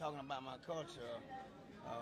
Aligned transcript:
talking 0.00 0.18
about 0.18 0.42
my 0.42 0.56
culture, 0.66 1.12
uh, 1.86 1.92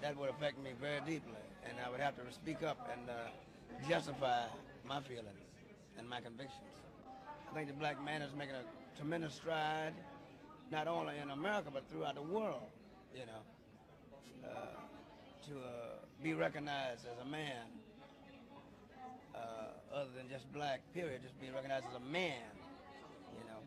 that 0.00 0.16
would 0.16 0.30
affect 0.30 0.58
me 0.58 0.70
very 0.80 1.00
deeply, 1.00 1.44
and 1.68 1.76
I 1.84 1.90
would 1.90 2.00
have 2.00 2.16
to 2.16 2.22
speak 2.32 2.62
up 2.62 2.88
and 2.90 3.10
uh, 3.10 3.12
justify 3.86 4.46
my 4.88 5.02
feelings 5.02 5.28
and 5.98 6.08
my 6.08 6.22
convictions. 6.22 6.64
I 7.50 7.54
think 7.54 7.68
the 7.68 7.74
black 7.74 8.02
man 8.02 8.22
is 8.22 8.32
making 8.34 8.54
a 8.54 8.96
tremendous 8.96 9.34
stride, 9.34 9.92
not 10.72 10.88
only 10.88 11.18
in 11.22 11.28
America 11.28 11.68
but 11.70 11.84
throughout 11.92 12.14
the 12.14 12.22
world. 12.22 12.62
You 13.14 13.26
know, 13.26 14.48
uh, 14.48 14.48
to 15.48 15.58
uh, 15.58 15.70
be 16.22 16.32
recognized 16.32 17.02
as 17.04 17.20
a 17.20 17.30
man, 17.30 17.68
uh, 19.34 19.94
other 19.94 20.08
than 20.16 20.28
just 20.30 20.50
black. 20.54 20.80
Period. 20.94 21.20
Just 21.22 21.38
be 21.38 21.50
recognized 21.50 21.84
as 21.86 21.96
a 21.96 22.12
man. 22.12 22.48
You 23.38 23.44
know, 23.44 23.60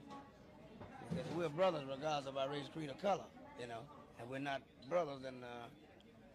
because 1.11 1.32
we're 1.36 1.50
brothers 1.50 1.83
regardless 1.88 2.28
of 2.28 2.36
our 2.36 2.50
race, 2.50 2.65
creed, 2.74 2.89
or 2.89 3.01
color. 3.01 3.24
You 3.60 3.68
know, 3.68 3.79
and 4.20 4.29
we're 4.29 4.39
not 4.39 4.61
brothers, 4.89 5.21
then 5.24 5.43
uh, 5.43 5.68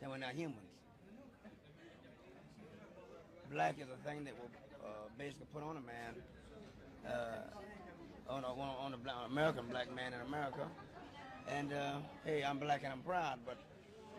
then 0.00 0.10
we're 0.10 0.18
not 0.18 0.34
humans. 0.34 0.58
Black 3.50 3.76
is 3.78 3.86
a 3.88 4.08
thing 4.08 4.24
that 4.24 4.34
will 4.38 4.50
uh, 4.84 5.08
basically 5.18 5.46
put 5.52 5.62
on 5.62 5.76
a 5.76 5.80
man, 5.80 6.14
uh, 7.06 8.32
on 8.32 8.44
a, 8.44 8.48
on 8.48 8.94
a 8.94 8.96
black, 8.96 9.14
American 9.26 9.66
black 9.68 9.94
man 9.94 10.12
in 10.14 10.20
America. 10.26 10.66
And 11.48 11.72
uh, 11.72 11.96
hey, 12.24 12.42
I'm 12.42 12.58
black 12.58 12.82
and 12.82 12.92
I'm 12.92 13.02
proud, 13.02 13.38
but 13.46 13.58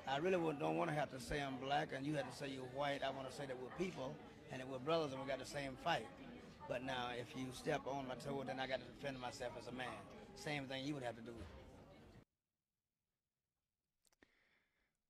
I 0.07 0.17
really 0.17 0.37
don't 0.59 0.77
want 0.77 0.89
to 0.89 0.95
have 0.95 1.11
to 1.11 1.19
say 1.19 1.41
I'm 1.41 1.57
black 1.57 1.89
and 1.95 2.05
you 2.05 2.15
have 2.15 2.29
to 2.29 2.37
say 2.37 2.49
you're 2.49 2.63
white. 2.75 3.01
I 3.03 3.09
want 3.09 3.29
to 3.29 3.35
say 3.35 3.45
that 3.45 3.57
we're 3.61 3.85
people 3.85 4.13
and 4.51 4.61
that 4.61 4.69
we're 4.69 4.79
brothers 4.79 5.11
and 5.13 5.21
we 5.21 5.27
got 5.27 5.39
the 5.39 5.45
same 5.45 5.77
fight. 5.83 6.05
But 6.69 6.83
now, 6.83 7.09
if 7.19 7.27
you 7.37 7.45
step 7.53 7.81
on 7.87 8.07
my 8.07 8.15
toe, 8.15 8.43
then 8.45 8.59
I 8.59 8.67
got 8.67 8.79
to 8.79 8.85
defend 8.85 9.19
myself 9.19 9.51
as 9.59 9.67
a 9.67 9.71
man. 9.71 9.87
Same 10.35 10.65
thing 10.65 10.85
you 10.85 10.93
would 10.93 11.03
have 11.03 11.15
to 11.15 11.21
do. 11.21 11.33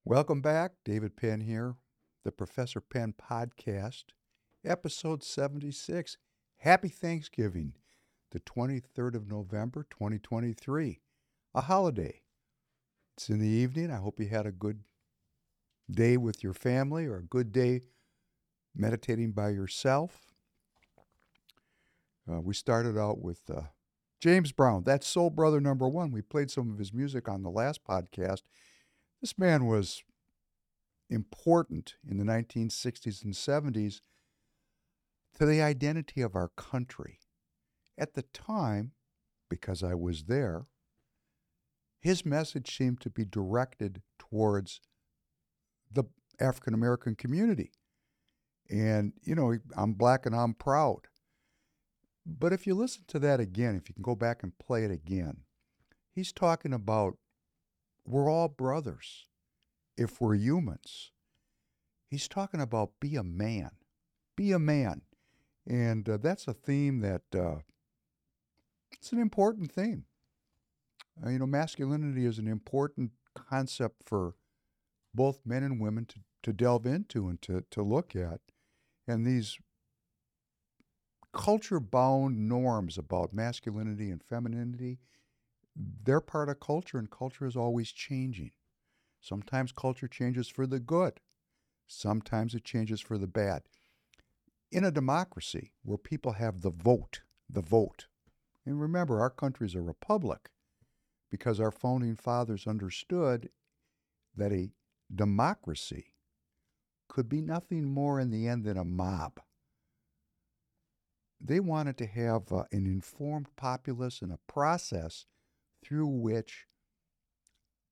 Welcome 0.06 0.42
back. 0.42 0.74
David 0.84 1.16
Penn 1.16 1.40
here, 1.40 1.78
the 2.26 2.32
Professor 2.34 2.82
Penn 2.82 3.14
Podcast, 3.14 4.04
episode 4.66 5.24
76. 5.24 6.18
Happy 6.58 6.90
Thanksgiving, 6.90 7.76
the 8.32 8.42
23rd 8.42 9.16
of 9.16 9.30
November, 9.30 9.88
2023, 9.90 11.00
a 11.56 11.62
holiday. 11.62 12.20
It's 13.16 13.30
in 13.30 13.40
the 13.40 13.48
evening. 13.48 13.92
I 13.92 13.96
hope 13.96 14.20
you 14.20 14.28
had 14.28 14.46
a 14.46 14.52
good 14.52 14.82
day 15.90 16.18
with 16.18 16.44
your 16.44 16.54
family 16.54 17.06
or 17.06 17.20
a 17.20 17.24
good 17.24 17.54
day 17.54 17.80
meditating 18.76 19.32
by 19.32 19.52
yourself. 19.52 20.34
Uh, 22.30 22.42
we 22.42 22.54
started 22.54 22.98
out 22.98 23.22
with 23.22 23.40
uh, 23.50 23.62
James 24.20 24.52
Brown, 24.52 24.84
that's 24.84 25.08
Soul 25.08 25.30
Brother 25.30 25.62
number 25.62 25.88
one. 25.88 26.12
We 26.12 26.22
played 26.22 26.52
some 26.52 26.70
of 26.70 26.78
his 26.78 26.92
music 26.92 27.30
on 27.30 27.42
the 27.42 27.50
last 27.50 27.86
podcast. 27.86 28.42
This 29.24 29.38
man 29.38 29.68
was 29.68 30.04
important 31.10 31.96
in 32.06 32.18
the 32.18 32.26
1960s 32.26 33.24
and 33.24 33.34
70s 33.34 34.02
to 35.40 35.46
the 35.46 35.62
identity 35.62 36.20
of 36.20 36.36
our 36.36 36.50
country. 36.58 37.22
At 37.98 38.16
the 38.16 38.24
time, 38.34 38.92
because 39.50 39.82
I 39.82 39.94
was 39.94 40.26
there, 40.26 40.66
his 42.02 42.26
message 42.26 42.76
seemed 42.76 43.00
to 43.00 43.10
be 43.10 43.24
directed 43.24 44.02
towards 44.20 44.82
the 45.90 46.04
African 46.38 46.74
American 46.74 47.16
community. 47.16 47.72
And, 48.70 49.14
you 49.24 49.36
know, 49.36 49.58
I'm 49.78 49.94
black 49.94 50.26
and 50.26 50.36
I'm 50.36 50.54
proud. 50.54 51.08
But 52.26 52.52
if 52.52 52.68
you 52.68 52.76
listen 52.76 53.06
to 53.08 53.20
that 53.20 53.40
again, 53.40 53.78
if 53.78 53.88
you 53.88 53.94
can 53.94 54.04
go 54.04 54.16
back 54.16 54.44
and 54.44 54.60
play 54.60 54.84
it 54.84 54.92
again, 54.92 55.44
he's 56.12 56.34
talking 56.34 56.74
about 56.74 57.16
we're 58.06 58.30
all 58.30 58.48
brothers 58.48 59.28
if 59.98 60.20
we're 60.20 60.36
humans. 60.36 61.12
He's 62.10 62.28
talking 62.28 62.62
about 62.62 63.00
be 63.00 63.16
a 63.16 63.24
man. 63.24 63.72
Be 64.36 64.52
a 64.52 64.60
man. 64.60 65.02
And 65.68 66.08
uh, 66.08 66.18
that's 66.18 66.48
a 66.48 66.54
theme 66.54 67.00
that 67.00 67.24
uh, 67.34 67.60
it's 68.92 69.12
an 69.12 69.20
important 69.20 69.72
theme. 69.72 70.06
Uh, 71.24 71.30
you 71.30 71.40
know, 71.40 71.46
masculinity 71.46 72.26
is 72.26 72.40
an 72.40 72.48
important 72.48 73.12
concept 73.34 74.04
for 74.06 74.36
both 75.14 75.42
men 75.46 75.64
and 75.64 75.80
women 75.80 76.06
to, 76.06 76.20
to 76.44 76.54
delve 76.54 76.86
into 76.86 77.28
and 77.28 77.42
to, 77.42 77.64
to 77.72 77.82
look 77.82 78.16
at. 78.16 78.40
And 79.08 79.26
these 79.26 79.58
culture 81.34 81.80
bound 81.80 82.48
norms 82.48 82.98
about 82.98 83.34
masculinity 83.34 84.10
and 84.10 84.24
femininity, 84.24 85.00
they're 85.76 86.22
part 86.22 86.50
of 86.50 86.60
culture, 86.60 86.98
and 86.98 87.10
culture 87.10 87.46
is 87.46 87.56
always 87.56 87.92
changing. 87.92 88.52
Sometimes 89.20 89.72
culture 89.72 90.08
changes 90.08 90.48
for 90.48 90.68
the 90.68 90.80
good, 90.80 91.20
sometimes 91.88 92.54
it 92.54 92.64
changes 92.64 93.02
for 93.02 93.18
the 93.18 93.28
bad. 93.28 93.64
In 94.72 94.84
a 94.84 94.92
democracy 94.92 95.74
where 95.84 95.98
people 95.98 96.34
have 96.34 96.62
the 96.62 96.70
vote, 96.70 97.22
the 97.50 97.62
vote, 97.62 98.08
and 98.66 98.80
remember, 98.80 99.20
our 99.20 99.30
country 99.30 99.68
is 99.68 99.76
a 99.76 99.82
republic 99.82 100.50
because 101.30 101.60
our 101.60 101.72
founding 101.72 102.16
fathers 102.16 102.68
understood 102.68 103.50
that 104.36 104.52
a 104.52 104.72
democracy 105.14 106.14
could 107.08 107.30
be 107.30 107.42
nothing 107.42 107.86
more 107.86 108.20
in 108.20 108.30
the 108.30 108.48
end 108.48 108.64
than 108.64 108.78
a 108.78 108.86
mob. 108.86 109.40
They 111.40 111.60
wanted 111.60 111.98
to 111.98 112.08
have 112.08 112.52
uh, 112.52 112.64
an 112.72 112.86
informed 112.86 113.48
populace 113.56 114.22
and 114.22 114.32
a 114.32 114.40
process 114.48 115.26
through 115.84 116.08
which 116.08 116.66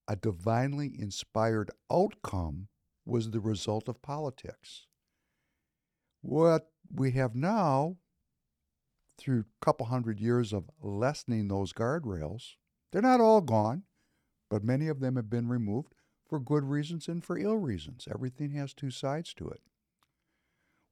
a 0.07 0.15
divinely 0.15 0.93
inspired 0.97 1.71
outcome 1.91 2.67
was 3.05 3.31
the 3.31 3.39
result 3.39 3.87
of 3.87 4.01
politics. 4.01 4.87
What 6.21 6.69
we 6.93 7.11
have 7.11 7.35
now, 7.35 7.97
through 9.17 9.41
a 9.41 9.65
couple 9.65 9.87
hundred 9.87 10.19
years 10.19 10.53
of 10.53 10.69
lessening 10.81 11.47
those 11.47 11.73
guardrails, 11.73 12.55
they're 12.91 13.01
not 13.01 13.21
all 13.21 13.41
gone, 13.41 13.83
but 14.49 14.63
many 14.63 14.87
of 14.87 14.99
them 14.99 15.15
have 15.15 15.29
been 15.29 15.47
removed 15.47 15.93
for 16.27 16.39
good 16.39 16.63
reasons 16.63 17.07
and 17.07 17.23
for 17.23 17.37
ill 17.37 17.57
reasons. 17.57 18.07
Everything 18.13 18.51
has 18.51 18.73
two 18.73 18.91
sides 18.91 19.33
to 19.35 19.49
it. 19.49 19.61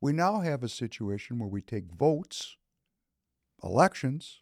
We 0.02 0.14
now 0.14 0.40
have 0.40 0.64
a 0.64 0.70
situation 0.70 1.40
where 1.40 1.50
we 1.50 1.62
take 1.62 1.92
votes, 1.92 2.58
elections, 3.64 4.42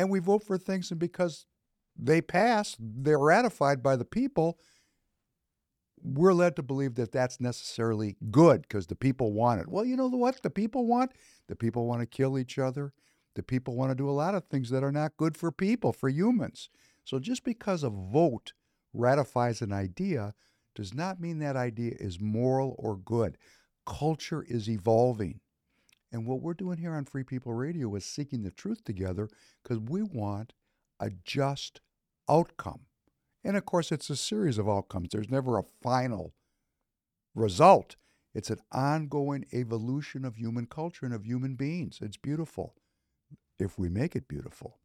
and 0.00 0.10
we 0.10 0.18
vote 0.18 0.42
for 0.42 0.56
things, 0.56 0.90
and 0.90 0.98
because 0.98 1.44
they 1.94 2.22
pass, 2.22 2.74
they're 2.78 3.18
ratified 3.18 3.82
by 3.82 3.96
the 3.96 4.04
people, 4.04 4.58
we're 6.02 6.32
led 6.32 6.56
to 6.56 6.62
believe 6.62 6.94
that 6.94 7.12
that's 7.12 7.38
necessarily 7.40 8.16
good 8.30 8.62
because 8.62 8.86
the 8.86 8.96
people 8.96 9.34
want 9.34 9.60
it. 9.60 9.68
Well, 9.68 9.84
you 9.84 9.96
know 9.96 10.08
what 10.08 10.42
the 10.42 10.48
people 10.48 10.86
want? 10.86 11.12
The 11.48 11.56
people 11.56 11.86
want 11.86 12.00
to 12.00 12.06
kill 12.06 12.38
each 12.38 12.58
other. 12.58 12.94
The 13.34 13.42
people 13.42 13.76
want 13.76 13.90
to 13.90 13.94
do 13.94 14.08
a 14.08 14.12
lot 14.12 14.34
of 14.34 14.44
things 14.44 14.70
that 14.70 14.82
are 14.82 14.90
not 14.90 15.18
good 15.18 15.36
for 15.36 15.52
people, 15.52 15.92
for 15.92 16.08
humans. 16.08 16.70
So 17.04 17.18
just 17.18 17.44
because 17.44 17.82
a 17.82 17.90
vote 17.90 18.54
ratifies 18.94 19.60
an 19.60 19.72
idea 19.72 20.32
does 20.74 20.94
not 20.94 21.20
mean 21.20 21.38
that 21.40 21.56
idea 21.56 21.92
is 22.00 22.18
moral 22.18 22.74
or 22.78 22.96
good. 22.96 23.36
Culture 23.84 24.42
is 24.48 24.70
evolving. 24.70 25.40
And 26.12 26.26
what 26.26 26.40
we're 26.40 26.54
doing 26.54 26.78
here 26.78 26.94
on 26.94 27.04
Free 27.04 27.22
People 27.22 27.52
Radio 27.54 27.94
is 27.94 28.04
seeking 28.04 28.42
the 28.42 28.50
truth 28.50 28.84
together 28.84 29.28
because 29.62 29.78
we 29.78 30.02
want 30.02 30.52
a 30.98 31.10
just 31.24 31.80
outcome. 32.28 32.80
And 33.44 33.56
of 33.56 33.64
course, 33.64 33.92
it's 33.92 34.10
a 34.10 34.16
series 34.16 34.58
of 34.58 34.68
outcomes. 34.68 35.10
There's 35.10 35.30
never 35.30 35.58
a 35.58 35.64
final 35.82 36.34
result. 37.34 37.96
It's 38.34 38.50
an 38.50 38.60
ongoing 38.70 39.46
evolution 39.52 40.24
of 40.24 40.36
human 40.36 40.66
culture 40.66 41.06
and 41.06 41.14
of 41.14 41.24
human 41.24 41.54
beings. 41.54 41.98
It's 42.02 42.16
beautiful 42.16 42.74
if 43.58 43.78
we 43.78 43.88
make 43.88 44.14
it 44.14 44.28
beautiful. 44.28 44.78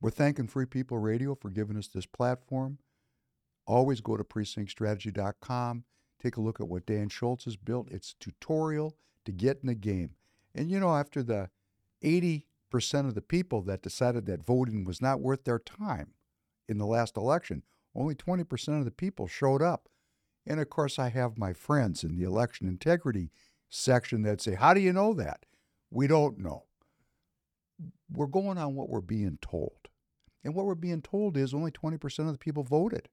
We're 0.00 0.10
thanking 0.10 0.46
Free 0.46 0.66
People 0.66 0.98
Radio 0.98 1.34
for 1.34 1.50
giving 1.50 1.76
us 1.76 1.88
this 1.88 2.06
platform. 2.06 2.78
Always 3.66 4.00
go 4.00 4.16
to 4.16 4.24
precinctstrategy.com. 4.24 5.84
Take 6.22 6.36
a 6.36 6.40
look 6.40 6.60
at 6.60 6.68
what 6.68 6.86
Dan 6.86 7.08
Schultz 7.08 7.44
has 7.44 7.56
built. 7.56 7.88
It's 7.90 8.12
a 8.12 8.24
tutorial 8.24 8.96
to 9.24 9.32
get 9.32 9.58
in 9.62 9.68
the 9.68 9.74
game. 9.74 10.10
And 10.54 10.70
you 10.70 10.80
know, 10.80 10.94
after 10.94 11.22
the 11.22 11.50
80% 12.02 12.44
of 13.06 13.14
the 13.14 13.22
people 13.22 13.62
that 13.62 13.82
decided 13.82 14.26
that 14.26 14.44
voting 14.44 14.84
was 14.84 15.00
not 15.00 15.20
worth 15.20 15.44
their 15.44 15.58
time 15.58 16.14
in 16.68 16.78
the 16.78 16.86
last 16.86 17.16
election, 17.16 17.62
only 17.94 18.14
20% 18.14 18.78
of 18.78 18.84
the 18.84 18.90
people 18.90 19.26
showed 19.26 19.62
up. 19.62 19.88
And 20.46 20.60
of 20.60 20.70
course, 20.70 20.98
I 20.98 21.10
have 21.10 21.38
my 21.38 21.52
friends 21.52 22.02
in 22.02 22.16
the 22.16 22.24
election 22.24 22.66
integrity 22.66 23.30
section 23.68 24.22
that 24.22 24.40
say, 24.40 24.54
How 24.54 24.74
do 24.74 24.80
you 24.80 24.92
know 24.92 25.12
that? 25.14 25.44
We 25.90 26.06
don't 26.06 26.38
know 26.38 26.64
we're 28.12 28.26
going 28.26 28.58
on 28.58 28.74
what 28.74 28.88
we're 28.88 29.00
being 29.00 29.38
told. 29.40 29.88
And 30.42 30.54
what 30.54 30.66
we're 30.66 30.74
being 30.74 31.02
told 31.02 31.36
is 31.36 31.52
only 31.52 31.70
20% 31.70 32.18
of 32.20 32.32
the 32.32 32.38
people 32.38 32.62
voted. 32.62 33.08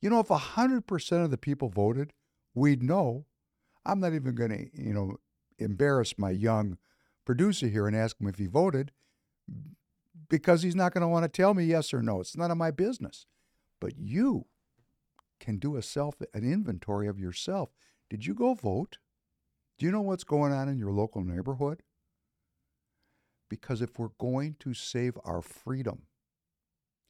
You 0.00 0.10
know, 0.10 0.20
if 0.20 0.28
100% 0.28 1.24
of 1.24 1.30
the 1.30 1.38
people 1.38 1.68
voted, 1.68 2.12
we'd 2.54 2.82
know. 2.82 3.24
I'm 3.86 4.00
not 4.00 4.14
even 4.14 4.34
going 4.34 4.50
to, 4.50 4.82
you 4.82 4.92
know, 4.92 5.16
embarrass 5.58 6.18
my 6.18 6.30
young 6.30 6.78
producer 7.24 7.68
here 7.68 7.86
and 7.86 7.96
ask 7.96 8.20
him 8.20 8.28
if 8.28 8.36
he 8.36 8.46
voted 8.46 8.92
because 10.28 10.62
he's 10.62 10.74
not 10.74 10.92
going 10.92 11.02
to 11.02 11.08
want 11.08 11.24
to 11.24 11.28
tell 11.28 11.54
me 11.54 11.64
yes 11.64 11.94
or 11.94 12.02
no. 12.02 12.20
It's 12.20 12.36
none 12.36 12.50
of 12.50 12.58
my 12.58 12.70
business. 12.70 13.26
But 13.80 13.96
you 13.96 14.46
can 15.38 15.58
do 15.58 15.76
a 15.76 15.82
self 15.82 16.16
an 16.34 16.50
inventory 16.50 17.08
of 17.08 17.18
yourself. 17.18 17.70
Did 18.10 18.26
you 18.26 18.34
go 18.34 18.54
vote? 18.54 18.98
Do 19.78 19.86
you 19.86 19.92
know 19.92 20.00
what's 20.00 20.24
going 20.24 20.52
on 20.52 20.68
in 20.68 20.78
your 20.78 20.92
local 20.92 21.22
neighborhood? 21.22 21.82
Because 23.48 23.82
if 23.82 23.98
we're 23.98 24.08
going 24.18 24.56
to 24.60 24.74
save 24.74 25.18
our 25.24 25.42
freedom, 25.42 26.02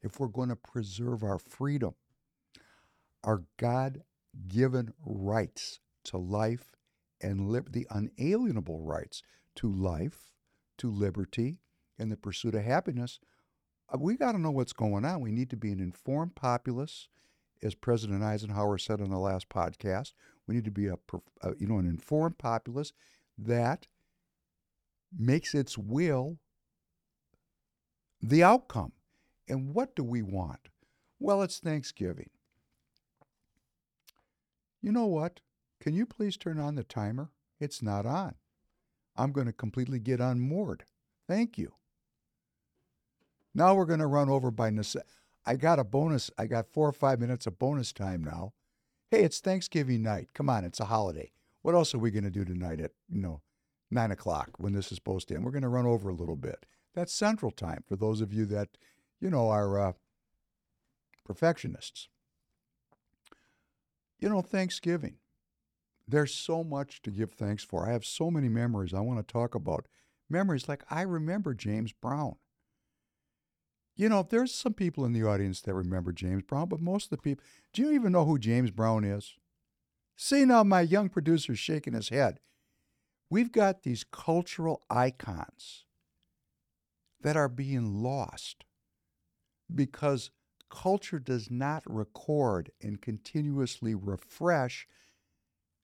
if 0.02 0.18
we're 0.18 0.26
going 0.26 0.48
to 0.48 0.56
preserve 0.56 1.22
our 1.22 1.38
freedom, 1.38 1.94
our 3.24 3.44
God 3.56 4.02
given 4.48 4.92
rights 5.04 5.80
to 6.06 6.18
life 6.18 6.76
and 7.20 7.48
lib- 7.48 7.72
the 7.72 7.86
unalienable 7.90 8.80
rights 8.80 9.22
to 9.56 9.72
life, 9.72 10.32
to 10.78 10.90
liberty, 10.90 11.60
and 11.98 12.12
the 12.12 12.16
pursuit 12.16 12.54
of 12.54 12.62
happiness, 12.62 13.20
uh, 13.88 13.98
we 13.98 14.16
got 14.16 14.32
to 14.32 14.38
know 14.38 14.50
what's 14.50 14.72
going 14.72 15.04
on. 15.04 15.20
We 15.20 15.30
need 15.30 15.50
to 15.50 15.56
be 15.56 15.72
an 15.72 15.80
informed 15.80 16.34
populace, 16.34 17.08
as 17.62 17.74
President 17.74 18.22
Eisenhower 18.22 18.78
said 18.78 19.00
on 19.00 19.10
the 19.10 19.18
last 19.18 19.48
podcast. 19.48 20.12
We 20.46 20.54
need 20.54 20.64
to 20.64 20.70
be 20.70 20.86
a, 20.86 20.96
a 21.42 21.52
you 21.58 21.66
know 21.66 21.78
an 21.78 21.86
informed 21.86 22.38
populace 22.38 22.92
that 23.38 23.86
makes 25.16 25.54
its 25.54 25.78
will 25.78 26.38
the 28.20 28.42
outcome. 28.42 28.92
And 29.48 29.74
what 29.74 29.94
do 29.94 30.02
we 30.02 30.22
want? 30.22 30.68
Well, 31.18 31.42
it's 31.42 31.58
Thanksgiving. 31.58 32.30
You 34.82 34.92
know 34.92 35.06
what? 35.06 35.40
Can 35.86 35.94
you 35.94 36.04
please 36.04 36.36
turn 36.36 36.58
on 36.58 36.74
the 36.74 36.82
timer? 36.82 37.30
It's 37.60 37.80
not 37.80 38.06
on. 38.06 38.34
I'm 39.14 39.30
going 39.30 39.46
to 39.46 39.52
completely 39.52 40.00
get 40.00 40.18
unmoored. 40.18 40.82
Thank 41.28 41.56
you. 41.56 41.74
Now 43.54 43.72
we're 43.76 43.84
going 43.84 44.00
to 44.00 44.08
run 44.08 44.28
over 44.28 44.50
by 44.50 44.70
necessity. 44.70 45.08
I 45.46 45.54
got 45.54 45.78
a 45.78 45.84
bonus. 45.84 46.28
I 46.36 46.46
got 46.46 46.72
four 46.72 46.88
or 46.88 46.92
five 46.92 47.20
minutes 47.20 47.46
of 47.46 47.60
bonus 47.60 47.92
time 47.92 48.24
now. 48.24 48.52
Hey, 49.12 49.22
it's 49.22 49.38
Thanksgiving 49.38 50.02
night. 50.02 50.30
Come 50.34 50.50
on, 50.50 50.64
it's 50.64 50.80
a 50.80 50.86
holiday. 50.86 51.30
What 51.62 51.76
else 51.76 51.94
are 51.94 51.98
we 51.98 52.10
going 52.10 52.24
to 52.24 52.30
do 52.30 52.44
tonight 52.44 52.80
at, 52.80 52.90
you 53.08 53.20
know, 53.20 53.42
nine 53.88 54.10
o'clock 54.10 54.54
when 54.58 54.72
this 54.72 54.90
is 54.90 54.96
supposed 54.96 55.28
to 55.28 55.36
end? 55.36 55.44
We're 55.44 55.52
going 55.52 55.62
to 55.62 55.68
run 55.68 55.86
over 55.86 56.08
a 56.08 56.14
little 56.14 56.34
bit. 56.34 56.66
That's 56.96 57.14
central 57.14 57.52
time 57.52 57.84
for 57.86 57.94
those 57.94 58.20
of 58.20 58.32
you 58.32 58.44
that, 58.46 58.70
you 59.20 59.30
know, 59.30 59.50
are 59.50 59.78
uh, 59.78 59.92
perfectionists. 61.24 62.08
You 64.18 64.28
know, 64.28 64.42
Thanksgiving. 64.42 65.18
There's 66.08 66.32
so 66.32 66.62
much 66.62 67.02
to 67.02 67.10
give 67.10 67.32
thanks 67.32 67.64
for. 67.64 67.86
I 67.88 67.92
have 67.92 68.04
so 68.04 68.30
many 68.30 68.48
memories 68.48 68.94
I 68.94 69.00
want 69.00 69.26
to 69.26 69.32
talk 69.32 69.54
about. 69.54 69.86
Memories 70.30 70.68
like 70.68 70.84
I 70.90 71.02
remember 71.02 71.54
James 71.54 71.92
Brown. 71.92 72.36
You 73.96 74.08
know, 74.08 74.26
there's 74.28 74.54
some 74.54 74.74
people 74.74 75.04
in 75.04 75.12
the 75.12 75.24
audience 75.24 75.62
that 75.62 75.74
remember 75.74 76.12
James 76.12 76.42
Brown, 76.42 76.68
but 76.68 76.80
most 76.80 77.04
of 77.04 77.10
the 77.10 77.16
people, 77.16 77.44
do 77.72 77.82
you 77.82 77.92
even 77.92 78.12
know 78.12 78.26
who 78.26 78.38
James 78.38 78.70
Brown 78.70 79.04
is? 79.04 79.34
See 80.16 80.44
now, 80.44 80.62
my 80.64 80.82
young 80.82 81.08
producer's 81.08 81.58
shaking 81.58 81.94
his 81.94 82.10
head. 82.10 82.40
We've 83.30 83.50
got 83.50 83.82
these 83.82 84.04
cultural 84.04 84.82
icons 84.88 85.84
that 87.22 87.36
are 87.36 87.48
being 87.48 88.02
lost 88.02 88.64
because 89.74 90.30
culture 90.70 91.18
does 91.18 91.50
not 91.50 91.82
record 91.86 92.70
and 92.80 93.00
continuously 93.00 93.94
refresh 93.94 94.86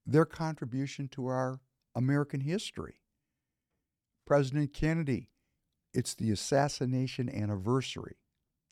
their 0.05 0.25
contribution 0.25 1.07
to 1.09 1.27
our 1.27 1.59
American 1.95 2.41
history. 2.41 2.95
President 4.25 4.73
Kennedy, 4.73 5.29
it's 5.93 6.15
the 6.15 6.31
assassination 6.31 7.29
anniversary 7.29 8.17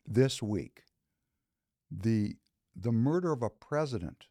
this 0.06 0.42
week. 0.42 0.82
The, 1.90 2.36
the 2.74 2.92
murder 2.92 3.32
of 3.32 3.42
a 3.42 3.50
president 3.50 4.26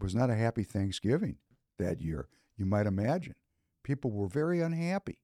was 0.00 0.14
not 0.14 0.30
a 0.30 0.34
happy 0.34 0.64
Thanksgiving 0.64 1.36
that 1.78 2.00
year, 2.00 2.28
you 2.56 2.66
might 2.66 2.86
imagine. 2.86 3.34
People 3.82 4.10
were 4.10 4.28
very 4.28 4.60
unhappy. 4.60 5.18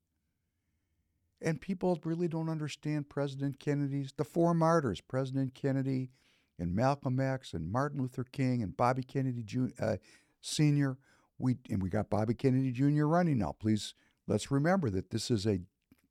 And 1.42 1.60
people 1.60 1.98
really 2.04 2.28
don't 2.28 2.50
understand 2.50 3.08
President 3.08 3.58
Kennedy's, 3.58 4.12
the 4.16 4.24
four 4.24 4.52
martyrs, 4.52 5.00
President 5.00 5.54
Kennedy 5.54 6.10
and 6.58 6.74
Malcolm 6.74 7.18
X 7.18 7.54
and 7.54 7.72
Martin 7.72 8.00
Luther 8.00 8.24
King 8.24 8.62
and 8.62 8.76
Bobby 8.76 9.02
Kennedy 9.02 9.42
Jr., 9.42 9.68
uh, 9.80 9.96
Sr. 10.40 10.98
We, 11.38 11.56
and 11.70 11.82
we 11.82 11.88
got 11.88 12.10
Bobby 12.10 12.34
Kennedy 12.34 12.72
Jr. 12.72 13.04
running 13.04 13.38
now. 13.38 13.54
Please, 13.58 13.94
let's 14.26 14.50
remember 14.50 14.90
that 14.90 15.10
this 15.10 15.30
is 15.30 15.46
a 15.46 15.60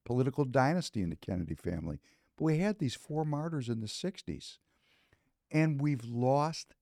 political 0.06 0.46
dynasty 0.46 1.02
in 1.02 1.10
the 1.10 1.16
Kennedy 1.16 1.56
family. 1.56 2.00
But 2.38 2.46
we 2.46 2.58
had 2.58 2.80
these 2.80 2.96
four 2.96 3.26
martyrs 3.26 3.70
in 3.70 3.82
the 3.82 3.88
60s. 3.88 4.58
And 5.52 5.82
we've 5.82 6.06
lost 6.06 6.76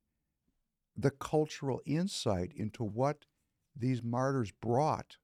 the 0.95 1.11
cultural 1.11 1.81
insight 1.85 2.51
into 2.55 2.83
what 2.83 3.25
these 3.75 4.01
martyrs 4.03 4.51
brought 4.51 5.17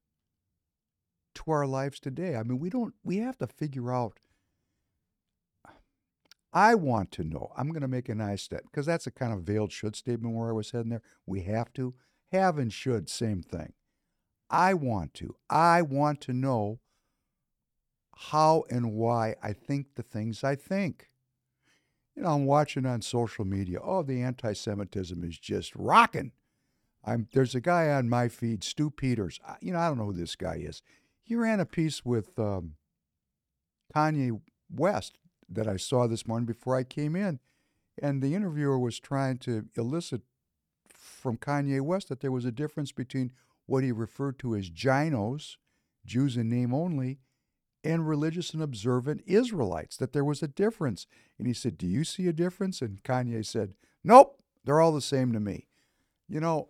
to 1.36 1.52
our 1.52 1.66
lives 1.66 2.00
today. 2.00 2.36
I 2.36 2.44
mean, 2.44 2.60
we 2.60 2.70
don't, 2.70 2.94
we 3.04 3.18
have 3.18 3.38
to 3.40 3.48
figure 3.48 3.92
out. 3.92 4.20
I 6.54 6.76
want 6.76 7.12
to 7.14 7.24
know. 7.24 7.52
I'm 7.58 7.70
going 7.70 7.82
to 7.82 7.88
make 7.88 8.10
an 8.10 8.22
I 8.22 8.36
step 8.36 8.62
because 8.64 8.86
that's 8.86 9.08
a 9.08 9.12
kind 9.12 9.34
of 9.34 9.42
veiled 9.42 9.72
should 9.72 9.96
statement 9.96 10.36
where 10.36 10.50
I 10.50 10.54
was 10.54 10.70
heading 10.70 10.92
there. 10.92 11.02
We 11.26 11.42
have 11.44 11.74
to. 11.74 11.96
Have 12.34 12.58
and 12.58 12.74
should, 12.74 13.10
same 13.10 13.44
thing. 13.44 13.74
I 14.50 14.74
want 14.74 15.14
to. 15.16 15.36
I 15.52 15.84
want 15.84 16.20
to 16.22 16.34
know 16.34 16.80
how 18.16 18.64
and 18.72 18.94
why 18.94 19.36
I 19.42 19.54
think 19.54 19.96
the 19.96 20.02
things 20.02 20.44
I 20.44 20.56
think. 20.56 21.10
You 22.16 22.24
know, 22.24 22.30
I'm 22.30 22.46
watching 22.46 22.88
on 22.88 23.02
social 23.04 23.46
media. 23.46 23.80
Oh, 23.84 24.02
the 24.02 24.22
anti 24.24 24.54
Semitism 24.54 25.24
is 25.24 25.38
just 25.38 25.76
rocking. 25.76 26.32
I'm, 27.06 27.28
there's 27.34 27.54
a 27.54 27.62
guy 27.62 27.90
on 27.90 28.10
my 28.10 28.30
feed, 28.30 28.64
Stu 28.64 28.90
Peters. 28.90 29.40
You 29.62 29.74
know, 29.74 29.80
I 29.80 29.88
don't 29.88 30.00
know 30.00 30.06
who 30.06 30.14
this 30.14 30.36
guy 30.36 30.56
is. 30.56 30.82
He 31.22 31.36
ran 31.36 31.60
a 31.60 31.66
piece 31.66 32.04
with 32.04 32.38
um, 32.40 32.74
Kanye 33.96 34.40
West 34.74 35.20
that 35.50 35.68
I 35.68 35.78
saw 35.78 36.08
this 36.08 36.28
morning 36.28 36.48
before 36.48 36.76
I 36.76 36.84
came 36.84 37.16
in. 37.16 37.40
And 38.02 38.24
the 38.24 38.34
interviewer 38.34 38.80
was 38.80 39.00
trying 39.00 39.38
to 39.40 39.66
elicit 39.76 40.22
from 41.04 41.38
Kanye 41.38 41.82
West 41.82 42.10
that 42.10 42.22
there 42.22 42.32
was 42.32 42.46
a 42.46 42.52
difference 42.52 42.92
between 42.92 43.32
what 43.66 43.84
he 43.84 43.92
referred 43.92 44.40
to 44.40 44.56
as 44.56 44.70
JINOs, 44.70 45.58
Jews 46.06 46.38
in 46.38 46.50
name 46.50 46.74
only, 46.74 47.20
and 47.84 48.08
religious 48.08 48.54
and 48.54 48.64
observant 48.64 49.24
Israelites, 49.26 49.98
that 49.98 50.14
there 50.14 50.24
was 50.24 50.42
a 50.42 50.48
difference. 50.48 51.06
And 51.38 51.48
he 51.48 51.54
said, 51.54 51.78
Do 51.78 51.88
you 51.88 52.04
see 52.04 52.28
a 52.28 52.34
difference? 52.34 52.82
And 52.82 53.04
Kanye 53.04 53.46
said, 53.46 53.74
Nope, 54.04 54.42
they're 54.64 54.82
all 54.82 54.94
the 54.94 55.02
same 55.02 55.34
to 55.34 55.40
me. 55.40 55.68
You 56.30 56.40
know, 56.40 56.70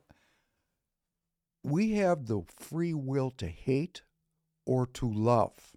we 1.64 1.94
have 1.94 2.26
the 2.26 2.42
free 2.60 2.94
will 2.94 3.32
to 3.32 3.48
hate 3.48 4.02
or 4.66 4.86
to 4.88 5.12
love. 5.12 5.74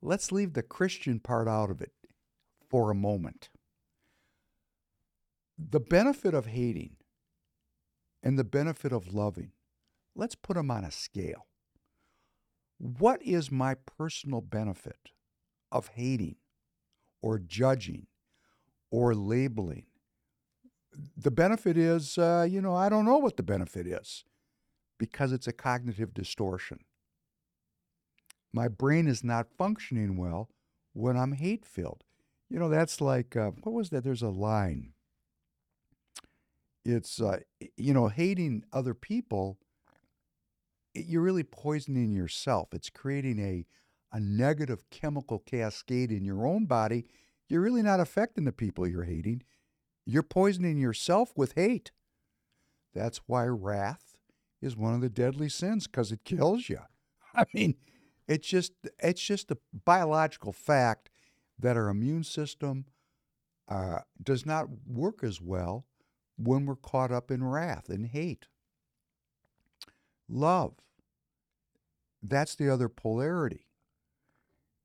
Let's 0.00 0.30
leave 0.30 0.52
the 0.52 0.62
Christian 0.62 1.18
part 1.18 1.48
out 1.48 1.70
of 1.70 1.80
it 1.80 1.92
for 2.68 2.90
a 2.90 2.94
moment. 2.94 3.48
The 5.58 5.80
benefit 5.80 6.34
of 6.34 6.46
hating 6.46 6.96
and 8.22 8.38
the 8.38 8.44
benefit 8.44 8.92
of 8.92 9.14
loving, 9.14 9.52
let's 10.14 10.34
put 10.34 10.56
them 10.56 10.70
on 10.70 10.84
a 10.84 10.90
scale. 10.90 11.46
What 12.78 13.22
is 13.22 13.50
my 13.50 13.74
personal 13.74 14.40
benefit 14.40 15.10
of 15.72 15.88
hating 15.88 16.36
or 17.22 17.38
judging 17.38 18.06
or 18.90 19.14
labeling? 19.14 19.86
The 21.16 21.30
benefit 21.30 21.76
is, 21.76 22.18
uh, 22.18 22.46
you 22.48 22.60
know, 22.60 22.74
I 22.74 22.88
don't 22.88 23.04
know 23.04 23.18
what 23.18 23.36
the 23.36 23.42
benefit 23.42 23.86
is 23.86 24.24
because 24.98 25.32
it's 25.32 25.46
a 25.46 25.52
cognitive 25.52 26.14
distortion. 26.14 26.80
My 28.52 28.68
brain 28.68 29.06
is 29.06 29.22
not 29.22 29.52
functioning 29.56 30.16
well 30.16 30.48
when 30.92 31.16
I'm 31.16 31.32
hate 31.32 31.64
filled. 31.64 32.04
You 32.48 32.58
know, 32.58 32.68
that's 32.68 33.00
like, 33.00 33.36
uh, 33.36 33.50
what 33.62 33.72
was 33.72 33.90
that? 33.90 34.04
There's 34.04 34.22
a 34.22 34.28
line. 34.28 34.94
It's, 36.88 37.20
uh, 37.20 37.40
you 37.76 37.92
know, 37.92 38.08
hating 38.08 38.64
other 38.72 38.94
people, 38.94 39.58
you're 40.94 41.22
really 41.22 41.42
poisoning 41.44 42.12
yourself. 42.12 42.68
It's 42.72 42.88
creating 42.88 43.38
a, 43.38 43.66
a 44.10 44.18
negative 44.18 44.88
chemical 44.90 45.38
cascade 45.38 46.10
in 46.10 46.24
your 46.24 46.46
own 46.46 46.64
body. 46.64 47.04
You're 47.46 47.60
really 47.60 47.82
not 47.82 48.00
affecting 48.00 48.44
the 48.44 48.52
people 48.52 48.86
you're 48.86 49.04
hating. 49.04 49.42
You're 50.06 50.22
poisoning 50.22 50.78
yourself 50.78 51.32
with 51.36 51.52
hate. 51.56 51.92
That's 52.94 53.20
why 53.26 53.44
wrath 53.44 54.16
is 54.62 54.74
one 54.74 54.94
of 54.94 55.02
the 55.02 55.10
deadly 55.10 55.50
sins 55.50 55.86
because 55.86 56.10
it 56.10 56.24
kills 56.24 56.70
you. 56.70 56.80
I 57.34 57.44
mean, 57.52 57.74
it's 58.26 58.48
just 58.48 58.72
it's 58.98 59.22
just 59.22 59.50
a 59.50 59.58
biological 59.84 60.52
fact 60.54 61.10
that 61.58 61.76
our 61.76 61.88
immune 61.88 62.24
system 62.24 62.86
uh, 63.68 64.00
does 64.22 64.46
not 64.46 64.68
work 64.86 65.22
as 65.22 65.40
well 65.40 65.84
when 66.38 66.66
we're 66.66 66.76
caught 66.76 67.12
up 67.12 67.30
in 67.30 67.44
wrath 67.44 67.88
and 67.88 68.06
hate. 68.06 68.46
Love. 70.28 70.74
That's 72.22 72.54
the 72.54 72.68
other 72.72 72.88
polarity. 72.88 73.66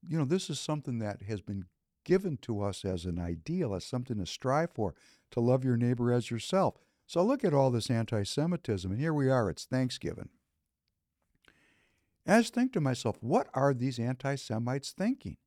you 0.07 0.17
know, 0.17 0.25
this 0.25 0.49
is 0.49 0.59
something 0.59 0.99
that 0.99 1.23
has 1.23 1.41
been 1.41 1.65
given 2.03 2.37
to 2.37 2.61
us 2.61 2.83
as 2.83 3.05
an 3.05 3.19
ideal, 3.19 3.73
as 3.73 3.85
something 3.85 4.17
to 4.17 4.25
strive 4.25 4.71
for, 4.73 4.93
to 5.31 5.39
love 5.39 5.63
your 5.63 5.77
neighbor 5.77 6.11
as 6.11 6.29
yourself. 6.29 6.75
So 7.05 7.23
look 7.23 7.43
at 7.43 7.53
all 7.53 7.71
this 7.71 7.89
anti 7.89 8.23
Semitism, 8.23 8.91
and 8.91 8.99
here 8.99 9.13
we 9.13 9.29
are, 9.29 9.49
it's 9.49 9.65
Thanksgiving. 9.65 10.29
And 12.25 12.35
I 12.35 12.41
just 12.41 12.53
think 12.53 12.73
to 12.73 12.81
myself, 12.81 13.17
what 13.21 13.47
are 13.53 13.73
these 13.73 13.99
anti 13.99 14.35
Semites 14.35 14.91
thinking? 14.91 15.37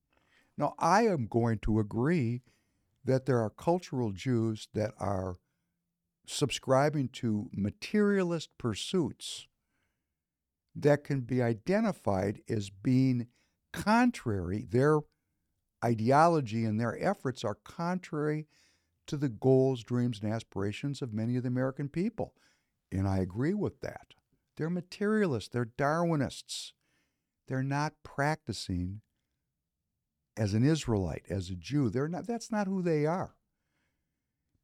Now, 0.58 0.74
I 0.78 1.06
am 1.06 1.26
going 1.26 1.58
to 1.60 1.78
agree 1.78 2.42
that 3.04 3.26
there 3.26 3.40
are 3.40 3.50
cultural 3.50 4.10
Jews 4.12 4.68
that 4.74 4.92
are 4.98 5.36
subscribing 6.26 7.08
to 7.08 7.48
materialist 7.52 8.50
pursuits 8.58 9.46
that 10.74 11.04
can 11.04 11.20
be 11.20 11.40
identified 11.40 12.40
as 12.48 12.68
being 12.70 13.28
contrary, 13.72 14.66
their 14.68 15.00
ideology 15.84 16.64
and 16.64 16.80
their 16.80 17.02
efforts 17.02 17.44
are 17.44 17.58
contrary 17.64 18.46
to 19.06 19.16
the 19.16 19.28
goals, 19.28 19.84
dreams, 19.84 20.20
and 20.22 20.32
aspirations 20.32 21.00
of 21.00 21.14
many 21.14 21.36
of 21.36 21.44
the 21.44 21.48
American 21.48 21.88
people. 21.88 22.34
And 22.90 23.06
I 23.06 23.18
agree 23.18 23.54
with 23.54 23.80
that. 23.80 24.14
They're 24.56 24.70
materialists, 24.70 25.50
they're 25.50 25.66
Darwinists. 25.66 26.72
They're 27.46 27.62
not 27.62 27.92
practicing 28.02 29.02
as 30.36 30.52
an 30.54 30.64
Israelite, 30.64 31.24
as 31.30 31.48
a 31.50 31.54
Jew. 31.54 31.88
They're 31.88 32.08
not 32.08 32.26
that's 32.26 32.50
not 32.50 32.66
who 32.66 32.82
they 32.82 33.06
are. 33.06 33.35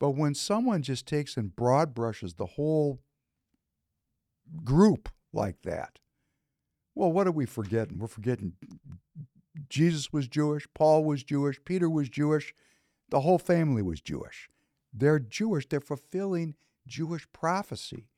But 0.02 0.16
when 0.16 0.34
someone 0.34 0.82
just 0.82 1.06
takes 1.06 1.36
and 1.36 1.54
broad 1.54 1.94
brushes 1.94 2.34
the 2.34 2.44
whole 2.44 2.98
group 4.64 5.08
like 5.32 5.62
that, 5.62 6.00
well, 6.92 7.12
what 7.12 7.28
are 7.28 7.32
we 7.32 7.46
forgetting? 7.46 8.00
We're 8.00 8.08
forgetting 8.08 8.54
Jesus 9.68 10.12
was 10.12 10.26
Jewish, 10.26 10.66
Paul 10.74 11.04
was 11.04 11.22
Jewish, 11.22 11.64
Peter 11.64 11.88
was 11.88 12.08
Jewish, 12.08 12.52
the 13.10 13.20
whole 13.20 13.38
family 13.38 13.80
was 13.80 14.00
Jewish. 14.00 14.48
They're 14.92 15.20
Jewish, 15.20 15.68
they're 15.68 15.78
fulfilling 15.78 16.56
Jewish 16.84 17.28
prophecy. 17.32 18.08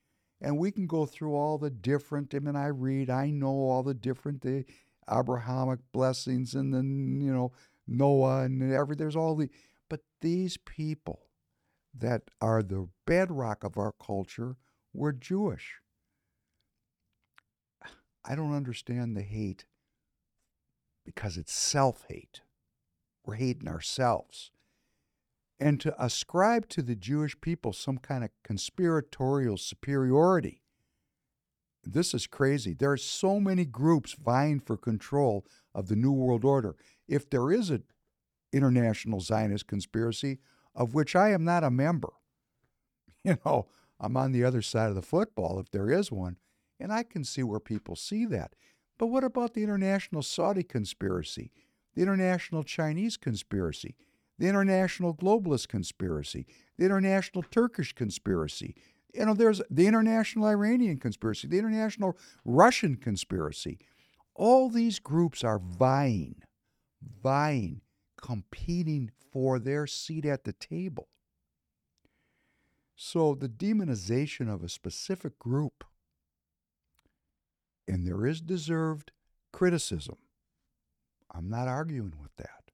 And 0.41 0.57
we 0.57 0.71
can 0.71 0.87
go 0.87 1.05
through 1.05 1.35
all 1.35 1.59
the 1.59 1.69
different, 1.69 2.35
I 2.35 2.39
mean, 2.39 2.57
I 2.57 2.69
read, 2.69 3.11
I 3.11 3.29
know 3.29 3.49
all 3.49 3.83
the 3.83 3.93
different 3.93 4.41
the 4.41 4.65
Abrahamic 5.07 5.81
blessings 5.93 6.55
and 6.55 6.73
then, 6.73 7.21
you 7.21 7.31
know, 7.31 7.53
Noah 7.87 8.45
and 8.45 8.73
every, 8.73 8.97
there's 8.97 9.17
all 9.17 9.35
the, 9.35 9.51
but 9.91 10.01
these 10.23 10.57
people 10.57 11.24
that 11.97 12.23
are 12.41 12.63
the 12.63 12.89
bedrock 13.07 13.65
of 13.65 13.77
our 13.79 13.93
culture 14.05 14.57
were 14.93 15.13
Jewish. 15.13 15.77
I 18.25 18.35
don't 18.35 18.55
understand 18.55 19.17
the 19.17 19.23
hate 19.23 19.67
because 21.05 21.37
it's 21.37 21.53
self 21.53 22.07
hate. 22.09 22.41
We're 23.25 23.35
hating 23.35 23.69
ourselves. 23.69 24.51
And 25.61 25.81
to 25.81 25.95
ascribe 26.03 26.69
to 26.71 26.83
the 26.83 26.97
Jewish 26.97 27.41
people 27.41 27.73
some 27.73 27.99
kind 27.99 28.25
of 28.25 28.31
conspiratorial 28.43 29.57
superiority, 29.57 30.63
this 31.85 32.15
is 32.15 32.27
crazy. 32.27 32.75
There 32.75 32.91
are 32.91 32.97
so 32.97 33.39
many 33.39 33.65
groups 33.65 34.15
vying 34.15 34.61
for 34.61 34.77
control 34.77 35.47
of 35.75 35.89
the 35.89 35.97
New 35.97 36.13
World 36.13 36.45
Order. 36.45 36.77
If 37.07 37.29
there 37.29 37.53
is 37.53 37.71
an 37.71 37.85
international 38.53 39.21
Zionist 39.21 39.67
conspiracy, 39.67 40.39
of 40.75 40.95
which 40.95 41.15
I 41.15 41.31
am 41.31 41.45
not 41.45 41.65
a 41.65 41.71
member, 41.71 42.13
you 43.25 43.39
know, 43.45 43.69
I'm 44.01 44.17
on 44.17 44.33
the 44.33 44.45
other 44.45 44.63
side 44.63 44.89
of 44.89 44.95
the 44.95 45.03
football 45.03 45.59
if 45.59 45.71
there 45.71 45.91
is 45.91 46.11
one, 46.11 46.37
and 46.79 46.93
I 46.93 47.03
can 47.03 47.25
see 47.25 47.43
where 47.43 47.61
people 47.61 47.97
see 47.97 48.27
that. 48.27 48.55
But 48.99 49.07
what 49.07 49.25
about 49.25 49.55
the 49.55 49.63
international 49.63 50.23
Saudi 50.23 50.63
conspiracy, 50.63 51.51
the 51.95 52.03
international 52.03 52.63
Chinese 52.63 53.17
conspiracy, 53.17 53.97
the 54.39 54.49
international 54.49 55.15
globalist 55.15 55.69
conspiracy, 55.69 56.47
the 56.77 56.85
international 56.85 57.45
Turkish 57.51 57.93
conspiracy? 57.93 58.75
You 59.15 59.27
know, 59.27 59.35
there's 59.35 59.63
the 59.71 59.87
international 59.87 60.47
Iranian 60.47 60.99
conspiracy, 60.99 61.49
the 61.49 61.59
international 61.59 62.17
Russian 62.45 62.97
conspiracy. 62.97 63.79
All 64.35 64.69
these 64.69 64.99
groups 64.99 65.45
are 65.45 65.61
vying, 65.61 66.43
vying, 67.23 67.81
competing 68.21 69.11
for 69.33 69.59
their 69.59 69.87
seat 69.87 70.25
at 70.25 70.45
the 70.45 70.53
table. 70.53 71.09
So 72.97 73.35
the 73.35 73.49
demonization 73.49 74.53
of 74.53 74.63
a 74.63 74.69
specific 74.69 75.39
group 75.39 75.85
and 77.87 78.07
there 78.07 78.27
is 78.27 78.41
deserved 78.41 79.13
criticism. 79.53 80.17
I'm 81.33 81.49
not 81.49 81.69
arguing 81.69 82.15
with 82.21 82.35
that. 82.37 82.71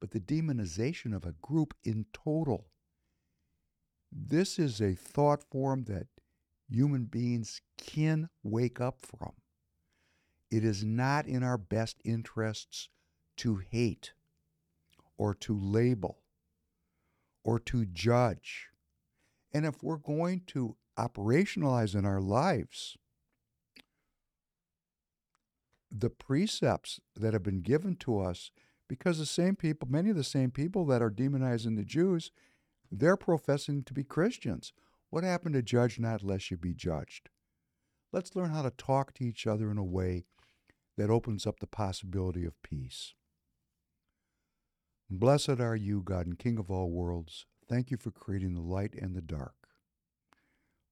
But 0.00 0.10
the 0.10 0.20
demonization 0.20 1.14
of 1.14 1.24
a 1.24 1.34
group 1.40 1.74
in 1.84 2.06
total, 2.12 2.66
this 4.12 4.58
is 4.58 4.80
a 4.80 4.94
thought 4.94 5.42
form 5.42 5.84
that 5.84 6.08
human 6.68 7.04
beings 7.04 7.60
can 7.78 8.28
wake 8.42 8.80
up 8.80 8.98
from. 9.00 9.32
It 10.50 10.64
is 10.64 10.84
not 10.84 11.26
in 11.26 11.42
our 11.42 11.58
best 11.58 12.00
interests 12.04 12.88
to 13.38 13.56
hate 13.70 14.12
or 15.18 15.34
to 15.34 15.58
label 15.58 16.18
or 17.44 17.58
to 17.60 17.84
judge. 17.86 18.68
And 19.52 19.64
if 19.64 19.82
we're 19.82 19.96
going 19.96 20.42
to 20.48 20.76
operationalize 20.98 21.94
in 21.94 22.04
our 22.04 22.20
lives 22.20 22.96
the 25.90 26.10
precepts 26.10 27.00
that 27.14 27.32
have 27.32 27.42
been 27.42 27.60
given 27.60 27.96
to 27.96 28.20
us 28.20 28.50
because 28.88 29.18
the 29.18 29.26
same 29.26 29.56
people, 29.56 29.88
many 29.90 30.10
of 30.10 30.16
the 30.16 30.24
same 30.24 30.50
people 30.50 30.84
that 30.86 31.02
are 31.02 31.10
demonizing 31.10 31.76
the 31.76 31.84
Jews, 31.84 32.30
they're 32.90 33.16
professing 33.16 33.82
to 33.84 33.94
be 33.94 34.04
Christians. 34.04 34.72
What 35.10 35.24
happened 35.24 35.54
to 35.54 35.62
judge 35.62 35.98
not 35.98 36.22
lest 36.22 36.50
you 36.50 36.56
be 36.56 36.74
judged? 36.74 37.30
Let's 38.12 38.36
learn 38.36 38.50
how 38.50 38.62
to 38.62 38.70
talk 38.70 39.14
to 39.14 39.24
each 39.24 39.46
other 39.46 39.70
in 39.70 39.78
a 39.78 39.84
way 39.84 40.24
that 40.96 41.10
opens 41.10 41.46
up 41.46 41.60
the 41.60 41.66
possibility 41.66 42.44
of 42.44 42.60
peace. 42.62 43.14
Blessed 45.08 45.60
are 45.60 45.76
you, 45.76 46.02
God 46.02 46.26
and 46.26 46.38
King 46.38 46.58
of 46.58 46.68
all 46.68 46.90
worlds. 46.90 47.46
Thank 47.68 47.92
you 47.92 47.96
for 47.96 48.10
creating 48.10 48.54
the 48.54 48.60
light 48.60 48.94
and 48.94 49.14
the 49.14 49.22
dark. 49.22 49.54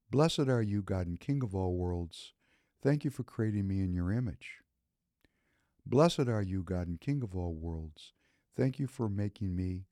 Blessed 0.09 0.47
are 0.47 0.61
you, 0.61 0.81
God 0.81 1.07
and 1.07 1.19
King 1.19 1.43
of 1.43 1.53
all 1.53 1.75
worlds. 1.75 2.33
Thank 2.81 3.03
you 3.03 3.09
for 3.11 3.23
creating 3.23 3.67
me 3.67 3.81
in 3.81 3.93
your 3.93 4.11
image. 4.13 4.59
Blessed 5.85 6.27
are 6.29 6.41
you, 6.41 6.63
God 6.63 6.87
and 6.87 6.99
King 6.99 7.23
of 7.23 7.35
all 7.35 7.53
worlds. 7.53 8.13
Thank 8.55 8.79
you 8.79 8.87
for 8.87 9.09
making 9.09 9.53
me 9.53 9.87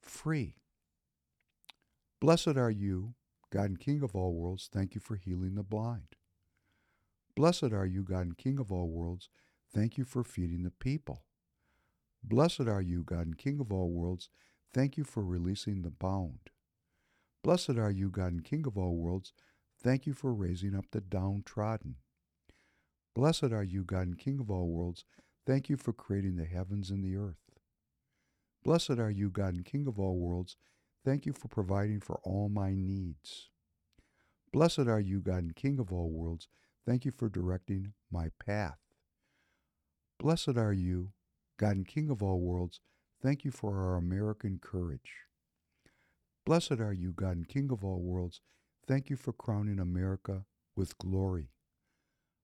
free. 0.00 0.56
Blessed 2.20 2.56
are 2.56 2.70
you, 2.70 3.14
God 3.50 3.70
and 3.70 3.80
King 3.80 4.02
of 4.02 4.14
all 4.14 4.34
worlds. 4.34 4.68
Thank 4.72 4.94
you 4.94 5.00
for 5.00 5.16
healing 5.16 5.56
the 5.56 5.64
blind. 5.64 6.14
Blessed 7.34 7.72
are 7.72 7.86
you, 7.86 8.04
God 8.04 8.20
and 8.20 8.38
King 8.38 8.60
of 8.60 8.70
all 8.70 8.88
worlds. 8.88 9.30
Thank 9.74 9.98
you 9.98 10.04
for 10.04 10.22
feeding 10.22 10.62
the 10.62 10.70
people. 10.70 11.23
Blessed 12.26 12.62
are 12.62 12.80
you, 12.80 13.02
God 13.04 13.26
and 13.26 13.38
King 13.38 13.60
of 13.60 13.70
all 13.70 13.90
worlds. 13.90 14.30
Thank 14.72 14.96
you 14.96 15.04
for 15.04 15.22
releasing 15.22 15.82
the 15.82 15.90
bound. 15.90 16.50
Blessed 17.42 17.76
are 17.76 17.90
you, 17.90 18.08
God 18.08 18.32
and 18.32 18.44
King 18.44 18.66
of 18.66 18.78
all 18.78 18.96
worlds. 18.96 19.34
Thank 19.82 20.06
you 20.06 20.14
for 20.14 20.32
raising 20.32 20.74
up 20.74 20.86
the 20.90 21.02
downtrodden. 21.02 21.96
Blessed 23.14 23.52
are 23.52 23.62
you, 23.62 23.84
God 23.84 24.06
and 24.06 24.18
King 24.18 24.40
of 24.40 24.50
all 24.50 24.68
worlds. 24.68 25.04
Thank 25.46 25.68
you 25.68 25.76
for 25.76 25.92
creating 25.92 26.36
the 26.36 26.46
heavens 26.46 26.90
and 26.90 27.04
the 27.04 27.16
earth. 27.16 27.36
Blessed 28.64 28.98
are 28.98 29.10
you, 29.10 29.28
God 29.28 29.54
and 29.54 29.64
King 29.64 29.86
of 29.86 30.00
all 30.00 30.16
worlds. 30.16 30.56
Thank 31.04 31.26
you 31.26 31.34
for 31.34 31.48
providing 31.48 32.00
for 32.00 32.18
all 32.24 32.48
my 32.48 32.72
needs. 32.74 33.50
Blessed 34.50 34.88
are 34.88 35.00
you, 35.00 35.20
God 35.20 35.42
and 35.42 35.56
King 35.56 35.78
of 35.78 35.92
all 35.92 36.08
worlds. 36.10 36.48
Thank 36.86 37.04
you 37.04 37.10
for 37.10 37.28
directing 37.28 37.92
my 38.10 38.30
path. 38.44 38.78
Blessed 40.18 40.56
are 40.56 40.72
you, 40.72 41.10
God 41.58 41.76
and 41.76 41.86
King 41.86 42.10
of 42.10 42.22
all 42.22 42.40
worlds. 42.40 42.80
Thank 43.22 43.44
you 43.44 43.50
for 43.50 43.78
our 43.78 43.96
American 43.96 44.58
courage. 44.60 45.24
Blessed 46.44 46.72
are 46.80 46.92
you, 46.92 47.12
God 47.12 47.36
and 47.36 47.48
King 47.48 47.70
of 47.72 47.84
all 47.84 48.00
worlds. 48.00 48.40
Thank 48.86 49.08
you 49.08 49.16
for 49.16 49.32
crowning 49.32 49.78
America 49.78 50.44
with 50.76 50.98
glory. 50.98 51.50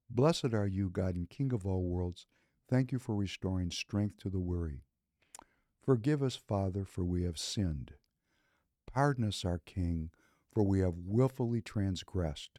Blessed 0.09 0.55
are 0.55 0.67
you, 0.67 0.89
God 0.89 1.17
and 1.17 1.29
King 1.29 1.53
of 1.53 1.67
all 1.67 1.83
worlds. 1.83 2.27
Thank 2.69 2.93
you 2.93 2.99
for 2.99 3.15
restoring 3.15 3.71
strength 3.71 4.19
to 4.19 4.31
the 4.31 4.39
weary. 4.39 4.85
Forgive 5.85 6.23
us, 6.23 6.37
Father, 6.37 6.85
for 6.85 7.05
we 7.05 7.25
have 7.25 7.39
sinned. 7.39 7.93
Pardon 8.93 9.25
us, 9.25 9.45
our 9.45 9.59
King, 9.59 10.11
for 10.53 10.63
we 10.63 10.81
have 10.81 10.95
wilfully 10.97 11.61
transgressed. 11.61 12.59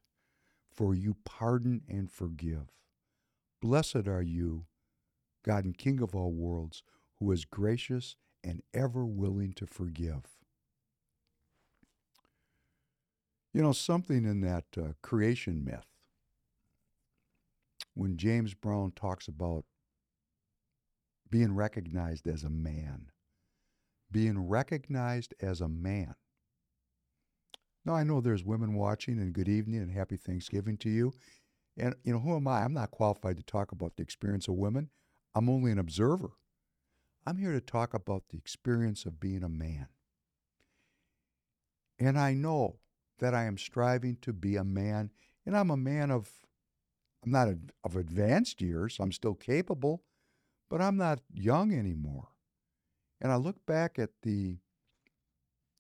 For 0.72 0.94
you 0.96 1.16
pardon 1.26 1.82
and 1.90 2.10
forgive. 2.12 2.70
Blessed 3.62 4.08
are 4.08 4.22
you, 4.22 4.66
God 5.44 5.66
and 5.66 5.78
King 5.78 6.02
of 6.02 6.16
all 6.16 6.32
worlds, 6.32 6.84
who 7.20 7.32
is 7.32 7.46
gracious 7.46 8.16
and 8.44 8.62
ever 8.74 9.06
willing 9.06 9.54
to 9.54 9.66
forgive. 9.66 10.24
You 13.54 13.62
know, 13.62 13.74
something 13.74 14.26
in 14.26 14.42
that 14.42 14.66
uh, 14.78 14.94
creation 15.02 15.64
myth 15.64 15.86
when 17.94 18.18
James 18.18 18.54
Brown 18.54 18.94
talks 18.96 19.28
about 19.28 19.66
being 21.30 21.56
recognized 21.56 22.28
as 22.28 22.44
a 22.44 22.50
man. 22.50 23.08
Being 24.12 24.48
recognized 24.48 25.34
as 25.42 25.62
a 25.62 25.68
man. 25.68 26.16
Now, 27.86 27.96
I 27.96 28.04
know 28.04 28.22
there's 28.22 28.44
women 28.44 28.76
watching, 28.76 29.18
and 29.18 29.34
good 29.34 29.50
evening 29.50 29.82
and 29.82 29.92
happy 29.92 30.18
Thanksgiving 30.18 30.78
to 30.78 30.90
you. 30.90 31.14
And, 31.78 31.96
you 32.04 32.14
know, 32.14 32.20
who 32.20 32.36
am 32.36 32.48
I? 32.48 32.64
I'm 32.64 32.74
not 32.74 32.92
qualified 32.92 33.38
to 33.38 33.44
talk 33.44 33.72
about 33.72 33.96
the 33.96 34.04
experience 34.04 34.48
of 34.48 34.56
women. 34.56 34.90
I'm 35.34 35.50
only 35.50 35.72
an 35.72 35.80
observer. 35.80 36.32
I'm 37.26 37.38
here 37.38 37.54
to 37.54 37.62
talk 37.62 37.94
about 37.94 38.24
the 38.30 38.38
experience 38.38 39.06
of 39.06 39.20
being 39.20 39.44
a 39.44 39.50
man. 39.50 39.88
And 42.00 42.18
I 42.18 42.34
know 42.34 42.80
that 43.20 43.36
I 43.36 43.44
am 43.46 43.58
striving 43.58 44.18
to 44.22 44.34
be 44.34 44.56
a 44.56 44.64
man, 44.64 45.12
and 45.46 45.56
I'm 45.56 45.70
a 45.70 45.78
man 45.78 46.10
of, 46.10 46.32
I'm 47.24 47.32
not 47.32 47.48
a, 47.48 47.58
of 47.84 47.96
advanced 47.96 48.62
years, 48.62 48.98
I'm 49.00 49.12
still 49.12 49.36
capable, 49.36 50.04
but 50.70 50.82
I'm 50.82 50.98
not 50.98 51.20
young 51.32 51.72
anymore. 51.72 52.30
And 53.22 53.32
I 53.32 53.36
look 53.36 53.66
back 53.68 54.00
at 54.00 54.10
the 54.24 54.58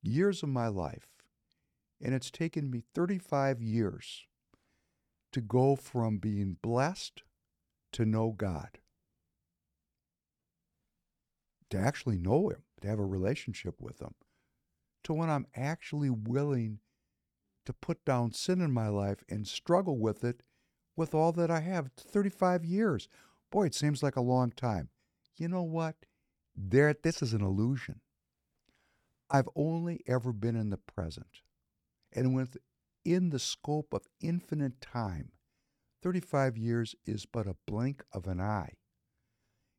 years 0.04 0.44
of 0.44 0.50
my 0.50 0.68
life, 0.68 1.08
and 2.00 2.14
it's 2.14 2.30
taken 2.30 2.70
me 2.70 2.84
35 2.94 3.62
years 3.62 4.26
to 5.32 5.42
go 5.42 5.76
from 5.76 6.18
being 6.18 6.58
blessed 6.62 7.24
to 7.94 8.06
know 8.06 8.30
God, 8.38 8.80
to 11.72 11.78
actually 11.78 12.18
know 12.18 12.50
Him, 12.50 12.64
to 12.82 12.88
have 12.88 13.00
a 13.00 13.06
relationship 13.06 13.82
with 13.82 14.00
Him, 14.00 14.14
to 15.04 15.14
when 15.14 15.30
I'm 15.30 15.48
actually 15.56 16.10
willing 16.10 16.80
to 17.66 17.74
put 17.74 18.04
down 18.06 18.32
sin 18.32 18.62
in 18.62 18.72
my 18.72 18.88
life 18.88 19.24
and 19.30 19.48
struggle 19.48 19.98
with 19.98 20.24
it 20.24 20.42
with 20.96 21.14
all 21.14 21.32
that 21.34 21.50
I 21.52 21.62
have. 21.62 21.92
35 21.98 22.66
years. 22.66 23.08
Boy, 23.52 23.66
it 23.66 23.76
seems 23.76 24.04
like 24.04 24.16
a 24.16 24.22
long 24.22 24.52
time. 24.52 24.90
You 25.38 25.48
know 25.48 25.64
what? 25.64 25.96
There, 26.56 26.94
this 26.94 27.22
is 27.22 27.34
an 27.34 27.42
illusion. 27.42 28.02
I've 29.30 29.50
only 29.56 30.02
ever 30.08 30.34
been 30.34 30.56
in 30.56 30.70
the 30.70 30.78
present. 30.78 31.42
And 32.14 32.36
within 32.36 33.30
the 33.30 33.40
scope 33.40 33.94
of 33.94 34.08
infinite 34.22 34.82
time, 34.82 35.32
35 36.04 36.58
years 36.58 36.96
is 37.06 37.26
but 37.26 37.48
a 37.48 37.56
blink 37.66 38.04
of 38.12 38.28
an 38.28 38.42
eye. 38.42 38.74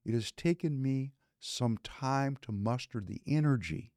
It 0.04 0.14
has 0.14 0.32
taken 0.32 0.80
me 0.80 1.12
some 1.44 1.76
time 1.82 2.36
to 2.40 2.52
muster 2.52 3.02
the 3.04 3.20
energy, 3.26 3.90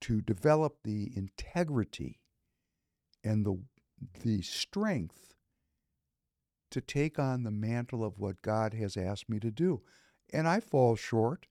to 0.00 0.22
develop 0.22 0.78
the 0.84 1.12
integrity 1.14 2.18
and 3.22 3.44
the, 3.44 3.58
the 4.22 4.40
strength 4.40 5.34
to 6.70 6.80
take 6.80 7.18
on 7.18 7.42
the 7.42 7.50
mantle 7.50 8.02
of 8.02 8.18
what 8.18 8.40
God 8.40 8.72
has 8.72 8.96
asked 8.96 9.28
me 9.28 9.38
to 9.40 9.50
do. 9.50 9.82
And 10.32 10.48
I 10.48 10.60
fall 10.60 10.96
short. 10.96 11.46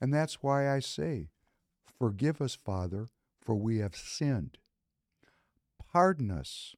And 0.00 0.14
that's 0.14 0.42
why 0.42 0.72
I 0.72 0.78
say, 0.78 1.30
Forgive 1.98 2.40
us, 2.40 2.54
Father, 2.54 3.08
for 3.40 3.56
we 3.56 3.78
have 3.78 3.96
sinned. 3.96 4.58
Pardon 5.92 6.30
us, 6.30 6.76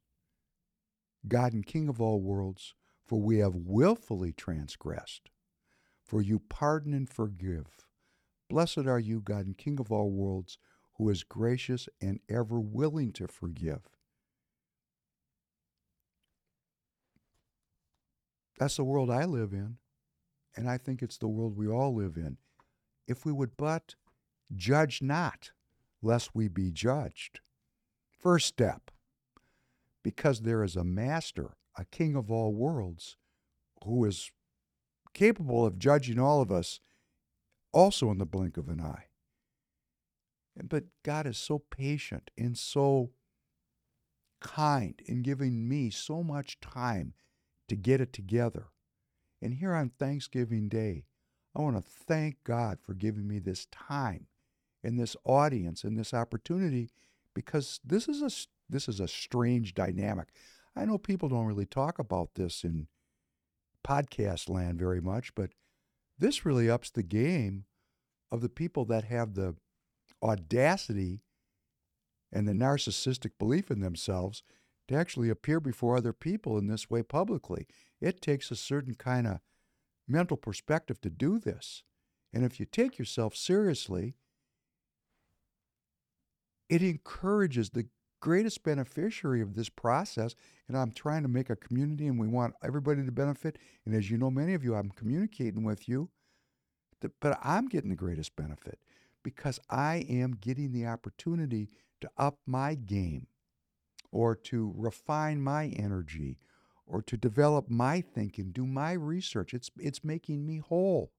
God 1.27 1.53
and 1.53 1.67
King 1.67 1.89
of 1.89 2.01
all 2.01 2.21
worlds, 2.21 2.75
for 3.05 3.21
we 3.21 3.39
have 3.39 3.55
willfully 3.55 4.33
transgressed. 4.33 5.29
For 6.09 6.23
you 6.23 6.39
pardon 6.39 6.95
and 6.95 7.07
forgive. 7.07 7.67
Blessed 8.49 8.87
are 8.87 8.99
you, 8.99 9.21
God 9.21 9.45
and 9.45 9.59
King 9.59 9.79
of 9.79 9.93
all 9.93 10.11
worlds, 10.11 10.57
who 10.97 11.11
is 11.11 11.23
gracious 11.23 11.87
and 12.01 12.19
ever 12.31 12.59
willing 12.59 13.13
to 13.13 13.29
forgive. 13.29 13.83
That's 18.59 18.77
the 18.77 18.85
world 18.85 19.11
I 19.11 19.27
live 19.27 19.53
in, 19.53 19.77
and 20.57 20.69
I 20.69 20.79
think 20.79 21.03
it's 21.03 21.19
the 21.19 21.29
world 21.29 21.57
we 21.57 21.69
all 21.69 21.95
live 21.95 22.17
in. 22.17 22.39
If 23.07 23.27
we 23.27 23.33
would 23.33 23.59
but 23.59 23.95
judge 24.57 25.03
not, 25.03 25.51
lest 26.01 26.35
we 26.35 26.49
be 26.49 26.71
judged. 26.71 27.41
First 28.11 28.47
step 28.47 28.91
because 30.03 30.41
there 30.41 30.65
is 30.65 30.75
a 30.75 30.85
master, 30.85 31.59
a 31.77 31.85
king 31.85 32.17
of 32.17 32.31
all 32.31 32.55
worlds, 32.55 33.19
who 33.85 34.07
is 34.07 34.33
capable 35.19 35.67
of 35.67 35.81
judging 35.81 36.21
all 36.21 36.41
of 36.41 36.53
us 36.53 36.79
also 37.73 38.13
in 38.13 38.19
the 38.19 38.25
blink 38.25 38.57
of 38.57 38.69
an 38.69 38.81
eye. 38.81 39.07
But 40.63 40.85
God 41.05 41.27
is 41.27 41.37
so 41.37 41.59
patient 41.59 42.31
and 42.39 42.57
so 42.57 43.11
kind 44.41 44.95
in 45.07 45.23
giving 45.23 45.69
me 45.69 45.91
so 45.91 46.23
much 46.23 46.61
time 46.61 47.15
to 47.69 47.75
get 47.75 48.01
it 48.01 48.13
together. 48.13 48.69
And 49.43 49.55
here 49.55 49.75
on 49.75 49.91
Thanksgiving 49.91 50.69
Day, 50.69 51.05
I 51.55 51.63
want 51.63 51.77
to 51.77 51.83
thank 51.83 52.45
God 52.45 52.79
for 52.81 52.95
giving 52.95 53.27
me 53.27 53.41
this 53.41 53.67
time 53.73 54.29
and 54.85 55.01
this 55.01 55.17
audience 55.25 55.83
and 55.83 55.99
this 55.99 56.15
opportunity 56.15 56.91
because 57.35 57.81
this 57.85 58.09
is 58.09 58.23
a 58.23 58.31
this 58.71 58.89
is 58.89 59.01
a 59.01 59.09
strange 59.09 59.75
dynamic. 59.75 60.29
I 60.77 60.85
know 60.85 60.99
people 60.99 61.29
don't 61.29 61.47
really 61.47 61.67
talk 61.67 61.99
about 61.99 62.35
this 62.37 62.63
in 62.63 62.87
podcast 63.87 64.49
land 64.49 64.79
very 64.79 65.01
much, 65.01 65.35
but 65.35 65.51
this 66.19 66.45
really 66.45 66.69
ups 66.69 66.91
the 66.91 67.03
game 67.03 67.65
of 68.31 68.41
the 68.41 68.49
people 68.49 68.85
that 68.87 69.05
have 69.05 69.35
the 69.35 69.57
audacity 70.23 71.23
and 72.33 72.47
the 72.47 72.53
narcissistic 72.53 73.33
belief 73.39 73.71
in 73.71 73.81
themselves 73.81 74.43
to 74.89 74.95
actually 74.95 75.29
appear 75.29 75.61
before 75.61 75.97
other 75.97 76.13
people 76.13 76.59
in 76.59 76.67
this 76.67 76.91
way 76.91 77.03
publicly. 77.03 77.67
It 78.01 78.21
takes 78.21 78.51
a 78.51 78.57
certain 78.57 78.95
kind 78.95 79.27
of 79.27 79.41
mental 80.07 80.37
perspective 80.37 81.01
to 81.03 81.11
do 81.11 81.39
this. 81.39 81.83
And 82.33 82.45
if 82.45 82.59
you 82.59 82.67
take 82.67 82.99
yourself 82.99 83.37
seriously, 83.37 84.17
it 86.69 86.83
encourages 86.83 87.71
the 87.71 87.87
greatest 88.21 88.63
beneficiary 88.63 89.41
of 89.41 89.55
this 89.55 89.69
process. 89.69 90.35
And 90.67 90.77
I'm 90.77 90.93
trying 90.93 91.23
to 91.23 91.29
make 91.29 91.51
a 91.51 91.57
community 91.57 92.07
and 92.07 92.19
we 92.19 92.27
want 92.29 92.55
everybody 92.63 93.05
to 93.05 93.13
benefit. 93.13 93.59
And 93.85 93.95
as 93.95 94.11
you 94.11 94.19
know, 94.19 94.31
many 94.31 94.55
of 94.55 94.65
you, 94.65 94.75
I'm 94.75 94.91
communicating 94.91 95.65
with 95.65 95.89
you, 95.89 96.11
but 97.21 97.39
I'm 97.43 97.69
getting 97.69 97.91
the 97.91 97.97
greatest 97.97 98.37
benefit 98.37 98.79
because 99.23 99.61
I 99.71 100.07
am 100.09 100.37
getting 100.41 100.73
the 100.73 100.87
opportunity 100.87 101.69
to 102.01 102.11
up 102.17 102.39
my 102.47 102.75
game 102.75 103.27
or 104.11 104.35
to 104.35 104.73
refine 104.77 105.43
my 105.43 105.67
energy 105.67 106.39
or 106.87 107.03
to 107.03 107.17
develop 107.17 107.69
my 107.69 108.01
thinking, 108.01 108.51
do 108.51 108.67
my 108.67 108.93
research. 108.93 109.53
It's, 109.53 109.71
it's 109.79 110.03
making 110.03 110.47
me 110.47 110.59
whole. 110.59 111.13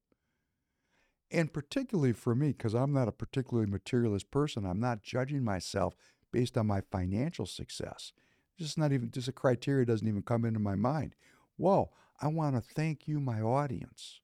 And 1.32 1.54
particularly 1.54 2.14
for 2.14 2.34
me, 2.34 2.48
because 2.48 2.74
I'm 2.74 2.92
not 2.92 3.08
a 3.08 3.12
particularly 3.12 3.70
materialist 3.70 4.32
person, 4.32 4.66
I'm 4.66 4.80
not 4.80 5.04
judging 5.04 5.44
myself 5.44 5.94
based 6.32 6.58
on 6.58 6.68
my 6.68 6.82
financial 6.92 7.46
success. 7.46 8.12
Just 8.58 8.78
not 8.78 8.92
even, 8.92 9.12
just 9.12 9.28
a 9.28 9.34
criteria 9.34 9.86
doesn't 9.86 10.08
even 10.08 10.22
come 10.22 10.46
into 10.46 10.60
my 10.60 10.76
mind. 10.76 11.16
Whoa, 11.58 11.92
I 12.22 12.28
want 12.28 12.56
to 12.56 12.62
thank 12.62 13.08
you, 13.08 13.20
my 13.20 13.42
audience. 13.42 14.20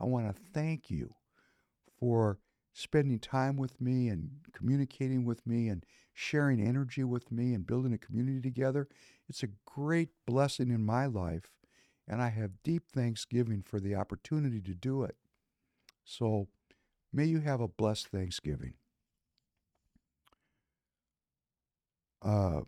I 0.00 0.04
want 0.04 0.26
to 0.26 0.42
thank 0.52 0.90
you 0.90 1.14
for 1.98 2.38
spending 2.72 3.18
time 3.18 3.56
with 3.56 3.80
me 3.80 4.08
and 4.08 4.30
communicating 4.52 5.24
with 5.24 5.46
me 5.46 5.68
and 5.68 5.84
sharing 6.12 6.60
energy 6.60 7.04
with 7.04 7.30
me 7.30 7.54
and 7.54 7.66
building 7.66 7.92
a 7.92 7.98
community 7.98 8.40
together. 8.40 8.88
It's 9.28 9.42
a 9.42 9.48
great 9.64 10.10
blessing 10.26 10.70
in 10.70 10.84
my 10.84 11.06
life, 11.06 11.50
and 12.08 12.20
I 12.20 12.28
have 12.30 12.62
deep 12.62 12.84
thanksgiving 12.92 13.62
for 13.62 13.80
the 13.80 13.94
opportunity 13.94 14.60
to 14.62 14.74
do 14.74 15.02
it. 15.04 15.16
So 16.04 16.48
may 17.12 17.24
you 17.24 17.40
have 17.40 17.60
a 17.60 17.68
blessed 17.68 18.08
Thanksgiving. 18.08 18.74
Uh, 22.24 22.62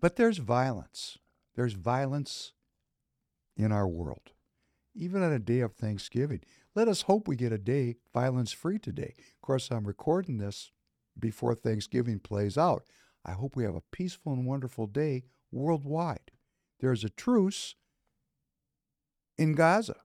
but 0.00 0.16
there's 0.16 0.38
violence. 0.38 1.18
There's 1.54 1.72
violence 1.72 2.52
in 3.56 3.72
our 3.72 3.88
world, 3.88 4.32
even 4.94 5.22
on 5.22 5.32
a 5.32 5.38
day 5.38 5.60
of 5.60 5.72
Thanksgiving. 5.72 6.40
Let 6.74 6.88
us 6.88 7.02
hope 7.02 7.26
we 7.26 7.36
get 7.36 7.52
a 7.52 7.58
day 7.58 7.96
violence 8.12 8.52
free 8.52 8.78
today. 8.78 9.14
Of 9.18 9.40
course, 9.40 9.70
I'm 9.70 9.86
recording 9.86 10.36
this 10.36 10.70
before 11.18 11.54
Thanksgiving 11.54 12.18
plays 12.18 12.58
out. 12.58 12.84
I 13.24 13.32
hope 13.32 13.56
we 13.56 13.64
have 13.64 13.74
a 13.74 13.82
peaceful 13.90 14.34
and 14.34 14.46
wonderful 14.46 14.86
day 14.86 15.24
worldwide. 15.50 16.30
There's 16.80 17.04
a 17.04 17.08
truce 17.08 17.74
in 19.38 19.54
Gaza. 19.54 19.96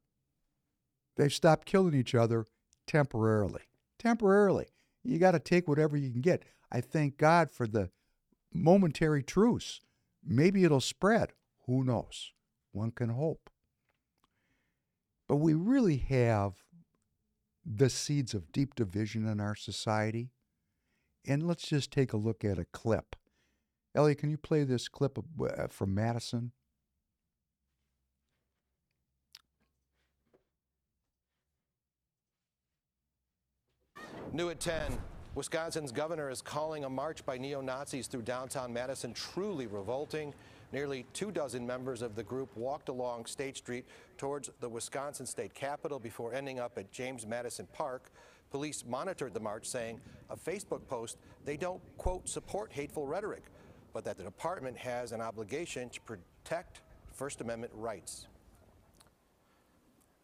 They've 1.17 1.33
stopped 1.33 1.65
killing 1.65 1.93
each 1.93 2.15
other 2.15 2.45
temporarily. 2.87 3.63
Temporarily. 3.99 4.67
You 5.03 5.19
got 5.19 5.31
to 5.31 5.39
take 5.39 5.67
whatever 5.67 5.97
you 5.97 6.09
can 6.09 6.21
get. 6.21 6.43
I 6.71 6.79
thank 6.79 7.17
God 7.17 7.51
for 7.51 7.67
the 7.67 7.89
momentary 8.53 9.23
truce. 9.23 9.81
Maybe 10.23 10.63
it'll 10.63 10.81
spread. 10.81 11.33
Who 11.65 11.83
knows? 11.83 12.31
One 12.71 12.91
can 12.91 13.09
hope. 13.09 13.49
But 15.27 15.37
we 15.37 15.53
really 15.53 15.97
have 15.97 16.55
the 17.65 17.89
seeds 17.89 18.33
of 18.33 18.51
deep 18.51 18.75
division 18.75 19.27
in 19.27 19.39
our 19.39 19.55
society. 19.55 20.31
And 21.25 21.47
let's 21.47 21.67
just 21.67 21.91
take 21.91 22.13
a 22.13 22.17
look 22.17 22.43
at 22.43 22.59
a 22.59 22.65
clip. 22.65 23.15
Ellie, 23.93 24.15
can 24.15 24.29
you 24.29 24.37
play 24.37 24.63
this 24.63 24.87
clip 24.87 25.17
uh, 25.17 25.67
from 25.69 25.93
Madison? 25.93 26.51
New 34.33 34.49
at 34.49 34.61
10. 34.61 34.97
Wisconsin's 35.33 35.93
governor 35.93 36.29
is 36.29 36.41
calling 36.41 36.83
a 36.83 36.89
march 36.89 37.25
by 37.25 37.37
neo 37.37 37.61
Nazis 37.61 38.07
through 38.07 38.23
downtown 38.23 38.73
Madison 38.73 39.13
truly 39.13 39.65
revolting. 39.65 40.33
Nearly 40.73 41.05
two 41.13 41.31
dozen 41.31 41.65
members 41.65 42.01
of 42.01 42.15
the 42.15 42.23
group 42.23 42.49
walked 42.57 42.89
along 42.89 43.27
State 43.27 43.55
Street 43.55 43.85
towards 44.17 44.49
the 44.59 44.67
Wisconsin 44.67 45.25
state 45.25 45.53
capitol 45.53 45.99
before 45.99 46.33
ending 46.33 46.59
up 46.59 46.77
at 46.77 46.91
James 46.91 47.25
Madison 47.25 47.65
Park. 47.71 48.11
Police 48.51 48.83
monitored 48.85 49.33
the 49.33 49.39
march, 49.39 49.65
saying 49.65 50.01
a 50.29 50.35
Facebook 50.35 50.85
post 50.87 51.17
they 51.45 51.55
don't, 51.55 51.81
quote, 51.97 52.27
support 52.27 52.73
hateful 52.73 53.07
rhetoric, 53.07 53.43
but 53.93 54.03
that 54.03 54.17
the 54.17 54.23
department 54.23 54.77
has 54.77 55.13
an 55.13 55.21
obligation 55.21 55.89
to 55.89 56.01
protect 56.01 56.81
First 57.13 57.39
Amendment 57.39 57.71
rights. 57.73 58.27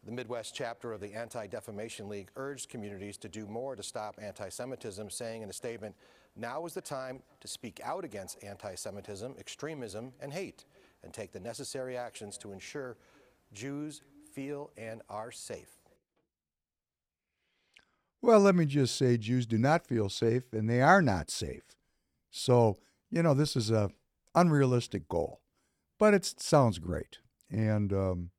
The 0.08 0.14
Midwest 0.14 0.54
chapter 0.54 0.94
of 0.94 1.02
the 1.02 1.12
Anti 1.12 1.48
Defamation 1.48 2.08
League 2.08 2.30
urged 2.34 2.70
communities 2.70 3.18
to 3.18 3.28
do 3.28 3.46
more 3.46 3.76
to 3.76 3.82
stop 3.82 4.18
anti 4.18 4.48
Semitism, 4.48 5.10
saying 5.10 5.42
in 5.42 5.50
a 5.50 5.52
statement, 5.52 5.94
Now 6.34 6.64
is 6.64 6.72
the 6.72 6.80
time 6.80 7.20
to 7.40 7.46
speak 7.46 7.78
out 7.84 8.06
against 8.06 8.42
anti 8.42 8.74
Semitism, 8.74 9.34
extremism, 9.38 10.14
and 10.18 10.32
hate, 10.32 10.64
and 11.04 11.12
take 11.12 11.32
the 11.32 11.40
necessary 11.40 11.94
actions 11.94 12.38
to 12.38 12.52
ensure 12.52 12.96
Jews 13.52 14.00
feel 14.32 14.70
and 14.78 15.02
are 15.10 15.30
safe. 15.30 15.76
Well, 18.22 18.40
let 18.40 18.54
me 18.54 18.64
just 18.64 18.96
say 18.96 19.18
Jews 19.18 19.44
do 19.44 19.58
not 19.58 19.86
feel 19.86 20.08
safe, 20.08 20.54
and 20.54 20.70
they 20.70 20.80
are 20.80 21.02
not 21.02 21.30
safe. 21.30 21.76
So, 22.30 22.78
you 23.10 23.22
know, 23.22 23.34
this 23.34 23.56
is 23.56 23.70
a 23.70 23.90
unrealistic 24.34 25.06
goal, 25.06 25.42
but 25.98 26.14
it 26.14 26.24
sounds 26.24 26.78
great. 26.78 27.18
And, 27.50 27.92
um, 27.92 28.30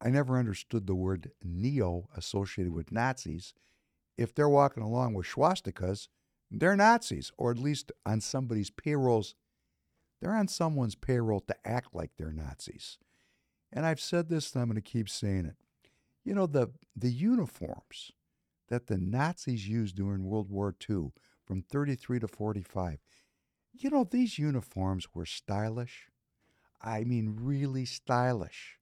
I 0.00 0.10
never 0.10 0.38
understood 0.38 0.86
the 0.86 0.94
word 0.94 1.30
neo 1.42 2.08
associated 2.16 2.72
with 2.72 2.92
Nazis. 2.92 3.54
If 4.18 4.34
they're 4.34 4.48
walking 4.48 4.82
along 4.82 5.14
with 5.14 5.26
swastikas, 5.26 6.08
they're 6.50 6.76
Nazis, 6.76 7.32
or 7.36 7.50
at 7.50 7.58
least 7.58 7.92
on 8.04 8.20
somebody's 8.20 8.70
payrolls. 8.70 9.34
They're 10.20 10.34
on 10.34 10.48
someone's 10.48 10.94
payroll 10.94 11.40
to 11.40 11.56
act 11.64 11.94
like 11.94 12.12
they're 12.16 12.32
Nazis. 12.32 12.98
And 13.72 13.84
I've 13.84 14.00
said 14.00 14.28
this, 14.28 14.52
and 14.52 14.62
I'm 14.62 14.68
going 14.68 14.76
to 14.76 14.80
keep 14.80 15.08
saying 15.08 15.46
it. 15.46 15.56
You 16.24 16.34
know, 16.34 16.46
the, 16.46 16.68
the 16.94 17.10
uniforms 17.10 18.12
that 18.68 18.86
the 18.86 18.98
Nazis 18.98 19.68
used 19.68 19.96
during 19.96 20.24
World 20.24 20.50
War 20.50 20.74
II 20.88 21.12
from 21.44 21.62
33 21.62 22.20
to 22.20 22.28
45, 22.28 22.98
you 23.72 23.90
know, 23.90 24.04
these 24.04 24.38
uniforms 24.38 25.08
were 25.14 25.26
stylish. 25.26 26.08
I 26.80 27.04
mean, 27.04 27.38
really 27.40 27.84
stylish. 27.84 28.78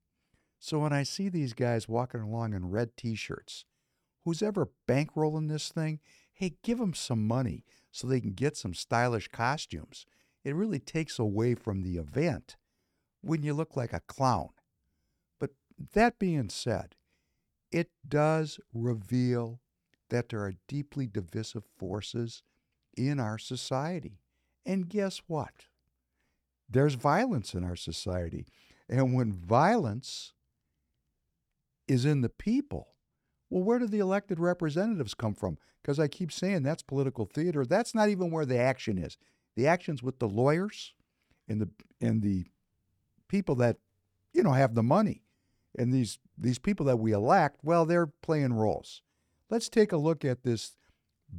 So 0.65 0.79
when 0.79 0.95
I 0.95 1.03
see 1.03 1.29
these 1.29 1.53
guys 1.53 1.91
walking 1.91 2.23
along 2.23 2.55
in 2.55 2.71
red 2.71 2.97
t 2.97 3.15
shirts, 3.17 3.67
who's 4.25 4.43
ever 4.43 4.71
bankrolling 4.89 5.51
this 5.51 5.69
thing, 5.69 6.01
hey, 6.33 6.55
give 6.63 6.79
them 6.79 6.95
some 6.95 7.27
money 7.27 7.67
so 7.93 8.07
they 8.07 8.19
can 8.19 8.33
get 8.33 8.57
some 8.57 8.73
stylish 8.73 9.29
costumes. 9.29 10.07
It 10.43 10.55
really 10.55 10.79
takes 10.79 11.19
away 11.19 11.55
from 11.55 11.83
the 11.83 11.99
event 11.99 12.57
when 13.21 13.43
you 13.43 13.53
look 13.53 13.77
like 13.77 13.93
a 13.93 14.01
clown. 14.01 14.53
But 15.39 15.51
that 15.93 16.19
being 16.19 16.49
said, 16.49 16.95
it 17.71 17.91
does 18.09 18.59
reveal 18.73 19.61
that 20.09 20.31
there 20.31 20.41
are 20.41 20.55
deeply 20.67 21.07
divisive 21.07 21.65
forces 21.77 22.43
in 22.97 23.21
our 23.21 23.37
society. 23.37 24.23
And 24.65 24.89
guess 24.89 25.21
what? 25.27 25.67
There's 26.71 26.95
violence 26.95 27.53
in 27.53 27.65
our 27.65 27.77
society. 27.77 28.47
And 28.89 29.13
when 29.13 29.31
violence 29.31 30.33
is 31.89 32.05
in 32.05 32.21
the 32.21 32.29
people. 32.29 32.89
Well, 33.51 33.63
where 33.63 33.79
do 33.79 33.87
the 33.87 33.99
elected 33.99 34.41
representatives 34.41 35.15
come 35.15 35.35
from? 35.35 35.59
Because 35.83 36.01
I 36.01 36.09
keep 36.09 36.33
saying 36.33 36.63
that's 36.63 36.83
political 36.83 37.27
theater. 37.27 37.65
That's 37.65 37.95
not 37.95 38.09
even 38.09 38.31
where 38.31 38.47
the 38.47 38.59
action 38.59 38.99
is. 38.99 39.17
The 39.55 39.67
action's 39.67 40.03
with 40.03 40.19
the 40.19 40.29
lawyers 40.29 40.95
and 41.47 41.61
the 41.61 41.69
and 42.01 42.23
the 42.23 42.47
people 43.29 43.55
that 43.57 43.77
you 44.33 44.43
know 44.43 44.53
have 44.53 44.75
the 44.75 44.83
money. 44.83 45.23
And 45.79 45.93
these 45.93 46.19
these 46.39 46.59
people 46.59 46.87
that 46.87 46.99
we 46.99 47.13
elect, 47.13 47.61
well, 47.63 47.85
they're 47.85 48.07
playing 48.07 48.55
roles. 48.55 49.03
Let's 49.51 49.69
take 49.69 49.93
a 49.93 49.97
look 49.97 50.25
at 50.25 50.43
this 50.43 50.73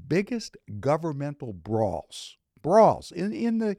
biggest 0.07 0.57
governmental 0.79 1.51
brawls. 1.51 2.37
Brawls 2.61 3.11
in 3.11 3.33
in 3.33 3.57
the 3.57 3.75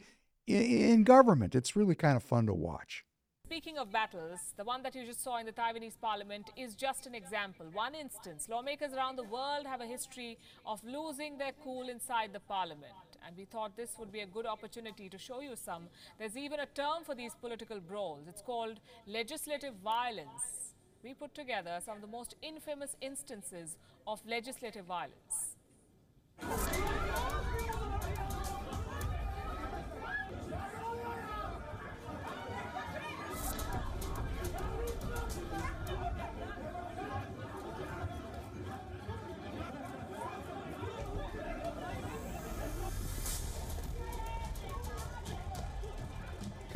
in, 0.47 0.63
in 0.63 1.05
government. 1.05 1.55
It's 1.55 1.77
really 1.77 1.95
kind 1.95 2.17
of 2.17 2.23
fun 2.23 2.47
to 2.47 2.55
watch. 2.55 3.06
Speaking 3.49 3.79
of 3.79 3.93
battles, 3.93 4.41
the 4.57 4.65
one 4.65 4.83
that 4.83 4.97
you 4.97 5.07
just 5.07 5.23
saw 5.23 5.39
in 5.39 5.47
the 5.47 5.53
Taiwanese 5.53 6.01
parliament 6.01 6.51
is 6.57 6.75
just 6.75 7.07
an 7.07 7.15
example, 7.15 7.67
one 7.73 7.95
instance. 7.95 8.49
Lawmakers 8.49 8.93
around 8.93 9.15
the 9.15 9.23
world 9.23 9.65
have 9.67 9.81
a 9.81 9.87
history 9.87 10.37
of 10.67 10.83
losing 10.83 11.39
their 11.39 11.53
cool 11.63 11.89
inside 11.89 12.33
the 12.33 12.41
parliament. 12.41 12.93
And 13.25 13.37
we 13.37 13.45
thought 13.45 13.77
this 13.77 13.93
would 14.01 14.11
be 14.11 14.23
a 14.23 14.27
good 14.27 14.47
opportunity 14.47 15.09
to 15.09 15.17
show 15.17 15.41
you 15.41 15.55
some. 15.55 15.85
There's 16.19 16.37
even 16.37 16.59
a 16.59 16.67
term 16.67 17.05
for 17.05 17.15
these 17.15 17.37
political 17.41 17.79
brawls. 17.79 18.27
It's 18.29 18.43
called 18.43 18.81
legislative 19.07 19.75
violence. 19.77 20.75
We 21.05 21.15
put 21.15 21.33
together 21.33 21.79
some 21.85 21.95
of 21.95 22.03
the 22.03 22.09
most 22.09 22.35
infamous 22.43 22.97
instances 23.01 23.79
of 24.09 24.21
legislative 24.27 24.87
violence. 24.87 25.55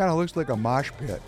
Kind 0.00 0.10
of 0.10 0.16
looks 0.16 0.34
like 0.34 0.48
a 0.48 0.56
mosh 0.56 0.90
pit. 0.98 1.20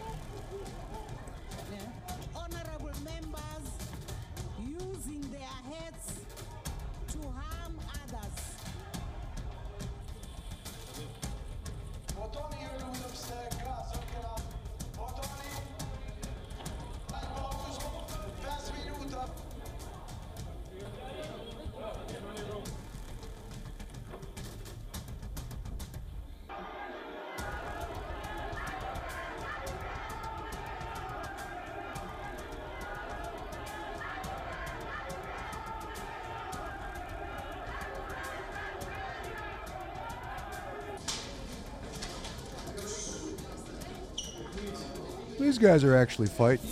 These 45.42 45.59
guys 45.59 45.83
are 45.83 45.96
actually 45.96 46.28
fighting. 46.28 46.70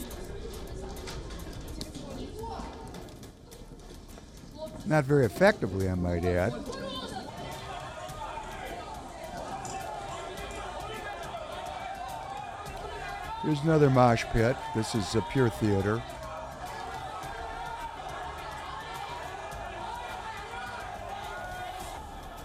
Not 4.86 5.04
very 5.04 5.26
effectively, 5.26 5.88
I 5.88 5.96
might 5.96 6.24
add. 6.24 6.54
Here's 13.42 13.60
another 13.62 13.90
mosh 13.90 14.24
pit. 14.26 14.56
This 14.76 14.94
is 14.94 15.16
a 15.16 15.22
pure 15.32 15.50
theater. 15.50 16.00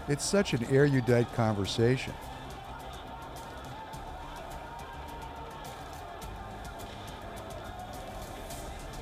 It's 0.08 0.24
such 0.24 0.54
an 0.54 0.64
erudite 0.72 1.32
conversation. 1.34 2.14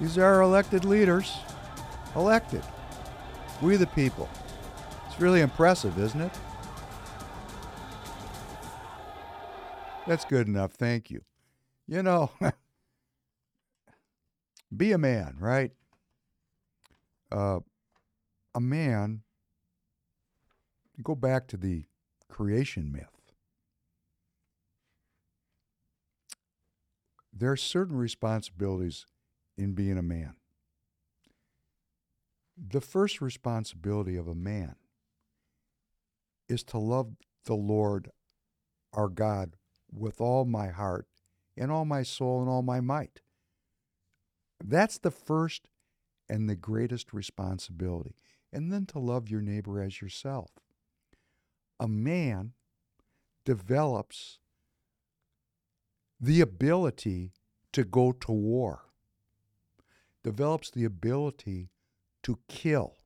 These 0.04 0.18
are 0.18 0.34
our 0.34 0.42
elected 0.42 0.84
leaders. 0.84 1.34
Elected. 2.14 2.62
We 3.62 3.76
the 3.76 3.86
people. 3.86 4.28
It's 5.06 5.18
really 5.18 5.40
impressive, 5.40 5.98
isn't 5.98 6.20
it? 6.20 6.30
That's 10.06 10.26
good 10.26 10.46
enough. 10.46 10.72
Thank 10.72 11.10
you. 11.10 11.22
You 11.86 12.02
know, 12.02 12.30
be 14.76 14.92
a 14.92 14.98
man, 14.98 15.36
right? 15.38 15.72
Uh, 17.32 17.60
a 18.54 18.60
man, 18.60 19.22
go 21.02 21.14
back 21.14 21.48
to 21.48 21.56
the 21.56 21.84
creation 22.28 22.92
myth. 22.92 23.22
There 27.32 27.50
are 27.50 27.56
certain 27.56 27.96
responsibilities 27.96 29.06
in 29.56 29.72
being 29.72 29.98
a 29.98 30.02
man. 30.02 30.34
The 32.56 32.80
first 32.80 33.20
responsibility 33.20 34.16
of 34.16 34.28
a 34.28 34.34
man 34.34 34.76
is 36.48 36.62
to 36.64 36.78
love 36.78 37.16
the 37.44 37.54
Lord 37.54 38.10
our 38.92 39.08
God 39.08 39.56
with 39.92 40.20
all 40.20 40.44
my 40.44 40.68
heart 40.68 41.06
and 41.56 41.70
all 41.70 41.84
my 41.84 42.02
soul 42.02 42.40
and 42.40 42.48
all 42.48 42.62
my 42.62 42.80
might. 42.80 43.20
That's 44.62 44.98
the 44.98 45.10
first 45.10 45.68
and 46.28 46.48
the 46.48 46.56
greatest 46.56 47.12
responsibility. 47.12 48.14
And 48.52 48.72
then 48.72 48.86
to 48.86 48.98
love 48.98 49.28
your 49.28 49.40
neighbor 49.40 49.80
as 49.80 50.00
yourself. 50.00 50.50
A 51.80 51.88
man 51.88 52.52
develops 53.44 54.38
the 56.20 56.40
ability 56.40 57.32
to 57.72 57.84
go 57.84 58.12
to 58.12 58.32
war, 58.32 58.82
develops 60.24 60.70
the 60.70 60.84
ability 60.84 61.70
to 62.24 62.38
kill, 62.48 62.96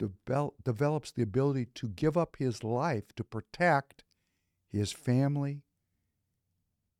devel- 0.00 0.54
develops 0.64 1.12
the 1.12 1.22
ability 1.22 1.66
to 1.74 1.88
give 1.88 2.16
up 2.16 2.36
his 2.38 2.64
life 2.64 3.14
to 3.14 3.22
protect 3.22 4.02
his 4.68 4.90
family, 4.90 5.62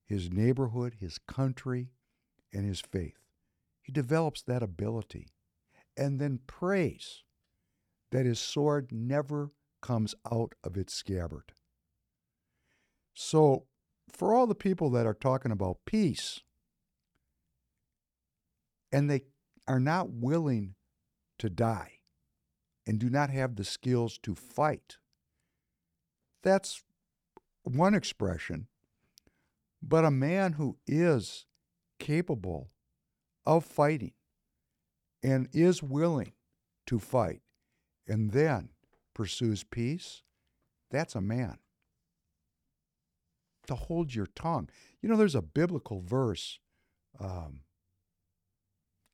his 0.05 0.31
neighborhood, 0.31 0.97
his 1.01 1.19
country, 1.19 1.89
and 2.53 2.67
his 2.67 2.81
faith. 2.81 3.19
He 3.81 3.93
develops 3.93 4.43
that 4.43 4.63
ability 4.63 5.29
and 5.97 6.21
then 6.21 6.41
prays 6.47 7.23
that 8.11 8.27
his 8.27 8.39
sword 8.39 8.93
never 8.93 9.51
comes 9.81 10.15
out 10.31 10.55
of 10.63 10.77
its 10.77 10.95
scabbard. 10.95 11.53
So, 13.15 13.65
for 14.13 14.35
all 14.35 14.47
the 14.47 14.55
people 14.55 14.91
that 14.91 15.07
are 15.07 15.15
talking 15.15 15.53
about 15.53 15.79
peace 15.87 16.41
and 18.93 19.09
they 19.09 19.23
are 19.71 19.79
not 19.79 20.11
willing 20.11 20.75
to 21.39 21.49
die 21.49 21.93
and 22.89 22.99
do 22.99 23.09
not 23.09 23.31
have 23.31 23.55
the 23.55 23.63
skills 23.63 24.19
to 24.19 24.35
fight, 24.35 24.97
that's 26.43 26.83
one 27.63 27.95
expression. 27.95 28.67
But 29.81 30.05
a 30.05 30.11
man 30.11 30.55
who 30.55 30.77
is 30.89 31.47
capable 32.01 32.73
of 33.47 33.65
fighting 33.65 34.15
and 35.23 35.49
is 35.53 35.85
willing 35.85 36.33
to 36.89 36.99
fight 36.99 37.43
and 38.09 38.33
then 38.33 38.71
pursues 39.15 39.63
peace, 39.63 40.23
that's 40.91 41.15
a 41.15 41.21
man. 41.21 41.59
To 43.69 43.77
hold 43.77 44.17
your 44.17 44.27
tongue. 44.27 44.69
You 45.01 45.09
know, 45.09 45.17
there's 45.17 45.37
a 45.37 45.43
biblical 45.43 46.01
verse. 46.01 46.59
Um, 47.21 47.61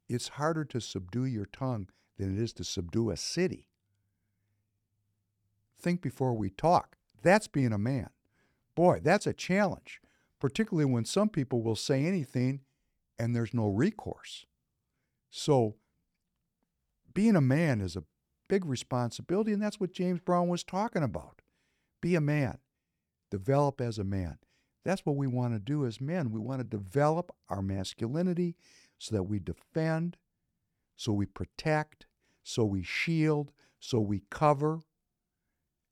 it's 0.09 0.29
harder 0.29 0.65
to 0.65 0.81
subdue 0.81 1.25
your 1.25 1.47
tongue 1.47 1.89
than 2.19 2.37
it 2.37 2.43
is 2.43 2.53
to 2.55 2.65
subdue 2.65 3.11
a 3.11 3.17
city. 3.17 3.69
Think 5.79 6.01
before 6.01 6.35
we 6.35 6.51
talk. 6.51 6.97
That's 7.23 7.49
being 7.49 7.73
a 7.73 7.79
man. 7.79 8.11
Boy, 8.75 9.01
that's 9.03 9.27
a 9.27 9.33
challenge, 9.33 10.01
particularly 10.41 10.91
when 10.91 11.05
some 11.05 11.29
people 11.29 11.63
will 11.63 11.77
say 11.77 12.05
anything 12.05 12.61
and 13.19 13.35
there's 13.35 13.55
no 13.55 13.67
recourse. 13.67 14.47
So, 15.31 15.77
being 17.15 17.37
a 17.37 17.41
man 17.41 17.81
is 17.81 17.97
a 17.97 18.05
big 18.49 18.65
responsibility, 18.65 19.53
and 19.53 19.63
that's 19.63 19.81
what 19.81 19.93
James 19.93 20.21
Brown 20.21 20.49
was 20.49 20.63
talking 20.63 21.03
about. 21.03 21.41
Be 22.01 22.15
a 22.15 22.21
man, 22.21 22.59
develop 23.31 23.81
as 23.81 23.99
a 23.99 24.05
man. 24.05 24.39
That's 24.85 25.05
what 25.05 25.17
we 25.17 25.27
want 25.27 25.55
to 25.55 25.59
do 25.59 25.85
as 25.85 26.01
men. 26.01 26.31
We 26.31 26.39
want 26.39 26.61
to 26.61 26.65
develop 26.65 27.33
our 27.49 27.61
masculinity 27.63 28.55
so 28.99 29.15
that 29.15 29.25
we 29.25 29.39
defend, 29.39 30.17
so 30.97 31.13
we 31.13 31.27
protect, 31.27 32.07
so 32.43 32.65
we 32.65 32.83
shield, 32.83 33.53
so 33.79 34.01
we 34.01 34.23
cover, 34.31 34.81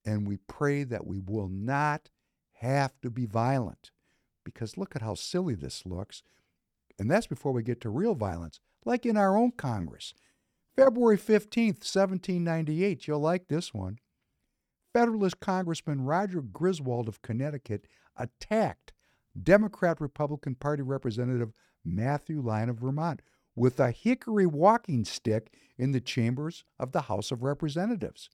and 0.04 0.26
we 0.26 0.36
pray 0.36 0.84
that 0.84 1.06
we 1.06 1.18
will 1.18 1.48
not 1.48 2.10
have 2.54 2.92
to 3.02 3.10
be 3.10 3.26
violent. 3.26 3.90
Because 4.44 4.76
look 4.76 4.94
at 4.94 5.02
how 5.02 5.14
silly 5.14 5.54
this 5.54 5.84
looks. 5.86 6.22
And 6.98 7.10
that's 7.10 7.26
before 7.26 7.52
we 7.52 7.62
get 7.62 7.80
to 7.82 7.90
real 7.90 8.14
violence, 8.14 8.60
like 8.84 9.04
in 9.04 9.16
our 9.16 9.36
own 9.36 9.52
Congress. 9.52 10.14
February 10.76 11.18
15th, 11.18 11.82
1798, 11.84 13.06
you'll 13.06 13.20
like 13.20 13.48
this 13.48 13.72
one. 13.72 13.98
Federalist 14.92 15.40
Congressman 15.40 16.02
Roger 16.02 16.40
Griswold 16.40 17.08
of 17.08 17.22
Connecticut 17.22 17.86
attacked 18.16 18.92
Democrat 19.40 20.00
Republican 20.00 20.54
Party 20.54 20.82
Representative 20.82 21.52
Matthew 21.84 22.40
Lyon 22.40 22.70
of 22.70 22.78
Vermont 22.78 23.20
with 23.54 23.78
a 23.78 23.90
hickory 23.90 24.46
walking 24.46 25.04
stick 25.04 25.52
in 25.78 25.92
the 25.92 26.00
chambers 26.00 26.64
of 26.78 26.92
the 26.92 27.02
House 27.02 27.30
of 27.30 27.42
Representatives. 27.42 28.30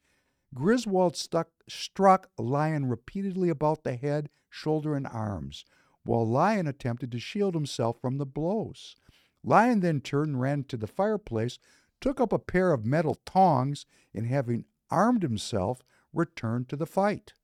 Griswold 0.54 1.16
stuck, 1.16 1.48
struck 1.68 2.30
Lyon 2.38 2.86
repeatedly 2.86 3.48
about 3.48 3.84
the 3.84 3.96
head, 3.96 4.30
shoulder, 4.48 4.94
and 4.94 5.06
arms, 5.06 5.64
while 6.04 6.26
Lyon 6.26 6.66
attempted 6.66 7.12
to 7.12 7.18
shield 7.18 7.54
himself 7.54 8.00
from 8.00 8.18
the 8.18 8.26
blows. 8.26 8.96
Lyon 9.44 9.80
then 9.80 10.00
turned 10.00 10.32
and 10.32 10.40
ran 10.40 10.64
to 10.64 10.76
the 10.76 10.86
fireplace, 10.86 11.58
took 12.00 12.20
up 12.20 12.32
a 12.32 12.38
pair 12.38 12.72
of 12.72 12.84
metal 12.84 13.16
tongs, 13.26 13.86
and 14.14 14.26
having 14.26 14.64
armed 14.90 15.22
himself, 15.22 15.82
returned 16.12 16.68
to 16.68 16.76
the 16.76 16.86
fight. 16.86 17.34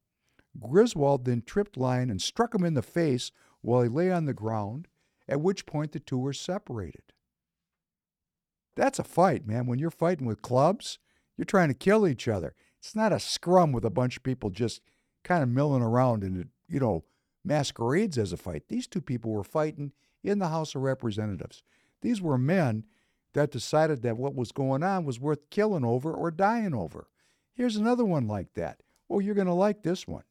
Griswold 0.58 1.24
then 1.24 1.42
tripped 1.42 1.76
Lyon 1.76 2.10
and 2.10 2.20
struck 2.20 2.54
him 2.54 2.64
in 2.64 2.74
the 2.74 2.82
face 2.82 3.30
while 3.60 3.82
he 3.82 3.88
lay 3.88 4.10
on 4.10 4.24
the 4.24 4.34
ground, 4.34 4.88
at 5.28 5.40
which 5.40 5.66
point 5.66 5.92
the 5.92 6.00
two 6.00 6.18
were 6.18 6.32
separated. 6.32 7.02
That's 8.76 8.98
a 8.98 9.04
fight, 9.04 9.46
man. 9.46 9.66
When 9.66 9.78
you're 9.78 9.90
fighting 9.90 10.26
with 10.26 10.42
clubs, 10.42 10.98
you're 11.36 11.44
trying 11.44 11.68
to 11.68 11.74
kill 11.74 12.06
each 12.06 12.28
other. 12.28 12.54
It's 12.78 12.94
not 12.94 13.12
a 13.12 13.18
scrum 13.18 13.72
with 13.72 13.84
a 13.84 13.90
bunch 13.90 14.16
of 14.16 14.22
people 14.22 14.50
just 14.50 14.80
kind 15.24 15.42
of 15.42 15.48
milling 15.48 15.82
around 15.82 16.22
and 16.22 16.42
it, 16.42 16.48
you 16.68 16.78
know, 16.78 17.04
masquerades 17.44 18.18
as 18.18 18.32
a 18.32 18.36
fight. 18.36 18.64
These 18.68 18.86
two 18.86 19.00
people 19.00 19.32
were 19.32 19.44
fighting 19.44 19.92
in 20.22 20.38
the 20.38 20.48
House 20.48 20.74
of 20.74 20.82
Representatives. 20.82 21.62
These 22.02 22.20
were 22.20 22.38
men 22.38 22.84
that 23.32 23.50
decided 23.50 24.02
that 24.02 24.16
what 24.16 24.34
was 24.34 24.52
going 24.52 24.82
on 24.82 25.04
was 25.04 25.20
worth 25.20 25.50
killing 25.50 25.84
over 25.84 26.12
or 26.12 26.30
dying 26.30 26.74
over. 26.74 27.08
Here's 27.54 27.76
another 27.76 28.04
one 28.04 28.26
like 28.26 28.54
that. 28.54 28.80
Oh, 29.08 29.20
you're 29.20 29.34
going 29.34 29.46
to 29.46 29.52
like 29.52 29.82
this 29.82 30.06
one. 30.06 30.24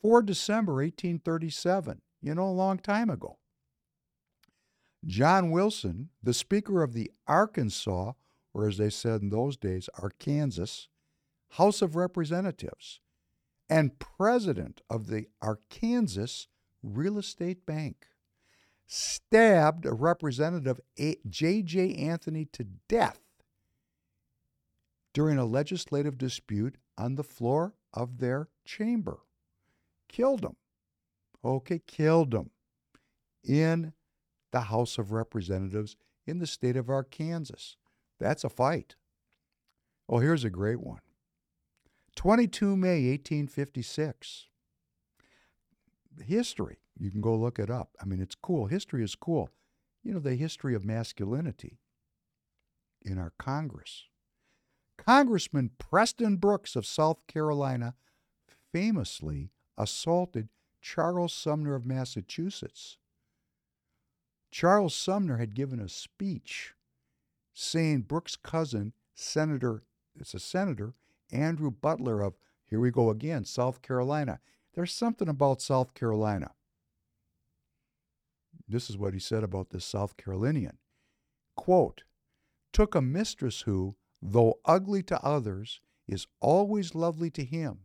4 0.00 0.22
December 0.22 0.74
1837, 0.74 2.00
you 2.20 2.34
know, 2.34 2.44
a 2.44 2.50
long 2.50 2.78
time 2.78 3.08
ago. 3.08 3.38
John 5.04 5.50
Wilson, 5.50 6.10
the 6.22 6.34
Speaker 6.34 6.82
of 6.82 6.92
the 6.92 7.10
Arkansas, 7.26 8.12
or 8.54 8.68
as 8.68 8.76
they 8.76 8.90
said 8.90 9.22
in 9.22 9.30
those 9.30 9.56
days, 9.56 9.88
Arkansas, 10.00 10.86
House 11.50 11.82
of 11.82 11.96
Representatives, 11.96 13.00
and 13.68 13.98
President 13.98 14.80
of 14.88 15.08
the 15.08 15.26
Arkansas 15.40 16.46
Real 16.82 17.18
Estate 17.18 17.66
Bank, 17.66 18.06
stabbed 18.86 19.86
a 19.86 19.92
Representative 19.92 20.80
J.J. 21.28 21.94
Anthony 21.94 22.44
to 22.52 22.64
death 22.88 23.20
during 25.12 25.38
a 25.38 25.44
legislative 25.44 26.18
dispute 26.18 26.76
on 26.98 27.14
the 27.14 27.24
floor 27.24 27.74
of 27.92 28.18
their 28.18 28.48
chamber. 28.64 29.20
Killed 30.08 30.44
him. 30.44 30.56
Okay, 31.44 31.80
killed 31.86 32.34
him 32.34 32.50
in 33.44 33.92
the 34.52 34.62
House 34.62 34.98
of 34.98 35.12
Representatives 35.12 35.96
in 36.26 36.38
the 36.38 36.46
state 36.46 36.76
of 36.76 36.88
Arkansas. 36.88 37.76
That's 38.20 38.44
a 38.44 38.48
fight. 38.48 38.94
Oh, 40.08 40.18
here's 40.18 40.44
a 40.44 40.50
great 40.50 40.80
one 40.80 41.00
22 42.14 42.76
May 42.76 43.10
1856. 43.10 44.46
History. 46.24 46.78
You 46.98 47.10
can 47.10 47.22
go 47.22 47.34
look 47.34 47.58
it 47.58 47.70
up. 47.70 47.96
I 48.00 48.04
mean, 48.04 48.20
it's 48.20 48.34
cool. 48.34 48.66
History 48.66 49.02
is 49.02 49.14
cool. 49.14 49.48
You 50.04 50.12
know, 50.12 50.20
the 50.20 50.34
history 50.34 50.74
of 50.74 50.84
masculinity 50.84 51.78
in 53.04 53.18
our 53.18 53.32
Congress. 53.38 54.04
Congressman 54.98 55.70
Preston 55.78 56.36
Brooks 56.36 56.76
of 56.76 56.86
South 56.86 57.26
Carolina 57.26 57.94
famously 58.72 59.50
assaulted 59.76 60.48
Charles 60.80 61.32
Sumner 61.32 61.74
of 61.74 61.86
Massachusetts. 61.86 62.98
Charles 64.52 64.94
Sumner 64.94 65.38
had 65.38 65.54
given 65.54 65.80
a 65.80 65.88
speech 65.88 66.74
saying 67.54 68.02
Brooks' 68.02 68.36
cousin, 68.36 68.92
Senator, 69.14 69.82
it's 70.14 70.34
a 70.34 70.38
senator, 70.38 70.94
Andrew 71.32 71.70
Butler 71.70 72.20
of, 72.20 72.34
here 72.66 72.78
we 72.78 72.90
go 72.90 73.08
again, 73.08 73.46
South 73.46 73.80
Carolina. 73.80 74.40
There's 74.74 74.92
something 74.92 75.28
about 75.28 75.62
South 75.62 75.94
Carolina. 75.94 76.52
This 78.68 78.90
is 78.90 78.98
what 78.98 79.14
he 79.14 79.18
said 79.18 79.42
about 79.42 79.70
this 79.70 79.86
South 79.86 80.18
Carolinian. 80.18 80.76
Quote, 81.56 82.04
took 82.74 82.94
a 82.94 83.00
mistress 83.00 83.62
who, 83.62 83.96
though 84.20 84.60
ugly 84.66 85.02
to 85.04 85.22
others, 85.24 85.80
is 86.06 86.26
always 86.40 86.94
lovely 86.94 87.30
to 87.30 87.44
him, 87.44 87.80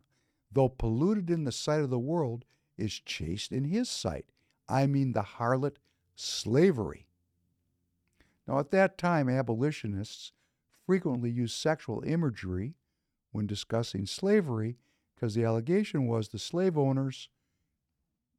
though 0.52 0.70
polluted 0.70 1.30
in 1.30 1.46
the 1.46 1.52
sight 1.54 1.80
of 1.80 1.90
the 1.90 2.00
world, 2.00 2.44
is 2.78 3.00
chaste 3.00 3.54
in 3.54 3.66
his 3.66 3.90
sight. 3.90 4.26
I 4.68 4.86
mean 4.86 5.14
the 5.14 5.24
harlot 5.24 5.78
slavery. 6.18 7.08
Now, 8.48 8.60
at 8.60 8.72
that 8.72 8.98
time, 8.98 9.30
abolitionists 9.30 10.32
frequently 10.86 11.30
used 11.30 11.56
sexual 11.56 12.04
imagery 12.06 12.76
when 13.32 13.46
discussing 13.46 14.06
slavery 14.06 14.78
because 15.16 15.36
the 15.36 15.44
allegation 15.44 16.08
was 16.08 16.30
the 16.30 16.40
slave 16.40 16.78
owners 16.78 17.30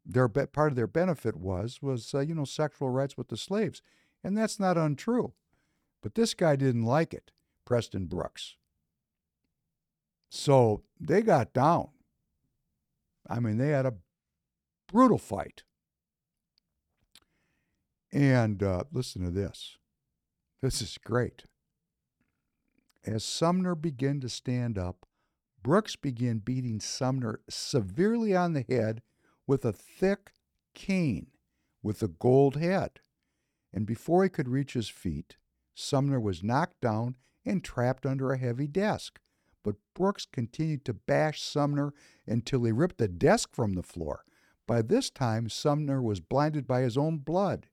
their 0.09 0.27
part 0.29 0.73
of 0.73 0.77
their 0.77 0.87
benefit 0.87 1.37
was 1.37 1.83
was 1.83 2.15
uh, 2.15 2.21
you 2.21 2.35
know 2.35 2.45
sexual 2.45 2.89
rights 2.89 3.17
with 3.17 3.29
the 3.29 3.37
slaves. 3.37 3.83
And 4.25 4.37
that's 4.37 4.59
not 4.59 4.79
untrue. 4.79 5.35
But 6.03 6.15
this 6.15 6.35
guy 6.35 6.57
didn't 6.57 6.85
like 6.85 7.13
it 7.13 7.31
preston 7.65 8.07
brooks. 8.07 8.57
So 10.31 10.83
they 10.99 11.21
got 11.21 11.53
down. 11.53 11.91
I 13.29 13.41
mean 13.41 13.59
they 13.59 13.69
had 13.69 13.85
a 13.85 13.95
brutal 14.91 15.19
fight 15.19 15.63
and 18.13 18.63
uh, 18.63 18.85
listen 18.93 19.25
to 19.25 19.31
this 19.31 19.77
this 20.63 20.81
is 20.81 20.99
great 21.05 21.45
as 23.07 23.25
sumner 23.25 23.75
began 23.75 24.21
to 24.21 24.29
stand 24.29 24.79
up 24.79 25.07
brooks 25.63 25.97
began 25.97 26.39
beating 26.39 26.81
sumner 26.81 27.41
severely 27.49 28.35
on 28.35 28.53
the 28.53 28.65
head 28.69 29.03
with 29.47 29.65
a 29.65 29.73
thick 29.73 30.33
cane 30.75 31.29
with 31.83 32.03
a 32.03 32.09
gold 32.09 32.57
head. 32.57 33.01
And 33.73 33.87
before 33.87 34.23
he 34.23 34.29
could 34.29 34.49
reach 34.49 34.73
his 34.73 34.89
feet, 34.89 35.37
Sumner 35.75 36.21
was 36.21 36.43
knocked 36.43 36.81
down 36.81 37.17
and 37.45 37.63
trapped 37.63 38.05
under 38.05 38.33
a 38.33 38.39
heavy 38.39 38.67
desk. 38.67 39.21
But 39.63 39.77
Brooks 39.95 40.27
continued 40.31 40.85
to 40.85 40.95
bash 40.95 41.43
Sumner 41.43 41.93
until 42.27 42.65
he 42.65 42.73
ripped 42.73 42.99
the 42.99 43.09
desk 43.09 43.55
from 43.55 43.75
the 43.75 43.83
floor. 43.83 44.25
By 44.67 44.83
this 44.83 45.11
time, 45.11 45.49
Sumner 45.49 46.03
was 46.03 46.21
blinded 46.21 46.67
by 46.67 46.83
his 46.83 46.97
own 46.97 47.19
blood, 47.19 47.67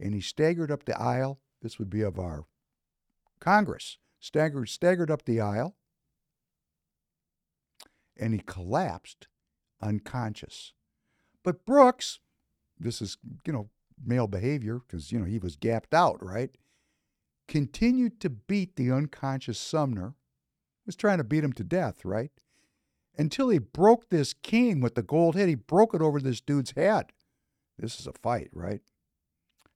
and 0.00 0.14
he 0.14 0.20
staggered 0.20 0.70
up 0.70 0.84
the 0.84 0.98
aisle. 1.00 1.40
This 1.62 1.78
would 1.78 1.90
be 1.90 2.02
of 2.02 2.18
our 2.18 2.44
Congress. 3.40 3.98
Staggered, 4.20 4.68
staggered 4.68 5.10
up 5.12 5.24
the 5.24 5.40
aisle, 5.40 5.76
and 8.16 8.34
he 8.34 8.40
collapsed 8.40 9.28
unconscious. 9.80 10.72
But 11.44 11.64
Brooks, 11.64 12.18
this 12.78 13.00
is, 13.00 13.16
you 13.46 13.52
know, 13.52 13.70
male 14.04 14.26
behavior 14.26 14.80
because, 14.80 15.12
you 15.12 15.20
know, 15.20 15.24
he 15.24 15.38
was 15.38 15.54
gapped 15.54 15.94
out, 15.94 16.18
right? 16.20 16.50
Continued 17.46 18.20
to 18.20 18.28
beat 18.28 18.74
the 18.74 18.90
unconscious 18.90 19.58
Sumner, 19.58 20.14
was 20.84 20.96
trying 20.96 21.18
to 21.18 21.24
beat 21.24 21.44
him 21.44 21.52
to 21.52 21.64
death, 21.64 22.04
right? 22.04 22.32
Until 23.16 23.50
he 23.50 23.58
broke 23.58 24.08
this 24.08 24.32
cane 24.32 24.80
with 24.80 24.94
the 24.94 25.02
gold 25.02 25.36
head. 25.36 25.48
He 25.48 25.54
broke 25.54 25.94
it 25.94 26.02
over 26.02 26.20
this 26.20 26.40
dude's 26.40 26.72
head. 26.72 27.12
This 27.78 28.00
is 28.00 28.06
a 28.06 28.12
fight, 28.12 28.48
right? 28.52 28.80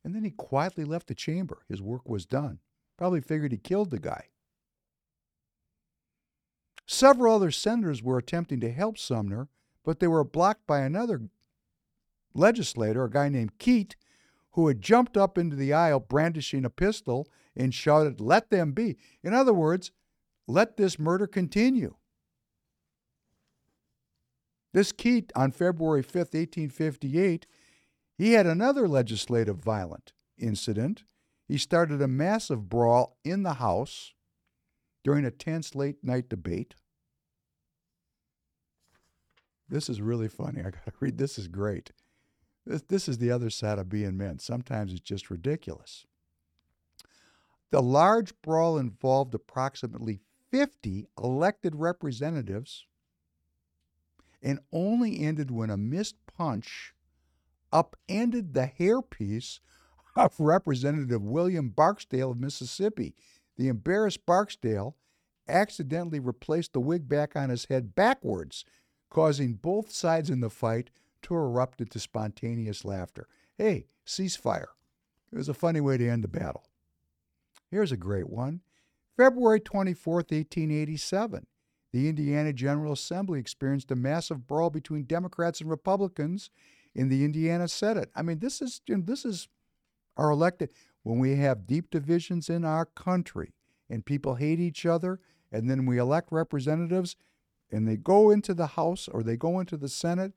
And 0.04 0.14
then 0.14 0.24
he 0.24 0.30
quietly 0.30 0.84
left 0.84 1.06
the 1.06 1.14
chamber. 1.14 1.62
His 1.68 1.80
work 1.80 2.08
was 2.08 2.26
done. 2.26 2.58
Probably 2.96 3.20
figured 3.20 3.52
he 3.52 3.58
killed 3.58 3.90
the 3.90 3.98
guy. 3.98 4.28
Several 6.86 7.36
other 7.36 7.50
senators 7.50 8.02
were 8.02 8.18
attempting 8.18 8.60
to 8.60 8.72
help 8.72 8.98
Sumner, 8.98 9.48
but 9.84 10.00
they 10.00 10.08
were 10.08 10.24
blocked 10.24 10.66
by 10.66 10.80
another 10.80 11.22
legislator, 12.34 13.04
a 13.04 13.10
guy 13.10 13.28
named 13.28 13.58
Keitt, 13.58 13.94
who 14.52 14.68
had 14.68 14.82
jumped 14.82 15.16
up 15.16 15.38
into 15.38 15.56
the 15.56 15.72
aisle 15.72 16.00
brandishing 16.00 16.64
a 16.64 16.70
pistol 16.70 17.26
and 17.56 17.72
shouted, 17.72 18.20
Let 18.20 18.50
them 18.50 18.72
be. 18.72 18.96
In 19.22 19.32
other 19.32 19.54
words, 19.54 19.92
let 20.46 20.76
this 20.76 20.98
murder 20.98 21.26
continue. 21.26 21.94
This 24.72 24.92
Keitt, 24.92 25.30
on 25.36 25.52
February 25.52 26.02
5th, 26.02 26.34
1858, 26.34 27.46
he 28.18 28.32
had 28.32 28.46
another 28.46 28.86
legislative 28.88 29.58
violent 29.58 30.12
incident. 30.38 31.04
He 31.48 31.58
started 31.58 32.00
a 32.00 32.08
massive 32.08 32.68
brawl 32.68 33.16
in 33.24 33.42
the 33.42 33.54
House 33.54 34.12
during 35.04 35.24
a 35.24 35.30
tense 35.30 35.74
late 35.74 36.02
night 36.02 36.28
debate. 36.28 36.74
This 39.68 39.88
is 39.88 40.00
really 40.00 40.28
funny. 40.28 40.60
I 40.60 40.64
got 40.64 40.84
to 40.84 40.92
read. 41.00 41.18
This 41.18 41.38
is 41.38 41.48
great. 41.48 41.92
This, 42.66 42.82
this 42.82 43.08
is 43.08 43.18
the 43.18 43.30
other 43.30 43.50
side 43.50 43.78
of 43.78 43.88
being 43.88 44.16
men. 44.16 44.38
Sometimes 44.38 44.92
it's 44.92 45.00
just 45.00 45.30
ridiculous. 45.30 46.06
The 47.70 47.80
large 47.82 48.34
brawl 48.42 48.76
involved 48.76 49.34
approximately 49.34 50.20
50 50.50 51.06
elected 51.18 51.74
representatives 51.74 52.84
and 54.42 54.60
only 54.72 55.20
ended 55.20 55.50
when 55.50 55.70
a 55.70 55.76
missed 55.78 56.16
punch 56.26 56.94
upended 57.72 58.54
the 58.54 58.70
hairpiece 58.78 59.60
of 60.16 60.34
Representative 60.38 61.22
William 61.22 61.70
Barksdale 61.70 62.32
of 62.32 62.40
Mississippi. 62.40 63.14
The 63.56 63.68
embarrassed 63.68 64.26
Barksdale 64.26 64.96
accidentally 65.48 66.20
replaced 66.20 66.72
the 66.72 66.80
wig 66.80 67.08
back 67.08 67.34
on 67.36 67.50
his 67.50 67.66
head 67.66 67.94
backwards, 67.94 68.64
causing 69.10 69.54
both 69.54 69.90
sides 69.90 70.30
in 70.30 70.40
the 70.40 70.50
fight 70.50 70.90
to 71.22 71.34
erupt 71.34 71.80
into 71.80 71.98
spontaneous 71.98 72.84
laughter. 72.84 73.28
Hey, 73.56 73.86
ceasefire. 74.06 74.68
It 75.32 75.38
was 75.38 75.48
a 75.48 75.54
funny 75.54 75.80
way 75.80 75.96
to 75.96 76.08
end 76.08 76.24
the 76.24 76.28
battle. 76.28 76.64
Here's 77.70 77.92
a 77.92 77.96
great 77.96 78.28
one. 78.28 78.60
February 79.16 79.60
24th, 79.60 80.30
1887. 80.30 81.46
The 81.92 82.08
Indiana 82.08 82.52
General 82.52 82.92
Assembly 82.92 83.38
experienced 83.38 83.90
a 83.90 83.96
massive 83.96 84.46
brawl 84.46 84.70
between 84.70 85.04
Democrats 85.04 85.60
and 85.60 85.68
Republicans 85.68 86.50
in 86.94 87.08
the 87.08 87.24
Indiana 87.24 87.68
Senate. 87.68 88.10
I 88.14 88.22
mean, 88.22 88.38
this 88.38 88.60
is 88.60 88.80
you 88.86 88.96
know, 88.96 89.02
this 89.04 89.24
is 89.24 89.48
our 90.16 90.30
elected 90.30 90.70
when 91.02 91.18
we 91.18 91.36
have 91.36 91.66
deep 91.66 91.90
divisions 91.90 92.48
in 92.48 92.64
our 92.64 92.84
country 92.84 93.54
and 93.88 94.04
people 94.04 94.36
hate 94.36 94.60
each 94.60 94.86
other 94.86 95.20
and 95.50 95.68
then 95.68 95.86
we 95.86 95.98
elect 95.98 96.30
representatives 96.30 97.16
and 97.70 97.88
they 97.88 97.96
go 97.96 98.30
into 98.30 98.54
the 98.54 98.68
House 98.68 99.08
or 99.08 99.22
they 99.22 99.36
go 99.36 99.58
into 99.58 99.76
the 99.76 99.88
Senate 99.88 100.32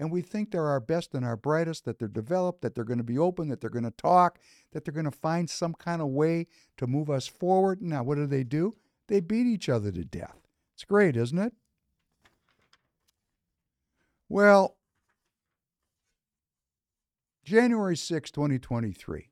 and 0.00 0.10
we 0.10 0.22
think 0.22 0.50
they're 0.50 0.66
our 0.66 0.80
best 0.80 1.14
and 1.14 1.26
our 1.26 1.36
brightest, 1.36 1.84
that 1.84 1.98
they're 1.98 2.08
developed, 2.08 2.62
that 2.62 2.74
they're 2.74 2.84
going 2.84 2.98
to 2.98 3.04
be 3.04 3.18
open, 3.18 3.48
that 3.48 3.60
they're 3.60 3.68
going 3.68 3.84
to 3.84 3.90
talk, 3.90 4.38
that 4.72 4.84
they're 4.84 4.94
going 4.94 5.04
to 5.04 5.10
find 5.10 5.48
some 5.48 5.74
kind 5.74 6.00
of 6.00 6.08
way 6.08 6.46
to 6.78 6.86
move 6.86 7.10
us 7.10 7.26
forward. 7.26 7.82
Now, 7.82 8.02
what 8.02 8.14
do 8.14 8.26
they 8.26 8.42
do? 8.42 8.76
They 9.08 9.20
beat 9.20 9.46
each 9.46 9.68
other 9.68 9.92
to 9.92 10.04
death. 10.04 10.38
It's 10.74 10.84
great, 10.84 11.16
isn't 11.16 11.38
it? 11.38 11.52
Well, 14.30 14.78
January 17.50 17.96
6, 17.96 18.30
2023. 18.30 19.28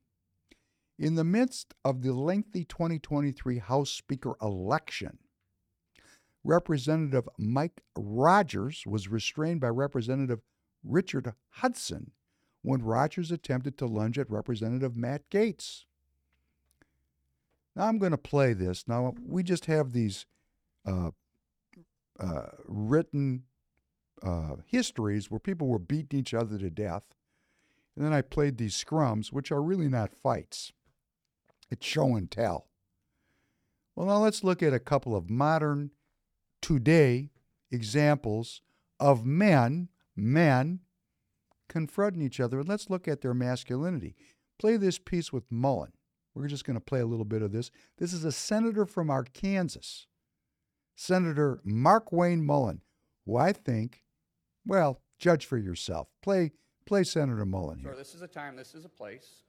In 0.98 1.14
the 1.14 1.22
midst 1.22 1.72
of 1.84 2.02
the 2.02 2.12
lengthy 2.12 2.64
2023 2.64 3.58
House 3.58 3.90
Speaker 3.90 4.34
election, 4.42 5.18
Representative 6.42 7.28
Mike 7.38 7.80
Rogers 7.96 8.82
was 8.84 9.06
restrained 9.06 9.60
by 9.60 9.68
Representative 9.68 10.40
Richard 10.82 11.32
Hudson 11.48 12.10
when 12.62 12.82
Rogers 12.82 13.30
attempted 13.30 13.78
to 13.78 13.86
lunge 13.86 14.18
at 14.18 14.28
Representative 14.28 14.96
Matt 14.96 15.30
Gaetz. 15.30 15.84
Now 17.76 17.84
I'm 17.84 17.98
going 17.98 18.10
to 18.10 18.18
play 18.18 18.52
this. 18.52 18.88
Now 18.88 19.14
we 19.24 19.44
just 19.44 19.66
have 19.66 19.92
these 19.92 20.26
uh, 20.84 21.12
uh, 22.18 22.46
written 22.66 23.44
uh, 24.20 24.56
histories 24.66 25.30
where 25.30 25.38
people 25.38 25.68
were 25.68 25.78
beating 25.78 26.18
each 26.18 26.34
other 26.34 26.58
to 26.58 26.68
death. 26.68 27.04
And 27.98 28.06
then 28.06 28.12
I 28.12 28.22
played 28.22 28.58
these 28.58 28.80
scrums, 28.80 29.32
which 29.32 29.50
are 29.50 29.60
really 29.60 29.88
not 29.88 30.14
fights. 30.14 30.72
It's 31.68 31.84
show 31.84 32.14
and 32.14 32.30
tell. 32.30 32.68
Well, 33.96 34.06
now 34.06 34.18
let's 34.18 34.44
look 34.44 34.62
at 34.62 34.72
a 34.72 34.78
couple 34.78 35.16
of 35.16 35.28
modern, 35.28 35.90
today 36.62 37.30
examples 37.72 38.62
of 39.00 39.26
men, 39.26 39.88
men 40.14 40.78
confronting 41.68 42.22
each 42.22 42.38
other. 42.38 42.60
And 42.60 42.68
let's 42.68 42.88
look 42.88 43.08
at 43.08 43.20
their 43.20 43.34
masculinity. 43.34 44.14
Play 44.60 44.76
this 44.76 45.00
piece 45.00 45.32
with 45.32 45.50
Mullen. 45.50 45.90
We're 46.36 46.46
just 46.46 46.64
going 46.64 46.76
to 46.76 46.80
play 46.80 47.00
a 47.00 47.06
little 47.06 47.24
bit 47.24 47.42
of 47.42 47.50
this. 47.50 47.72
This 47.98 48.12
is 48.12 48.24
a 48.24 48.30
senator 48.30 48.86
from 48.86 49.10
Arkansas, 49.10 50.06
Senator 50.94 51.60
Mark 51.64 52.12
Wayne 52.12 52.46
Mullen, 52.46 52.82
who 53.26 53.36
I 53.36 53.52
think, 53.52 54.04
well, 54.64 55.00
judge 55.18 55.46
for 55.46 55.58
yourself. 55.58 56.06
Play, 56.22 56.52
play 56.88 57.04
Senator 57.04 57.44
Mullen 57.44 57.78
here. 57.78 57.90
Sir, 57.92 57.96
this 57.96 58.14
is 58.14 58.22
a 58.22 58.26
time, 58.26 58.56
this 58.56 58.74
is 58.74 58.84
a 58.86 58.88
place. 58.88 59.42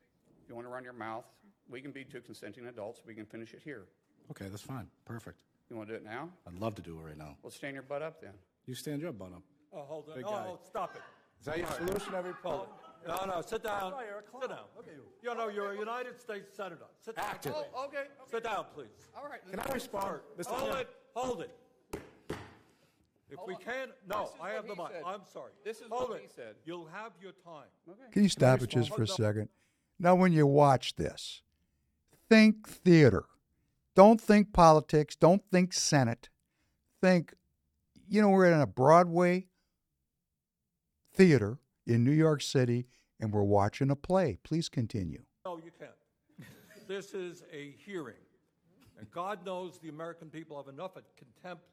If 0.44 0.50
you 0.50 0.56
want 0.56 0.68
to 0.68 0.72
run 0.72 0.84
your 0.84 0.94
mouth, 0.94 1.24
we 1.70 1.80
can 1.82 1.92
be 1.92 2.04
two 2.04 2.20
consenting 2.20 2.66
adults. 2.68 3.02
We 3.08 3.16
can 3.16 3.26
finish 3.26 3.54
it 3.54 3.62
here. 3.64 3.86
Okay, 4.32 4.48
that's 4.50 4.62
fine. 4.62 4.88
Perfect. 5.06 5.42
You 5.70 5.78
want 5.78 5.88
to 5.88 5.94
do 5.96 5.98
it 5.98 6.04
now? 6.06 6.30
I'd 6.48 6.60
love 6.60 6.76
to 6.76 6.82
do 6.82 7.00
it 7.00 7.02
right 7.02 7.18
now. 7.18 7.38
Well, 7.42 7.52
stand 7.52 7.76
your 7.76 7.84
butt 7.84 8.02
up 8.02 8.22
then. 8.22 8.34
You 8.66 8.76
stand 8.76 9.02
your 9.02 9.14
butt 9.14 9.32
up. 9.34 9.44
Oh, 9.74 9.82
hold 9.84 10.10
on. 10.10 10.16
Big 10.16 10.26
Oh, 10.28 10.32
guy. 10.32 10.46
oh, 10.50 10.60
stop 10.68 10.96
it. 10.96 11.02
Is 11.40 11.46
that 11.46 11.58
your 11.58 11.68
solution, 11.68 12.14
every 12.16 12.34
Oh, 12.44 12.68
no, 13.08 13.26
no, 13.26 13.42
sit 13.42 13.64
down. 13.64 13.94
Sit 14.42 14.50
down. 14.50 14.60
Okay. 14.78 14.92
You 15.24 15.34
know, 15.36 15.48
you're 15.48 15.72
a 15.72 15.78
United 15.78 16.20
States 16.20 16.50
Senator. 16.58 16.88
Sit 17.00 17.16
down. 17.16 17.26
Active. 17.30 17.54
Oh, 17.56 17.86
okay. 17.86 18.06
Sit 18.30 18.44
down, 18.44 18.66
please. 18.76 18.88
All 19.16 19.30
right. 19.30 19.40
Can 19.50 19.60
I 19.60 19.74
respond? 19.74 20.20
Mr. 20.38 20.48
Hold 20.48 20.62
Chairman? 20.64 20.82
it, 20.82 20.88
hold 21.16 21.42
it. 21.42 21.52
If 23.32 23.40
we 23.46 23.54
on. 23.56 23.62
can, 23.62 23.88
This 23.90 23.96
no, 24.08 24.30
I 24.42 24.52
have 24.52 24.66
the 24.68 24.74
he 24.76 24.82
mic. 24.82 24.92
said. 24.92 25.04
I'm 25.06 25.22
sorry. 25.32 25.52
This 25.64 25.78
is 25.82 25.88
Hold 25.90 26.10
what 26.10 26.18
it. 26.20 26.24
he 26.24 26.28
said. 26.36 26.56
You'll 26.66 26.88
have 26.88 27.12
your 27.22 27.34
time. 27.44 27.68
Can 28.12 28.24
you 28.24 28.30
stop 28.30 28.62
it 28.62 28.70
just 28.70 28.94
for 28.94 29.04
a 29.04 29.08
second? 29.08 29.50
Now, 30.00 30.16
when 30.16 30.32
you 30.34 30.48
watch 30.48 30.96
this, 30.96 31.42
think 32.30 32.68
theater. 32.68 33.26
Don't 33.96 34.20
think 34.20 34.54
politics. 34.54 35.16
Don't 35.16 35.44
think 35.52 35.74
Senate. 35.74 36.30
Think, 37.02 37.34
you 38.08 38.22
know, 38.22 38.30
we're 38.30 38.52
in 38.52 38.60
a 38.60 38.68
Broadway 38.68 39.48
theater 41.14 41.60
in 41.86 42.04
New 42.04 42.12
York 42.12 42.42
City 42.42 42.88
and 43.20 43.34
we're 43.34 43.44
watching 43.44 43.90
a 43.92 43.96
play. 43.96 44.38
Please 44.44 44.70
continue. 44.70 45.24
No, 45.46 45.58
you 45.58 45.72
can't. 45.78 45.92
This 46.88 47.14
is 47.14 47.44
a 47.54 47.76
hearing. 47.86 48.16
And 48.98 49.10
God 49.12 49.46
knows 49.46 49.80
the 49.80 49.90
American 49.90 50.30
people 50.30 50.58
have 50.58 50.74
enough 50.74 50.96
of 50.96 51.04
contempt 51.16 51.64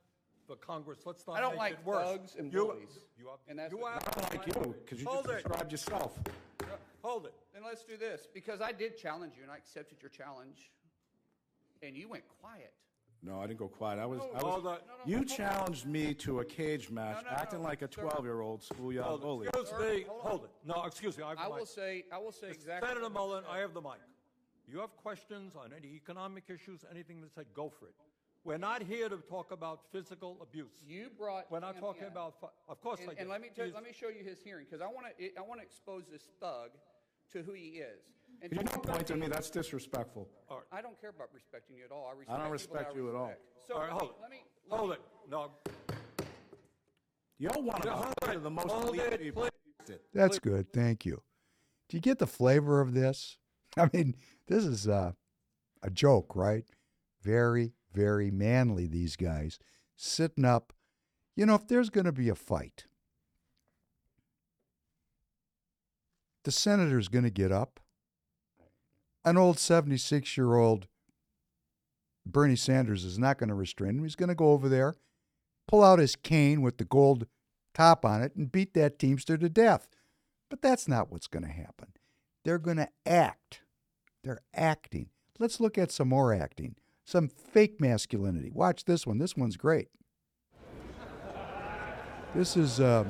for 0.47 0.57
Congress. 0.57 1.01
Let's 1.05 1.27
not 1.27 1.37
I 1.37 1.41
don't 1.41 1.53
make 1.53 1.59
like 1.59 1.73
it 1.75 1.85
worse. 1.85 2.05
thugs 2.07 2.37
and 2.37 2.53
You- 2.53 2.67
bullies. 2.67 2.99
You 3.19 3.29
have, 3.29 3.39
And 3.49 3.59
that's 3.59 3.73
you 3.73 3.79
what- 3.79 3.95
have, 3.95 4.09
I 4.09 4.21
don't 4.21 4.35
like 4.35 4.47
you, 4.47 4.75
because 4.85 5.01
you 5.01 5.05
just 5.07 5.29
it. 5.29 5.33
described 5.43 5.73
yourself. 5.73 6.19
Uh, 6.63 6.67
hold 7.03 7.27
it. 7.27 7.35
Then 7.53 7.63
let's 7.65 7.83
do 7.85 7.97
this, 7.97 8.27
because 8.33 8.61
I 8.61 8.73
did 8.73 8.97
challenge 8.97 9.37
you 9.37 9.43
and 9.43 9.51
I 9.51 9.57
accepted 9.57 10.01
your 10.03 10.11
challenge. 10.11 10.71
And 11.83 11.97
you 11.97 12.09
went 12.09 12.25
quiet. 12.41 12.73
No, 13.23 13.41
I 13.41 13.47
didn't 13.47 13.59
go 13.59 13.69
quiet. 13.69 13.99
I 13.99 14.07
was, 14.07 14.21
I 14.35 14.39
Hold 14.39 14.65
was, 14.65 14.79
it. 14.79 15.09
you 15.09 15.25
challenged 15.25 15.87
me 15.87 16.15
to 16.15 16.41
a 16.41 16.45
cage 16.45 16.91
match, 16.91 17.25
No, 17.25 17.31
no, 17.31 17.37
acting 17.37 17.59
no, 17.61 17.65
like 17.65 17.83
a 17.83 17.91
sir. 17.93 18.03
12-year-old 18.03 18.63
schoolyard 18.63 19.07
Hold 19.09 19.21
bully. 19.23 19.47
it. 19.49 19.57
Excuse 19.57 19.81
me, 19.81 20.03
hold 20.03 20.21
on. 20.21 20.27
hold 20.31 20.45
it. 20.45 20.51
No, 20.65 20.85
excuse 20.85 21.17
me, 21.19 21.25
I 21.25 21.29
have 21.31 21.39
the 21.39 21.43
I 21.45 21.49
mic. 21.49 21.59
will 21.59 21.67
say, 21.67 22.05
I 22.13 22.19
will 22.19 22.31
say 22.33 22.51
exactly. 22.51 22.87
Senator 22.89 23.03
what 23.03 23.09
you 23.09 23.15
Mullen, 23.15 23.45
said. 23.45 23.53
I 23.53 23.59
have 23.61 23.75
the 23.75 23.81
mic. 23.81 23.93
You 24.69 24.79
have 24.81 24.95
questions 24.97 25.55
on 25.57 25.73
any 25.73 25.89
economic 25.95 26.45
issues, 26.51 26.85
anything 26.91 27.21
that 27.23 27.33
said, 27.35 27.47
go 27.55 27.69
for 27.69 27.87
it. 27.87 27.95
We're 28.47 28.59
not 28.59 28.81
here 28.81 29.09
to 29.09 29.17
talk 29.17 29.51
about 29.51 29.81
physical 29.91 30.39
abuse. 30.41 30.71
You 30.87 31.09
brought. 31.19 31.51
We're 31.51 31.59
not 31.59 31.75
him 31.75 31.81
talking 31.81 32.03
in. 32.05 32.13
about, 32.13 32.37
of 32.69 32.81
course 32.81 33.01
I 33.01 33.03
And, 33.03 33.11
did. 33.11 33.19
and 33.23 33.29
let 33.29 33.41
me 33.41 33.49
tell, 33.55 33.67
let 33.75 33.83
me 33.83 33.91
show 33.93 34.07
you 34.09 34.23
his 34.25 34.39
hearing 34.41 34.67
because 34.71 34.81
I 34.81 34.87
want 34.87 35.07
to 35.19 35.25
I 35.37 35.43
want 35.43 35.61
to 35.61 35.67
expose 35.67 36.05
this 36.11 36.29
thug 36.41 36.71
to 37.33 37.43
who 37.43 37.53
he 37.55 37.81
is. 37.83 37.99
And 38.43 38.53
You 38.53 38.59
to 38.59 38.65
don't 38.65 38.77
you, 38.87 38.93
point 38.93 39.07
to 39.09 39.17
me, 39.17 39.27
that's 39.27 39.51
disrespectful. 39.51 40.29
I 40.71 40.81
don't 40.81 40.99
care 41.01 41.11
about 41.11 41.31
respecting 41.35 41.77
you 41.77 41.85
at 41.87 41.91
all. 41.91 42.07
I 42.09 42.17
respect. 42.17 42.31
I 42.39 42.43
don't 42.45 42.57
people 42.57 42.77
that 42.77 42.79
respect 42.85 42.97
you 42.97 43.09
at 43.09 43.15
all. 43.17 43.33
So 43.67 43.75
All 43.75 43.81
right, 43.81 43.91
let, 43.91 44.01
hold 44.01 44.11
me, 44.11 44.17
it. 44.17 44.23
let 44.23 44.31
me 44.31 44.39
let 44.71 44.79
Hold 44.79 44.91
me- 44.91 44.97
it. 44.97 45.03
No, 45.29 45.51
You're 47.39 47.51
one 47.65 47.81
Yeah, 47.85 47.93
of 47.95 47.99
hold 47.99 48.15
the- 48.23 48.31
it. 48.33 48.43
the 48.45 48.51
most 48.51 48.71
Hold 48.71 48.85
elite 48.89 49.01
it, 49.13 49.21
people. 49.23 49.49
That's 50.15 50.39
good. 50.39 50.73
Thank 50.73 51.05
you. 51.05 51.21
Do 51.89 51.97
you 51.97 52.01
get 52.01 52.21
the 52.21 52.27
flavor 52.29 52.81
of 52.81 52.95
this? 52.95 53.39
I 53.77 53.91
mean, 53.93 54.15
this 54.47 54.65
is 54.65 54.87
uh, 54.87 55.13
a 55.83 55.91
joke, 55.91 56.37
right? 56.37 56.65
Very, 57.23 57.73
very 57.97 58.31
manly, 58.31 58.87
these 58.87 59.17
guys 59.17 59.59
sitting 59.97 60.45
up. 60.45 60.75
You 61.35 61.47
know, 61.47 61.55
if 61.55 61.67
there's 61.67 61.91
going 61.91 62.05
to 62.05 62.13
be 62.13 62.29
a 62.29 62.35
fight, 62.35 62.85
the 66.45 66.53
senator's 66.53 67.09
going 67.09 67.25
to 67.25 67.31
get 67.31 67.51
up. 67.51 67.81
An 69.25 69.37
old 69.37 69.59
76 69.59 70.37
year 70.37 70.55
old 70.55 70.87
Bernie 72.25 72.55
Sanders 72.55 73.05
is 73.05 73.19
not 73.19 73.39
going 73.39 73.49
to 73.49 73.55
restrain 73.55 73.99
him. 73.99 74.03
He's 74.03 74.15
going 74.15 74.29
to 74.29 74.35
go 74.35 74.53
over 74.53 74.69
there, 74.69 74.95
pull 75.67 75.83
out 75.83 75.99
his 75.99 76.17
cane 76.17 76.61
with 76.61 76.79
the 76.79 76.85
gold 76.85 77.27
top 77.75 78.05
on 78.05 78.23
it, 78.23 78.35
and 78.37 78.53
beat 78.53 78.75
that 78.75 78.99
Teamster 78.99 79.37
to 79.39 79.49
death. 79.49 79.89
But 80.49 80.63
that's 80.63 80.87
not 80.87 81.11
what's 81.11 81.27
going 81.27 81.45
to 81.45 81.51
happen. 81.51 81.89
They're 82.45 82.59
going 82.59 82.77
to 82.77 82.89
act. 83.05 83.63
They're 84.23 84.43
acting. 84.55 85.09
Let's 85.39 85.61
look 85.61 85.77
at 85.77 85.91
some 85.91 86.09
more 86.09 86.33
acting, 86.33 86.77
some 87.07 87.29
fake 87.29 87.81
masculinity. 87.81 88.51
Watch 88.53 88.85
this 88.85 89.07
one. 89.07 89.19
This 89.19 89.37
one's 89.37 89.57
great. 89.57 89.89
This 92.35 92.57
is 92.57 92.81
uh, 92.81 93.05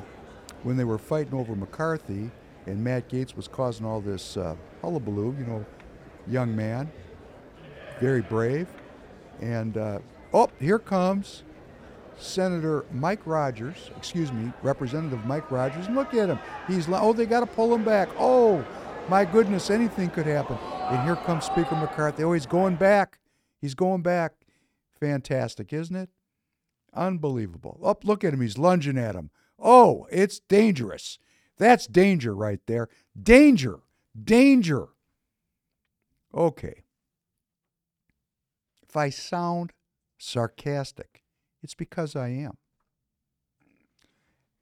when 0.63 0.77
they 0.77 0.85
were 0.85 0.99
fighting 0.99 1.35
over 1.35 1.57
McCarthy, 1.57 2.31
and 2.67 2.85
Matt 2.85 3.09
Gaetz 3.09 3.35
was 3.35 3.49
causing 3.49 3.85
all 3.85 4.01
this 4.01 4.37
uh, 4.37 4.55
hullabaloo. 4.83 5.35
You 5.39 5.47
know, 5.47 5.67
young 6.29 6.55
man, 6.55 6.93
very 7.99 8.23
brave, 8.23 8.69
and 9.41 9.77
uh, 9.77 9.99
oh, 10.33 10.49
here 10.61 10.79
comes 10.79 11.43
Senator 12.19 12.85
Mike 12.93 13.27
Rogers, 13.27 13.91
excuse 13.97 14.31
me, 14.31 14.53
Representative 14.63 15.25
Mike 15.25 15.51
Rogers, 15.51 15.87
and 15.87 15.97
look 15.97 16.15
at 16.15 16.29
him. 16.29 16.39
He's 16.69 16.87
oh, 16.89 17.13
they 17.13 17.27
got 17.27 17.41
to 17.41 17.47
pull 17.47 17.75
him 17.75 17.83
back. 17.83 18.09
Oh, 18.19 18.65
my 19.09 19.25
goodness, 19.25 19.71
anything 19.71 20.11
could 20.11 20.27
happen. 20.27 20.57
And 20.91 21.03
here 21.03 21.17
comes 21.17 21.47
Speaker 21.47 21.75
McCarthy. 21.75 22.23
Oh, 22.23 22.33
he's 22.33 22.47
going 22.47 22.77
back. 22.77 23.19
He's 23.61 23.75
going 23.75 24.03
back. 24.03 24.33
Fantastic, 24.99 25.73
isn't 25.73 25.97
it? 25.97 26.11
Unbelievable. 26.95 27.81
Up, 27.85 28.05
look 28.05 28.25
at 28.25 28.33
him. 28.33 28.41
He's 28.41 28.59
lunging 28.59 28.99
at 28.99 29.15
him. 29.15 29.31
Oh, 29.59 30.07
it's 30.11 30.39
dangerous. 30.39 31.19
That's 31.59 31.87
danger 31.87 32.35
right 32.35 32.61
there. 32.67 32.89
Danger. 33.21 33.81
Danger. 34.23 34.89
Okay. 36.35 36.83
If 38.89 38.97
I 38.97 39.11
sound 39.11 39.73
sarcastic, 40.19 41.23
it's 41.63 41.75
because 41.75 42.17
I 42.17 42.29
am. 42.29 42.57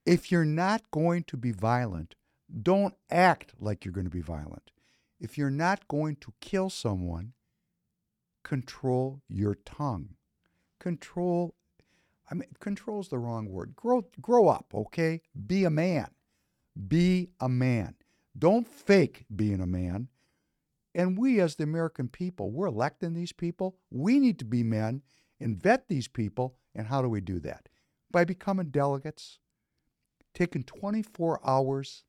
If 0.07 0.31
you're 0.31 0.45
not 0.45 0.91
going 0.91 1.25
to 1.25 1.37
be 1.37 1.53
violent, 1.53 2.15
don't 2.63 2.95
act 3.11 3.55
like 3.59 3.85
you're 3.85 3.93
going 3.93 4.07
to 4.07 4.11
be 4.11 4.21
violent. 4.21 4.71
If 5.19 5.39
you're 5.39 5.51
not 5.51 5.89
going 5.89 6.17
to 6.17 6.35
kill 6.41 6.69
someone, 6.69 7.33
control 8.45 9.21
your 9.29 9.57
tongue. 9.57 10.11
Control, 10.79 11.55
I 12.31 12.35
mean, 12.35 12.49
control's 12.61 13.09
the 13.09 13.19
wrong 13.19 13.49
word. 13.49 13.75
Grow, 13.75 14.05
grow 14.21 14.49
up, 14.49 14.67
okay? 14.73 15.23
Be 15.47 15.65
a 15.65 15.71
man. 15.71 16.09
Be 16.89 17.31
a 17.41 17.49
man. 17.49 17.97
Don't 18.39 18.69
fake 18.69 19.25
being 19.35 19.61
a 19.61 19.67
man. 19.67 20.09
And 20.95 21.19
we, 21.19 21.41
as 21.41 21.57
the 21.57 21.65
American 21.65 22.09
people, 22.09 22.53
we're 22.53 22.67
electing 22.67 23.15
these 23.15 23.33
people. 23.33 23.77
We 23.91 24.21
need 24.21 24.39
to 24.39 24.45
be 24.45 24.63
men 24.63 25.03
and 25.41 25.61
vet 25.61 25.89
these 25.89 26.07
people. 26.07 26.57
And 26.75 26.87
how 26.87 27.03
do 27.03 27.09
we 27.09 27.21
do 27.21 27.41
that? 27.41 27.69
By 28.11 28.25
becoming 28.25 28.71
delegates, 28.71 29.39
taking 30.35 30.63
24 30.63 31.41
hours 31.45 32.05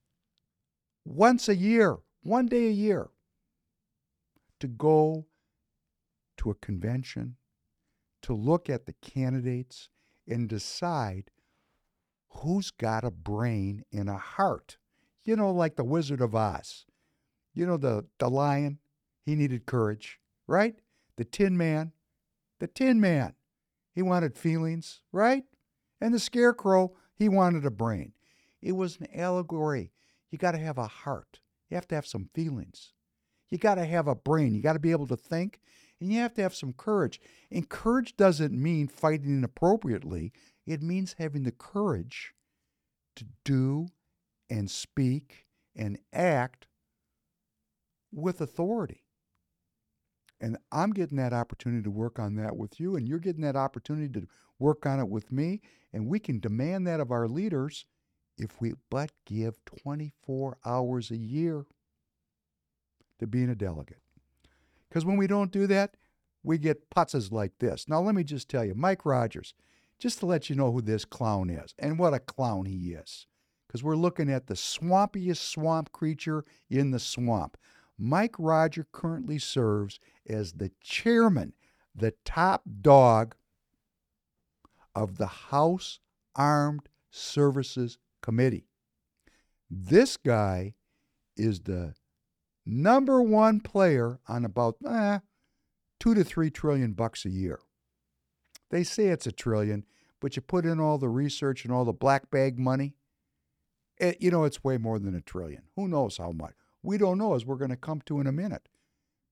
once 1.04 1.48
a 1.48 1.56
year, 1.56 1.98
one 2.22 2.48
day 2.48 2.68
a 2.68 2.72
year, 2.72 3.10
to 4.60 4.68
go 4.68 5.26
to 6.38 6.50
a 6.50 6.56
convention, 6.56 7.36
to 8.22 8.34
look 8.34 8.70
at 8.70 8.86
the 8.86 8.94
candidates 8.94 9.90
and 10.28 10.50
decide 10.50 11.32
who's 12.30 12.72
got 12.72 13.04
a 13.04 13.12
brain 13.12 13.84
and 13.92 14.10
a 14.10 14.18
heart. 14.18 14.78
You 15.24 15.36
know, 15.36 15.52
like 15.52 15.76
the 15.76 15.84
Wizard 15.84 16.22
of 16.22 16.36
Oz. 16.36 16.86
You 17.54 17.66
know, 17.66 17.78
the, 17.78 18.06
the 18.20 18.30
lion, 18.30 18.80
he 19.26 19.36
needed 19.36 19.66
courage, 19.66 20.20
right? 20.46 20.76
The 21.16 21.24
Tin 21.24 21.58
Man, 21.58 21.94
the 22.60 22.68
Tin 22.68 23.00
Man, 23.00 23.34
he 23.94 24.02
wanted 24.02 24.38
feelings, 24.38 25.02
right? 25.12 25.44
And 26.02 26.14
the 26.14 26.20
Scarecrow, 26.20 26.94
he 27.16 27.30
wanted 27.30 27.66
a 27.66 27.72
brain. 27.72 28.14
It 28.62 28.74
was 28.74 28.98
an 28.98 29.08
allegory. 29.16 29.94
You 30.30 30.38
got 30.38 30.52
to 30.52 30.58
have 30.58 30.78
a 30.78 30.88
heart, 30.88 31.40
you 31.70 31.76
have 31.76 31.88
to 31.88 31.96
have 31.96 32.06
some 32.06 32.30
feelings. 32.34 32.92
You 33.50 33.58
got 33.58 33.76
to 33.76 33.86
have 33.86 34.08
a 34.08 34.16
brain. 34.16 34.56
You 34.56 34.62
got 34.62 34.74
to 34.74 34.80
be 34.80 34.92
able 34.92 35.08
to 35.08 35.16
think, 35.16 35.60
and 36.00 36.12
you 36.12 36.20
have 36.20 36.34
to 36.36 36.42
have 36.42 36.56
some 36.56 36.74
courage. 36.74 37.20
And 37.52 37.70
courage 37.70 38.16
doesn't 38.18 38.54
mean 38.54 38.88
fighting 38.88 39.38
inappropriately, 39.38 40.32
it 40.66 40.82
means 40.82 41.16
having 41.18 41.44
the 41.44 41.52
courage 41.52 42.34
to 43.16 43.26
do 43.44 43.88
and 44.50 44.70
speak 44.70 45.46
and 45.76 45.98
act 46.14 46.68
with 48.12 48.42
authority. 48.42 49.04
And 50.40 50.58
I'm 50.72 50.92
getting 50.92 51.18
that 51.18 51.34
opportunity 51.34 51.84
to 51.84 51.92
work 51.92 52.20
on 52.20 52.36
that 52.36 52.58
with 52.58 52.80
you, 52.80 52.96
and 52.96 53.08
you're 53.08 53.20
getting 53.20 53.44
that 53.44 53.56
opportunity 53.56 54.10
to 54.20 54.28
work 54.60 54.86
on 54.86 55.00
it 55.00 55.10
with 55.10 55.32
me. 55.32 55.62
And 55.94 56.08
we 56.08 56.20
can 56.20 56.40
demand 56.40 56.86
that 56.88 57.00
of 57.00 57.12
our 57.12 57.28
leaders 57.28 57.86
if 58.38 58.60
we 58.60 58.74
but 58.90 59.12
give 59.26 59.64
24 59.66 60.58
hours 60.66 61.10
a 61.10 61.18
year 61.18 61.66
to 63.20 63.28
being 63.28 63.50
a 63.50 63.56
delegate. 63.56 64.02
Because 64.96 65.06
when 65.06 65.18
we 65.18 65.28
don't 65.28 65.52
do 65.52 65.68
that, 65.68 65.98
we 66.42 66.58
get 66.58 66.90
putzes 66.90 67.30
like 67.30 67.52
this. 67.60 67.90
Now, 67.90 68.00
let 68.00 68.16
me 68.16 68.24
just 68.24 68.48
tell 68.48 68.64
you, 68.64 68.74
Mike 68.74 69.06
Rogers, 69.06 69.54
just 70.00 70.20
to 70.20 70.26
let 70.26 70.50
you 70.50 70.56
know 70.56 70.72
who 70.72 70.82
this 70.82 71.04
clown 71.04 71.50
is 71.50 71.76
and 71.78 72.00
what 72.00 72.14
a 72.14 72.20
clown 72.20 72.66
he 72.66 72.94
is. 72.94 73.28
Because 73.68 73.84
we're 73.84 73.98
looking 73.98 74.32
at 74.32 74.48
the 74.48 74.54
swampiest 74.54 75.50
swamp 75.50 75.92
creature 75.92 76.46
in 76.70 76.92
the 76.92 77.00
swamp. 77.00 77.58
Mike 77.98 78.36
Roger 78.40 78.88
currently 78.94 79.38
serves 79.38 80.00
as 80.30 80.54
the 80.54 80.72
chairman, 80.80 81.52
the 81.94 82.14
top 82.24 82.64
dog 82.80 83.36
of 84.96 85.18
the 85.18 85.28
House 85.28 86.00
Armed 86.38 86.88
Services 87.12 87.98
Committee. 88.22 88.70
This 89.70 90.16
guy 90.16 90.76
is 91.36 91.60
the 91.60 91.96
number 92.66 93.22
one 93.22 93.60
player 93.60 94.20
on 94.28 94.46
about 94.46 94.78
eh, 94.88 95.20
two 96.00 96.14
to 96.14 96.24
three 96.24 96.50
trillion 96.50 96.94
bucks 96.94 97.26
a 97.26 97.30
year. 97.30 97.60
They 98.72 98.84
say 98.84 99.08
it's 99.08 99.28
a 99.28 99.32
trillion, 99.32 99.86
but 100.20 100.36
you 100.36 100.42
put 100.42 100.66
in 100.66 100.80
all 100.80 100.98
the 100.98 101.10
research 101.10 101.66
and 101.66 101.74
all 101.74 101.86
the 101.86 101.94
black 101.94 102.32
bag 102.32 102.58
money, 102.58 102.96
it, 103.98 104.22
you 104.22 104.32
know, 104.32 104.44
it's 104.44 104.64
way 104.64 104.78
more 104.78 105.00
than 105.00 105.16
a 105.16 105.22
trillion. 105.22 105.64
Who 105.76 105.88
knows 105.88 106.18
how 106.18 106.32
much? 106.32 106.54
We 106.84 106.98
don't 106.98 107.18
know, 107.18 107.34
as 107.36 107.46
we're 107.46 107.56
going 107.56 107.72
to 107.72 107.78
come 107.78 108.02
to 108.06 108.20
in 108.20 108.28
a 108.28 108.32
minute. 108.32 108.68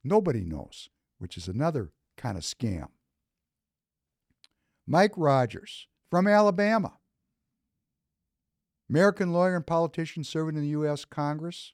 Nobody 0.03 0.43
knows, 0.43 0.89
which 1.19 1.37
is 1.37 1.47
another 1.47 1.91
kind 2.17 2.37
of 2.37 2.43
scam. 2.43 2.87
Mike 4.87 5.13
Rogers 5.15 5.87
from 6.09 6.27
Alabama. 6.27 6.93
American 8.89 9.31
lawyer 9.31 9.55
and 9.55 9.65
politician 9.65 10.23
serving 10.23 10.55
in 10.55 10.61
the 10.63 10.69
U.S. 10.69 11.05
Congress 11.05 11.73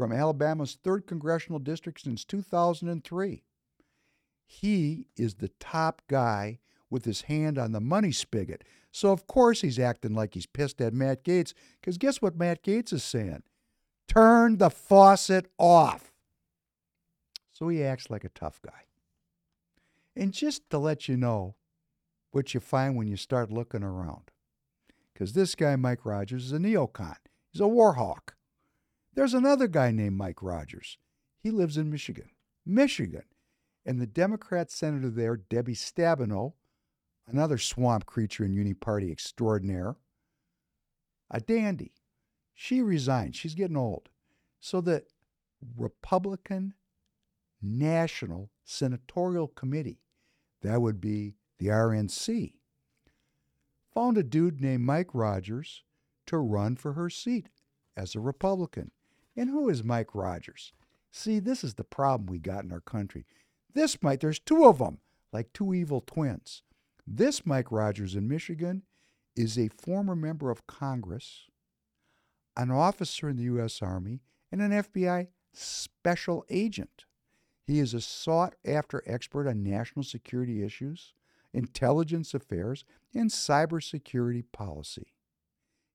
from 0.00 0.12
Alabama's 0.12 0.78
3rd 0.82 1.06
Congressional 1.06 1.58
District 1.58 2.00
since 2.00 2.24
2003. 2.24 3.44
He 4.46 5.04
is 5.14 5.34
the 5.34 5.50
top 5.60 6.00
guy 6.08 6.58
with 6.88 7.04
his 7.04 7.20
hand 7.20 7.58
on 7.58 7.72
the 7.72 7.82
money 7.82 8.10
spigot. 8.10 8.64
So, 8.90 9.12
of 9.12 9.26
course, 9.26 9.60
he's 9.60 9.78
acting 9.78 10.14
like 10.14 10.32
he's 10.32 10.46
pissed 10.46 10.80
at 10.80 10.94
Matt 10.94 11.22
Gaetz, 11.22 11.52
because 11.78 11.98
guess 11.98 12.22
what 12.22 12.34
Matt 12.34 12.62
Gaetz 12.62 12.94
is 12.94 13.04
saying? 13.04 13.42
Turn 14.08 14.56
the 14.56 14.70
faucet 14.70 15.50
off. 15.58 16.14
So 17.52 17.68
he 17.68 17.84
acts 17.84 18.08
like 18.08 18.24
a 18.24 18.30
tough 18.30 18.58
guy. 18.64 18.86
And 20.16 20.32
just 20.32 20.70
to 20.70 20.78
let 20.78 21.08
you 21.08 21.18
know 21.18 21.56
what 22.30 22.54
you 22.54 22.60
find 22.60 22.96
when 22.96 23.06
you 23.06 23.18
start 23.18 23.52
looking 23.52 23.82
around, 23.82 24.30
because 25.12 25.34
this 25.34 25.54
guy, 25.54 25.76
Mike 25.76 26.06
Rogers, 26.06 26.46
is 26.46 26.52
a 26.52 26.58
neocon, 26.58 27.16
he's 27.52 27.60
a 27.60 27.68
war 27.68 27.92
hawk. 27.92 28.34
There's 29.14 29.34
another 29.34 29.66
guy 29.66 29.90
named 29.90 30.16
Mike 30.16 30.42
Rogers. 30.42 30.98
He 31.42 31.50
lives 31.50 31.76
in 31.76 31.90
Michigan. 31.90 32.30
Michigan. 32.64 33.24
And 33.84 34.00
the 34.00 34.06
Democrat 34.06 34.70
senator 34.70 35.10
there, 35.10 35.36
Debbie 35.36 35.74
Stabenow, 35.74 36.52
another 37.26 37.58
swamp 37.58 38.06
creature 38.06 38.44
and 38.44 38.54
Uni 38.54 38.74
Party 38.74 39.10
extraordinaire, 39.10 39.96
a 41.30 41.40
dandy. 41.40 41.92
She 42.54 42.82
resigned. 42.82 43.34
She's 43.34 43.54
getting 43.54 43.76
old. 43.76 44.10
So 44.60 44.80
the 44.80 45.04
Republican 45.76 46.74
National 47.62 48.50
Senatorial 48.64 49.48
Committee, 49.48 50.00
that 50.62 50.82
would 50.82 51.00
be 51.00 51.34
the 51.58 51.68
RNC, 51.68 52.52
found 53.94 54.18
a 54.18 54.22
dude 54.22 54.60
named 54.60 54.84
Mike 54.84 55.14
Rogers 55.14 55.82
to 56.26 56.36
run 56.36 56.76
for 56.76 56.92
her 56.92 57.10
seat 57.10 57.48
as 57.96 58.14
a 58.14 58.20
Republican. 58.20 58.90
And 59.40 59.48
who 59.48 59.70
is 59.70 59.82
Mike 59.82 60.14
Rogers? 60.14 60.74
See, 61.10 61.38
this 61.38 61.64
is 61.64 61.72
the 61.72 61.82
problem 61.82 62.26
we 62.26 62.38
got 62.38 62.62
in 62.62 62.72
our 62.72 62.82
country. 62.82 63.24
This 63.72 63.96
Mike, 64.02 64.20
there's 64.20 64.38
two 64.38 64.66
of 64.66 64.76
them, 64.76 64.98
like 65.32 65.54
two 65.54 65.72
evil 65.72 66.02
twins. 66.06 66.62
This 67.06 67.46
Mike 67.46 67.72
Rogers 67.72 68.14
in 68.14 68.28
Michigan 68.28 68.82
is 69.34 69.56
a 69.58 69.70
former 69.70 70.14
member 70.14 70.50
of 70.50 70.66
Congress, 70.66 71.46
an 72.54 72.70
officer 72.70 73.30
in 73.30 73.38
the 73.38 73.44
U.S. 73.44 73.80
Army, 73.80 74.20
and 74.52 74.60
an 74.60 74.72
FBI 74.72 75.28
special 75.54 76.44
agent. 76.50 77.06
He 77.66 77.78
is 77.78 77.94
a 77.94 78.02
sought 78.02 78.56
after 78.62 79.02
expert 79.06 79.48
on 79.48 79.62
national 79.62 80.02
security 80.02 80.62
issues, 80.62 81.14
intelligence 81.54 82.34
affairs, 82.34 82.84
and 83.14 83.30
cybersecurity 83.30 84.44
policy. 84.52 85.14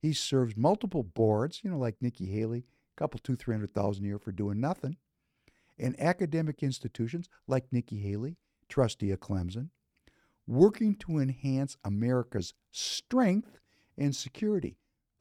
He 0.01 0.13
serves 0.13 0.57
multiple 0.57 1.03
boards, 1.03 1.61
you 1.63 1.69
know, 1.69 1.77
like 1.77 2.01
Nikki 2.01 2.25
Haley, 2.25 2.65
couple, 2.95 3.19
two, 3.23 3.35
three 3.35 3.53
hundred 3.53 3.73
thousand 3.73 4.05
a 4.05 4.07
year 4.07 4.19
for 4.19 4.31
doing 4.31 4.59
nothing, 4.59 4.97
and 5.77 5.99
academic 5.99 6.63
institutions 6.63 7.29
like 7.47 7.71
Nikki 7.71 7.99
Haley, 7.99 8.37
trustee 8.69 9.11
of 9.11 9.19
Clemson, 9.19 9.69
working 10.47 10.95
to 10.95 11.19
enhance 11.19 11.77
America's 11.83 12.53
strength 12.71 13.59
and 13.97 14.15
security 14.15 14.77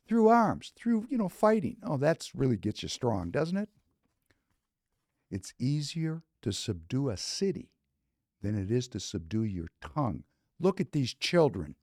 through 0.06 0.28
arms, 0.28 0.72
through, 0.76 1.06
you 1.08 1.16
know, 1.16 1.28
fighting. 1.28 1.76
Oh, 1.82 1.96
that's 1.96 2.34
really 2.34 2.56
gets 2.56 2.82
you 2.82 2.88
strong, 2.88 3.30
doesn't 3.30 3.56
it? 3.56 3.68
It's 5.30 5.54
easier 5.58 6.22
to 6.42 6.52
subdue 6.52 7.08
a 7.08 7.16
city 7.16 7.70
than 8.42 8.56
it 8.56 8.70
is 8.70 8.86
to 8.88 9.00
subdue 9.00 9.44
your 9.44 9.68
tongue. 9.80 10.24
Look 10.60 10.80
at 10.80 10.92
these 10.92 11.14
children. 11.14 11.74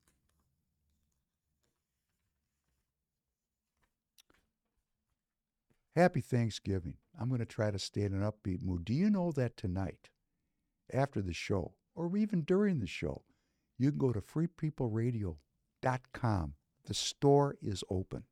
Happy 5.94 6.22
Thanksgiving. 6.22 6.94
I'm 7.20 7.28
going 7.28 7.40
to 7.40 7.46
try 7.46 7.70
to 7.70 7.78
stay 7.78 8.00
in 8.02 8.14
an 8.14 8.22
upbeat 8.22 8.62
mood. 8.62 8.86
Do 8.86 8.94
you 8.94 9.10
know 9.10 9.30
that 9.32 9.58
tonight, 9.58 10.08
after 10.92 11.20
the 11.20 11.34
show, 11.34 11.74
or 11.94 12.16
even 12.16 12.40
during 12.42 12.80
the 12.80 12.86
show, 12.86 13.20
you 13.78 13.90
can 13.90 13.98
go 13.98 14.10
to 14.12 14.22
freepeopleradio.com. 14.22 16.54
The 16.84 16.94
store 16.94 17.56
is 17.60 17.84
open. 17.90 18.22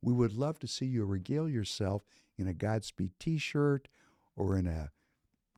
We 0.00 0.14
would 0.14 0.32
love 0.32 0.58
to 0.60 0.66
see 0.66 0.86
you 0.86 1.04
regale 1.04 1.50
yourself 1.50 2.04
in 2.38 2.48
a 2.48 2.54
Godspeed 2.54 3.10
t 3.20 3.36
shirt 3.36 3.88
or 4.34 4.56
in 4.56 4.66
a 4.66 4.90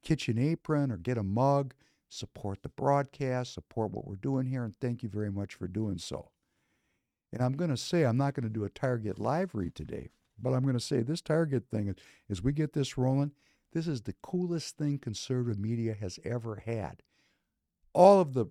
kitchen 0.02 0.38
apron 0.38 0.90
or 0.90 0.96
get 0.96 1.18
a 1.18 1.22
mug. 1.22 1.72
Support 2.08 2.62
the 2.62 2.68
broadcast, 2.68 3.54
support 3.54 3.92
what 3.92 4.06
we're 4.06 4.16
doing 4.16 4.46
here, 4.46 4.64
and 4.64 4.74
thank 4.80 5.04
you 5.04 5.08
very 5.08 5.30
much 5.30 5.54
for 5.54 5.68
doing 5.68 5.98
so. 5.98 6.30
And 7.32 7.40
I'm 7.42 7.54
going 7.54 7.70
to 7.70 7.76
say, 7.76 8.04
I'm 8.04 8.16
not 8.16 8.34
going 8.34 8.44
to 8.44 8.52
do 8.52 8.64
a 8.64 8.70
Target 8.70 9.18
live 9.18 9.54
read 9.54 9.74
today, 9.74 10.10
but 10.40 10.52
I'm 10.52 10.62
going 10.62 10.74
to 10.74 10.80
say 10.80 11.00
this 11.00 11.20
Target 11.20 11.64
thing, 11.70 11.94
as 12.30 12.42
we 12.42 12.52
get 12.52 12.72
this 12.72 12.98
rolling, 12.98 13.32
this 13.72 13.86
is 13.86 14.02
the 14.02 14.14
coolest 14.22 14.76
thing 14.76 14.98
conservative 14.98 15.58
media 15.58 15.94
has 15.98 16.18
ever 16.24 16.62
had. 16.64 17.02
All 17.92 18.20
of 18.20 18.34
the 18.34 18.46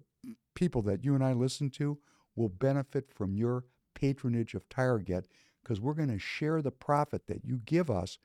people 0.56 0.82
that 0.84 1.04
you 1.04 1.16
and 1.16 1.24
I 1.24 1.34
listen 1.34 1.70
to 1.72 1.98
will 2.36 2.50
benefit 2.50 3.10
from 3.10 3.36
your 3.36 3.66
patronage 3.94 4.54
of 4.54 4.68
Target 4.70 5.28
because 5.62 5.80
we're 5.80 5.94
going 5.94 6.10
to 6.10 6.20
share 6.20 6.62
the 6.62 6.72
profit 6.72 7.28
that 7.28 7.46
you 7.46 7.62
give 7.66 7.90
us 7.90 8.18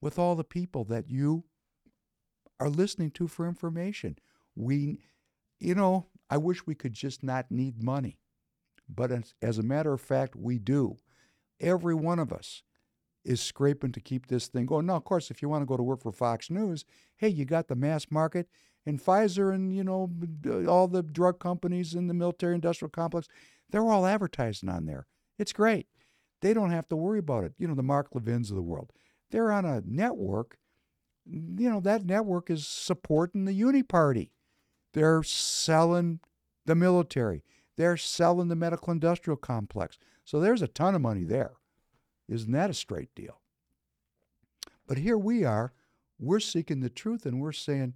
with 0.00 0.18
all 0.18 0.34
the 0.34 0.44
people 0.44 0.84
that 0.84 1.08
you 1.08 1.44
are 2.60 2.68
listening 2.68 3.10
to 3.12 3.26
for 3.26 3.48
information. 3.48 4.18
We, 4.54 5.00
you 5.60 5.74
know, 5.74 6.06
I 6.28 6.36
wish 6.36 6.66
we 6.66 6.74
could 6.74 6.92
just 6.92 7.22
not 7.22 7.50
need 7.50 7.82
money. 7.82 8.18
But 8.88 9.10
as, 9.10 9.34
as 9.40 9.58
a 9.58 9.62
matter 9.62 9.92
of 9.92 10.00
fact, 10.00 10.36
we 10.36 10.58
do. 10.58 10.98
Every 11.60 11.94
one 11.94 12.18
of 12.18 12.32
us 12.32 12.62
is 13.24 13.40
scraping 13.40 13.92
to 13.92 14.00
keep 14.00 14.26
this 14.26 14.48
thing 14.48 14.66
going. 14.66 14.86
Now, 14.86 14.96
of 14.96 15.04
course, 15.04 15.30
if 15.30 15.40
you 15.40 15.48
want 15.48 15.62
to 15.62 15.66
go 15.66 15.76
to 15.76 15.82
work 15.82 16.02
for 16.02 16.12
Fox 16.12 16.50
News, 16.50 16.84
hey, 17.16 17.28
you 17.28 17.44
got 17.44 17.68
the 17.68 17.76
mass 17.76 18.06
market 18.10 18.48
and 18.86 19.02
Pfizer 19.02 19.54
and, 19.54 19.74
you 19.74 19.82
know, 19.82 20.10
all 20.68 20.88
the 20.88 21.02
drug 21.02 21.40
companies 21.40 21.94
in 21.94 22.06
the 22.06 22.14
military 22.14 22.54
industrial 22.54 22.90
complex, 22.90 23.28
they're 23.70 23.90
all 23.90 24.06
advertising 24.06 24.68
on 24.68 24.86
there. 24.86 25.06
It's 25.38 25.52
great. 25.52 25.86
They 26.42 26.52
don't 26.52 26.70
have 26.70 26.88
to 26.88 26.96
worry 26.96 27.18
about 27.18 27.44
it. 27.44 27.54
You 27.58 27.66
know, 27.66 27.74
the 27.74 27.82
Mark 27.82 28.08
Levins 28.12 28.50
of 28.50 28.56
the 28.56 28.62
world. 28.62 28.92
They're 29.30 29.50
on 29.50 29.64
a 29.64 29.82
network. 29.86 30.58
You 31.26 31.70
know, 31.70 31.80
that 31.80 32.04
network 32.04 32.50
is 32.50 32.66
supporting 32.68 33.46
the 33.46 33.54
Uni 33.54 33.82
Party. 33.82 34.32
They're 34.92 35.22
selling 35.22 36.20
the 36.66 36.74
military. 36.74 37.42
They're 37.76 37.96
selling 37.96 38.48
the 38.48 38.56
medical 38.56 38.92
industrial 38.92 39.38
complex. 39.38 39.98
So 40.24 40.38
there's 40.38 40.62
a 40.62 40.68
ton 40.68 40.94
of 40.94 41.00
money 41.00 41.24
there. 41.24 41.52
Isn't 42.28 42.52
that 42.52 42.70
a 42.70 42.74
straight 42.74 43.14
deal? 43.14 43.40
But 44.86 44.98
here 44.98 45.18
we 45.18 45.44
are, 45.44 45.72
we're 46.18 46.40
seeking 46.40 46.80
the 46.80 46.90
truth 46.90 47.26
and 47.26 47.40
we're 47.40 47.52
saying, 47.52 47.94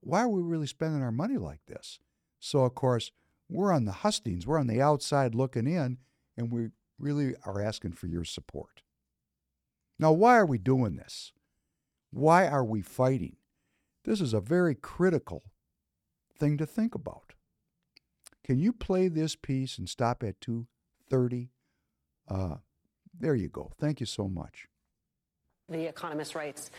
why 0.00 0.22
are 0.22 0.28
we 0.28 0.42
really 0.42 0.66
spending 0.66 1.02
our 1.02 1.12
money 1.12 1.36
like 1.36 1.64
this? 1.66 1.98
So, 2.38 2.64
of 2.64 2.74
course, 2.74 3.10
we're 3.48 3.72
on 3.72 3.84
the 3.84 3.92
hustings, 3.92 4.46
we're 4.46 4.58
on 4.58 4.66
the 4.66 4.82
outside 4.82 5.34
looking 5.34 5.66
in, 5.66 5.98
and 6.36 6.52
we 6.52 6.68
really 6.98 7.34
are 7.44 7.60
asking 7.60 7.92
for 7.92 8.06
your 8.06 8.24
support. 8.24 8.82
Now, 9.98 10.12
why 10.12 10.36
are 10.36 10.46
we 10.46 10.58
doing 10.58 10.96
this? 10.96 11.32
Why 12.10 12.46
are 12.46 12.64
we 12.64 12.82
fighting? 12.82 13.36
This 14.04 14.20
is 14.20 14.34
a 14.34 14.40
very 14.40 14.74
critical 14.74 15.44
thing 16.38 16.58
to 16.58 16.66
think 16.66 16.94
about. 16.94 17.32
Can 18.44 18.58
you 18.58 18.72
play 18.72 19.08
this 19.08 19.34
piece 19.36 19.78
and 19.78 19.88
stop 19.88 20.22
at 20.22 20.40
2:30? 20.40 21.48
Uh, 22.28 22.56
there 23.20 23.34
you 23.34 23.48
go. 23.48 23.72
Thank 23.78 24.00
you 24.00 24.06
so 24.06 24.28
much. 24.28 24.66
The 25.68 25.88
Economist 25.88 26.34
writes, 26.34 26.70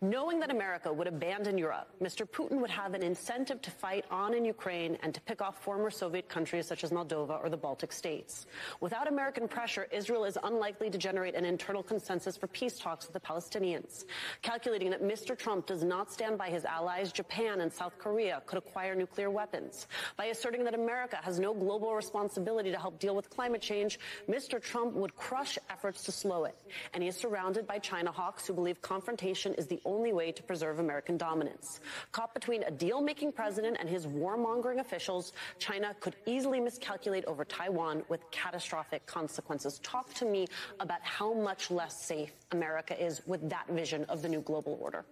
knowing 0.00 0.40
that 0.40 0.50
America 0.50 0.92
would 0.92 1.06
abandon 1.06 1.58
Europe, 1.58 1.88
Mr. 2.02 2.28
Putin 2.28 2.60
would 2.60 2.70
have 2.70 2.94
an 2.94 3.02
incentive 3.02 3.60
to 3.62 3.70
fight 3.70 4.04
on 4.10 4.34
in 4.34 4.44
Ukraine 4.44 4.98
and 5.02 5.14
to 5.14 5.20
pick 5.22 5.40
off 5.40 5.62
former 5.62 5.90
Soviet 5.90 6.28
countries 6.28 6.66
such 6.66 6.84
as 6.84 6.90
Moldova 6.90 7.42
or 7.42 7.48
the 7.48 7.56
Baltic 7.56 7.92
states. 7.92 8.46
Without 8.80 9.08
American 9.08 9.48
pressure, 9.48 9.86
Israel 9.90 10.24
is 10.24 10.38
unlikely 10.42 10.90
to 10.90 10.98
generate 10.98 11.34
an 11.34 11.44
internal 11.44 11.82
consensus 11.82 12.36
for 12.36 12.46
peace 12.46 12.78
talks 12.78 13.06
with 13.06 13.14
the 13.14 13.20
Palestinians. 13.20 14.04
Calculating 14.42 14.90
that 14.90 15.02
Mr. 15.02 15.36
Trump 15.36 15.66
does 15.66 15.82
not 15.82 16.12
stand 16.12 16.38
by 16.38 16.48
his 16.48 16.64
allies, 16.64 17.12
Japan 17.12 17.60
and 17.60 17.72
South 17.72 17.98
Korea 17.98 18.42
could 18.46 18.58
acquire 18.58 18.94
nuclear 18.94 19.30
weapons. 19.30 19.86
By 20.16 20.26
asserting 20.26 20.64
that 20.64 20.74
America 20.74 21.18
has 21.22 21.38
no 21.38 21.54
global 21.54 21.94
responsibility 21.94 22.70
to 22.70 22.78
help 22.78 22.98
deal 22.98 23.14
with 23.14 23.30
climate 23.30 23.60
change, 23.60 23.98
Mr. 24.28 24.60
Trump 24.60 24.94
would 24.94 25.14
crush 25.16 25.58
efforts 25.70 26.04
to 26.04 26.12
slow 26.12 26.44
it. 26.44 26.56
And 26.92 27.02
he 27.02 27.08
is 27.08 27.16
surrounded 27.16 27.66
by 27.66 27.78
China 27.78 28.10
hawks 28.10 28.46
who 28.46 28.54
believe 28.54 28.80
confrontation 28.82 29.54
is 29.54 29.66
the 29.66 29.75
only 29.84 30.12
way 30.12 30.32
to 30.32 30.42
preserve 30.42 30.78
American 30.78 31.16
dominance. 31.16 31.80
Caught 32.12 32.34
between 32.34 32.62
a 32.62 32.70
deal-making 32.70 33.32
president 33.32 33.76
and 33.80 33.88
his 33.88 34.06
warmongering 34.06 34.80
officials, 34.80 35.32
China 35.58 35.94
could 36.00 36.16
easily 36.26 36.60
miscalculate 36.60 37.24
over 37.26 37.44
Taiwan 37.44 38.02
with 38.08 38.28
catastrophic 38.30 39.06
consequences. 39.06 39.78
Talk 39.82 40.12
to 40.14 40.24
me 40.24 40.46
about 40.80 41.02
how 41.02 41.32
much 41.34 41.70
less 41.70 42.00
safe 42.00 42.32
America 42.52 42.98
is 43.02 43.22
with 43.26 43.48
that 43.50 43.66
vision 43.68 44.04
of 44.04 44.22
the 44.22 44.28
new 44.28 44.40
global 44.40 44.78
order. 44.80 45.04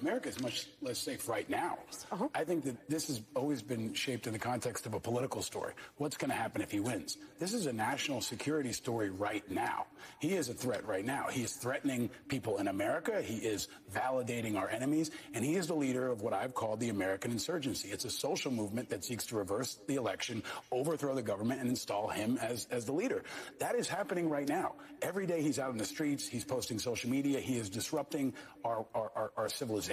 America 0.00 0.28
is 0.28 0.40
much 0.40 0.66
less 0.80 0.98
safe 0.98 1.28
right 1.28 1.48
now. 1.48 1.78
Oh. 2.12 2.30
I 2.34 2.44
think 2.44 2.64
that 2.64 2.88
this 2.88 3.08
has 3.08 3.20
always 3.34 3.62
been 3.62 3.94
shaped 3.94 4.26
in 4.26 4.32
the 4.32 4.38
context 4.38 4.86
of 4.86 4.94
a 4.94 5.00
political 5.00 5.42
story. 5.42 5.72
What's 5.96 6.16
going 6.16 6.30
to 6.30 6.36
happen 6.36 6.62
if 6.62 6.70
he 6.70 6.80
wins? 6.80 7.16
This 7.38 7.54
is 7.54 7.66
a 7.66 7.72
national 7.72 8.20
security 8.20 8.72
story 8.72 9.10
right 9.10 9.48
now. 9.50 9.86
He 10.20 10.34
is 10.34 10.48
a 10.48 10.54
threat 10.54 10.86
right 10.86 11.04
now. 11.04 11.26
He 11.30 11.42
is 11.42 11.52
threatening 11.52 12.10
people 12.28 12.58
in 12.58 12.68
America. 12.68 13.20
He 13.22 13.36
is 13.36 13.68
validating 13.92 14.56
our 14.56 14.68
enemies. 14.68 15.10
And 15.34 15.44
he 15.44 15.56
is 15.56 15.66
the 15.66 15.74
leader 15.74 16.08
of 16.08 16.22
what 16.22 16.32
I've 16.32 16.54
called 16.54 16.80
the 16.80 16.88
American 16.90 17.30
insurgency. 17.30 17.88
It's 17.88 18.04
a 18.04 18.10
social 18.10 18.50
movement 18.50 18.90
that 18.90 19.04
seeks 19.04 19.26
to 19.26 19.36
reverse 19.36 19.78
the 19.86 19.96
election, 19.96 20.42
overthrow 20.70 21.14
the 21.14 21.22
government, 21.22 21.60
and 21.60 21.68
install 21.68 22.08
him 22.08 22.38
as, 22.40 22.66
as 22.70 22.84
the 22.84 22.92
leader. 22.92 23.22
That 23.58 23.74
is 23.74 23.88
happening 23.88 24.28
right 24.28 24.48
now. 24.48 24.74
Every 25.02 25.26
day 25.26 25.42
he's 25.42 25.58
out 25.58 25.72
in 25.72 25.78
the 25.78 25.84
streets. 25.84 26.26
He's 26.26 26.44
posting 26.44 26.78
social 26.78 27.10
media. 27.10 27.40
He 27.40 27.56
is 27.56 27.70
disrupting 27.70 28.34
our, 28.64 28.86
our, 28.94 29.10
our, 29.14 29.30
our 29.36 29.48
civilization. 29.48 29.87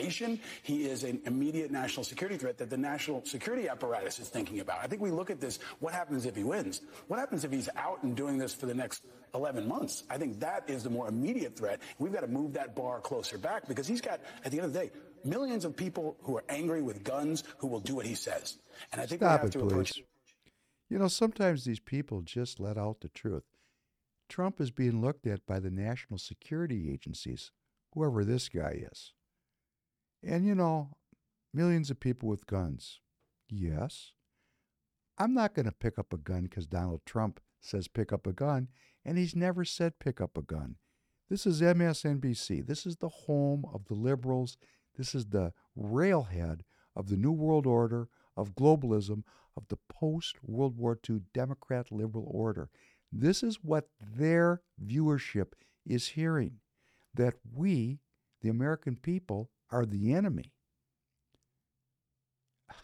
He 0.64 0.86
is 0.86 1.04
an 1.04 1.22
immediate 1.26 1.72
national 1.72 2.04
security 2.04 2.38
threat 2.38 2.58
that 2.58 2.70
the 2.70 2.78
national 2.78 3.24
security 3.26 3.70
apparatus 3.70 4.20
is 4.20 4.30
thinking 4.30 4.60
about. 4.60 4.80
I 4.84 4.88
think 4.88 5.02
we 5.02 5.12
look 5.12 5.30
at 5.30 5.40
this, 5.40 5.60
what 5.80 5.94
happens 5.94 6.26
if 6.26 6.36
he 6.36 6.44
wins? 6.44 6.82
What 7.08 7.20
happens 7.20 7.44
if 7.44 7.52
he's 7.52 7.70
out 7.76 8.04
and 8.04 8.16
doing 8.16 8.38
this 8.38 8.54
for 8.54 8.66
the 8.66 8.74
next 8.74 9.04
11 9.34 9.68
months? 9.68 10.04
I 10.10 10.18
think 10.18 10.40
that 10.40 10.70
is 10.70 10.84
the 10.84 10.90
more 10.90 11.08
immediate 11.08 11.58
threat. 11.58 11.80
We've 12.00 12.14
got 12.14 12.22
to 12.22 12.28
move 12.28 12.54
that 12.54 12.76
bar 12.76 13.00
closer 13.00 13.38
back 13.38 13.68
because 13.68 13.88
he's 13.88 14.02
got, 14.02 14.20
at 14.44 14.52
the 14.52 14.58
end 14.58 14.66
of 14.66 14.74
the 14.74 14.80
day, 14.80 14.92
millions 15.24 15.66
of 15.66 15.76
people 15.76 16.18
who 16.22 16.38
are 16.38 16.44
angry 16.50 16.82
with 16.82 17.04
guns 17.04 17.44
who 17.58 17.68
will 17.68 17.80
do 17.80 17.96
what 17.96 18.06
he 18.06 18.16
says. 18.16 18.58
And 18.92 19.02
I 19.02 19.06
think 19.06 19.22
we 19.22 19.28
Stop 19.28 19.40
have 19.42 19.50
it, 19.50 19.54
to 19.54 19.60
please. 19.60 19.72
approach 19.72 20.04
You 20.90 21.00
know, 21.00 21.08
sometimes 21.08 21.66
these 21.66 21.80
people 21.80 22.22
just 22.22 22.60
let 22.60 22.78
out 22.78 23.02
the 23.02 23.10
truth. 23.10 23.44
Trump 24.30 24.60
is 24.60 24.72
being 24.72 25.02
looked 25.02 25.28
at 25.28 25.46
by 25.46 25.60
the 25.60 25.72
national 25.72 26.20
security 26.20 26.92
agencies, 26.92 27.52
whoever 27.94 28.24
this 28.24 28.50
guy 28.50 28.84
is. 28.92 29.14
And, 30.26 30.46
you 30.46 30.56
know, 30.56 30.90
millions 31.54 31.92
of 31.92 32.00
people 32.00 32.28
with 32.28 32.48
guns. 32.48 33.00
Yes. 33.48 34.14
I'm 35.18 35.34
not 35.34 35.54
going 35.54 35.66
to 35.68 35.72
pick 35.72 35.98
up 35.98 36.12
a 36.12 36.18
gun 36.18 36.44
because 36.44 36.68
Donald 36.68 37.02
Trump 37.06 37.40
says 37.62 37.88
pick 37.88 38.12
up 38.12 38.28
a 38.28 38.34
gun, 38.34 38.68
and 39.06 39.18
he's 39.18 39.36
never 39.36 39.64
said 39.64 40.00
pick 40.00 40.20
up 40.20 40.38
a 40.38 40.42
gun. 40.42 40.76
This 41.30 41.46
is 41.46 41.62
MSNBC. 41.62 42.66
This 42.66 42.86
is 42.86 42.98
the 42.98 43.10
home 43.10 43.66
of 43.74 43.86
the 43.86 43.94
liberals. 43.94 44.58
This 44.98 45.16
is 45.16 45.28
the 45.28 45.54
railhead 45.76 46.64
of 46.96 47.10
the 47.10 47.18
New 47.18 47.32
World 47.32 47.66
Order, 47.66 48.10
of 48.38 48.56
globalism, 48.56 49.24
of 49.56 49.68
the 49.70 49.78
post 49.90 50.38
World 50.44 50.78
War 50.78 51.00
II 51.10 51.22
Democrat 51.34 51.92
liberal 51.92 52.30
order. 52.30 52.70
This 53.12 53.44
is 53.44 53.64
what 53.64 53.90
their 54.00 54.62
viewership 54.84 55.54
is 55.86 56.10
hearing 56.10 56.60
that 57.14 57.36
we, 57.54 58.00
the 58.42 58.50
American 58.50 58.98
people, 58.98 59.50
are 59.76 59.86
the 59.86 60.14
enemy. 60.14 60.54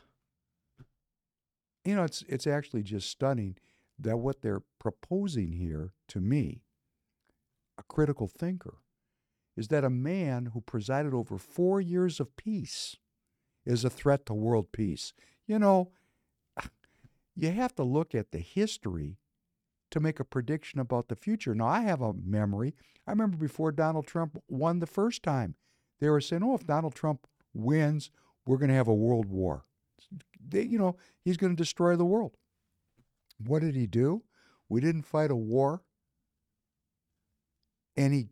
You 1.84 1.96
know, 1.96 2.04
it's, 2.04 2.24
it's 2.30 2.46
actually 2.46 2.84
just 2.84 3.10
stunning 3.10 3.58
that 3.98 4.18
what 4.18 4.44
they're 4.44 4.62
proposing 4.80 5.54
here 5.54 5.94
to 6.10 6.20
me, 6.20 6.62
a 7.76 7.82
critical 7.82 8.28
thinker, 8.28 8.76
is 9.58 9.70
that 9.70 9.84
a 9.84 9.90
man 9.90 10.52
who 10.54 10.62
presided 10.62 11.16
over 11.16 11.40
four 11.40 11.82
years 11.82 12.20
of 12.20 12.38
peace 12.38 12.98
is 13.66 13.84
a 13.84 13.90
threat 13.90 14.28
to 14.28 14.34
world 14.36 14.72
peace. 14.72 15.14
You 15.48 15.58
know, 15.58 15.90
you 17.36 17.52
have 17.52 17.74
to 17.76 17.84
look 17.84 18.14
at 18.14 18.32
the 18.32 18.40
history 18.40 19.18
to 19.90 20.00
make 20.00 20.20
a 20.20 20.26
prediction 20.26 20.80
about 20.80 21.08
the 21.08 21.16
future. 21.16 21.56
Now, 21.56 21.68
I 21.68 21.82
have 21.82 22.02
a 22.02 22.14
memory. 22.14 22.76
I 23.08 23.12
remember 23.12 23.38
before 23.38 23.72
Donald 23.72 24.06
Trump 24.06 24.42
won 24.48 24.80
the 24.80 24.86
first 24.86 25.24
time, 25.24 25.56
they 26.02 26.10
were 26.10 26.20
saying, 26.20 26.44
oh, 26.44 26.56
if 26.56 26.66
Donald 26.66 26.96
Trump 26.96 27.28
wins, 27.54 28.10
we're 28.46 28.58
going 28.58 28.70
to 28.70 28.76
have 28.76 28.88
a 28.88 28.94
world 28.94 29.28
war. 29.28 29.64
They, 30.46 30.64
you 30.64 30.80
know, 30.80 30.98
he's 31.24 31.38
going 31.38 31.56
to 31.56 31.62
destroy 31.62 31.96
the 31.96 32.04
world. 32.04 32.36
What 33.38 33.62
did 33.62 33.76
he 33.76 33.88
do? 33.88 34.24
We 34.68 34.82
didn't 34.82 35.04
fight 35.04 35.32
a 35.32 35.36
war. 35.36 35.84
And 37.96 38.14
he 38.14 38.30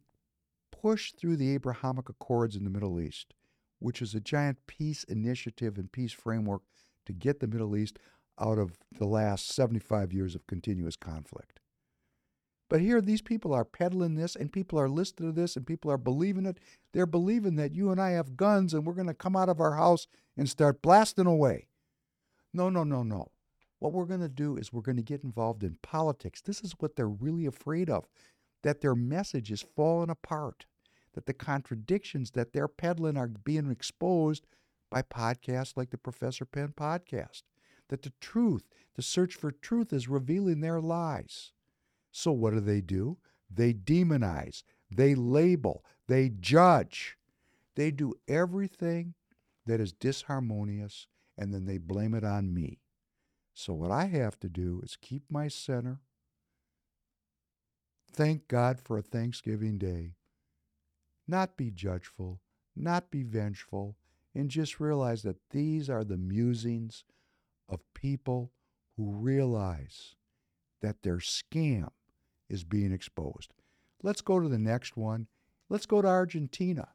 pushed 0.72 1.18
through 1.18 1.38
the 1.38 1.54
Abrahamic 1.54 2.10
Accords 2.10 2.56
in 2.56 2.64
the 2.64 2.70
Middle 2.70 3.00
East, 3.00 3.34
which 3.78 4.02
is 4.02 4.16
a 4.16 4.20
giant 4.20 4.66
peace 4.66 5.04
initiative 5.04 5.78
and 5.78 5.92
peace 5.92 6.12
framework 6.12 6.64
to 7.06 7.14
get 7.14 7.40
the 7.40 7.48
Middle 7.48 7.78
East 7.78 8.00
out 8.40 8.58
of 8.58 8.78
the 8.98 9.06
last 9.06 9.50
75 9.50 10.12
years 10.12 10.34
of 10.34 10.48
continuous 10.48 10.96
conflict. 10.96 11.59
But 12.70 12.82
here, 12.82 13.02
these 13.02 13.24
people 13.24 13.54
are 13.54 13.66
peddling 13.66 14.14
this, 14.14 14.36
and 14.36 14.54
people 14.54 14.80
are 14.80 14.88
listening 14.88 15.34
to 15.34 15.42
this, 15.42 15.56
and 15.56 15.66
people 15.66 15.90
are 15.92 15.98
believing 15.98 16.46
it. 16.46 16.60
They're 16.94 17.08
believing 17.08 17.56
that 17.56 17.74
you 17.74 17.90
and 17.92 18.00
I 18.00 18.12
have 18.12 18.38
guns, 18.38 18.74
and 18.74 18.86
we're 18.86 18.94
going 18.94 19.08
to 19.08 19.14
come 19.16 19.36
out 19.36 19.50
of 19.50 19.60
our 19.60 19.76
house 19.76 20.08
and 20.38 20.48
start 20.48 20.84
blasting 20.84 21.26
away. 21.26 21.68
No, 22.54 22.70
no, 22.70 22.84
no, 22.84 23.02
no. 23.02 23.32
What 23.80 23.94
we're 23.94 24.06
going 24.06 24.20
to 24.22 24.30
do 24.30 24.56
is 24.56 24.72
we're 24.72 24.82
going 24.82 24.98
to 24.98 25.04
get 25.04 25.24
involved 25.24 25.64
in 25.64 25.78
politics. 25.82 26.42
This 26.42 26.62
is 26.62 26.76
what 26.80 26.96
they're 26.96 27.08
really 27.08 27.46
afraid 27.46 27.90
of 27.90 28.06
that 28.62 28.82
their 28.82 28.96
message 28.96 29.52
is 29.52 29.66
falling 29.76 30.10
apart, 30.10 30.66
that 31.14 31.26
the 31.26 31.34
contradictions 31.34 32.32
that 32.32 32.52
they're 32.54 32.68
peddling 32.68 33.18
are 33.18 33.28
being 33.28 33.72
exposed 33.72 34.46
by 34.92 35.02
podcasts 35.02 35.78
like 35.78 35.92
the 35.92 35.98
Professor 35.98 36.46
Penn 36.46 36.74
podcast, 36.76 37.44
that 37.88 38.02
the 38.02 38.12
truth, 38.20 38.64
the 38.96 39.02
search 39.02 39.34
for 39.34 39.52
truth, 39.52 39.94
is 39.94 40.10
revealing 40.10 40.60
their 40.60 40.82
lies. 40.82 41.54
So, 42.12 42.32
what 42.32 42.54
do 42.54 42.60
they 42.60 42.82
do? 42.82 43.18
They 43.50 43.74
demonize, 43.74 44.64
they 44.92 45.16
label, 45.16 45.84
they 46.08 46.30
judge. 46.30 47.18
They 47.76 47.92
do 47.92 48.16
everything 48.28 49.14
that 49.66 49.80
is 49.80 49.94
disharmonious 49.94 51.06
and 51.38 51.54
then 51.54 51.66
they 51.66 51.78
blame 51.78 52.14
it 52.14 52.26
on 52.26 52.54
me. 52.54 52.80
So, 53.54 53.74
what 53.74 53.92
I 53.92 54.06
have 54.08 54.40
to 54.40 54.50
do 54.50 54.82
is 54.84 54.98
keep 55.00 55.24
my 55.30 55.48
center, 55.48 56.02
thank 58.12 58.48
God 58.48 58.80
for 58.80 58.98
a 58.98 59.02
Thanksgiving 59.04 59.78
day, 59.78 60.16
not 61.28 61.56
be 61.56 61.72
judgeful, 61.72 62.42
not 62.76 63.12
be 63.12 63.24
vengeful, 63.24 63.96
and 64.36 64.50
just 64.50 64.80
realize 64.80 65.24
that 65.24 65.50
these 65.52 65.90
are 65.90 66.04
the 66.04 66.18
musings 66.18 67.04
of 67.68 67.80
people 67.94 68.52
who 68.98 69.12
realize 69.12 70.16
that 70.82 71.04
their 71.04 71.18
scam 71.18 71.90
is 72.50 72.64
being 72.64 72.92
exposed. 72.92 73.54
Let's 74.02 74.22
go 74.22 74.40
to 74.40 74.50
the 74.50 74.58
next 74.58 74.98
one. 74.98 75.28
Let's 75.70 75.86
go 75.86 76.02
to 76.02 76.08
Argentina, 76.08 76.90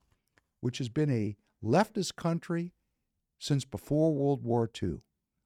which 0.61 0.79
has 0.79 0.89
been 0.89 1.11
a 1.11 1.37
leftist 1.63 2.17
country 2.17 2.73
since 3.39 3.65
before 3.65 4.15
World 4.15 4.43
War 4.43 4.71
II. 4.83 5.01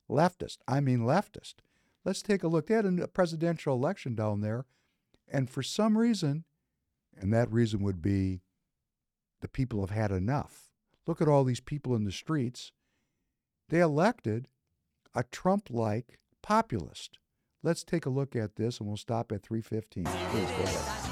Leftist, 0.08 0.58
I 0.66 0.80
mean 0.80 1.00
leftist. 1.00 1.54
Let's 2.04 2.22
take 2.22 2.42
a 2.42 2.48
look. 2.48 2.66
They 2.66 2.74
had 2.74 2.86
a 2.86 3.08
presidential 3.08 3.74
election 3.74 4.14
down 4.14 4.40
there, 4.40 4.64
and 5.30 5.50
for 5.50 5.62
some 5.62 5.98
reason, 5.98 6.44
and 7.16 7.32
that 7.34 7.52
reason 7.52 7.82
would 7.82 8.00
be 8.00 8.40
the 9.40 9.48
people 9.48 9.80
have 9.80 9.90
had 9.90 10.10
enough. 10.10 10.70
Look 11.06 11.20
at 11.20 11.28
all 11.28 11.44
these 11.44 11.60
people 11.60 11.94
in 11.94 12.04
the 12.04 12.12
streets. 12.12 12.72
They 13.68 13.80
elected 13.80 14.48
a 15.14 15.24
Trump 15.24 15.68
like 15.70 16.18
populist. 16.42 17.18
Let's 17.64 17.82
take 17.82 18.06
a 18.06 18.10
look 18.10 18.36
at 18.36 18.54
this 18.54 18.78
and 18.78 18.88
we'll 18.88 18.96
stop 18.96 19.32
at 19.32 19.42
315. 19.42 20.04
Please 20.04 20.50
go 20.50 20.62
ahead. 20.62 21.08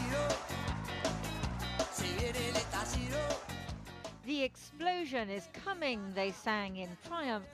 The 4.24 4.42
explosion 4.44 5.28
is 5.28 5.48
coming, 5.64 6.00
they 6.14 6.30
sang 6.30 6.76
in 6.76 6.88
triumph. 7.06 7.46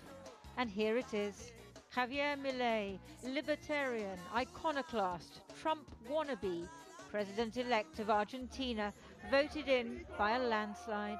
And 0.58 0.70
here 0.70 0.98
it 0.98 1.14
is. 1.14 1.52
Javier 1.94 2.36
Milei, 2.36 2.98
libertarian, 3.24 4.18
iconoclast, 4.34 5.40
Trump 5.60 5.90
wannabe, 6.10 6.68
president 7.10 7.56
elect 7.56 7.98
of 7.98 8.10
Argentina, 8.10 8.92
voted 9.30 9.68
in 9.68 10.04
by 10.18 10.32
a 10.32 10.38
landslide. 10.38 11.18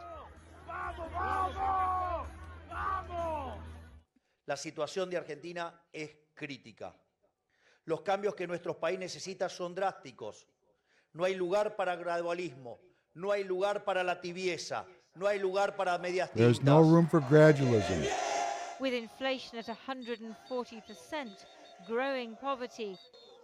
La 4.47 4.57
situación 4.57 5.11
de 5.11 5.17
Argentina 5.17 5.73
es 5.93 6.11
crítica. 6.35 6.95
Los 7.85 8.03
cambios 8.03 8.35
que 8.35 8.47
nuestro 8.47 8.79
país 8.79 8.99
necesita 8.99 9.49
son 9.49 9.75
drásticos. 9.75 10.47
No 11.13 11.25
hay 11.25 11.35
lugar 11.35 11.77
para 11.77 11.97
gradualismo, 11.97 12.79
no 13.15 13.33
hay 13.33 13.45
lugar 13.45 13.85
para 13.85 14.03
la 14.05 14.21
tibieza, 14.21 14.87
no 15.15 15.27
hay 15.27 15.39
lugar 15.39 15.77
para 15.77 15.99
medias 15.99 16.31
There's 16.33 16.59
tintas. 16.59 16.65
no 16.65 16.81
room 16.83 17.09
for 17.09 17.21
gradualism. 17.23 18.07
With 18.81 18.95
inflation 18.95 19.59
at 19.59 19.67
140%, 19.67 20.35
growing 21.87 22.37
poverty, 22.37 22.97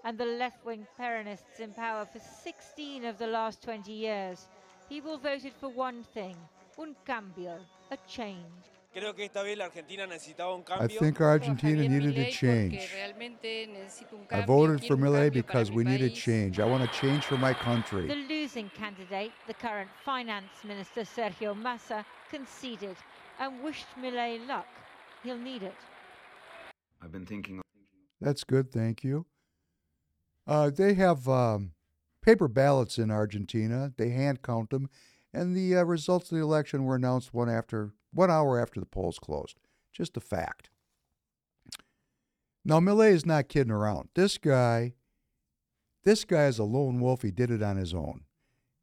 and 0.05 0.17
the 0.17 0.25
left 0.25 0.65
wing 0.65 0.87
Peronists 0.99 1.61
in 1.61 1.73
power 1.73 2.07
for 2.07 2.21
16 2.21 3.05
of 3.05 3.19
the 3.19 3.27
last 3.27 3.63
20 3.63 3.93
years, 3.93 4.49
people 4.89 5.19
voted 5.19 5.53
for 5.61 5.69
one 5.69 6.03
thing 6.15 6.37
un 6.79 6.95
cambio, 7.05 7.59
a 7.91 7.97
change. 8.09 8.65
Creo 8.99 9.15
que 9.15 9.27
esta 9.27 9.45
vez 9.45 9.57
la 9.57 9.67
Argentina 9.67 10.07
necesitaba 10.09 10.57
un 10.57 10.65
I 10.81 10.89
think 10.89 11.21
Argentina 11.21 11.89
needed 11.89 12.19
a 12.19 12.31
change. 12.33 12.91
I 14.33 14.45
voted 14.45 14.85
for 14.85 14.97
Milei 14.97 15.33
because 15.33 15.71
we 15.71 15.85
need 15.85 16.03
a 16.03 16.11
change. 16.11 16.59
I 16.59 16.65
want 16.65 16.83
a 16.83 16.89
change 16.89 17.25
for 17.25 17.37
my 17.37 17.55
country. 17.55 18.09
The 18.09 18.17
losing 18.29 18.69
candidate, 18.71 19.31
the 19.47 19.55
current 19.55 19.89
finance 20.05 20.65
minister 20.65 21.03
Sergio 21.03 21.57
Massa, 21.57 22.05
conceded 22.29 22.97
and 23.39 23.63
wished 23.63 23.87
Milei 24.01 24.45
luck. 24.49 24.67
He'll 25.23 25.39
need 25.39 25.63
it. 25.63 25.77
I've 27.01 27.13
been 27.13 27.27
thinking. 27.27 27.61
That's 28.21 28.43
good, 28.43 28.73
thank 28.73 29.05
you. 29.05 29.27
Uh, 30.45 30.71
they 30.71 30.95
have 30.95 31.29
um, 31.29 31.71
paper 32.21 32.49
ballots 32.49 32.99
in 32.99 33.13
Argentina. 33.13 33.93
They 33.97 34.09
hand 34.09 34.43
count 34.43 34.71
them, 34.71 34.89
and 35.33 35.55
the 35.55 35.77
uh, 35.77 35.85
results 35.85 36.33
of 36.33 36.39
the 36.39 36.43
election 36.43 36.83
were 36.83 36.97
announced 36.97 37.33
one 37.33 37.49
after 37.49 37.93
one 38.13 38.31
hour 38.31 38.61
after 38.61 38.81
the 38.81 38.87
polls 38.87 39.19
closed. 39.19 39.59
Just 39.93 40.17
a 40.17 40.21
fact. 40.21 40.71
Now 42.65 42.81
Milei 42.81 43.13
is 43.13 43.27
not 43.27 43.49
kidding 43.49 43.73
around. 43.73 44.09
This 44.15 44.39
guy, 44.39 44.95
this 46.05 46.25
guy 46.25 46.47
is 46.47 46.59
a 46.59 46.65
lone 46.65 47.01
wolf. 47.01 47.23
He 47.23 47.31
did 47.31 47.51
it 47.51 47.63
on 47.63 47.77
his 47.77 47.95
own. 47.95 48.25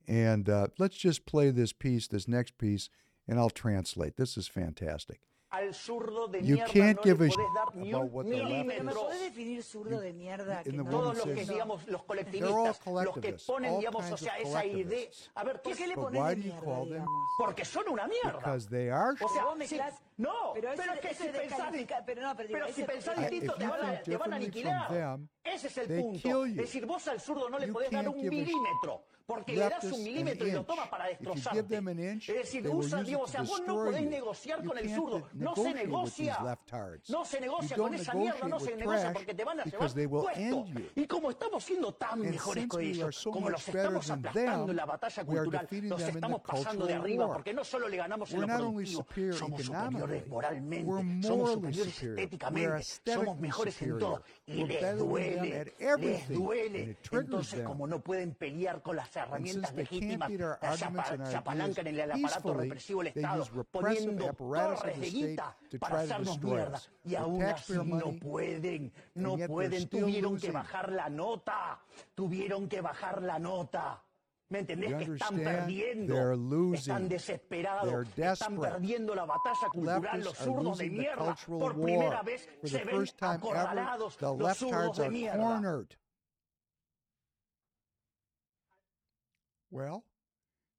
And 0.07 0.49
uh, 0.49 0.67
let's 0.77 0.97
just 0.97 1.25
play 1.25 1.49
this 1.49 1.73
piece, 1.73 2.07
this 2.07 2.27
next 2.27 2.57
piece, 2.57 2.89
and 3.27 3.39
I'll 3.39 3.49
translate. 3.49 4.17
This 4.17 4.37
is 4.37 4.47
fantastic. 4.47 5.21
Al 5.55 5.73
zurdo 5.73 6.27
de 6.27 6.39
You 6.43 6.55
mierda 6.55 6.73
can't 6.73 6.95
no 6.97 7.01
give 7.03 7.17
le 7.25 7.31
a 7.31 7.33
podés 7.33 7.33
sh- 7.49 7.53
dar 7.55 7.75
ni 7.75 7.93
about 7.93 8.05
un 8.05 8.13
what 8.13 8.25
the 8.25 8.29
left 8.31 8.49
milímetro. 8.49 8.89
is. 8.91 8.97
¿Puede 9.05 9.19
definir 9.23 9.63
zurdo 9.63 9.99
de 10.01 10.13
mierda? 10.13 10.61
in 10.65 10.71
the 10.71 10.77
no- 10.83 10.89
Todos 10.89 11.15
los 11.17 11.25
que, 11.25 11.35
says- 11.35 11.47
digamos, 11.49 11.77
los 11.79 11.85
They're 11.85 11.95
all 11.95 12.05
colectivistas, 12.05 12.65
los 12.67 12.77
que 12.77 12.83
collectivists, 12.91 13.47
ponen, 13.47 13.71
all 13.73 13.79
digamos, 13.79 14.03
o 14.05 14.07
kinds 14.09 14.19
sea, 14.21 14.33
of 14.33 14.39
esa 14.39 14.65
idea. 14.65 14.83
collectivists. 14.83 15.31
A 15.35 15.43
ver, 15.45 15.53
¿Por 15.61 15.63
¿por 15.71 15.75
qué 15.77 15.87
le 15.87 15.95
But 15.95 16.03
pones 16.03 16.21
why 16.21 16.29
de 16.29 16.35
do 16.35 16.41
you 16.41 16.47
mierda, 16.53 16.65
call 16.75 16.89
them? 16.89 17.05
Porque 17.37 17.65
son 17.65 17.83
una 17.89 18.07
mierda. 18.07 18.37
Because 18.39 18.69
they 18.69 18.89
are. 18.89 19.15
O 19.21 19.27
sea, 20.17 20.25
Vos 20.25 20.31
si- 20.31 20.31
mezclás- 20.31 20.35
no, 20.45 20.53
pero 20.53 20.69
pero, 20.75 20.83
eso- 20.83 20.93
es 20.93 20.99
que 21.01 21.07
eso 21.09 21.23
si 21.23 21.29
es 21.29 21.35
pensás, 21.37 21.57
descalifica- 21.71 22.03
pero 22.05 22.21
no, 22.21 22.35
pero 22.35 22.47
digo, 22.47 22.59
pero 22.59 22.73
si 22.73 22.81
ese- 22.81 22.91
pensás 22.91 23.17
I- 23.17 23.21
distinto 23.21 23.51
if 23.53 23.57
te 23.59 23.63
you 23.65 23.69
van, 23.71 23.79
a, 23.79 23.91
think 23.91 24.03
te 24.03 24.17
van 24.17 24.33
a 24.33 24.39
differently 24.39 24.61
from 24.61 24.73
aniquilar. 24.73 25.17
them, 25.17 25.29
Ese 25.43 25.67
es 25.67 25.77
el 25.77 25.87
they 25.87 26.01
punto. 26.01 26.19
kill 26.21 26.31
you. 26.31 26.45
Es 26.45 26.55
decir, 26.55 26.85
vos 26.85 27.07
al 27.07 27.19
zurdo 27.19 27.49
no 27.49 27.59
le 27.59 27.67
You 27.67 27.73
podés 27.73 27.91
dar 27.91 28.03
can't 28.03 28.15
un 28.15 28.21
give 28.21 28.27
a 28.27 28.31
sh- 28.31 28.45
milímetro. 28.45 29.03
Porque 29.25 29.53
le 29.53 29.61
das 29.61 29.69
leftists 29.71 29.95
un 29.97 29.99
an 30.01 30.03
milímetro 30.05 30.47
y 30.47 30.51
lo 30.51 30.57
inch. 30.59 30.67
toma 30.67 30.87
para 30.87 31.09
If 31.09 31.17
you 31.19 31.25
destrozarte. 31.33 31.57
give 31.57 31.67
them 31.75 31.87
an 31.87 31.99
inch, 31.99 32.29
es 32.29 32.35
decir, 32.35 32.61
they 32.61 32.69
will 32.71 32.85
usa, 32.85 32.99
use 32.99 33.05
digo, 33.09 33.21
it 33.21 33.23
o 33.23 33.27
sea, 33.27 33.41
to 33.41 33.47
vos 33.47 33.59
no 33.61 33.65
destroy 33.65 33.85
podés 33.89 34.03
you. 34.03 34.09
negociar 34.11 34.61
You 34.61 34.67
con 34.69 34.77
el 34.77 34.85
can't 34.85 34.95
zurdo. 34.95 35.17
de- 35.17 35.23
No 35.23 35.25
se 35.25 35.33
negotiate 35.33 35.65
with 35.65 35.73
these 35.73 35.87
negocia. 35.87 36.43
leftards. 36.45 37.09
No 37.09 37.25
se 37.25 37.37
You 37.37 37.41
negocia 37.41 37.75
don't 37.77 37.89
con 37.89 37.99
esa 37.99 38.13
mierda, 38.13 38.37
no 38.37 38.45
negotiate 38.45 38.65
se 38.65 38.71
with 38.75 38.79
negocia 38.85 39.01
trash 39.01 39.13
porque 39.15 39.33
te 39.33 39.43
van 39.43 39.59
a 39.59 39.63
because 39.63 39.77
llevar 39.81 39.93
they 39.95 40.05
will 40.05 40.21
puesto. 40.21 40.39
end 40.41 40.77
you. 40.77 41.01
Y 41.01 41.07
como 41.07 41.29
estamos 41.31 41.63
siendo 41.63 41.93
tan 41.95 42.09
And 42.11 42.23
mejores 42.29 42.61
since 42.61 42.69
que 42.69 42.77
we 42.77 42.83
are 42.83 42.91
ellos, 42.93 43.15
so 43.15 43.31
como 43.31 43.41
much 43.45 43.51
los 43.53 43.65
better 43.65 43.81
estamos 43.81 44.05
than 44.07 44.19
aplastando 44.19 44.61
them, 44.61 44.69
en 44.69 44.75
la 44.75 44.85
batalla 44.85 45.23
we 45.23 45.33
are 45.39 45.41
cultural, 45.41 45.61
defeating 45.65 45.89
los 45.89 45.99
them 45.99 46.07
in 46.07 46.13
the 46.13 46.17
estamos 46.19 46.41
pasando 46.43 46.69
de 46.69 46.77
cultural 46.77 47.01
arriba, 47.01 47.25
war. 47.25 47.33
porque 47.37 47.53
no 47.55 47.63
solo 47.63 47.89
le 47.89 47.97
ganamos 47.97 48.29
en 48.31 48.37
We're 48.37 48.45
lo 48.47 48.53
not 48.53 48.61
only 48.61 48.83
productivo, 48.85 49.01
superior 49.09 49.33
somos 49.33 49.59
economically, 49.59 50.04
superiores 50.07 50.27
moralmente, 50.29 50.85
we're 50.85 51.21
somos 51.21 51.37
morally 51.37 51.55
superiores 51.55 51.93
superior. 51.93 52.15
We're 52.15 52.23
estéticamente, 52.23 52.75
aesthetically 52.75 53.25
somos 53.25 53.39
mejores 53.39 53.81
en 53.81 53.89
superior. 53.89 53.99
todo. 53.99 54.23
Y 54.47 54.51
We're 54.55 54.67
les 54.67 54.81
better 54.81 54.87
than 54.87 54.97
them 54.97 55.07
duele, 55.09 55.59
at 55.59 55.65
les 55.67 55.81
everything, 55.81 56.35
and 56.35 56.43
duele. 56.45 56.79
it 56.91 57.01
triggers 57.01 57.25
Entonces, 57.25 57.57
them. 57.59 57.65
como 57.67 57.87
no 57.87 57.99
pueden 57.99 58.33
pelear 58.35 58.81
con 58.81 58.95
las 58.95 59.15
herramientas 59.15 59.69
since 59.71 59.75
they 59.75 59.85
can't 59.85 60.01
legítimas, 60.01 60.29
beat 60.29 60.41
our 60.41 60.59
se 60.59 60.65
arguments 60.67 60.99
apa- 61.09 61.13
and 61.13 61.21
our 61.21 61.31
se 61.31 61.37
apalancan 61.37 61.87
en 61.87 61.93
el 61.99 61.99
ideas 61.99 62.09
aparato 62.09 62.41
peacefully, 62.43 62.63
represivo 62.69 63.03
del 63.03 63.13
they 63.13 63.21
Estado, 63.23 63.41
use 63.41 63.51
repressive 63.51 63.95
poniendo 64.05 64.29
apparatus 64.29 64.73
of 64.75 64.79
torres 64.81 64.95
the 64.95 65.01
de 65.01 65.07
state 65.07 65.27
guita 65.29 65.57
to 65.69 65.79
para 65.79 65.95
try 65.95 66.07
to 66.07 66.13
hacernos 66.13 66.33
destroy 66.35 66.51
mierda. 66.55 66.77
us. 66.77 66.89
Y 67.03 67.09
With 67.09 67.17
aún 67.19 67.41
así 67.43 67.53
taxpayer 67.73 67.85
no 67.85 67.95
money, 68.05 68.19
pueden, 68.19 68.93
no 69.15 69.29
and 69.31 69.37
yet 69.39 69.47
they're 69.47 69.47
pueden, 69.47 69.81
still 69.81 69.99
tuvieron 70.05 70.31
que 70.37 70.47
losing. 70.47 70.53
bajar 70.53 70.91
la 70.91 71.09
nota, 71.09 71.79
tuvieron 72.15 72.67
que 72.67 72.81
bajar 72.81 73.21
la 73.21 73.39
nota. 73.39 74.01
¿Me 74.55 74.59
entendés? 74.61 74.89
You 74.91 74.97
Que 74.97 75.11
están 75.13 75.37
perdiendo, 75.43 76.13
They're 76.13 76.35
losing. 76.37 76.93
están 76.93 77.09
desesperados, 77.09 77.89
They're 77.89 78.01
están 78.03 78.15
desperate. 78.55 78.71
perdiendo 78.73 79.15
la 79.15 79.25
batalla 79.25 79.69
cultural, 79.71 80.23
los 80.23 80.37
zurdos 80.37 80.77
de 80.77 80.89
mierda. 80.89 81.35
cultural 81.35 81.59
Por 81.59 81.73
primera 81.81 82.21
vez 82.23 82.47
For 82.61 82.69
se 82.69 82.77
the 82.79 82.85
ven 82.85 82.95
first 82.95 83.17
time 83.17 83.33
ever, 83.35 83.57
acorralados 83.57 84.17
the 84.17 84.31
los 84.33 84.57
zurdos 84.57 84.95
de 84.97 85.03
are 85.05 85.11
mierda. 85.11 85.37
cornered. 85.37 85.95
Well, 89.71 90.03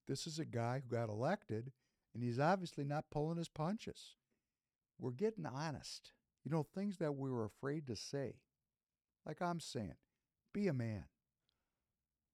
this 0.07 0.27
is 0.27 0.39
a 0.39 0.45
guy 0.45 0.81
who 0.83 0.89
got 0.97 1.09
elected, 1.09 1.72
and 2.14 2.22
he's 2.22 2.39
obviously 2.39 2.85
not 2.85 3.11
pulling 3.11 3.37
his 3.39 3.49
punches. 3.49 4.14
We're 4.99 5.11
getting 5.11 5.45
honest. 5.47 6.12
You 6.45 6.51
know, 6.51 6.62
things 6.62 6.97
that 6.99 7.14
we 7.16 7.31
were 7.31 7.45
afraid 7.45 7.87
to 7.89 7.97
say. 7.97 8.37
Like 9.27 9.43
I'm 9.43 9.61
saying, 9.61 9.97
be 10.55 10.68
a 10.68 10.72
man. 10.72 11.05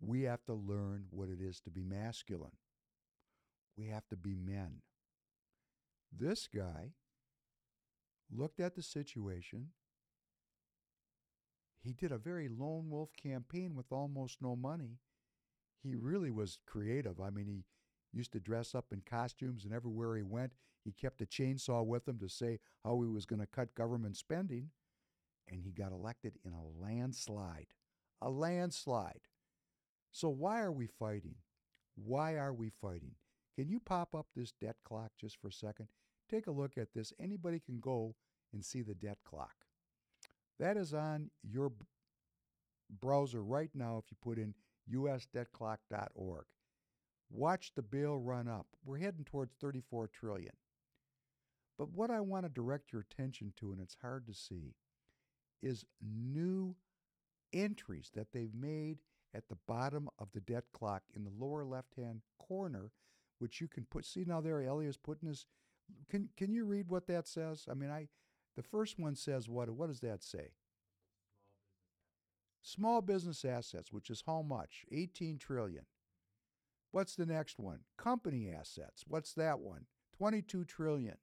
We 0.04 0.22
have 0.22 0.44
to 0.46 0.54
learn 0.54 1.04
what 1.10 1.28
it 1.28 1.40
is 1.40 1.60
to 1.60 1.70
be 1.70 1.84
masculine. 1.84 2.56
We 3.78 3.86
have 3.86 4.06
to 4.08 4.16
be 4.16 4.34
men. 4.34 4.82
This 6.14 6.48
guy 6.52 6.90
looked 8.30 8.58
at 8.58 8.74
the 8.74 8.82
situation. 8.82 9.68
He 11.82 11.92
did 11.92 12.12
a 12.12 12.18
very 12.18 12.48
lone 12.48 12.90
wolf 12.90 13.10
campaign 13.20 13.74
with 13.74 13.92
almost 13.92 14.42
no 14.42 14.56
money. 14.56 14.98
He 15.82 15.92
hmm. 15.92 16.04
really 16.04 16.30
was 16.30 16.58
creative. 16.66 17.20
I 17.20 17.30
mean, 17.30 17.46
he 17.46 17.64
used 18.12 18.32
to 18.32 18.40
dress 18.40 18.74
up 18.74 18.86
in 18.92 19.02
costumes, 19.08 19.64
and 19.64 19.72
everywhere 19.72 20.16
he 20.16 20.22
went, 20.22 20.52
he 20.84 20.92
kept 20.92 21.22
a 21.22 21.26
chainsaw 21.26 21.84
with 21.84 22.08
him 22.08 22.18
to 22.18 22.28
say 22.28 22.58
how 22.84 23.00
he 23.02 23.08
was 23.08 23.24
going 23.24 23.40
to 23.40 23.46
cut 23.46 23.74
government 23.74 24.16
spending. 24.16 24.70
And 25.48 25.62
he 25.62 25.70
got 25.70 25.92
elected 25.92 26.38
in 26.44 26.52
a 26.52 26.82
landslide. 26.84 27.68
A 28.20 28.30
landslide. 28.30 29.22
So, 30.12 30.28
why 30.28 30.60
are 30.60 30.72
we 30.72 30.86
fighting? 30.86 31.36
Why 31.96 32.36
are 32.36 32.52
we 32.52 32.70
fighting? 32.70 33.12
Can 33.56 33.68
you 33.68 33.80
pop 33.80 34.14
up 34.14 34.26
this 34.34 34.52
debt 34.60 34.76
clock 34.84 35.12
just 35.18 35.40
for 35.40 35.48
a 35.48 35.52
second? 35.52 35.88
Take 36.30 36.46
a 36.46 36.52
look 36.52 36.78
at 36.78 36.92
this. 36.94 37.12
Anybody 37.20 37.60
can 37.60 37.80
go 37.80 38.14
and 38.52 38.64
see 38.64 38.82
the 38.82 38.94
debt 38.94 39.18
clock. 39.24 39.54
That 40.58 40.76
is 40.76 40.94
on 40.94 41.30
your 41.42 41.72
browser 43.00 43.42
right 43.42 43.70
now 43.74 43.98
if 43.98 44.10
you 44.10 44.16
put 44.22 44.38
in 44.38 44.54
usdebtclock.org. 44.92 46.44
Watch 47.30 47.72
the 47.74 47.82
bill 47.82 48.18
run 48.18 48.48
up. 48.48 48.66
We're 48.84 48.98
heading 48.98 49.24
towards 49.24 49.54
34 49.60 50.08
trillion. 50.08 50.52
But 51.78 51.90
what 51.90 52.10
I 52.10 52.20
want 52.20 52.44
to 52.44 52.50
direct 52.50 52.92
your 52.92 53.02
attention 53.02 53.54
to 53.56 53.72
and 53.72 53.80
it's 53.80 53.96
hard 54.02 54.26
to 54.26 54.34
see 54.34 54.74
is 55.62 55.86
new 56.00 56.76
entries 57.52 58.10
that 58.14 58.32
they've 58.32 58.54
made 58.54 58.98
at 59.34 59.48
the 59.48 59.58
bottom 59.66 60.08
of 60.18 60.28
the 60.32 60.40
debt 60.40 60.64
clock 60.72 61.02
in 61.14 61.24
the 61.24 61.30
lower 61.38 61.64
left-hand 61.64 62.20
corner 62.38 62.90
which 63.38 63.60
you 63.60 63.66
can 63.66 63.84
put 63.90 64.04
see 64.04 64.24
now 64.26 64.40
there 64.40 64.60
Elias 64.62 64.96
putting 64.96 65.28
his 65.28 65.46
can 66.08 66.28
can 66.36 66.52
you 66.52 66.64
read 66.64 66.88
what 66.88 67.06
that 67.06 67.26
says? 67.26 67.66
I 67.70 67.74
mean 67.74 67.90
I 67.90 68.08
the 68.56 68.62
first 68.62 68.98
one 68.98 69.16
says 69.16 69.48
what 69.48 69.68
what 69.70 69.88
does 69.88 70.00
that 70.00 70.22
say? 70.22 70.52
Small 72.64 73.02
business 73.02 73.44
assets, 73.44 73.92
which 73.92 74.08
is 74.08 74.22
how 74.24 74.40
much? 74.42 74.84
18 74.92 75.38
trillion. 75.38 75.84
What's 76.92 77.16
the 77.16 77.26
next 77.26 77.58
one? 77.58 77.80
Company 77.98 78.50
assets. 78.50 79.04
What's 79.08 79.32
that 79.34 79.58
one? 79.58 79.86
22 80.16 80.64
trillion. 80.64 81.16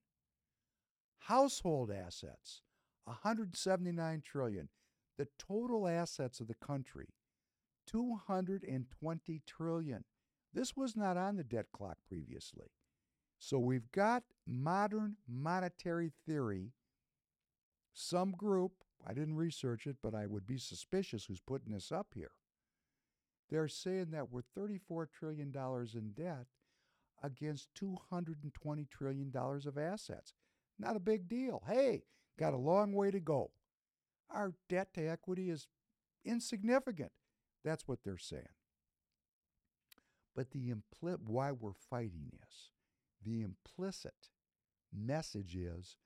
Household 1.20 1.92
assets, 1.92 2.64
179 3.06 4.22
trillion. 4.26 4.70
The 5.18 5.28
total 5.38 5.88
assets 5.88 6.40
of 6.40 6.48
the 6.48 6.56
country, 6.56 7.08
220 7.90 9.42
trillion. 9.46 10.04
This 10.54 10.76
was 10.76 10.96
not 10.96 11.18
on 11.18 11.38
the 11.38 11.44
debt 11.44 11.68
clock 11.74 11.98
previously. 12.08 12.68
So 13.40 13.58
we've 13.58 13.92
got 13.92 14.24
modern 14.46 15.16
monetary 15.28 16.12
theory. 16.26 16.74
Some 17.94 18.32
group, 18.32 18.74
I 19.06 19.14
didn't 19.14 19.36
research 19.36 19.88
it, 19.88 19.98
but 20.04 20.14
I 20.14 20.26
would 20.26 20.46
be 20.46 20.58
suspicious 20.58 21.26
who's 21.26 21.40
putting 21.40 21.72
this 21.72 21.92
up 21.92 22.08
here. 22.14 22.32
They're 23.50 23.68
saying 23.68 24.12
that 24.12 24.30
we're 24.32 24.42
$34 24.58 25.08
trillion 25.12 25.54
in 25.94 26.12
debt 26.12 26.46
against 27.24 27.70
$220 27.76 28.90
trillion 28.90 29.32
of 29.36 29.78
assets. 29.78 30.34
Not 30.78 30.96
a 30.96 31.00
big 31.00 31.28
deal. 31.28 31.64
Hey, 31.68 32.04
got 32.38 32.54
a 32.54 32.58
long 32.58 32.94
way 32.94 33.10
to 33.12 33.20
go. 33.20 33.52
Our 34.30 34.54
debt 34.70 34.94
to 34.94 35.10
equity 35.10 35.50
is 35.50 35.68
insignificant. 36.24 37.12
That's 37.64 37.88
what 37.88 38.00
they're 38.04 38.18
saying. 38.18 38.44
But 40.36 40.52
the 40.52 40.74
why 41.26 41.52
we're 41.52 41.74
fighting 41.74 42.32
is 42.48 42.70
the 43.26 43.42
implicit 43.42 44.30
message 44.94 45.56
is 45.56 45.98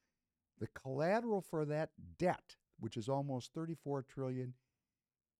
the 0.59 0.67
collateral 0.67 1.41
for 1.41 1.65
that 1.65 1.91
debt, 2.17 2.55
which 2.79 2.97
is 2.97 3.09
almost 3.09 3.53
34 3.53 4.03
trillion, 4.03 4.53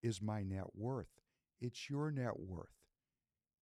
is 0.02 0.22
my 0.22 0.44
net 0.44 0.76
worth. 0.76 1.22
It's 1.62 1.90
your 1.90 2.12
net 2.12 2.40
worth. 2.40 2.68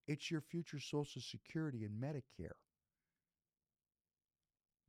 It's 0.07 0.31
your 0.31 0.41
future 0.41 0.79
Social 0.79 1.21
Security 1.21 1.85
and 1.85 2.01
Medicare. 2.01 2.57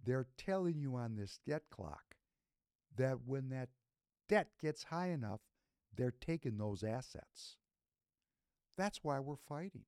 They're 0.05 0.27
telling 0.37 0.79
you 0.79 0.97
on 0.97 1.17
this 1.17 1.39
debt 1.47 1.63
clock 1.71 2.17
that 2.97 3.19
when 3.27 3.51
that 3.51 3.69
debt 4.29 4.49
gets 4.61 4.85
high 4.85 5.11
enough, 5.11 5.41
they're 5.97 6.15
taking 6.21 6.59
those 6.59 6.83
assets. 6.83 7.57
That's 8.77 9.01
why 9.03 9.19
we're 9.21 9.37
fighting. 9.37 9.85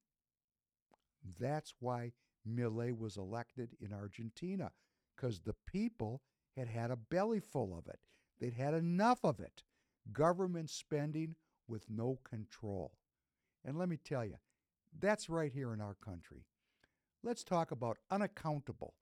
That's 1.41 1.75
why 1.81 2.13
Milei 2.49 2.97
was 2.97 3.17
elected 3.17 3.71
in 3.81 3.93
Argentina, 3.93 4.73
because 5.17 5.41
the 5.41 5.55
people 5.67 6.23
had 6.57 6.69
had 6.69 6.91
a 6.91 6.97
belly 6.97 7.41
full 7.41 7.77
of 7.77 7.87
it. 7.89 8.01
They'd 8.41 8.55
had 8.55 8.75
enough 8.75 9.21
of 9.25 9.41
it. 9.41 9.63
Government 10.13 10.69
spending 10.69 11.37
with 11.67 11.89
no 11.89 12.19
control. 12.29 12.93
And 13.65 13.79
let 13.79 13.89
me 13.89 13.97
tell 13.97 14.25
you, 14.25 14.37
that's 15.01 15.31
right 15.31 15.53
here 15.53 15.73
in 15.73 15.81
our 15.81 15.95
country. 15.95 16.45
Let's 17.23 17.43
talk 17.43 17.71
about 17.71 17.99
unaccountable. 18.11 18.95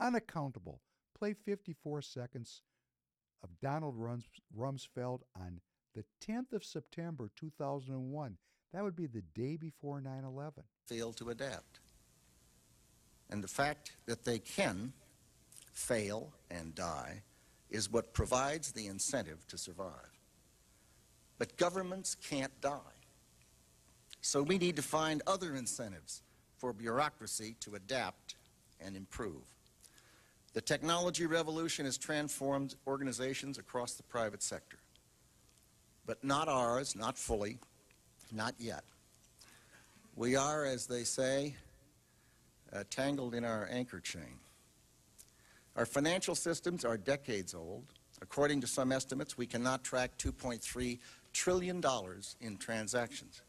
unaccountable. 0.00 0.80
Play 1.16 1.34
54 1.34 2.02
seconds 2.02 2.62
of 3.42 3.60
Donald 3.60 3.94
Rums- 3.96 4.24
Rumsfeld 4.56 5.20
on 5.36 5.60
the 5.94 6.04
10th 6.26 6.52
of 6.52 6.64
September 6.64 7.30
2001. 7.36 8.36
That 8.72 8.84
would 8.84 8.96
be 8.96 9.06
the 9.06 9.22
day 9.34 9.56
before 9.56 10.00
9 10.00 10.24
11. 10.24 10.62
fail 10.86 11.12
to 11.14 11.30
adapt. 11.30 11.80
And 13.30 13.42
the 13.42 13.48
fact 13.48 13.92
that 14.06 14.24
they 14.24 14.38
can 14.38 14.92
fail 15.72 16.32
and 16.50 16.74
die 16.74 17.22
is 17.70 17.90
what 17.90 18.12
provides 18.12 18.72
the 18.72 18.86
incentive 18.86 19.46
to 19.48 19.56
survive. 19.56 20.18
But 21.38 21.56
governments 21.56 22.14
can't 22.14 22.52
die. 22.60 22.78
So 24.20 24.42
we 24.42 24.58
need 24.58 24.76
to 24.76 24.82
find 24.82 25.22
other 25.26 25.54
incentives 25.54 26.22
for 26.58 26.72
bureaucracy 26.72 27.56
to 27.60 27.76
adapt 27.76 28.34
and 28.80 28.96
improve. 28.96 29.42
The 30.52 30.60
technology 30.60 31.26
revolution 31.26 31.84
has 31.84 31.96
transformed 31.96 32.74
organizations 32.86 33.56
across 33.56 33.94
the 33.94 34.02
private 34.02 34.42
sector. 34.42 34.79
But 36.10 36.24
not 36.24 36.48
ours, 36.48 36.96
not 36.96 37.16
fully, 37.16 37.60
not 38.32 38.56
yet. 38.58 38.82
We 40.16 40.34
are, 40.34 40.64
as 40.64 40.88
they 40.88 41.04
say, 41.04 41.54
uh, 42.72 42.82
tangled 42.90 43.32
in 43.32 43.44
our 43.44 43.68
anchor 43.70 44.00
chain. 44.00 44.40
Our 45.76 45.86
financial 45.86 46.34
systems 46.34 46.84
are 46.84 46.96
decades 46.96 47.54
old. 47.54 47.94
According 48.20 48.60
to 48.62 48.66
some 48.66 48.90
estimates, 48.90 49.38
we 49.38 49.46
cannot 49.46 49.84
track 49.84 50.18
$2.3 50.18 50.98
trillion 51.32 51.80
in 52.40 52.56
transactions. 52.56 53.42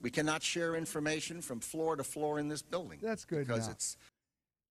We 0.00 0.10
cannot 0.10 0.42
share 0.42 0.74
information 0.74 1.40
from 1.40 1.60
floor 1.60 1.94
to 1.94 2.02
floor 2.02 2.40
in 2.40 2.48
this 2.48 2.62
building. 2.62 2.98
That's 3.00 3.24
good 3.24 3.46
Because 3.46 3.68
it's 3.68 3.96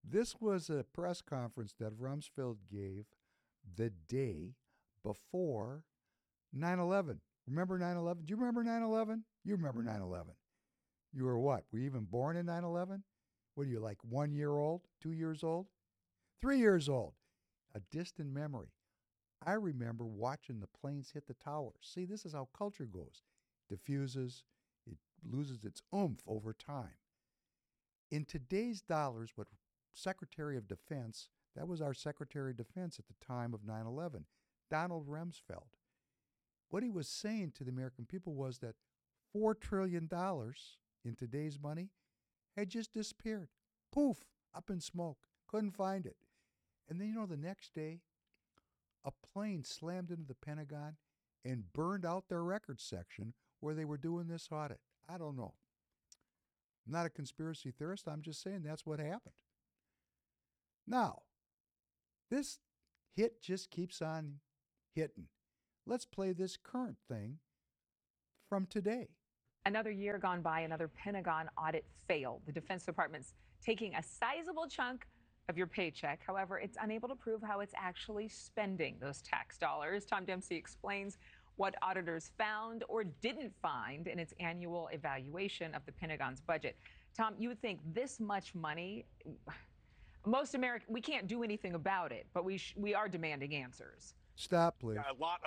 This 0.04 0.38
was 0.38 0.68
a 0.68 0.84
press 0.92 1.22
conference 1.22 1.72
that 1.80 1.98
Rumsfeld 1.98 2.58
gave 2.70 3.06
the 3.74 3.88
day 4.06 4.52
before 5.02 5.84
9 6.52 6.78
11. 6.78 7.20
Remember 7.46 7.78
9 7.78 7.96
11? 7.96 8.24
Do 8.24 8.30
you 8.30 8.36
remember 8.36 8.62
9 8.62 8.82
11? 8.82 9.24
You 9.44 9.56
remember 9.56 9.80
mm-hmm. 9.80 9.92
9 9.92 10.02
11. 10.02 10.34
You 11.12 11.24
were 11.24 11.38
what? 11.38 11.64
Were 11.72 11.78
you 11.78 11.86
even 11.86 12.04
born 12.04 12.36
in 12.36 12.46
9 12.46 12.64
11? 12.64 13.02
What 13.54 13.66
are 13.66 13.70
you, 13.70 13.80
like 13.80 13.98
one 14.02 14.32
year 14.32 14.50
old? 14.50 14.82
Two 15.00 15.12
years 15.12 15.44
old? 15.44 15.66
Three 16.40 16.58
years 16.58 16.88
old? 16.88 17.12
A 17.74 17.80
distant 17.90 18.32
memory. 18.32 18.68
I 19.44 19.52
remember 19.52 20.04
watching 20.06 20.60
the 20.60 20.68
planes 20.80 21.10
hit 21.12 21.26
the 21.26 21.34
towers. 21.34 21.74
See, 21.82 22.04
this 22.04 22.24
is 22.24 22.32
how 22.32 22.48
culture 22.56 22.86
goes 22.86 23.22
diffuses, 23.68 24.44
it 24.86 24.98
loses 25.24 25.64
its 25.64 25.80
oomph 25.94 26.20
over 26.26 26.52
time. 26.52 26.96
In 28.10 28.24
today's 28.24 28.82
dollars, 28.82 29.32
what 29.34 29.48
Secretary 29.94 30.56
of 30.56 30.68
Defense, 30.68 31.28
that 31.56 31.68
was 31.68 31.80
our 31.80 31.94
Secretary 31.94 32.50
of 32.50 32.56
Defense 32.56 32.98
at 32.98 33.06
the 33.06 33.26
time 33.26 33.54
of 33.54 33.64
9 33.64 33.86
11, 33.86 34.26
Donald 34.70 35.08
Rumsfeld. 35.08 35.72
What 36.72 36.82
he 36.82 36.88
was 36.88 37.06
saying 37.06 37.52
to 37.56 37.64
the 37.64 37.70
American 37.70 38.06
people 38.06 38.32
was 38.32 38.60
that 38.60 38.76
$4 39.36 39.60
trillion 39.60 40.08
in 41.04 41.14
today's 41.14 41.58
money 41.62 41.90
had 42.56 42.70
just 42.70 42.94
disappeared. 42.94 43.50
Poof, 43.92 44.24
up 44.56 44.70
in 44.70 44.80
smoke. 44.80 45.18
Couldn't 45.46 45.76
find 45.76 46.06
it. 46.06 46.16
And 46.88 46.98
then, 46.98 47.08
you 47.08 47.14
know, 47.14 47.26
the 47.26 47.36
next 47.36 47.74
day, 47.74 48.00
a 49.04 49.10
plane 49.34 49.64
slammed 49.64 50.10
into 50.10 50.24
the 50.24 50.34
Pentagon 50.34 50.96
and 51.44 51.70
burned 51.74 52.06
out 52.06 52.30
their 52.30 52.42
records 52.42 52.82
section 52.82 53.34
where 53.60 53.74
they 53.74 53.84
were 53.84 53.98
doing 53.98 54.28
this 54.28 54.48
audit. 54.50 54.80
I 55.06 55.18
don't 55.18 55.36
know. 55.36 55.52
I'm 56.86 56.92
not 56.94 57.04
a 57.04 57.10
conspiracy 57.10 57.70
theorist. 57.70 58.08
I'm 58.08 58.22
just 58.22 58.42
saying 58.42 58.62
that's 58.62 58.86
what 58.86 58.98
happened. 58.98 59.34
Now, 60.86 61.20
this 62.30 62.60
hit 63.14 63.42
just 63.42 63.70
keeps 63.70 64.00
on 64.00 64.36
hitting. 64.94 65.26
Let's 65.86 66.04
play 66.04 66.32
this 66.32 66.56
current 66.56 66.96
thing 67.08 67.38
from 68.48 68.66
today. 68.66 69.08
Another 69.66 69.90
year 69.90 70.18
gone 70.18 70.42
by, 70.42 70.60
another 70.60 70.88
Pentagon 70.88 71.48
audit 71.56 71.84
failed. 72.06 72.42
The 72.46 72.52
Defense 72.52 72.84
Department's 72.84 73.34
taking 73.64 73.94
a 73.94 74.02
sizable 74.02 74.66
chunk 74.68 75.06
of 75.48 75.56
your 75.56 75.66
paycheck. 75.66 76.20
However, 76.26 76.58
it's 76.58 76.76
unable 76.80 77.08
to 77.08 77.14
prove 77.14 77.42
how 77.42 77.60
it's 77.60 77.74
actually 77.76 78.28
spending 78.28 78.96
those 79.00 79.22
tax 79.22 79.58
dollars. 79.58 80.04
Tom 80.04 80.24
Dempsey 80.24 80.56
explains 80.56 81.18
what 81.56 81.74
auditors 81.82 82.30
found 82.38 82.84
or 82.88 83.04
didn't 83.04 83.52
find 83.60 84.06
in 84.06 84.18
its 84.18 84.32
annual 84.40 84.88
evaluation 84.92 85.74
of 85.74 85.84
the 85.84 85.92
Pentagon's 85.92 86.40
budget. 86.40 86.76
Tom, 87.16 87.34
you 87.38 87.48
would 87.48 87.60
think 87.60 87.80
this 87.92 88.20
much 88.20 88.54
money, 88.54 89.04
most 90.24 90.54
American, 90.54 90.92
we 90.92 91.00
can't 91.00 91.26
do 91.26 91.42
anything 91.42 91.74
about 91.74 92.10
it, 92.10 92.26
but 92.32 92.44
we, 92.44 92.56
sh- 92.56 92.74
we 92.76 92.94
are 92.94 93.08
demanding 93.08 93.54
answers. 93.54 94.14
Stop, 94.36 94.78
please. 94.80 94.98
A 94.98 95.22
lot 95.22 95.40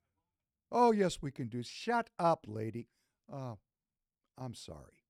Oh, 0.78 0.92
yes, 0.92 1.20
we 1.22 1.32
can 1.32 1.48
do. 1.48 1.64
Shut 1.64 2.10
up, 2.20 2.44
lady. 2.50 2.90
Uh, 3.32 3.56
I'm 4.38 4.54
sorry. 4.54 5.06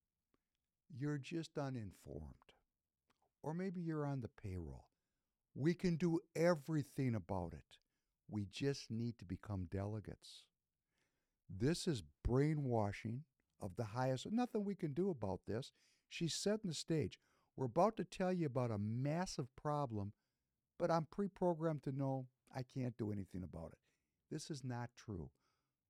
You're 0.95 1.18
just 1.18 1.57
uninformed. 1.57 2.53
Or 3.41 3.55
maybe 3.55 3.82
you're 3.82 4.05
on 4.05 4.22
the 4.22 4.30
payroll. 4.41 4.86
We 5.55 5.74
can 5.74 5.95
do 5.95 6.20
everything 6.36 7.16
about 7.16 7.53
it. 7.53 7.80
We 8.30 8.45
just 8.45 8.91
need 8.91 9.18
to 9.18 9.26
become 9.26 9.68
delegates. 9.72 10.43
This 11.49 11.88
is 11.88 12.03
brainwashing 12.24 13.24
of 13.59 13.76
the 13.76 13.86
highest. 13.86 14.32
Nothing 14.32 14.66
we 14.66 14.76
can 14.76 14.93
do 14.93 15.09
about 15.09 15.39
this. 15.47 15.72
She's 16.09 16.36
setting 16.36 16.70
the 16.70 16.76
stage. 16.76 17.18
We're 17.57 17.66
about 17.66 17.97
to 17.97 18.03
tell 18.03 18.32
you 18.32 18.45
about 18.45 18.70
a 18.70 18.78
massive 18.78 19.47
problem, 19.55 20.11
but 20.78 20.91
I'm 20.91 21.07
pre 21.09 21.28
programmed 21.28 21.82
to 21.86 21.91
know 21.91 22.28
I 22.55 22.61
can't 22.61 22.95
do 22.97 23.11
anything 23.11 23.43
about 23.43 23.72
it. 23.72 23.80
This 24.30 24.51
is 24.51 24.63
not 24.63 24.91
true. 24.95 25.32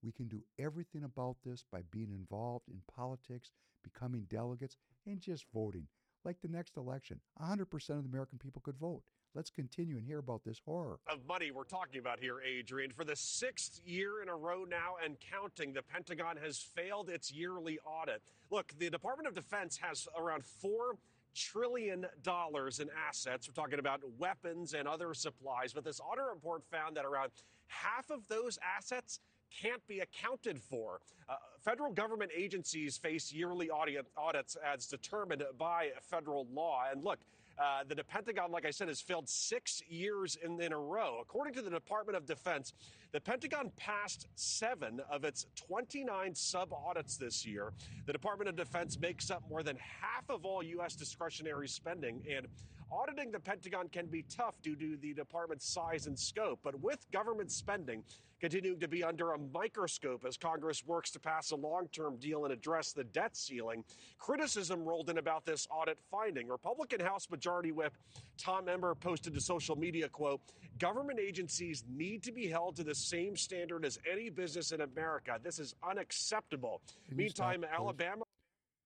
We 0.05 0.11
can 0.11 0.27
do 0.27 0.43
everything 0.59 1.03
about 1.03 1.37
this 1.43 1.65
by 1.71 1.81
being 1.89 2.11
involved 2.11 2.69
in 2.69 2.79
politics, 2.95 3.51
becoming 3.83 4.27
delegates, 4.29 4.77
and 5.07 5.19
just 5.19 5.45
voting. 5.51 5.87
Like 6.23 6.37
the 6.41 6.47
next 6.47 6.77
election, 6.77 7.19
100% 7.41 7.63
of 7.89 8.03
the 8.03 8.09
American 8.09 8.37
people 8.37 8.61
could 8.63 8.77
vote. 8.77 9.01
Let's 9.33 9.49
continue 9.49 9.97
and 9.97 10.05
hear 10.05 10.19
about 10.19 10.43
this 10.45 10.61
horror. 10.63 10.99
of 11.11 11.25
money 11.27 11.51
we're 11.51 11.65
talking 11.65 11.99
about 11.99 12.19
here, 12.19 12.39
Adrian. 12.39 12.91
For 12.91 13.03
the 13.03 13.15
sixth 13.15 13.81
year 13.83 14.21
in 14.21 14.29
a 14.29 14.35
row 14.35 14.63
now 14.63 14.95
and 15.03 15.17
counting, 15.19 15.73
the 15.73 15.81
Pentagon 15.81 16.37
has 16.37 16.59
failed 16.59 17.09
its 17.09 17.31
yearly 17.33 17.79
audit. 17.85 18.21
Look, 18.49 18.73
the 18.77 18.89
Department 18.89 19.27
of 19.27 19.33
Defense 19.33 19.77
has 19.81 20.07
around 20.17 20.45
four 20.45 20.97
trillion 21.35 22.05
dollars 22.23 22.79
in 22.79 22.89
assets. 23.07 23.47
We're 23.49 23.61
talking 23.61 23.79
about 23.79 23.99
weapons 24.17 24.73
and 24.73 24.87
other 24.87 25.13
supplies, 25.13 25.73
but 25.73 25.83
this 25.83 25.99
audit 25.99 26.23
report 26.33 26.63
found 26.71 26.95
that 26.95 27.05
around 27.05 27.31
half 27.67 28.09
of 28.09 28.21
those 28.29 28.57
assets 28.77 29.19
can't 29.61 29.85
be 29.87 29.99
accounted 29.99 30.61
for. 30.61 31.01
Uh, 31.27 31.35
federal 31.61 31.91
government 31.91 32.31
agencies 32.35 32.97
face 32.97 33.33
yearly 33.33 33.69
audit, 33.69 34.05
audits 34.17 34.55
as 34.55 34.87
determined 34.87 35.43
by 35.57 35.89
federal 36.01 36.47
law. 36.53 36.83
And 36.91 37.03
look, 37.03 37.19
uh, 37.57 37.83
the 37.87 38.03
Pentagon, 38.03 38.51
like 38.51 38.65
I 38.65 38.71
said, 38.71 38.89
has 38.89 38.99
failed 38.99 39.29
six 39.29 39.81
years 39.87 40.37
in, 40.43 40.59
in 40.61 40.73
a 40.73 40.77
row. 40.77 41.19
According 41.21 41.53
to 41.53 41.61
the 41.61 41.69
Department 41.69 42.17
of 42.17 42.25
Defense, 42.25 42.73
the 43.13 43.21
Pentagon 43.21 43.71
passed 43.77 44.27
seven 44.35 44.99
of 45.09 45.23
its 45.23 45.45
29 45.55 46.35
sub 46.35 46.73
audits 46.73 47.15
this 47.15 47.45
year. 47.45 47.71
The 48.05 48.13
Department 48.13 48.49
of 48.49 48.57
Defense 48.57 48.99
makes 48.99 49.31
up 49.31 49.41
more 49.49 49.63
than 49.63 49.77
half 49.77 50.29
of 50.29 50.43
all 50.43 50.61
U.S. 50.63 50.95
discretionary 50.95 51.69
spending. 51.69 52.21
And 52.29 52.47
auditing 52.91 53.31
the 53.31 53.39
Pentagon 53.39 53.89
can 53.89 54.05
be 54.07 54.23
tough 54.23 54.61
due 54.61 54.75
to 54.75 54.97
the 54.97 55.13
department's 55.13 55.67
size 55.67 56.07
and 56.07 56.17
scope. 56.17 56.59
But 56.63 56.79
with 56.81 57.05
government 57.11 57.51
spending 57.51 58.03
continuing 58.39 58.79
to 58.79 58.87
be 58.87 59.03
under 59.03 59.31
a 59.31 59.37
microscope 59.53 60.25
as 60.27 60.37
Congress 60.37 60.85
works 60.85 61.09
to 61.11 61.19
pass 61.19 61.51
a 61.51 61.55
long 61.55 61.87
term 61.91 62.17
deal 62.17 62.43
and 62.43 62.53
address 62.53 62.91
the 62.91 63.03
debt 63.03 63.35
ceiling, 63.35 63.83
criticism 64.19 64.83
rolled 64.83 65.09
in 65.09 65.17
about 65.17 65.45
this 65.45 65.67
audit 65.71 65.97
finding. 66.11 66.47
Republican 66.47 66.99
House 66.99 67.29
Majority 67.29 67.71
Whip 67.71 67.93
Tom 68.37 68.67
Emmer 68.67 68.93
posted 68.95 69.33
to 69.33 69.41
social 69.41 69.75
media 69.75 70.09
quote, 70.09 70.41
government 70.79 71.19
agencies 71.19 71.83
need 71.89 72.23
to 72.23 72.31
be 72.31 72.47
held 72.47 72.75
to 72.75 72.83
the 72.83 72.95
same 72.95 73.35
standard 73.35 73.85
as 73.85 73.97
any 74.11 74.29
business 74.29 74.71
in 74.71 74.81
America. 74.81 75.39
This 75.41 75.59
is 75.59 75.75
unacceptable. 75.87 76.81
You 77.09 77.29
stop, 77.29 77.49
Meantime. 77.49 77.65
Alabama 77.73 78.23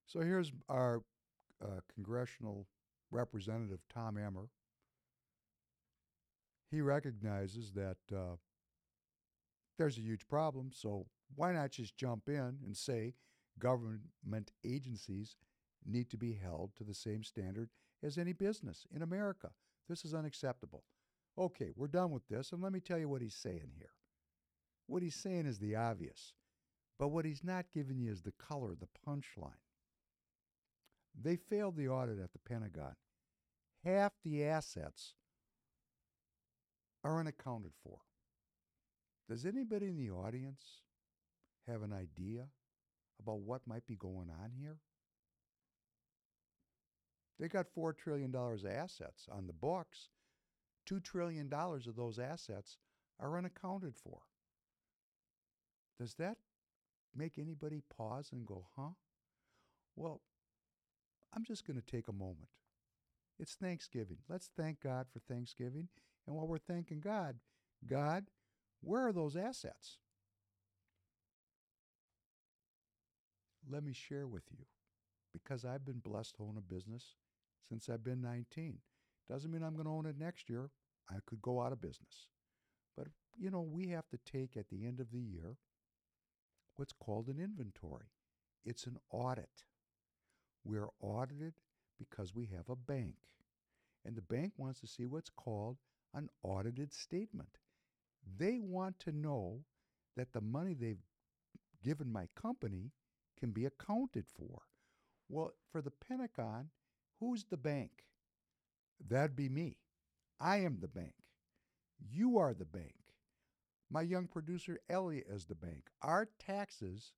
So 0.05 0.21
here's 0.21 0.51
our 0.69 1.01
uh, 1.61 1.79
congressional 1.93 2.65
representative, 3.11 3.79
Tom 3.93 4.17
Emmer. 4.17 4.49
He 6.71 6.81
recognizes 6.81 7.71
that 7.73 7.97
uh, 8.13 8.35
there's 9.77 9.97
a 9.97 10.01
huge 10.01 10.27
problem, 10.27 10.71
so 10.73 11.07
why 11.35 11.51
not 11.51 11.71
just 11.71 11.97
jump 11.97 12.27
in 12.27 12.59
and 12.65 12.75
say 12.75 13.15
government 13.57 14.51
agencies 14.63 15.37
need 15.85 16.09
to 16.11 16.17
be 16.17 16.33
held 16.33 16.75
to 16.75 16.83
the 16.83 16.93
same 16.93 17.23
standard 17.23 17.69
as 18.03 18.17
any 18.17 18.33
business 18.33 18.85
in 18.93 19.01
America? 19.01 19.49
This 19.87 20.05
is 20.05 20.13
unacceptable. 20.13 20.83
Okay, 21.37 21.71
we're 21.75 21.87
done 21.87 22.11
with 22.11 22.27
this, 22.27 22.51
and 22.51 22.61
let 22.61 22.73
me 22.73 22.79
tell 22.79 22.99
you 22.99 23.09
what 23.09 23.21
he's 23.21 23.35
saying 23.35 23.71
here. 23.77 23.93
What 24.87 25.01
he's 25.01 25.15
saying 25.15 25.45
is 25.45 25.59
the 25.59 25.75
obvious, 25.75 26.33
but 26.97 27.07
what 27.09 27.25
he's 27.25 27.43
not 27.43 27.71
giving 27.73 27.97
you 27.97 28.11
is 28.11 28.21
the 28.21 28.33
color, 28.33 28.75
the 28.75 28.87
punchline. 29.07 29.53
They 31.21 31.35
failed 31.35 31.75
the 31.75 31.89
audit 31.89 32.19
at 32.19 32.31
the 32.31 32.39
Pentagon. 32.39 32.95
half 33.83 34.13
the 34.23 34.43
assets 34.43 35.15
are 37.03 37.19
unaccounted 37.19 37.71
for. 37.83 37.99
Does 39.29 39.45
anybody 39.45 39.87
in 39.87 39.97
the 39.97 40.11
audience 40.11 40.81
have 41.67 41.81
an 41.81 41.93
idea 41.93 42.47
about 43.19 43.39
what 43.39 43.67
might 43.67 43.85
be 43.85 43.95
going 43.95 44.29
on 44.29 44.51
here? 44.59 44.77
They 47.39 47.47
got 47.47 47.67
$4 47.73 47.95
trillion 47.95 48.35
of 48.35 48.65
assets 48.65 49.27
on 49.31 49.47
the 49.47 49.53
books. 49.53 50.09
$2 50.89 51.01
trillion 51.03 51.49
of 51.53 51.95
those 51.95 52.19
assets 52.19 52.77
are 53.19 53.37
unaccounted 53.37 53.95
for. 53.95 54.19
Does 55.99 56.15
that 56.15 56.37
make 57.15 57.37
anybody 57.37 57.81
pause 57.95 58.29
and 58.31 58.45
go, 58.45 58.67
huh? 58.75 58.89
Well, 59.95 60.21
I'm 61.35 61.43
just 61.43 61.65
going 61.65 61.79
to 61.79 61.85
take 61.85 62.07
a 62.07 62.13
moment. 62.13 62.49
It's 63.39 63.53
Thanksgiving. 63.53 64.17
Let's 64.27 64.49
thank 64.57 64.81
God 64.81 65.07
for 65.11 65.19
Thanksgiving. 65.19 65.87
And 66.27 66.35
while 66.35 66.47
we're 66.47 66.57
thanking 66.57 66.99
God, 66.99 67.35
God, 67.87 68.25
where 68.81 69.07
are 69.07 69.13
those 69.13 69.35
assets? 69.35 69.97
Let 73.69 73.83
me 73.83 73.93
share 73.93 74.27
with 74.27 74.43
you 74.51 74.65
because 75.31 75.63
I've 75.63 75.85
been 75.85 75.99
blessed 75.99 76.35
to 76.35 76.43
own 76.43 76.57
a 76.57 76.73
business 76.73 77.15
since 77.67 77.87
I've 77.89 78.03
been 78.03 78.21
19. 78.21 78.79
Doesn't 79.29 79.51
mean 79.51 79.63
I'm 79.63 79.75
going 79.75 79.85
to 79.85 79.91
own 79.91 80.05
it 80.07 80.17
next 80.17 80.49
year. 80.49 80.71
I 81.09 81.15
could 81.25 81.41
go 81.41 81.61
out 81.61 81.71
of 81.71 81.81
business. 81.81 82.27
But, 82.97 83.07
you 83.37 83.51
know, 83.51 83.61
we 83.61 83.87
have 83.89 84.09
to 84.09 84.17
take 84.31 84.57
at 84.57 84.69
the 84.69 84.85
end 84.85 84.99
of 84.99 85.11
the 85.11 85.19
year 85.19 85.57
what's 86.75 86.93
called 86.93 87.27
an 87.27 87.39
inventory. 87.39 88.11
It's 88.65 88.85
an 88.85 88.97
audit. 89.11 89.63
We're 90.63 90.89
audited 91.01 91.53
because 91.97 92.33
we 92.35 92.47
have 92.55 92.69
a 92.69 92.75
bank. 92.75 93.15
And 94.05 94.15
the 94.15 94.21
bank 94.21 94.53
wants 94.57 94.79
to 94.81 94.87
see 94.87 95.05
what's 95.05 95.29
called 95.29 95.77
an 96.13 96.29
audited 96.43 96.93
statement. 96.93 97.57
They 98.37 98.59
want 98.59 98.99
to 98.99 99.11
know 99.11 99.61
that 100.15 100.33
the 100.33 100.41
money 100.41 100.73
they've 100.73 101.03
given 101.83 102.11
my 102.11 102.27
company 102.35 102.91
can 103.39 103.51
be 103.51 103.65
accounted 103.65 104.25
for. 104.27 104.61
Well, 105.29 105.53
for 105.71 105.81
the 105.81 105.91
Pentagon, 105.91 106.69
who's 107.19 107.45
the 107.45 107.57
bank? 107.57 107.91
That'd 109.07 109.35
be 109.35 109.49
me. 109.49 109.77
I 110.39 110.57
am 110.57 110.77
the 110.79 110.87
bank. 110.87 111.13
You 112.11 112.37
are 112.37 112.53
the 112.53 112.65
bank. 112.65 112.95
My 113.91 114.01
young 114.01 114.27
producer, 114.27 114.79
Elliot, 114.89 115.27
is 115.29 115.45
the 115.45 115.55
bank. 115.55 115.89
Our 116.01 116.27
taxes, 116.39 117.13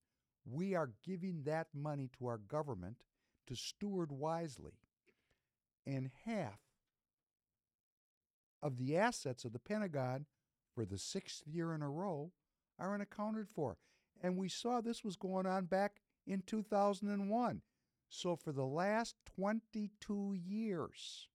we 0.45 0.73
are 0.75 0.91
giving 1.05 1.43
that 1.43 1.67
money 1.73 2.09
to 2.17 2.27
our 2.27 2.37
government 2.37 2.97
to 3.51 3.57
steward 3.57 4.13
wisely. 4.13 4.79
And 5.85 6.09
half 6.25 6.61
of 8.63 8.77
the 8.77 8.95
assets 8.95 9.43
of 9.43 9.51
the 9.51 9.59
Pentagon 9.59 10.25
for 10.73 10.85
the 10.85 10.97
sixth 10.97 11.43
year 11.45 11.73
in 11.73 11.81
a 11.81 11.89
row 11.89 12.31
are 12.79 12.93
unaccounted 12.93 13.49
for. 13.49 13.77
And 14.23 14.37
we 14.37 14.47
saw 14.47 14.79
this 14.79 15.03
was 15.03 15.17
going 15.17 15.45
on 15.45 15.65
back 15.65 15.97
in 16.25 16.43
2001. 16.47 17.61
So 18.07 18.35
for 18.37 18.53
the 18.53 18.65
last 18.65 19.15
22 19.35 20.33
years, 20.33 21.27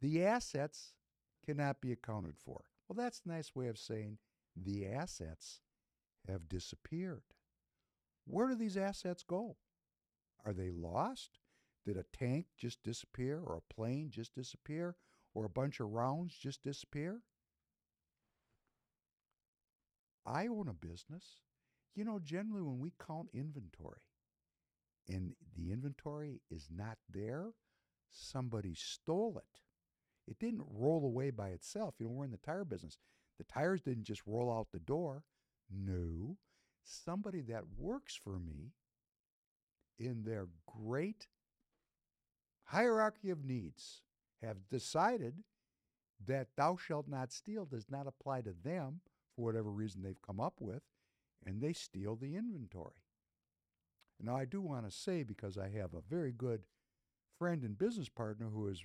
the 0.00 0.24
assets 0.24 0.94
cannot 1.44 1.82
be 1.82 1.92
accounted 1.92 2.36
for. 2.38 2.62
Well, 2.88 2.96
that's 2.96 3.20
a 3.26 3.28
nice 3.28 3.54
way 3.54 3.68
of 3.68 3.78
saying 3.78 4.16
the 4.56 4.86
assets 4.86 5.60
have 6.26 6.48
disappeared. 6.48 7.22
Where 8.26 8.48
do 8.48 8.54
these 8.54 8.76
assets 8.78 9.22
go? 9.22 9.56
Are 10.44 10.52
they 10.52 10.70
lost? 10.70 11.38
Did 11.84 11.96
a 11.96 12.04
tank 12.12 12.46
just 12.56 12.82
disappear, 12.82 13.40
or 13.40 13.56
a 13.56 13.74
plane 13.74 14.10
just 14.10 14.34
disappear, 14.34 14.96
or 15.34 15.44
a 15.44 15.50
bunch 15.50 15.80
of 15.80 15.90
rounds 15.90 16.36
just 16.36 16.62
disappear? 16.62 17.22
I 20.26 20.46
own 20.46 20.68
a 20.68 20.74
business. 20.74 21.40
You 21.94 22.04
know, 22.04 22.18
generally 22.18 22.62
when 22.62 22.78
we 22.78 22.92
count 23.04 23.28
inventory 23.32 24.02
and 25.08 25.34
the 25.56 25.72
inventory 25.72 26.42
is 26.50 26.68
not 26.70 26.98
there, 27.08 27.52
somebody 28.10 28.74
stole 28.74 29.38
it. 29.38 29.60
It 30.30 30.38
didn't 30.38 30.66
roll 30.70 31.04
away 31.04 31.30
by 31.30 31.48
itself. 31.48 31.94
You 31.98 32.06
know, 32.06 32.12
we're 32.12 32.26
in 32.26 32.30
the 32.30 32.36
tire 32.36 32.64
business. 32.64 32.98
The 33.38 33.44
tires 33.44 33.80
didn't 33.80 34.04
just 34.04 34.26
roll 34.26 34.52
out 34.52 34.68
the 34.72 34.78
door. 34.78 35.24
No, 35.70 36.36
somebody 36.84 37.40
that 37.42 37.64
works 37.78 38.14
for 38.14 38.38
me 38.38 38.72
in 39.98 40.24
their 40.24 40.48
great 40.66 41.28
hierarchy 42.64 43.30
of 43.30 43.44
needs 43.44 44.02
have 44.42 44.68
decided 44.70 45.34
that 46.26 46.48
thou 46.56 46.76
shalt 46.76 47.08
not 47.08 47.32
steal 47.32 47.64
does 47.64 47.86
not 47.90 48.06
apply 48.06 48.40
to 48.40 48.54
them 48.64 49.00
for 49.34 49.44
whatever 49.44 49.70
reason 49.70 50.02
they've 50.02 50.22
come 50.22 50.40
up 50.40 50.54
with, 50.60 50.82
and 51.46 51.60
they 51.60 51.72
steal 51.72 52.16
the 52.16 52.36
inventory. 52.36 53.02
Now, 54.20 54.36
I 54.36 54.44
do 54.44 54.60
want 54.60 54.84
to 54.84 54.96
say, 54.96 55.22
because 55.22 55.56
I 55.56 55.68
have 55.70 55.94
a 55.94 56.02
very 56.08 56.32
good 56.32 56.62
friend 57.38 57.62
and 57.62 57.78
business 57.78 58.08
partner 58.08 58.48
who 58.52 58.66
is 58.68 58.84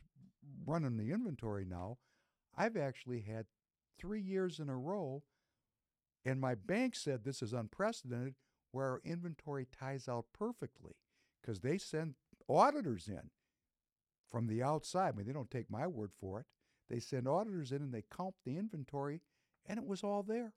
running 0.66 0.98
the 0.98 1.12
inventory 1.12 1.66
now, 1.66 1.98
I've 2.56 2.78
actually 2.78 3.22
had 3.22 3.48
three 4.00 4.22
years 4.22 4.60
in 4.60 4.70
a 4.70 4.78
row, 4.78 5.24
and 6.24 6.40
my 6.40 6.54
bank 6.54 6.96
said 6.96 7.24
this 7.24 7.42
is 7.42 7.52
unprecedented, 7.52 8.36
where 8.72 8.90
our 8.90 9.02
inventory 9.04 9.68
ties 9.78 10.08
out 10.08 10.26
perfectly 10.34 10.94
because 11.44 11.60
they 11.60 11.78
send 11.78 12.16
auditors 12.50 13.08
in 13.08 13.30
from 14.32 14.48
the 14.48 14.64
outside. 14.64 15.14
I 15.14 15.18
mean, 15.18 15.28
they 15.28 15.34
don't 15.34 15.52
take 15.52 15.70
my 15.70 15.88
word 15.88 16.12
for 16.20 16.40
it. 16.40 16.46
They 16.90 17.00
send 17.00 17.28
auditors 17.28 17.72
in 17.72 17.82
and 17.82 17.94
they 17.94 18.04
count 18.16 18.36
the 18.46 18.58
inventory, 18.58 19.22
and 19.66 19.78
it 19.78 19.86
was 19.86 20.04
all 20.04 20.24
there. 20.24 20.54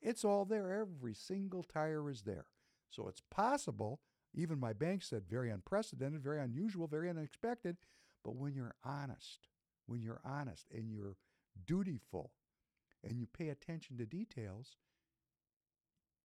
It's 0.00 0.24
all 0.24 0.44
there. 0.44 0.72
Every 0.72 1.14
single 1.14 1.62
tire 1.62 2.10
is 2.10 2.22
there. 2.22 2.46
So 2.90 3.08
it's 3.08 3.22
possible, 3.30 4.00
even 4.34 4.60
my 4.60 4.72
bank 4.72 5.02
said 5.02 5.24
very 5.28 5.50
unprecedented, 5.50 6.22
very 6.22 6.40
unusual, 6.40 6.86
very 6.86 7.08
unexpected. 7.10 7.76
But 8.24 8.36
when 8.36 8.54
you're 8.54 8.74
honest, 8.84 9.48
when 9.86 10.02
you're 10.02 10.20
honest 10.24 10.66
and 10.72 10.90
you're 10.90 11.16
dutiful 11.66 12.32
and 13.02 13.18
you 13.18 13.26
pay 13.26 13.48
attention 13.48 13.98
to 13.98 14.06
details, 14.06 14.76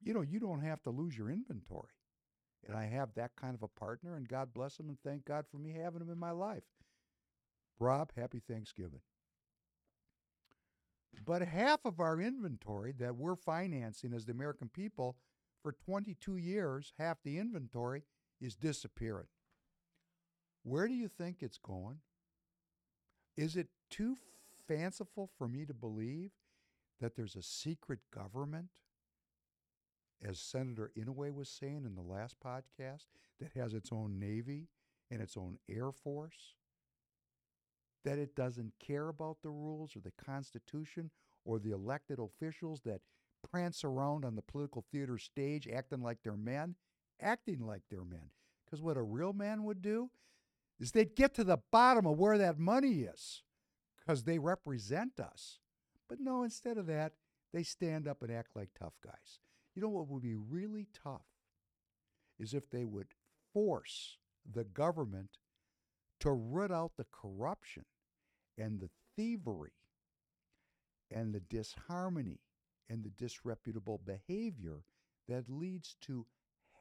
you 0.01 0.13
know, 0.13 0.21
you 0.21 0.39
don't 0.39 0.61
have 0.61 0.81
to 0.83 0.89
lose 0.89 1.17
your 1.17 1.29
inventory. 1.29 1.98
And 2.67 2.75
I 2.77 2.85
have 2.85 3.13
that 3.15 3.31
kind 3.35 3.55
of 3.55 3.63
a 3.63 3.67
partner, 3.67 4.15
and 4.15 4.27
God 4.27 4.53
bless 4.53 4.79
him, 4.79 4.89
and 4.89 4.97
thank 5.03 5.25
God 5.25 5.45
for 5.49 5.57
me 5.57 5.73
having 5.73 6.01
him 6.01 6.09
in 6.09 6.19
my 6.19 6.31
life. 6.31 6.63
Rob, 7.79 8.11
happy 8.15 8.39
Thanksgiving. 8.39 9.01
But 11.25 11.41
half 11.41 11.85
of 11.85 11.99
our 11.99 12.19
inventory 12.19 12.93
that 12.99 13.15
we're 13.15 13.35
financing 13.35 14.13
as 14.13 14.25
the 14.25 14.31
American 14.31 14.69
people 14.69 15.15
for 15.61 15.71
22 15.71 16.37
years, 16.37 16.93
half 16.97 17.17
the 17.23 17.37
inventory 17.37 18.03
is 18.39 18.55
disappearing. 18.55 19.27
Where 20.63 20.87
do 20.87 20.93
you 20.93 21.07
think 21.07 21.37
it's 21.39 21.57
going? 21.57 21.99
Is 23.35 23.55
it 23.55 23.67
too 23.89 24.17
fanciful 24.67 25.29
for 25.37 25.47
me 25.47 25.65
to 25.65 25.73
believe 25.73 26.31
that 26.99 27.15
there's 27.15 27.35
a 27.35 27.41
secret 27.41 27.99
government, 28.13 28.69
as 30.23 30.39
Senator 30.39 30.91
Inouye 30.97 31.33
was 31.33 31.49
saying 31.49 31.83
in 31.85 31.95
the 31.95 32.01
last 32.01 32.35
podcast, 32.39 33.05
that 33.39 33.51
has 33.55 33.73
its 33.73 33.91
own 33.91 34.19
Navy 34.19 34.67
and 35.09 35.21
its 35.21 35.37
own 35.37 35.57
Air 35.69 35.91
Force? 35.91 36.55
That 38.05 38.17
it 38.17 38.35
doesn't 38.35 38.73
care 38.79 39.09
about 39.09 39.37
the 39.41 39.49
rules 39.49 39.95
or 39.95 39.99
the 39.99 40.23
Constitution 40.23 41.11
or 41.45 41.59
the 41.59 41.71
elected 41.71 42.19
officials 42.19 42.81
that 42.81 43.01
prance 43.49 43.83
around 43.83 44.25
on 44.25 44.35
the 44.35 44.41
political 44.41 44.83
theater 44.91 45.17
stage 45.17 45.67
acting 45.67 46.01
like 46.01 46.19
they're 46.23 46.35
men? 46.35 46.75
Acting 47.21 47.65
like 47.65 47.83
they're 47.89 48.03
men. 48.03 48.31
Because 48.65 48.81
what 48.81 48.97
a 48.97 49.01
real 49.01 49.33
man 49.33 49.63
would 49.63 49.81
do 49.81 50.09
is 50.79 50.91
they'd 50.91 51.15
get 51.15 51.33
to 51.35 51.43
the 51.43 51.59
bottom 51.71 52.05
of 52.05 52.17
where 52.17 52.37
that 52.37 52.57
money 52.57 53.01
is 53.01 53.43
because 53.97 54.23
they 54.23 54.39
represent 54.39 55.19
us. 55.19 55.59
But 56.07 56.19
no, 56.19 56.43
instead 56.43 56.77
of 56.77 56.87
that, 56.87 57.13
they 57.53 57.63
stand 57.63 58.07
up 58.07 58.21
and 58.21 58.31
act 58.31 58.55
like 58.55 58.69
tough 58.77 58.93
guys. 59.03 59.39
You 59.79 59.85
know 59.85 59.91
what 59.91 60.09
would 60.09 60.23
be 60.23 60.35
really 60.35 60.87
tough 60.93 61.21
is 62.37 62.53
if 62.53 62.69
they 62.69 62.83
would 62.83 63.07
force 63.53 64.17
the 64.45 64.65
government 64.65 65.37
to 66.19 66.33
root 66.33 66.69
out 66.69 66.97
the 66.97 67.05
corruption 67.13 67.85
and 68.57 68.81
the 68.81 68.89
thievery 69.15 69.71
and 71.09 71.33
the 71.33 71.39
disharmony 71.39 72.41
and 72.89 73.05
the 73.05 73.09
disreputable 73.11 74.01
behavior 74.05 74.83
that 75.29 75.49
leads 75.49 75.95
to 76.01 76.25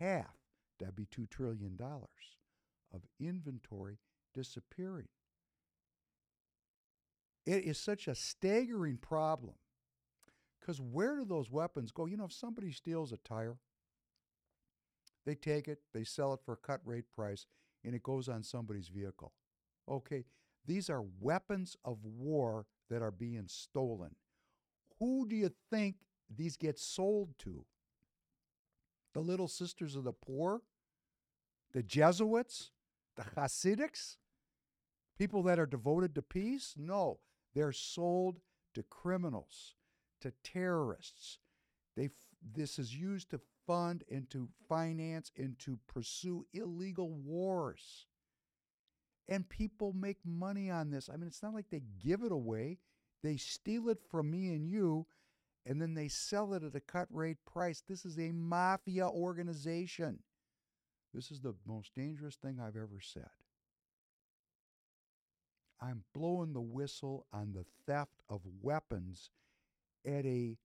half, 0.00 0.34
that'd 0.80 0.96
be 0.96 1.06
$2 1.06 1.30
trillion, 1.30 1.78
of 1.80 3.02
inventory 3.20 3.98
disappearing. 4.34 5.06
It 7.46 7.62
is 7.62 7.78
such 7.78 8.08
a 8.08 8.16
staggering 8.16 8.96
problem 8.96 9.54
because 10.68 10.82
where 10.82 11.16
do 11.16 11.24
those 11.24 11.50
weapons 11.50 11.90
go? 11.90 12.04
You 12.04 12.18
know, 12.18 12.26
if 12.26 12.32
somebody 12.32 12.70
steals 12.72 13.10
a 13.10 13.16
tire, 13.16 13.56
they 15.24 15.34
take 15.34 15.66
it, 15.66 15.78
they 15.94 16.04
sell 16.04 16.34
it 16.34 16.40
for 16.44 16.52
a 16.52 16.58
cut 16.58 16.82
rate 16.84 17.06
price, 17.16 17.46
and 17.82 17.94
it 17.94 18.02
goes 18.02 18.28
on 18.28 18.42
somebody's 18.42 18.88
vehicle. 18.88 19.32
Okay, 19.90 20.26
these 20.66 20.90
are 20.90 21.02
weapons 21.20 21.74
of 21.86 22.04
war 22.04 22.66
that 22.90 23.00
are 23.00 23.10
being 23.10 23.44
stolen. 23.46 24.14
Who 24.98 25.26
do 25.26 25.36
you 25.36 25.50
think 25.70 25.96
these 26.28 26.58
get 26.58 26.78
sold 26.78 27.30
to? 27.38 27.64
The 29.14 29.20
Little 29.20 29.48
Sisters 29.48 29.96
of 29.96 30.04
the 30.04 30.12
Poor? 30.12 30.60
The 31.72 31.82
Jesuits? 31.82 32.72
The 33.16 33.22
Hasidics? 33.40 34.18
People 35.18 35.42
that 35.44 35.58
are 35.58 35.64
devoted 35.64 36.14
to 36.16 36.20
peace? 36.20 36.74
No, 36.76 37.20
they're 37.54 37.72
sold 37.72 38.40
to 38.74 38.82
criminals, 38.82 39.76
to 40.20 40.32
terrorists. 40.42 41.38
They 41.96 42.06
f- 42.06 42.10
this 42.54 42.78
is 42.78 42.94
used 42.94 43.30
to 43.30 43.40
fund 43.66 44.04
and 44.10 44.28
to 44.30 44.48
finance 44.68 45.30
and 45.36 45.58
to 45.60 45.78
pursue 45.86 46.46
illegal 46.52 47.10
wars. 47.10 48.06
And 49.28 49.48
people 49.48 49.92
make 49.92 50.18
money 50.24 50.70
on 50.70 50.90
this. 50.90 51.10
I 51.12 51.16
mean, 51.16 51.26
it's 51.26 51.42
not 51.42 51.54
like 51.54 51.68
they 51.70 51.82
give 52.02 52.22
it 52.22 52.32
away. 52.32 52.78
They 53.22 53.36
steal 53.36 53.88
it 53.88 53.98
from 54.10 54.30
me 54.30 54.48
and 54.48 54.66
you, 54.66 55.06
and 55.66 55.82
then 55.82 55.94
they 55.94 56.08
sell 56.08 56.54
it 56.54 56.62
at 56.62 56.74
a 56.74 56.80
cut 56.80 57.08
rate 57.10 57.44
price. 57.44 57.82
This 57.86 58.06
is 58.06 58.18
a 58.18 58.32
mafia 58.32 59.06
organization. 59.08 60.20
This 61.12 61.30
is 61.30 61.40
the 61.40 61.54
most 61.66 61.94
dangerous 61.94 62.36
thing 62.36 62.58
I've 62.60 62.76
ever 62.76 63.00
said. 63.00 63.28
I'm 65.80 66.04
blowing 66.14 66.52
the 66.52 66.60
whistle 66.60 67.26
on 67.32 67.52
the 67.52 67.64
theft 67.86 68.22
of 68.28 68.40
weapons 68.62 69.30
at 70.06 70.24
a 70.24 70.56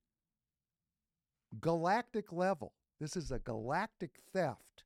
galactic 1.60 2.32
level. 2.32 2.74
This 3.00 3.16
is 3.16 3.32
a 3.32 3.40
galactic 3.40 4.12
theft. 4.32 4.84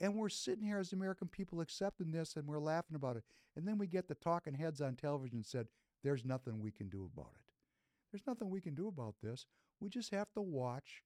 And 0.00 0.14
we're 0.14 0.30
sitting 0.30 0.64
here 0.64 0.78
as 0.78 0.92
American 0.92 1.28
people 1.28 1.60
accepting 1.60 2.10
this 2.10 2.36
and 2.36 2.46
we're 2.46 2.58
laughing 2.58 2.96
about 2.96 3.16
it. 3.16 3.24
And 3.56 3.66
then 3.66 3.76
we 3.78 3.86
get 3.86 4.08
the 4.08 4.14
talking 4.14 4.54
heads 4.54 4.80
on 4.80 4.96
television 4.96 5.44
said, 5.44 5.66
there's 6.02 6.24
nothing 6.24 6.60
we 6.60 6.70
can 6.70 6.88
do 6.88 7.08
about 7.14 7.32
it. 7.34 7.52
There's 8.10 8.26
nothing 8.26 8.48
we 8.48 8.60
can 8.60 8.74
do 8.74 8.88
about 8.88 9.16
this. 9.22 9.46
We 9.80 9.90
just 9.90 10.10
have 10.12 10.32
to 10.34 10.40
watch 10.40 11.02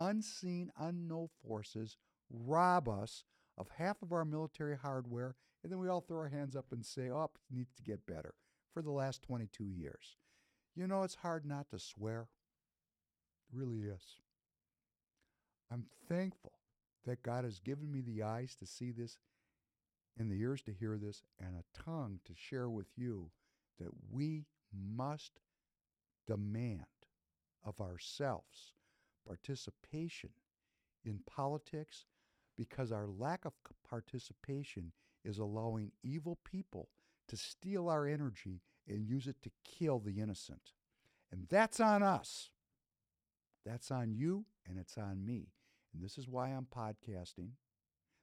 unseen, 0.00 0.70
unknown 0.78 1.28
forces 1.46 1.96
rob 2.30 2.88
us 2.88 3.24
of 3.56 3.68
half 3.76 4.02
of 4.02 4.12
our 4.12 4.24
military 4.24 4.76
hardware, 4.76 5.36
and 5.62 5.70
then 5.70 5.78
we 5.78 5.88
all 5.88 6.00
throw 6.00 6.18
our 6.18 6.28
hands 6.28 6.56
up 6.56 6.66
and 6.72 6.84
say, 6.84 7.10
oh, 7.10 7.24
it 7.24 7.56
needs 7.56 7.72
to 7.74 7.82
get 7.82 8.06
better 8.06 8.34
for 8.72 8.82
the 8.82 8.90
last 8.90 9.22
22 9.22 9.64
years. 9.64 10.16
You 10.74 10.86
know, 10.86 11.02
it's 11.02 11.14
hard 11.16 11.46
not 11.46 11.70
to 11.70 11.78
swear. 11.78 12.28
It 13.52 13.56
really 13.56 13.82
is. 13.82 14.02
I'm 15.70 15.86
thankful 16.08 16.52
that 17.06 17.22
God 17.22 17.44
has 17.44 17.58
given 17.60 17.90
me 17.90 18.00
the 18.00 18.22
eyes 18.22 18.56
to 18.56 18.66
see 18.66 18.90
this 18.90 19.18
and 20.18 20.30
the 20.30 20.40
ears 20.40 20.62
to 20.62 20.72
hear 20.72 20.96
this 20.96 21.22
and 21.38 21.54
a 21.56 21.82
tongue 21.82 22.20
to 22.24 22.32
share 22.34 22.68
with 22.68 22.86
you 22.96 23.30
that 23.78 23.90
we 24.10 24.46
must 24.72 25.40
demand 26.26 26.84
of 27.64 27.80
ourselves 27.80 28.74
participation 29.26 30.30
in 31.04 31.20
politics 31.26 32.06
because 32.56 32.92
our 32.92 33.06
lack 33.06 33.44
of 33.44 33.52
participation 33.88 34.92
is 35.24 35.38
allowing 35.38 35.90
evil 36.02 36.38
people 36.44 36.88
to 37.28 37.36
steal 37.36 37.88
our 37.88 38.06
energy 38.06 38.60
and 38.88 39.06
use 39.06 39.26
it 39.26 39.36
to 39.42 39.50
kill 39.64 39.98
the 39.98 40.20
innocent. 40.20 40.72
And 41.32 41.46
that's 41.48 41.80
on 41.80 42.02
us. 42.02 42.50
That's 43.64 43.90
on 43.90 44.12
you 44.12 44.44
and 44.68 44.78
it's 44.78 44.98
on 44.98 45.24
me. 45.24 45.48
And 45.92 46.02
this 46.02 46.18
is 46.18 46.28
why 46.28 46.48
I'm 46.50 46.66
podcasting. 46.66 47.50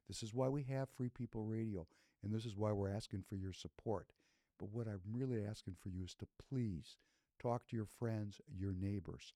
This 0.08 0.24
is 0.24 0.34
why 0.34 0.50
we 0.50 0.64
have 0.64 0.90
Free 0.90 1.10
People 1.10 1.46
Radio. 1.46 1.88
And 2.24 2.34
this 2.34 2.46
is 2.46 2.56
why 2.56 2.72
we're 2.72 2.94
asking 2.94 3.24
for 3.28 3.36
your 3.36 3.54
support. 3.54 4.12
But 4.60 4.70
what 4.72 4.88
I'm 4.88 5.02
really 5.12 5.44
asking 5.44 5.76
for 5.82 5.90
you 5.90 6.04
is 6.04 6.14
to 6.16 6.28
please 6.50 6.98
talk 7.42 7.66
to 7.68 7.76
your 7.76 7.88
friends, 7.98 8.40
your 8.56 8.74
neighbors. 8.74 9.34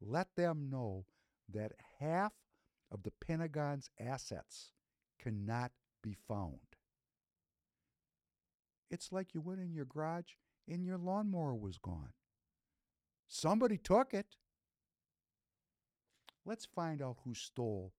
Let 0.00 0.28
them 0.36 0.70
know 0.70 1.04
that 1.52 1.72
half 2.00 2.32
of 2.90 3.02
the 3.02 3.12
Pentagon's 3.24 3.90
assets 4.00 4.70
cannot 5.18 5.72
be 6.02 6.16
found. 6.26 6.58
It's 8.90 9.12
like 9.12 9.34
you 9.34 9.40
went 9.40 9.60
in 9.60 9.72
your 9.72 9.84
garage 9.84 10.32
and 10.68 10.84
your 10.84 10.98
lawnmower 10.98 11.54
was 11.54 11.78
gone. 11.78 12.12
Somebody 13.28 13.78
took 13.78 14.14
it. 14.14 14.26
Let's 16.44 16.66
find 16.66 17.00
out 17.00 17.18
who 17.24 17.34
stole 17.34 17.92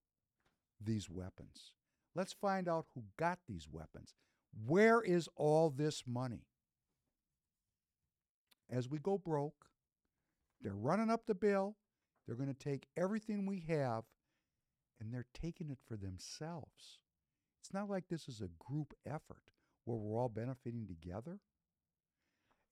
these 0.80 1.08
weapons. 1.08 1.72
Let's 2.14 2.32
find 2.32 2.68
out 2.68 2.86
who 2.94 3.04
got 3.16 3.38
these 3.48 3.66
weapons. 3.70 4.14
Where 4.66 5.00
is 5.00 5.28
all 5.36 5.70
this 5.70 6.04
money? 6.06 6.46
As 8.70 8.88
we 8.88 8.98
go 8.98 9.18
broke, 9.18 9.66
they're 10.60 10.74
running 10.74 11.10
up 11.10 11.26
the 11.26 11.34
bill. 11.34 11.76
They're 12.26 12.36
going 12.36 12.54
to 12.54 12.54
take 12.54 12.86
everything 12.96 13.46
we 13.46 13.64
have 13.68 14.04
and 15.00 15.12
they're 15.12 15.26
taking 15.34 15.70
it 15.70 15.78
for 15.86 15.96
themselves. 15.96 17.00
It's 17.60 17.72
not 17.72 17.90
like 17.90 18.08
this 18.08 18.28
is 18.28 18.40
a 18.40 18.48
group 18.58 18.94
effort 19.06 19.50
where 19.84 19.96
we're 19.96 20.18
all 20.18 20.28
benefiting 20.28 20.86
together. 20.86 21.40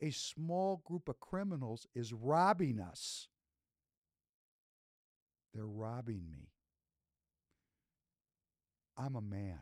A 0.03 0.11
small 0.11 0.83
group 0.85 1.09
of 1.09 1.21
criminals 1.21 1.87
is 1.95 2.13
robbing 2.13 2.81
us. 2.81 3.29
They're 5.55 5.65
robbing 5.65 6.23
me. 6.29 6.49
I'm 8.99 9.15
a 9.15 9.21
man. 9.21 9.61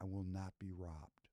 I 0.00 0.04
will 0.04 0.24
not 0.24 0.52
be 0.60 0.70
robbed. 0.76 1.28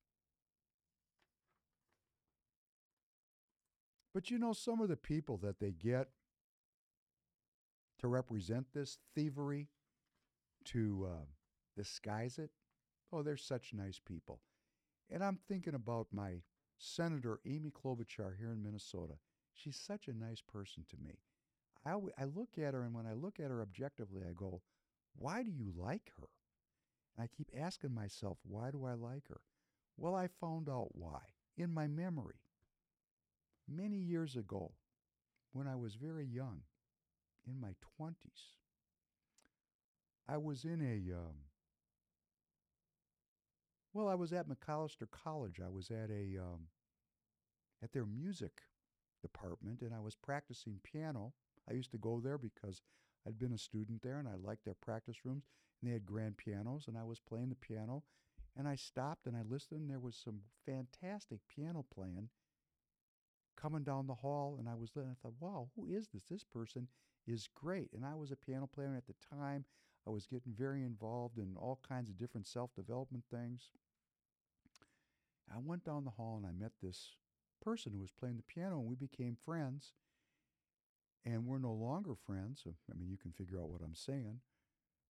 But 4.13 4.31
you 4.31 4.39
know, 4.39 4.53
some 4.53 4.81
of 4.81 4.89
the 4.89 4.97
people 4.97 5.37
that 5.37 5.59
they 5.59 5.71
get 5.71 6.09
to 7.99 8.07
represent 8.07 8.67
this 8.73 8.97
thievery, 9.13 9.67
to 10.65 11.07
uh, 11.09 11.25
disguise 11.77 12.37
it, 12.37 12.49
oh, 13.13 13.21
they're 13.21 13.37
such 13.37 13.73
nice 13.73 13.99
people. 13.99 14.39
And 15.09 15.23
I'm 15.23 15.39
thinking 15.47 15.73
about 15.75 16.07
my 16.11 16.41
Senator 16.79 17.39
Amy 17.45 17.71
Klobuchar 17.71 18.37
here 18.37 18.51
in 18.51 18.63
Minnesota. 18.63 19.15
She's 19.53 19.75
such 19.75 20.07
a 20.07 20.13
nice 20.13 20.41
person 20.41 20.85
to 20.89 20.97
me. 20.97 21.19
I, 21.85 21.91
I 22.17 22.25
look 22.25 22.57
at 22.57 22.73
her, 22.73 22.83
and 22.83 22.95
when 22.95 23.05
I 23.05 23.13
look 23.13 23.39
at 23.39 23.51
her 23.51 23.61
objectively, 23.61 24.21
I 24.27 24.33
go, 24.33 24.61
why 25.15 25.43
do 25.43 25.51
you 25.51 25.73
like 25.75 26.11
her? 26.17 26.29
And 27.15 27.23
I 27.23 27.27
keep 27.27 27.49
asking 27.57 27.93
myself, 27.93 28.37
why 28.43 28.71
do 28.71 28.85
I 28.85 28.93
like 28.93 29.27
her? 29.27 29.41
Well, 29.97 30.15
I 30.15 30.27
found 30.27 30.69
out 30.69 30.89
why 30.93 31.19
in 31.57 31.73
my 31.73 31.87
memory. 31.87 32.39
Many 33.67 33.97
years 33.97 34.35
ago, 34.37 34.71
when 35.51 35.67
I 35.67 35.75
was 35.75 35.95
very 35.95 36.25
young, 36.25 36.61
in 37.45 37.59
my 37.59 37.73
20s, 37.99 38.55
I 40.27 40.37
was 40.37 40.63
in 40.63 40.81
a, 40.81 41.15
um, 41.15 41.35
well, 43.93 44.07
I 44.07 44.15
was 44.15 44.33
at 44.33 44.47
Macalester 44.47 45.09
College. 45.09 45.59
I 45.63 45.69
was 45.69 45.89
at 45.89 46.09
a, 46.09 46.37
um, 46.39 46.67
at 47.83 47.91
their 47.93 48.05
music 48.05 48.61
department 49.21 49.81
and 49.81 49.93
I 49.93 49.99
was 49.99 50.15
practicing 50.15 50.79
piano. 50.83 51.33
I 51.69 51.73
used 51.73 51.91
to 51.91 51.97
go 51.97 52.19
there 52.19 52.37
because 52.37 52.81
I'd 53.27 53.39
been 53.39 53.53
a 53.53 53.57
student 53.57 54.01
there 54.01 54.19
and 54.19 54.27
I 54.27 54.35
liked 54.35 54.65
their 54.65 54.75
practice 54.75 55.25
rooms 55.25 55.43
and 55.81 55.89
they 55.89 55.93
had 55.93 56.05
grand 56.05 56.37
pianos 56.37 56.85
and 56.87 56.97
I 56.97 57.03
was 57.03 57.19
playing 57.19 57.49
the 57.49 57.55
piano 57.55 58.03
and 58.57 58.67
I 58.67 58.75
stopped 58.75 59.25
and 59.25 59.35
I 59.35 59.41
listened 59.47 59.89
there 59.89 59.99
was 59.99 60.15
some 60.15 60.41
fantastic 60.65 61.39
piano 61.53 61.85
playing 61.93 62.29
coming 63.59 63.83
down 63.83 64.07
the 64.07 64.15
hall 64.15 64.55
and 64.59 64.69
I 64.69 64.75
was 64.75 64.91
and 64.95 65.05
I 65.09 65.15
thought, 65.21 65.33
wow, 65.39 65.69
who 65.75 65.87
is 65.89 66.07
this? 66.13 66.23
This 66.29 66.43
person 66.43 66.87
is 67.27 67.49
great. 67.53 67.89
And 67.93 68.05
I 68.05 68.15
was 68.15 68.31
a 68.31 68.35
piano 68.35 68.67
player 68.67 68.95
at 68.95 69.05
the 69.07 69.15
time 69.35 69.65
I 70.07 70.11
was 70.11 70.25
getting 70.25 70.53
very 70.57 70.83
involved 70.83 71.37
in 71.37 71.55
all 71.57 71.79
kinds 71.87 72.09
of 72.09 72.17
different 72.17 72.47
self-development 72.47 73.25
things. 73.31 73.69
I 75.53 75.57
went 75.59 75.83
down 75.83 76.05
the 76.05 76.11
hall 76.11 76.37
and 76.37 76.45
I 76.45 76.51
met 76.51 76.71
this 76.81 77.15
person 77.61 77.91
who 77.91 77.99
was 77.99 78.11
playing 78.11 78.37
the 78.37 78.43
piano 78.43 78.79
and 78.79 78.87
we 78.87 78.95
became 78.95 79.35
friends. 79.35 79.93
And 81.25 81.45
we're 81.45 81.59
no 81.59 81.73
longer 81.73 82.15
friends. 82.15 82.63
I 82.65 82.97
mean, 82.97 83.09
you 83.09 83.17
can 83.17 83.31
figure 83.31 83.59
out 83.59 83.69
what 83.69 83.81
I'm 83.83 83.95
saying. 83.95 84.39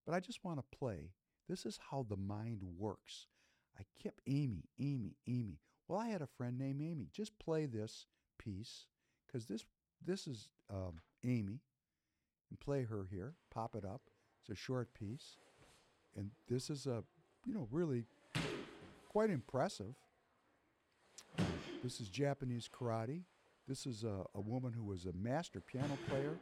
But 0.06 0.16
I 0.16 0.20
just 0.20 0.44
want 0.44 0.58
to 0.58 0.78
play. 0.78 1.12
This 1.48 1.66
is 1.66 1.80
how 1.92 2.06
the 2.08 2.18
mind 2.18 2.62
works. 2.78 3.28
I 3.78 3.84
kept 4.02 4.22
Amy, 4.28 4.64
Amy, 4.80 5.16
Amy. 5.28 5.60
Well, 5.88 6.00
I 6.00 6.08
had 6.08 6.22
a 6.22 6.28
friend 6.28 6.58
named 6.58 6.82
Amy. 6.82 7.08
Just 7.12 7.38
play 7.40 7.66
this 7.66 8.08
piece 8.38 8.86
because 9.26 9.46
this 9.46 9.66
this 10.04 10.28
is 10.28 10.50
um, 10.70 11.02
Amy, 11.24 11.60
and 12.50 12.60
play 12.60 12.84
her 12.84 13.08
here. 13.10 13.36
Pop 13.52 13.76
it 13.76 13.86
up. 13.86 14.02
It's 14.50 14.60
a 14.60 14.64
short 14.64 14.94
piece, 14.94 15.38
and 16.18 16.32
this 16.50 16.72
is 16.72 16.88
a 16.88 17.04
you 17.46 17.54
know 17.54 17.68
really 17.72 18.06
quite 19.08 19.30
impressive. 19.30 19.94
This 21.84 22.02
is 22.02 22.10
Japanese 22.10 22.68
karate. 22.68 23.22
This 23.68 23.86
is 23.86 24.04
a, 24.04 24.24
a 24.34 24.42
woman 24.42 24.74
who 24.74 24.84
was 24.84 25.06
a 25.06 25.14
master 25.14 25.62
piano 25.62 25.98
player, 26.10 26.36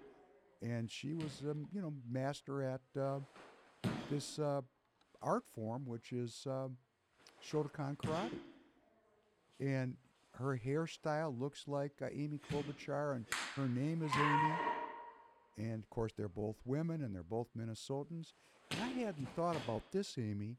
and 0.62 0.90
she 0.90 1.16
was 1.16 1.42
um, 1.50 1.68
you 1.74 1.82
know 1.82 1.94
master 2.10 2.64
at 2.64 2.82
uh, 3.02 3.20
this 4.10 4.40
uh, 4.40 4.62
art 5.22 5.44
form, 5.54 5.86
which 5.86 6.14
is 6.14 6.48
um 6.50 6.78
Shotokan 7.46 7.98
karate. 7.98 8.40
and 9.60 9.98
her 10.36 10.58
hairstyle 10.66 11.38
looks 11.38 11.68
like 11.68 11.94
uh, 12.02 12.06
Amy 12.14 12.40
Klobuchar, 12.50 13.18
and 13.18 13.26
her 13.56 13.68
name 13.68 14.02
is 14.02 14.12
Amy. 14.16 14.77
And 15.58 15.84
of 15.84 15.90
course, 15.90 16.14
they're 16.16 16.30
both 16.30 16.58
women, 16.66 17.02
and 17.02 17.16
they're 17.16 17.24
both 17.24 17.48
Minnesotans. 17.58 18.34
And 18.72 18.82
I 18.82 18.90
hadn't 18.90 19.34
thought 19.36 19.56
about 19.56 19.82
this, 19.92 20.18
Amy, 20.18 20.58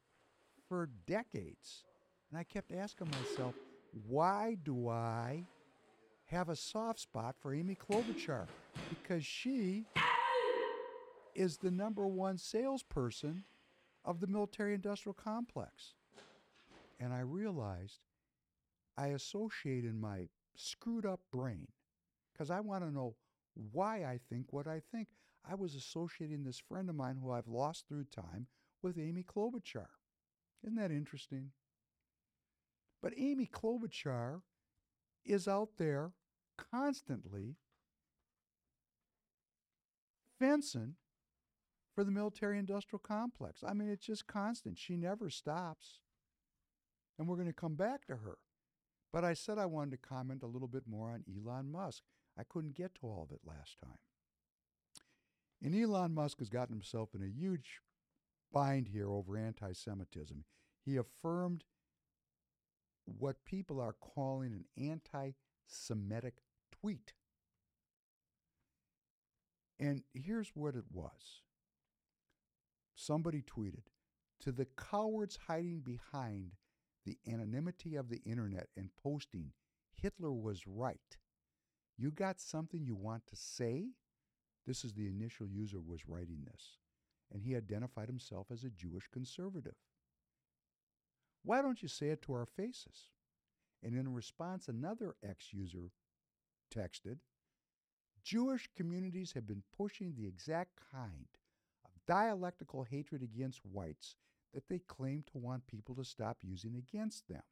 for 0.68 0.88
decades. 1.06 1.84
And 2.30 2.38
I 2.38 2.42
kept 2.42 2.72
asking 2.72 3.10
myself, 3.10 3.54
why 4.06 4.56
do 4.62 4.88
I 4.88 5.44
have 6.26 6.48
a 6.48 6.56
soft 6.56 7.00
spot 7.00 7.36
for 7.40 7.54
Amy 7.54 7.76
Klobuchar? 7.76 8.46
Because 8.90 9.24
she 9.24 9.84
is 11.34 11.56
the 11.58 11.70
number 11.70 12.06
one 12.06 12.36
salesperson 12.36 13.44
of 14.04 14.20
the 14.20 14.26
military 14.26 14.74
industrial 14.74 15.14
complex. 15.14 15.94
And 17.00 17.12
I 17.12 17.20
realized 17.20 18.00
I 18.96 19.08
associate 19.08 19.84
in 19.84 20.00
my 20.00 20.28
screwed 20.56 21.06
up 21.06 21.20
brain 21.32 21.68
because 22.32 22.50
I 22.50 22.60
want 22.60 22.82
to 22.84 22.90
know 22.90 23.14
why 23.72 24.04
I 24.04 24.20
think 24.30 24.46
what 24.52 24.66
I 24.66 24.80
think. 24.92 25.08
I 25.48 25.54
was 25.54 25.74
associating 25.74 26.44
this 26.44 26.58
friend 26.58 26.88
of 26.88 26.96
mine 26.96 27.18
who 27.22 27.30
I've 27.30 27.48
lost 27.48 27.86
through 27.88 28.04
time 28.04 28.46
with 28.82 28.98
Amy 28.98 29.24
Klobuchar. 29.24 29.86
Isn't 30.62 30.76
that 30.76 30.90
interesting? 30.90 31.52
But 33.02 33.14
Amy 33.16 33.46
Klobuchar 33.46 34.42
is 35.24 35.46
out 35.46 35.70
there 35.78 36.12
constantly 36.56 37.56
fencing 40.38 40.94
for 41.94 42.04
the 42.04 42.10
military 42.10 42.58
industrial 42.58 43.00
complex. 43.00 43.62
I 43.66 43.72
mean, 43.72 43.88
it's 43.88 44.06
just 44.06 44.26
constant. 44.26 44.78
She 44.78 44.96
never 44.96 45.30
stops. 45.30 46.00
And 47.18 47.26
we're 47.26 47.36
going 47.36 47.48
to 47.48 47.52
come 47.52 47.74
back 47.74 48.06
to 48.06 48.16
her. 48.16 48.38
But 49.12 49.24
I 49.24 49.34
said 49.34 49.58
I 49.58 49.66
wanted 49.66 49.90
to 49.92 50.08
comment 50.08 50.42
a 50.42 50.46
little 50.46 50.68
bit 50.68 50.84
more 50.86 51.10
on 51.10 51.24
Elon 51.28 51.72
Musk. 51.72 52.02
I 52.38 52.44
couldn't 52.44 52.76
get 52.76 52.94
to 52.96 53.06
all 53.06 53.26
of 53.28 53.34
it 53.34 53.40
last 53.44 53.78
time. 53.82 53.98
And 55.62 55.74
Elon 55.74 56.14
Musk 56.14 56.38
has 56.38 56.48
gotten 56.48 56.74
himself 56.74 57.14
in 57.14 57.22
a 57.22 57.26
huge 57.26 57.80
bind 58.52 58.88
here 58.88 59.10
over 59.10 59.36
anti 59.36 59.72
Semitism. 59.72 60.44
He 60.84 60.96
affirmed 60.96 61.64
what 63.04 63.44
people 63.44 63.80
are 63.80 63.94
calling 63.94 64.52
an 64.52 64.64
anti 64.90 65.32
Semitic 65.66 66.36
tweet. 66.70 67.12
And 69.80 70.02
here's 70.14 70.50
what 70.54 70.74
it 70.74 70.84
was 70.92 71.42
somebody 72.94 73.42
tweeted 73.42 73.86
To 74.40 74.52
the 74.52 74.66
cowards 74.76 75.38
hiding 75.48 75.80
behind 75.80 76.52
the 77.04 77.18
anonymity 77.26 77.96
of 77.96 78.08
the 78.10 78.20
internet 78.24 78.68
and 78.76 78.90
posting, 79.02 79.52
Hitler 79.92 80.32
was 80.32 80.66
right. 80.66 81.16
You 81.98 82.12
got 82.12 82.40
something 82.40 82.84
you 82.84 82.94
want 82.94 83.26
to 83.26 83.36
say? 83.36 83.88
This 84.66 84.84
is 84.84 84.94
the 84.94 85.08
initial 85.08 85.46
user 85.46 85.80
was 85.80 86.08
writing 86.08 86.46
this, 86.46 86.78
and 87.32 87.42
he 87.42 87.56
identified 87.56 88.08
himself 88.08 88.46
as 88.52 88.62
a 88.62 88.70
Jewish 88.70 89.08
conservative. 89.12 89.74
Why 91.42 91.60
don't 91.60 91.82
you 91.82 91.88
say 91.88 92.10
it 92.10 92.22
to 92.22 92.34
our 92.34 92.46
faces? 92.46 93.10
And 93.82 93.94
in 93.96 94.12
response, 94.12 94.68
another 94.68 95.16
ex 95.28 95.52
user 95.52 95.90
texted 96.74 97.18
Jewish 98.22 98.68
communities 98.76 99.32
have 99.32 99.46
been 99.46 99.62
pushing 99.76 100.14
the 100.14 100.26
exact 100.26 100.78
kind 100.92 101.26
of 101.84 101.90
dialectical 102.06 102.84
hatred 102.84 103.22
against 103.22 103.64
whites 103.64 104.16
that 104.52 104.68
they 104.68 104.80
claim 104.80 105.24
to 105.32 105.38
want 105.38 105.66
people 105.66 105.94
to 105.94 106.04
stop 106.04 106.38
using 106.42 106.76
against 106.76 107.28
them. 107.28 107.42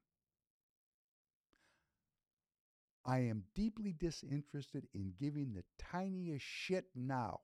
I 3.09 3.21
am 3.21 3.45
deeply 3.55 3.93
disinterested 3.93 4.89
in 4.93 5.15
giving 5.17 5.53
the 5.53 5.63
tiniest 5.79 6.45
shit 6.45 6.87
now 6.93 7.43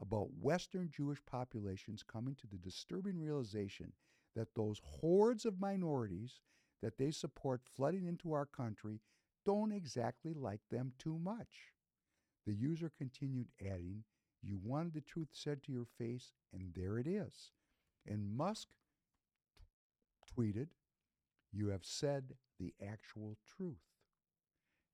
about 0.00 0.38
Western 0.40 0.88
Jewish 0.88 1.18
populations 1.26 2.04
coming 2.04 2.36
to 2.36 2.46
the 2.46 2.56
disturbing 2.56 3.18
realization 3.18 3.92
that 4.36 4.54
those 4.54 4.80
hordes 4.84 5.44
of 5.44 5.60
minorities 5.60 6.38
that 6.80 6.96
they 6.96 7.10
support 7.10 7.60
flooding 7.74 8.06
into 8.06 8.32
our 8.32 8.46
country 8.46 9.00
don't 9.44 9.72
exactly 9.72 10.32
like 10.32 10.60
them 10.70 10.92
too 10.96 11.18
much. 11.18 11.72
The 12.46 12.54
user 12.54 12.90
continued 12.96 13.48
adding, 13.60 14.04
You 14.40 14.60
wanted 14.62 14.94
the 14.94 15.00
truth 15.00 15.30
said 15.32 15.64
to 15.64 15.72
your 15.72 15.86
face, 15.98 16.32
and 16.52 16.72
there 16.74 16.98
it 16.98 17.08
is. 17.08 17.50
And 18.06 18.36
Musk 18.36 18.68
tweeted, 20.38 20.68
You 21.52 21.68
have 21.68 21.84
said 21.84 22.34
the 22.60 22.74
actual 22.80 23.36
truth. 23.44 23.89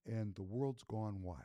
And 0.06 0.34
the 0.34 0.42
world's 0.42 0.84
gone 0.84 1.22
wild. 1.22 1.42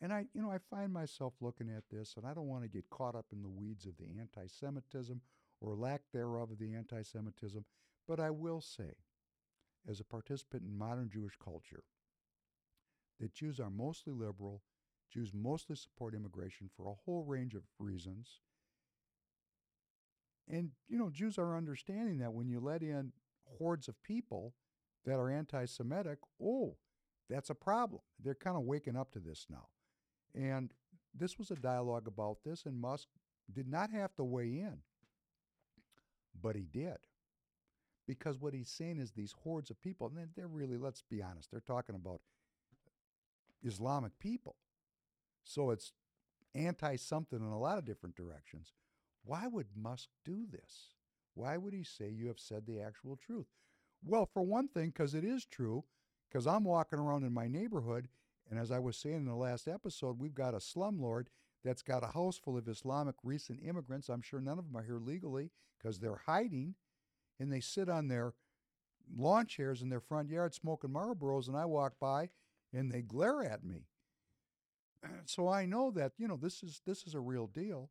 And 0.00 0.12
I, 0.12 0.26
you 0.34 0.42
know, 0.42 0.50
I 0.50 0.58
find 0.58 0.92
myself 0.92 1.34
looking 1.40 1.70
at 1.70 1.84
this, 1.90 2.14
and 2.16 2.26
I 2.26 2.34
don't 2.34 2.48
want 2.48 2.62
to 2.62 2.68
get 2.68 2.90
caught 2.90 3.14
up 3.14 3.26
in 3.32 3.42
the 3.42 3.48
weeds 3.48 3.86
of 3.86 3.96
the 3.96 4.06
anti 4.20 4.46
Semitism 4.46 5.20
or 5.60 5.74
lack 5.74 6.02
thereof 6.12 6.50
of 6.50 6.58
the 6.58 6.74
anti 6.74 7.02
Semitism, 7.02 7.64
but 8.06 8.20
I 8.20 8.30
will 8.30 8.60
say, 8.60 8.96
as 9.88 10.00
a 10.00 10.04
participant 10.04 10.62
in 10.64 10.76
modern 10.76 11.08
Jewish 11.10 11.36
culture, 11.42 11.84
that 13.20 13.32
Jews 13.32 13.60
are 13.60 13.70
mostly 13.70 14.12
liberal, 14.12 14.62
Jews 15.10 15.32
mostly 15.32 15.76
support 15.76 16.14
immigration 16.14 16.68
for 16.76 16.88
a 16.88 16.94
whole 17.04 17.24
range 17.24 17.54
of 17.54 17.62
reasons. 17.78 18.40
And, 20.48 20.72
you 20.88 20.98
know, 20.98 21.08
Jews 21.08 21.38
are 21.38 21.56
understanding 21.56 22.18
that 22.18 22.34
when 22.34 22.48
you 22.48 22.60
let 22.60 22.82
in 22.82 23.12
hordes 23.58 23.88
of 23.88 24.02
people 24.02 24.54
that 25.04 25.18
are 25.18 25.30
anti 25.30 25.64
Semitic, 25.66 26.18
oh, 26.42 26.76
that's 27.28 27.50
a 27.50 27.54
problem. 27.54 28.02
They're 28.22 28.34
kind 28.34 28.56
of 28.56 28.64
waking 28.64 28.96
up 28.96 29.12
to 29.12 29.18
this 29.18 29.46
now. 29.50 29.68
And 30.34 30.70
this 31.14 31.38
was 31.38 31.50
a 31.50 31.56
dialogue 31.56 32.06
about 32.06 32.38
this, 32.44 32.66
and 32.66 32.80
Musk 32.80 33.08
did 33.52 33.68
not 33.68 33.90
have 33.90 34.14
to 34.16 34.24
weigh 34.24 34.58
in, 34.58 34.78
but 36.40 36.56
he 36.56 36.66
did. 36.70 36.96
Because 38.06 38.38
what 38.38 38.52
he's 38.52 38.68
saying 38.68 38.98
is 38.98 39.12
these 39.12 39.34
hordes 39.44 39.70
of 39.70 39.80
people, 39.80 40.12
and 40.14 40.28
they're 40.36 40.46
really, 40.46 40.76
let's 40.76 41.02
be 41.02 41.22
honest, 41.22 41.50
they're 41.50 41.60
talking 41.60 41.94
about 41.94 42.20
Islamic 43.62 44.18
people. 44.18 44.56
So 45.42 45.70
it's 45.70 45.92
anti 46.54 46.96
something 46.96 47.38
in 47.38 47.46
a 47.46 47.58
lot 47.58 47.78
of 47.78 47.84
different 47.84 48.16
directions. 48.16 48.72
Why 49.24 49.46
would 49.46 49.68
Musk 49.74 50.08
do 50.24 50.44
this? 50.50 50.94
Why 51.34 51.56
would 51.56 51.72
he 51.72 51.82
say 51.84 52.10
you 52.10 52.28
have 52.28 52.38
said 52.38 52.66
the 52.66 52.80
actual 52.80 53.16
truth? 53.16 53.46
Well, 54.06 54.26
for 54.26 54.42
one 54.42 54.68
thing, 54.68 54.90
because 54.90 55.14
it 55.14 55.24
is 55.24 55.46
true, 55.46 55.84
because 56.28 56.46
I'm 56.46 56.64
walking 56.64 56.98
around 56.98 57.24
in 57.24 57.32
my 57.32 57.48
neighborhood, 57.48 58.08
and 58.50 58.58
as 58.58 58.70
I 58.70 58.78
was 58.78 58.96
saying 58.96 59.16
in 59.16 59.24
the 59.26 59.34
last 59.34 59.66
episode, 59.66 60.18
we've 60.18 60.34
got 60.34 60.54
a 60.54 60.58
slumlord 60.58 61.26
that's 61.64 61.82
got 61.82 62.04
a 62.04 62.08
house 62.08 62.36
full 62.36 62.58
of 62.58 62.68
Islamic 62.68 63.14
recent 63.22 63.60
immigrants. 63.66 64.10
I'm 64.10 64.20
sure 64.20 64.40
none 64.40 64.58
of 64.58 64.66
them 64.66 64.76
are 64.76 64.82
here 64.84 64.98
legally 64.98 65.50
because 65.78 65.98
they're 65.98 66.20
hiding, 66.26 66.74
and 67.40 67.50
they 67.50 67.60
sit 67.60 67.88
on 67.88 68.08
their 68.08 68.34
lawn 69.16 69.46
chairs 69.46 69.80
in 69.80 69.88
their 69.88 70.00
front 70.00 70.28
yard 70.28 70.54
smoking 70.54 70.90
Marlboros, 70.90 71.48
and 71.48 71.56
I 71.56 71.64
walk 71.64 71.94
by 71.98 72.30
and 72.72 72.90
they 72.90 73.02
glare 73.02 73.42
at 73.42 73.64
me. 73.64 73.86
So 75.26 75.48
I 75.48 75.66
know 75.66 75.90
that, 75.90 76.12
you 76.16 76.26
know, 76.26 76.38
this 76.40 76.62
is 76.62 76.80
this 76.86 77.02
is 77.06 77.14
a 77.14 77.20
real 77.20 77.46
deal. 77.46 77.90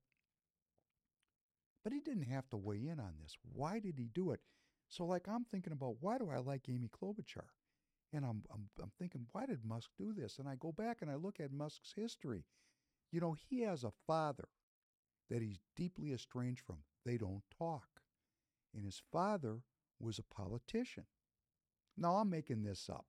But 1.83 1.93
he 1.93 1.99
didn't 1.99 2.23
have 2.23 2.49
to 2.49 2.57
weigh 2.57 2.87
in 2.87 2.99
on 2.99 3.13
this. 3.21 3.37
Why 3.53 3.79
did 3.79 3.95
he 3.97 4.05
do 4.05 4.31
it? 4.31 4.39
So 4.93 5.05
like 5.05 5.27
I'm 5.27 5.45
thinking 5.45 5.73
about 5.73 5.97
why 6.01 6.17
do 6.17 6.29
I 6.29 6.37
like 6.37 6.69
Amy 6.69 6.89
Klobuchar? 6.89 7.47
And 8.13 8.23
I'm, 8.25 8.43
I'm 8.53 8.69
I'm 8.81 8.91
thinking, 8.99 9.25
why 9.31 9.45
did 9.45 9.65
Musk 9.65 9.89
do 9.97 10.13
this? 10.13 10.37
And 10.39 10.47
I 10.47 10.55
go 10.55 10.71
back 10.71 11.01
and 11.01 11.09
I 11.09 11.15
look 11.15 11.39
at 11.39 11.51
Musk's 11.51 11.93
history. 11.95 12.45
You 13.11 13.19
know, 13.19 13.35
he 13.49 13.61
has 13.61 13.83
a 13.83 13.91
father 14.07 14.49
that 15.29 15.41
he's 15.41 15.59
deeply 15.75 16.13
estranged 16.13 16.61
from. 16.65 16.79
They 17.05 17.17
don't 17.17 17.43
talk. 17.57 18.01
And 18.75 18.85
his 18.85 19.01
father 19.11 19.59
was 19.99 20.19
a 20.19 20.35
politician. 20.35 21.05
Now 21.97 22.17
I'm 22.17 22.29
making 22.29 22.63
this 22.63 22.89
up 22.89 23.05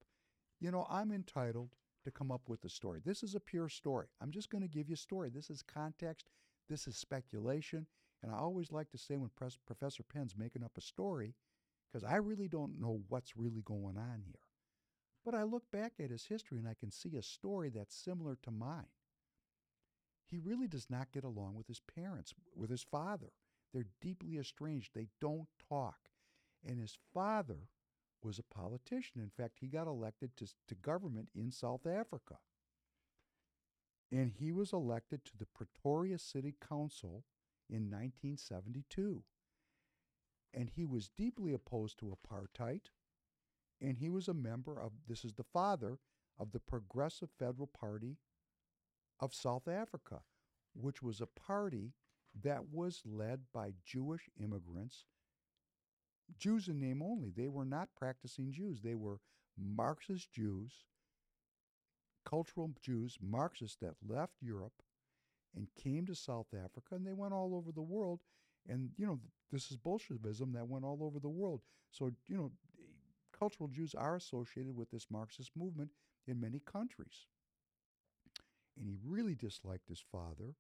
you 0.61 0.71
know, 0.71 0.87
I'm 0.89 1.13
entitled 1.13 1.77
to 2.05 2.11
come 2.11 2.33
up 2.33 2.49
with 2.49 2.65
a 2.65 2.71
story. 2.71 3.01
This 3.05 3.23
is 3.23 3.35
a 3.35 3.41
pure 3.41 3.69
story. 3.69 4.07
I'm 4.21 4.31
just 4.31 4.51
going 4.51 4.63
to 4.63 4.69
give 4.69 4.89
you 4.89 4.95
a 4.95 4.97
story. 4.97 5.31
This 5.31 5.51
is 5.51 5.63
context, 5.63 6.31
this 6.69 6.87
is 6.87 6.97
speculation. 6.97 7.87
And 8.23 8.33
I 8.33 8.39
always 8.39 8.73
like 8.73 8.91
to 8.91 8.99
say 8.99 9.17
when 9.19 9.31
Pres- 9.37 9.59
Professor 9.67 10.03
Penn's 10.03 10.37
making 10.37 10.65
up 10.65 10.79
a 10.79 10.81
story, 10.81 11.35
because 11.95 12.11
I 12.11 12.17
really 12.17 12.49
don't 12.49 12.81
know 12.81 13.03
what's 13.09 13.37
really 13.37 13.63
going 13.63 13.97
on 13.97 14.23
here. 14.27 14.41
But 15.25 15.35
I 15.35 15.45
look 15.45 15.71
back 15.71 15.93
at 16.03 16.11
his 16.11 16.27
history 16.27 16.59
and 16.59 16.67
I 16.67 16.75
can 16.75 16.91
see 16.91 17.15
a 17.17 17.23
story 17.23 17.71
that's 17.71 17.95
similar 17.95 18.37
to 18.43 18.51
mine. 18.51 18.89
He 20.29 20.39
really 20.39 20.67
does 20.67 20.87
not 20.91 21.13
get 21.13 21.23
along 21.23 21.55
with 21.55 21.69
his 21.69 21.81
parents, 21.81 22.35
with 22.57 22.69
his 22.69 22.83
father. 22.83 23.31
They're 23.73 23.87
deeply 24.01 24.39
estranged. 24.39 24.91
They 24.93 25.07
don't 25.21 25.47
talk. 25.69 26.09
And 26.67 26.81
his 26.81 26.99
father 27.13 27.69
was 28.25 28.41
a 28.41 28.55
politician. 28.55 29.21
In 29.21 29.31
fact, 29.31 29.59
he 29.61 29.69
got 29.69 29.87
elected 29.87 30.37
to, 30.39 30.47
to 30.67 30.75
government 30.75 31.29
in 31.35 31.53
South 31.53 31.87
Africa. 31.87 32.39
And 34.11 34.33
he 34.33 34.51
was 34.51 34.73
elected 34.73 35.25
to 35.27 35.37
the 35.39 35.47
Pretoria 35.47 36.19
City 36.19 36.57
Council 36.61 37.25
in 37.71 37.91
1972. 37.91 39.23
And 40.55 40.71
he 40.71 40.85
was 40.87 41.09
deeply 41.09 41.53
opposed 41.53 41.99
to 41.99 42.17
apartheid. 42.17 42.83
and 43.81 43.99
he 43.99 44.09
was 44.09 44.29
a 44.29 44.35
member 44.35 44.81
of 44.81 44.93
this 45.09 45.25
is 45.25 45.35
the 45.35 45.45
father 45.45 45.99
of 46.39 46.53
the 46.53 46.61
Progressive 46.61 47.31
Federal 47.39 47.67
Party 47.67 48.19
of 49.21 49.35
South 49.35 49.69
Africa, 49.69 50.23
which 50.75 51.03
was 51.03 51.21
a 51.21 51.27
party 51.27 51.93
that 52.43 52.69
was 52.73 53.03
led 53.05 53.41
by 53.53 53.75
Jewish 53.85 54.29
immigrants, 54.41 55.05
Jews 56.39 56.69
in 56.69 56.81
name 56.81 57.03
only. 57.03 57.31
They 57.31 57.49
were 57.49 57.65
not 57.65 57.95
practicing 57.97 58.53
Jews, 58.53 58.81
they 58.83 58.95
were 58.95 59.21
Marxist 59.57 60.33
Jews, 60.33 60.85
cultural 62.25 62.73
Jews, 62.81 63.19
Marxists 63.21 63.77
that 63.81 63.95
left 64.07 64.35
Europe 64.41 64.83
and 65.55 65.69
came 65.77 66.07
to 66.07 66.15
South 66.15 66.49
Africa, 66.55 66.95
and 66.97 67.07
they 67.07 67.13
went 67.13 67.35
all 67.35 67.55
over 67.55 67.71
the 67.73 67.83
world. 67.83 68.21
And, 68.69 68.91
you 68.97 69.07
know, 69.07 69.21
this 69.53 69.71
is 69.71 69.77
Bolshevism 69.77 70.53
that 70.53 70.69
went 70.69 70.85
all 70.85 70.99
over 71.03 71.19
the 71.19 71.29
world. 71.29 71.61
So, 71.91 72.11
you 72.27 72.37
know, 72.37 72.51
cultural 73.39 73.69
Jews 73.69 73.95
are 73.95 74.17
associated 74.17 74.77
with 74.77 74.91
this 74.91 75.07
Marxist 75.11 75.51
movement 75.57 75.91
in 76.27 76.41
many 76.41 76.61
countries. 76.61 77.27
And 78.79 78.89
he 78.89 78.97
really 79.07 79.35
disliked 79.35 79.89
his 79.89 80.03
father. 80.13 80.55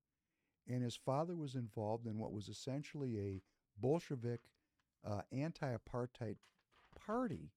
And 0.69 0.83
his 0.83 0.97
father 0.97 1.35
was 1.35 1.55
involved 1.55 2.07
in 2.07 2.19
what 2.19 2.33
was 2.33 2.49
essentially 2.49 3.19
a 3.19 3.43
Bolshevik 3.81 4.41
uh, 5.07 5.23
anti 5.33 5.75
apartheid 5.75 6.37
party. 7.07 7.51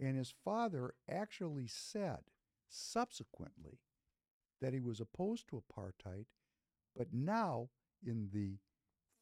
And 0.00 0.16
his 0.16 0.34
father 0.44 0.94
actually 1.08 1.66
said 1.68 2.20
subsequently 2.68 3.78
that 4.60 4.72
he 4.72 4.80
was 4.80 5.00
opposed 5.00 5.48
to 5.48 5.62
apartheid, 5.62 6.24
but 6.96 7.08
now, 7.12 7.68
in 8.04 8.28
the 8.32 8.58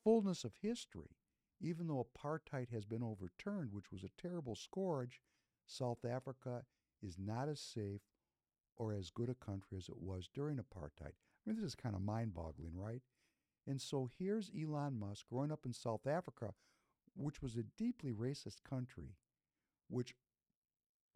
fullness 0.02 0.44
of 0.44 0.52
history, 0.60 1.16
even 1.60 1.86
though 1.86 2.06
apartheid 2.16 2.70
has 2.70 2.84
been 2.84 3.02
overturned, 3.02 3.72
which 3.72 3.90
was 3.92 4.02
a 4.02 4.20
terrible 4.20 4.54
scourge, 4.54 5.20
South 5.66 6.04
Africa 6.04 6.64
is 7.02 7.16
not 7.18 7.48
as 7.48 7.60
safe 7.60 8.02
or 8.76 8.92
as 8.92 9.10
good 9.10 9.28
a 9.28 9.34
country 9.34 9.76
as 9.76 9.88
it 9.88 10.00
was 10.00 10.28
during 10.32 10.56
apartheid. 10.56 11.12
I 11.12 11.46
mean, 11.46 11.56
this 11.56 11.64
is 11.64 11.74
kind 11.74 11.94
of 11.94 12.02
mind 12.02 12.34
boggling, 12.34 12.76
right? 12.76 13.02
And 13.66 13.80
so 13.80 14.08
here's 14.18 14.50
Elon 14.60 14.98
Musk 14.98 15.26
growing 15.28 15.52
up 15.52 15.64
in 15.64 15.72
South 15.72 16.06
Africa, 16.06 16.54
which 17.14 17.42
was 17.42 17.56
a 17.56 17.64
deeply 17.78 18.12
racist 18.12 18.64
country, 18.68 19.16
which 19.88 20.14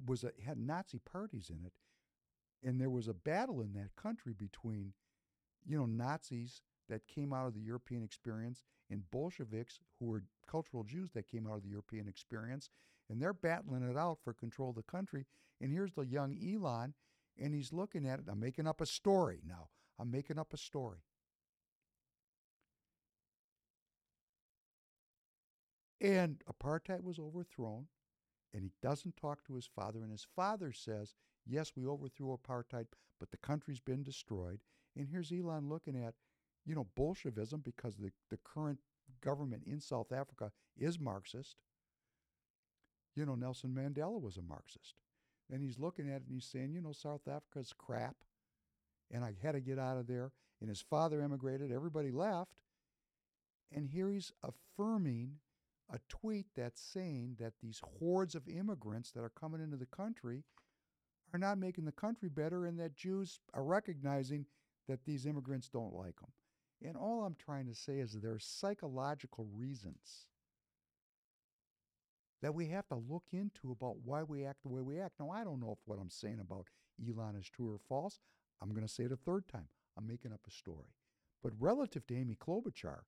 was 0.05 0.23
a, 0.25 0.31
had 0.45 0.59
Nazi 0.59 0.99
parties 0.99 1.51
in 1.51 1.65
it, 1.65 1.73
and 2.63 2.81
there 2.81 2.91
was 2.91 3.09
a 3.09 3.15
battle 3.15 3.61
in 3.61 3.73
that 3.73 3.97
country 3.97 4.33
between, 4.33 4.93
you 5.65 5.77
know, 5.77 5.87
Nazis 5.87 6.63
that 6.89 7.07
came 7.07 7.33
out 7.33 7.47
of 7.47 7.55
the 7.55 7.61
European 7.61 8.03
experience 8.03 8.63
and 8.91 9.11
Bolsheviks 9.11 9.81
who 9.99 10.07
were 10.07 10.23
cultural 10.47 10.85
Jews 10.85 11.11
that 11.13 11.29
came 11.29 11.47
out 11.47 11.57
of 11.57 11.63
the 11.63 11.69
European 11.69 12.09
experience, 12.09 12.71
and 13.11 13.21
they're 13.21 13.33
battling 13.33 13.83
it 13.83 13.97
out 13.97 14.19
for 14.23 14.33
control 14.33 14.71
of 14.71 14.77
the 14.77 14.83
country. 14.83 15.27
And 15.61 15.73
here's 15.73 15.93
the 15.93 16.03
young 16.07 16.37
Elon, 16.37 16.95
and 17.39 17.55
he's 17.55 17.73
looking 17.73 18.07
at 18.07 18.19
it. 18.19 18.27
I'm 18.31 18.41
making 18.41 18.67
up 18.67 18.81
a 18.81 18.87
story 18.87 19.41
now. 19.47 19.69
I'm 19.99 20.11
making 20.11 20.39
up 20.39 20.53
a 20.53 20.59
story. 20.59 20.99
And 26.01 26.43
apartheid 26.51 27.03
was 27.03 27.19
overthrown, 27.19 27.87
and 28.53 28.63
he 28.63 28.71
doesn't 28.83 29.17
talk 29.17 29.45
to 29.45 29.55
his 29.55 29.67
father. 29.67 30.03
And 30.03 30.13
his 30.13 30.27
father 30.37 30.73
says, 30.73 31.15
Yes, 31.47 31.73
we 31.77 31.87
overthrew 31.87 32.37
apartheid, 32.37 32.87
but 33.19 33.31
the 33.31 33.37
country's 33.39 33.81
been 33.81 34.03
destroyed. 34.03 34.61
And 34.97 35.09
here's 35.09 35.33
Elon 35.33 35.69
looking 35.69 35.97
at, 35.97 36.15
you 36.67 36.75
know, 36.75 36.87
Bolshevism 36.97 37.61
because 37.65 37.97
the, 37.97 38.11
the 38.31 38.39
current 38.45 38.79
government 39.23 39.63
in 39.67 39.81
South 39.81 40.13
Africa 40.13 40.51
is 40.77 40.99
Marxist. 40.99 41.57
You 43.15 43.25
know, 43.25 43.35
Nelson 43.35 43.71
Mandela 43.71 44.21
was 44.21 44.37
a 44.37 44.43
Marxist. 44.43 44.95
And 45.51 45.63
he's 45.63 45.79
looking 45.79 46.09
at 46.09 46.17
it 46.17 46.23
and 46.27 46.33
he's 46.33 46.45
saying, 46.45 46.73
you 46.73 46.81
know, 46.81 46.93
South 46.93 47.29
Africa's 47.29 47.73
crap. 47.77 48.17
And 49.13 49.25
I 49.25 49.35
had 49.41 49.53
to 49.53 49.61
get 49.61 49.79
out 49.79 49.97
of 49.97 50.09
there. 50.09 50.33
And 50.61 50.69
his 50.69 50.81
father 50.81 51.23
emigrated, 51.23 51.71
everybody 51.71 52.11
left. 52.11 52.63
And 53.73 53.87
here 53.87 54.11
he's 54.11 54.33
affirming 54.43 55.37
a 55.93 55.99
tweet 56.09 56.47
that's 56.57 56.81
saying 56.81 57.37
that 57.39 57.55
these 57.63 57.81
hordes 58.01 58.35
of 58.35 58.49
immigrants 58.49 59.13
that 59.13 59.23
are 59.23 59.29
coming 59.31 59.61
into 59.61 59.77
the 59.77 59.87
country 59.87 60.43
are 61.33 61.39
not 61.39 61.59
making 61.59 61.85
the 61.85 61.93
country 61.93 62.29
better 62.29 62.67
and 62.67 62.79
that 62.81 62.97
Jews 62.97 63.39
are 63.55 63.63
recognizing 63.63 64.47
that 64.89 65.05
these 65.05 65.27
immigrants 65.27 65.69
don't 65.69 65.95
like 65.95 66.19
them. 66.21 66.31
And 66.85 66.97
all 66.97 67.25
I'm 67.25 67.37
trying 67.37 67.67
to 67.67 67.75
say 67.75 67.99
is 67.99 68.13
there 68.13 68.33
are 68.33 68.39
psychological 68.39 69.47
reasons 69.57 70.27
that 72.43 72.55
we 72.55 72.69
have 72.69 72.87
to 72.89 72.95
look 72.95 73.25
into 73.33 73.73
about 73.73 73.97
why 74.05 74.23
we 74.23 74.45
act 74.45 74.63
the 74.63 74.69
way 74.69 74.83
we 74.83 75.01
act. 75.01 75.15
Now, 75.19 75.31
I 75.31 75.43
don't 75.43 75.61
know 75.61 75.73
if 75.73 75.79
what 75.87 75.99
I'm 75.99 76.11
saying 76.11 76.39
about 76.41 76.67
Elon 77.05 77.37
is 77.37 77.49
true 77.49 77.73
or 77.73 77.79
false. 77.89 78.21
I'm 78.61 78.71
going 78.71 78.87
to 78.87 78.93
say 78.93 79.05
it 79.05 79.13
a 79.13 79.17
third 79.17 79.49
time. 79.49 79.69
I'm 79.97 80.07
making 80.07 80.33
up 80.33 80.41
a 80.47 80.51
story. 80.51 80.95
But 81.43 81.53
relative 81.59 82.07
to 82.07 82.17
Amy 82.17 82.37
Klobuchar, 82.37 83.01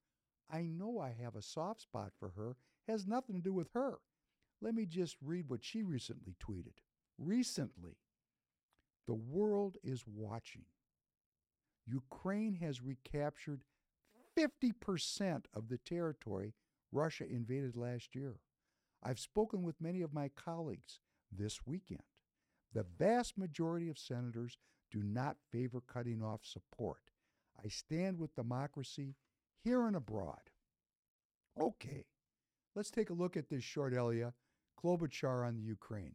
I 0.51 0.63
know 0.63 0.99
I 0.99 1.15
have 1.23 1.37
a 1.37 1.43
soft 1.43 1.83
spot 1.83 2.13
for 2.19 2.31
her, 2.31 2.57
has 2.89 3.07
nothing 3.07 3.37
to 3.37 3.43
do 3.43 3.53
with 3.53 3.69
her. 3.75 3.99
Let 4.61 4.75
me 4.75 4.87
just 4.87 5.17
read 5.23 5.49
what 5.49 5.65
she 5.65 5.83
recently 5.83 6.35
tweeted. 6.41 6.79
Recently, 7.19 7.97
the 9.07 9.15
world 9.15 9.77
is 9.83 10.05
watching. 10.07 10.65
Ukraine 11.89 12.55
has 12.57 12.83
recaptured 12.83 13.63
50% 14.37 15.45
of 15.55 15.69
the 15.69 15.79
territory 15.79 16.55
Russia 16.93 17.25
invaded 17.29 17.77
last 17.77 18.15
year. 18.15 18.37
I've 19.03 19.19
spoken 19.19 19.63
with 19.63 19.81
many 19.81 20.03
of 20.03 20.13
my 20.13 20.29
colleagues 20.29 21.01
this 21.31 21.61
weekend. 21.67 22.03
The 22.73 22.87
vast 22.99 23.39
majority 23.39 23.89
of 23.89 23.99
senators 23.99 24.59
do 24.91 25.03
not 25.03 25.37
favor 25.51 25.81
cutting 25.81 26.23
off 26.23 26.41
support. 26.45 27.11
I 27.63 27.69
stand 27.69 28.19
with 28.19 28.35
democracy 28.35 29.17
here 29.65 29.87
and 29.87 29.97
abroad. 29.97 30.51
Okay, 31.61 32.07
let's 32.75 32.91
take 32.91 33.11
a 33.11 33.15
look 33.15 33.37
at 33.37 33.49
this 33.49 33.65
short 33.65 33.95
Elia 33.95 34.33
Klobuchar 34.83 35.47
on 35.47 35.57
the 35.57 35.63
Ukraine. 35.63 36.15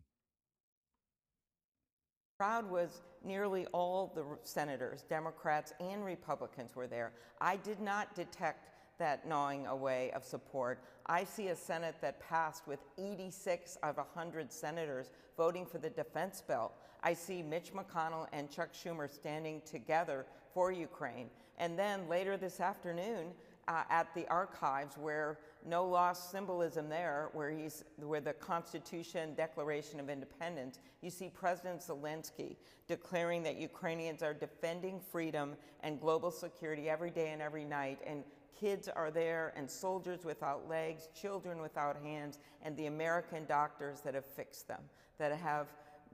Crowd 2.44 2.70
was 2.70 3.00
nearly 3.24 3.66
all 3.68 4.12
the 4.14 4.26
senators, 4.44 5.06
Democrats 5.08 5.72
and 5.80 6.04
Republicans 6.04 6.76
were 6.76 6.88
there. 6.88 7.14
I 7.40 7.56
did 7.56 7.80
not 7.80 8.14
detect 8.16 8.68
that 9.00 9.26
gnawing 9.26 9.66
away 9.68 10.12
of 10.12 10.26
support. 10.26 10.84
I 11.06 11.24
see 11.24 11.48
a 11.48 11.56
Senate 11.56 11.96
that 12.02 12.20
passed 12.20 12.68
with 12.68 12.80
86 12.98 13.78
of 13.82 13.96
100 13.96 14.52
senators 14.52 15.10
voting 15.38 15.66
for 15.66 15.78
the 15.78 15.90
defense 15.90 16.44
bill. 16.46 16.74
I 17.02 17.14
see 17.14 17.42
Mitch 17.42 17.72
McConnell 17.72 18.28
and 18.34 18.52
Chuck 18.52 18.74
Schumer 18.74 19.10
standing 19.10 19.62
together 19.66 20.26
for 20.54 20.70
Ukraine. 20.74 21.30
And 21.60 21.80
then 21.80 22.10
later 22.10 22.36
this 22.36 22.60
afternoon, 22.60 23.28
uh, 23.68 23.84
at 23.90 24.14
the 24.14 24.28
archives 24.28 24.98
where 24.98 25.40
no 25.66 25.86
lost 25.86 26.32
symbolism 26.32 26.90
there, 26.90 27.30
where 27.34 27.50
he's 27.52 27.84
where 27.98 28.20
the 28.20 28.34
Constitution, 28.34 29.34
Declaration 29.36 30.00
of 30.00 30.10
Independence, 30.10 30.80
you 31.02 31.10
see 31.10 31.30
President 31.30 31.82
Zelensky 31.82 32.58
declaring 32.88 33.44
that 33.44 33.56
Ukrainians 33.56 34.22
are 34.22 34.34
defending 34.34 35.00
freedom 35.00 35.56
and 35.82 36.02
global 36.02 36.32
security 36.32 36.90
every 36.90 37.10
day 37.10 37.32
and 37.32 37.42
every 37.42 37.64
night, 37.64 38.00
and 38.06 38.24
kids 38.60 38.88
are 38.90 39.12
there, 39.12 39.54
and 39.56 39.70
soldiers 39.70 40.26
without 40.26 40.68
legs, 40.70 41.10
children 41.20 41.62
without 41.62 41.98
hands, 42.04 42.40
and 42.62 42.76
the 42.78 42.88
American 42.88 43.46
doctors 43.46 44.02
that 44.02 44.14
have 44.14 44.26
fixed 44.26 44.68
them, 44.68 44.82
that 45.18 45.32
have 45.38 45.68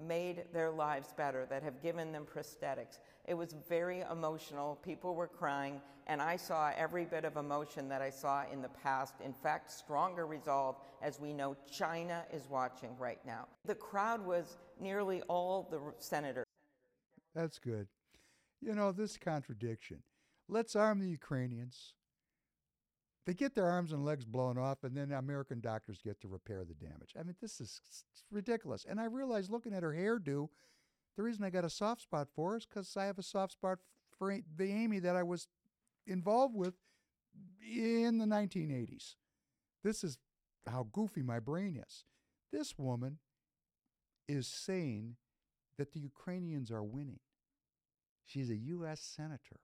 made 0.07 0.43
their 0.53 0.69
lives 0.69 1.13
better, 1.17 1.45
that 1.49 1.63
have 1.63 1.81
given 1.81 2.11
them 2.11 2.25
prosthetics. 2.25 2.99
It 3.29 3.37
was 3.37 3.53
very 3.69 4.03
emotional. 4.11 4.79
People 4.83 5.13
were 5.13 5.27
crying, 5.27 5.79
and 6.07 6.19
I 6.19 6.35
saw 6.35 6.71
every 6.75 7.05
bit 7.05 7.25
of 7.25 7.37
emotion 7.37 7.87
that 7.89 8.01
I 8.01 8.09
saw 8.09 8.43
in 8.51 8.63
the 8.63 8.69
past. 8.69 9.13
In 9.23 9.33
fact, 9.33 9.71
stronger 9.71 10.25
resolve 10.25 10.77
as 11.03 11.19
we 11.19 11.31
know 11.31 11.55
China 11.71 12.25
is 12.33 12.49
watching 12.49 12.97
right 12.97 13.23
now. 13.27 13.47
The 13.65 13.75
crowd 13.75 14.25
was 14.25 14.57
nearly 14.81 15.21
all 15.29 15.67
the 15.69 15.79
senators. 15.99 16.45
That's 17.35 17.59
good. 17.59 17.87
You 18.61 18.73
know, 18.73 18.91
this 18.91 19.15
contradiction. 19.15 20.01
Let's 20.47 20.75
arm 20.75 20.99
the 20.99 21.07
Ukrainians. 21.09 21.93
They 23.27 23.35
get 23.35 23.53
their 23.53 23.69
arms 23.69 23.91
and 23.91 24.03
legs 24.03 24.25
blown 24.25 24.57
off, 24.57 24.83
and 24.83 24.97
then 24.97 25.11
American 25.11 25.59
doctors 25.59 25.99
get 26.03 26.19
to 26.21 26.27
repair 26.27 26.65
the 26.65 26.73
damage. 26.73 27.13
I 27.17 27.21
mean, 27.21 27.35
this 27.39 27.61
is 27.61 27.79
ridiculous. 28.31 28.87
And 28.89 28.99
I 28.99 29.05
realized 29.05 29.51
looking 29.51 29.75
at 29.75 29.83
her 29.83 29.93
hairdo, 29.93 30.49
the 31.15 31.23
reason 31.23 31.43
I 31.43 31.49
got 31.49 31.65
a 31.65 31.69
soft 31.69 32.01
spot 32.01 32.27
for 32.33 32.57
is 32.57 32.65
because 32.65 32.95
I 32.95 33.05
have 33.05 33.19
a 33.19 33.23
soft 33.23 33.53
spot 33.53 33.79
for 34.17 34.37
the 34.55 34.71
Amy 34.71 34.99
that 34.99 35.15
I 35.15 35.23
was 35.23 35.47
involved 36.07 36.55
with 36.55 36.75
in 37.61 38.17
the 38.17 38.25
1980s. 38.25 39.15
This 39.83 40.03
is 40.03 40.17
how 40.67 40.87
goofy 40.91 41.21
my 41.21 41.39
brain 41.39 41.81
is. 41.87 42.05
This 42.51 42.77
woman 42.77 43.19
is 44.27 44.47
saying 44.47 45.15
that 45.77 45.93
the 45.93 45.99
Ukrainians 45.99 46.71
are 46.71 46.83
winning. 46.83 47.19
She's 48.25 48.49
a 48.49 48.55
U.S. 48.55 49.01
senator. 49.01 49.59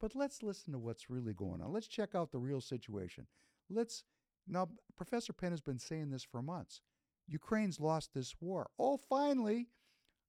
But 0.00 0.14
let's 0.14 0.42
listen 0.42 0.72
to 0.72 0.78
what's 0.78 1.10
really 1.10 1.34
going 1.34 1.60
on. 1.60 1.72
Let's 1.72 1.88
check 1.88 2.14
out 2.14 2.32
the 2.32 2.38
real 2.38 2.60
situation. 2.60 3.26
Let's 3.68 4.04
now 4.46 4.68
Professor 4.96 5.32
Penn 5.32 5.50
has 5.50 5.60
been 5.60 5.78
saying 5.78 6.10
this 6.10 6.22
for 6.24 6.40
months. 6.40 6.80
Ukraine's 7.26 7.80
lost 7.80 8.14
this 8.14 8.34
war. 8.40 8.70
Oh, 8.78 8.96
finally, 8.96 9.66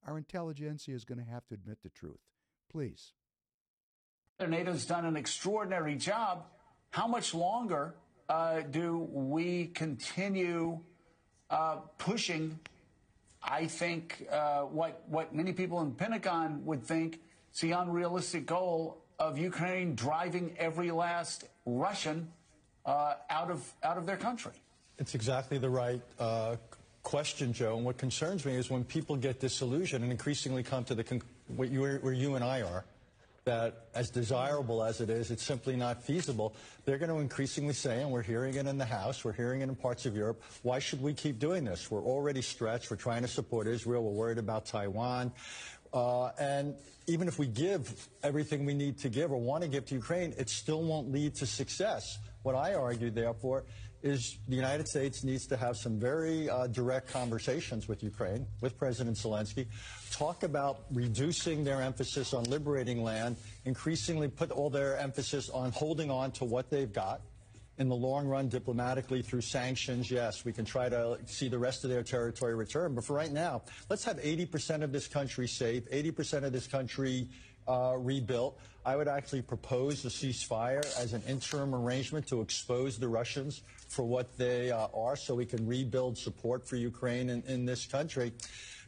our 0.07 0.17
intelligentsia 0.17 0.95
is 0.95 1.05
going 1.05 1.19
to 1.19 1.26
have 1.26 1.45
to 1.47 1.53
admit 1.53 1.80
the 1.84 1.89
truth. 1.89 2.19
Please. 2.71 3.13
NATO's 4.39 4.85
done 4.85 5.05
an 5.05 5.17
extraordinary 5.17 5.95
job. 5.95 6.45
How 6.91 7.07
much 7.07 7.34
longer 7.34 7.95
uh, 8.30 8.61
do 8.61 9.07
we 9.11 9.67
continue 9.67 10.80
uh, 11.49 11.77
pushing? 11.97 12.59
I 13.43 13.67
think 13.67 14.26
uh, 14.31 14.61
what 14.61 15.03
what 15.07 15.34
many 15.34 15.53
people 15.53 15.81
in 15.81 15.93
Pentagon 15.93 16.65
would 16.65 16.84
think 16.84 17.19
is 17.53 17.59
the 17.59 17.71
unrealistic 17.71 18.45
goal 18.45 19.03
of 19.17 19.38
Ukraine 19.38 19.95
driving 19.95 20.55
every 20.57 20.91
last 20.91 21.45
Russian 21.65 22.31
uh, 22.85 23.15
out 23.30 23.51
of 23.51 23.71
out 23.84 23.97
of 23.97 24.05
their 24.05 24.17
country. 24.17 24.53
It's 24.97 25.15
exactly 25.15 25.57
the 25.57 25.69
right 25.69 26.01
uh, 26.17 26.57
question, 27.10 27.52
Joe. 27.53 27.76
And 27.76 27.84
what 27.84 27.98
concerns 27.98 28.45
me 28.45 28.53
is 28.53 28.69
when 28.69 28.84
people 28.84 29.15
get 29.15 29.40
disillusioned 29.40 30.03
and 30.03 30.11
increasingly 30.11 30.61
come 30.61 30.84
to 30.84 30.94
the 30.94 31.03
con- 31.03 31.23
where 31.56 31.68
you, 31.68 31.81
where 32.03 32.14
you 32.14 32.36
and 32.36 32.45
I 32.45 32.61
are, 32.61 32.86
that 33.45 33.88
as 33.95 34.11
desirable 34.11 34.84
as 34.84 35.02
it 35.02 35.10
is, 35.10 35.31
it's 35.31 35.41
simply 35.41 35.76
not 35.76 36.03
feasible. 36.03 36.53
They're 36.86 36.99
going 36.99 37.10
to 37.10 37.18
increasingly 37.18 37.73
say, 37.73 38.03
and 38.03 38.11
we're 38.11 38.22
hearing 38.22 38.53
it 38.53 38.68
in 38.68 38.77
the 38.77 38.86
House, 38.86 39.26
we're 39.26 39.34
hearing 39.34 39.61
it 39.61 39.69
in 39.69 39.76
parts 39.76 40.06
of 40.06 40.15
Europe, 40.15 40.44
why 40.61 40.77
should 40.77 41.02
we 41.02 41.15
keep 41.15 41.40
doing 41.40 41.64
this? 41.64 41.90
We're 41.90 42.03
already 42.03 42.44
stretched. 42.44 42.91
We're 42.91 42.98
trying 42.98 43.23
to 43.23 43.27
support 43.27 43.65
Israel. 43.65 44.03
We're 44.03 44.11
worried 44.11 44.38
about 44.38 44.68
Taiwan. 44.68 45.31
Uh, 45.91 46.27
and 46.40 46.76
even 47.07 47.27
if 47.27 47.40
we 47.40 47.48
give 47.48 48.07
everything 48.22 48.65
we 48.65 48.76
need 48.76 48.99
to 48.99 49.10
give 49.10 49.31
or 49.31 49.41
want 49.41 49.64
to 49.64 49.68
give 49.68 49.88
to 49.88 49.95
Ukraine, 49.95 50.36
it 50.38 50.48
still 50.48 50.84
won't 50.84 51.11
lead 51.11 51.34
to 51.36 51.48
success. 51.48 52.19
What 52.44 52.53
I 52.53 52.76
argue, 52.76 53.10
therefore, 53.10 53.64
is 54.01 54.38
the 54.47 54.55
United 54.55 54.88
States 54.88 55.23
needs 55.23 55.45
to 55.47 55.57
have 55.57 55.76
some 55.76 55.99
very 55.99 56.49
uh, 56.49 56.67
direct 56.67 57.11
conversations 57.11 57.88
with 57.88 58.01
Ukraine, 58.03 58.45
with 58.61 58.77
President 58.77 59.17
Zelensky, 59.17 59.67
talk 60.11 60.43
about 60.43 60.85
reducing 60.91 61.63
their 61.63 61.81
emphasis 61.81 62.34
on 62.34 62.43
liberating 62.45 63.03
land, 63.03 63.38
increasingly 63.65 64.27
put 64.27 64.51
all 64.51 64.69
their 64.69 64.97
emphasis 64.97 65.49
on 65.49 65.71
holding 65.71 66.09
on 66.09 66.31
to 66.31 66.45
what 66.45 66.69
they've 66.69 66.93
got. 66.93 67.21
In 67.77 67.88
the 67.88 67.95
long 67.95 68.27
run, 68.27 68.49
diplomatically 68.49 69.21
through 69.21 69.39
sanctions, 69.39 70.11
yes, 70.11 70.43
we 70.43 70.51
can 70.51 70.65
try 70.65 70.89
to 70.89 71.17
see 71.26 71.47
the 71.47 71.57
rest 71.57 71.85
of 71.85 71.89
their 71.89 72.03
territory 72.03 72.53
return. 72.53 72.93
But 72.93 73.05
for 73.05 73.13
right 73.13 73.31
now, 73.31 73.61
let's 73.89 74.03
have 74.03 74.17
80% 74.17 74.84
of 74.84 74.91
this 74.91 75.07
country 75.07 75.47
safe, 75.47 75.89
80% 75.89 76.43
of 76.43 76.51
this 76.51 76.67
country 76.67 77.30
uh, 77.70 77.96
rebuilt. 77.98 78.60
I 78.86 78.96
would 78.96 79.08
actually 79.08 79.44
propose 79.44 80.04
a 80.04 80.08
ceasefire 80.08 80.84
as 81.00 81.14
an 81.14 81.22
interim 81.28 81.76
arrangement 81.76 82.28
to 82.28 82.41
expose 82.41 82.98
the 82.98 83.08
Russians 83.08 83.62
for 83.88 84.04
what 84.04 84.36
they 84.38 84.72
uh, 84.72 84.88
are 84.94 85.16
so 85.16 85.36
we 85.36 85.46
can 85.46 85.68
rebuild 85.68 86.18
support 86.18 86.68
for 86.68 86.76
Ukraine 86.76 87.30
in, 87.30 87.44
in 87.48 87.66
this 87.66 87.86
country. 87.86 88.32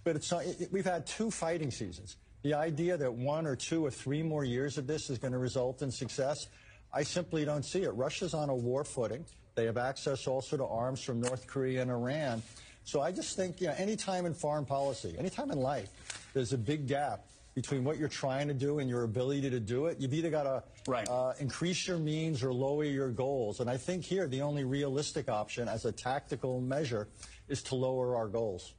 But 0.04 0.16
it's 0.16 0.32
not, 0.32 0.44
it, 0.46 0.70
we've 0.72 0.86
had 0.86 1.06
two 1.06 1.30
fighting 1.30 1.70
seasons. 1.70 2.18
The 2.42 2.56
idea 2.56 2.98
that 2.98 3.14
one 3.14 3.46
or 3.46 3.56
two 3.56 3.86
or 3.86 3.92
three 3.92 4.24
more 4.24 4.44
years 4.44 4.80
of 4.80 4.88
this 4.88 5.12
is 5.12 5.20
going 5.20 5.34
to 5.34 5.38
result 5.38 5.84
in 5.84 5.92
success, 5.92 6.48
I 6.92 7.04
simply 7.04 7.46
don't 7.46 7.64
see 7.64 7.84
it. 7.84 7.92
Russia's 7.92 8.34
on 8.34 8.50
a 8.50 8.56
war 8.56 8.84
footing. 8.84 9.26
They 9.54 9.66
have 9.66 9.78
access 9.78 10.26
also 10.26 10.58
to 10.58 10.66
arms 10.66 11.04
from 11.04 11.22
North 11.22 11.46
Korea 11.46 11.84
and 11.84 11.92
Iran. 11.92 12.42
So 12.84 13.02
I 13.02 13.12
just 13.12 13.36
think, 13.36 13.62
you 13.62 13.68
know, 13.68 13.76
any 13.78 13.96
time 13.96 14.26
in 14.26 14.34
foreign 14.34 14.66
policy, 14.66 15.14
any 15.20 15.30
time 15.30 15.52
in 15.52 15.60
life, 15.60 15.90
there's 16.34 16.54
a 16.54 16.58
big 16.58 16.88
gap 16.88 17.26
between 17.54 17.84
what 17.84 17.98
you're 17.98 18.08
trying 18.08 18.48
to 18.48 18.54
do 18.54 18.80
and 18.80 18.90
your 18.90 19.04
ability 19.04 19.50
to 19.50 19.60
do 19.60 19.88
it. 19.88 20.00
You've 20.00 20.14
either 20.14 20.30
got 20.30 20.44
to 20.44 20.64
right. 20.88 21.08
uh, 21.10 21.34
increase 21.40 21.88
your 21.88 21.98
means 21.98 22.44
or 22.44 22.54
lower 22.54 22.86
your 22.86 23.10
goals. 23.10 23.60
And 23.60 23.70
I 23.70 23.78
think 23.78 24.04
here 24.04 24.28
the 24.28 24.42
only 24.42 24.64
realistic 24.64 25.30
option 25.30 25.68
as 25.68 25.86
a 25.86 25.92
tactical 25.92 26.62
measure 26.62 27.08
is 27.50 27.62
to 27.64 27.76
lower 27.76 28.16
our 28.16 28.28
goals. 28.28 28.74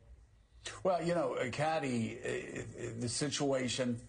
Well, 0.84 1.02
you 1.02 1.14
know, 1.14 1.36
Katty, 1.50 2.18
uh, 2.24 2.82
the 2.98 3.08
situation 3.08 4.00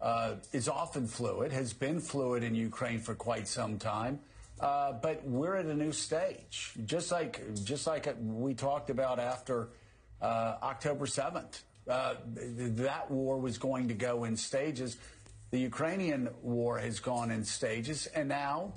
uh, 0.00 0.34
is 0.52 0.68
often 0.68 1.06
fluid, 1.06 1.52
has 1.52 1.72
been 1.72 2.00
fluid 2.00 2.42
in 2.42 2.54
Ukraine 2.54 3.00
for 3.00 3.14
quite 3.14 3.46
some 3.46 3.78
time. 3.78 4.20
Uh, 4.60 4.92
but 4.92 5.24
we're 5.24 5.54
at 5.54 5.66
a 5.66 5.74
new 5.74 5.92
stage, 5.92 6.72
just 6.84 7.12
like 7.12 7.54
just 7.62 7.86
like 7.86 8.12
we 8.20 8.54
talked 8.54 8.90
about 8.90 9.20
after 9.20 9.68
uh, 10.20 10.56
October 10.62 11.06
seventh. 11.06 11.62
Uh, 11.88 12.14
that 12.34 13.10
war 13.10 13.38
was 13.38 13.56
going 13.56 13.88
to 13.88 13.94
go 13.94 14.24
in 14.24 14.36
stages. 14.36 14.98
The 15.50 15.58
Ukrainian 15.58 16.28
war 16.42 16.78
has 16.78 17.00
gone 17.00 17.30
in 17.30 17.44
stages, 17.44 18.06
and 18.06 18.28
now 18.28 18.74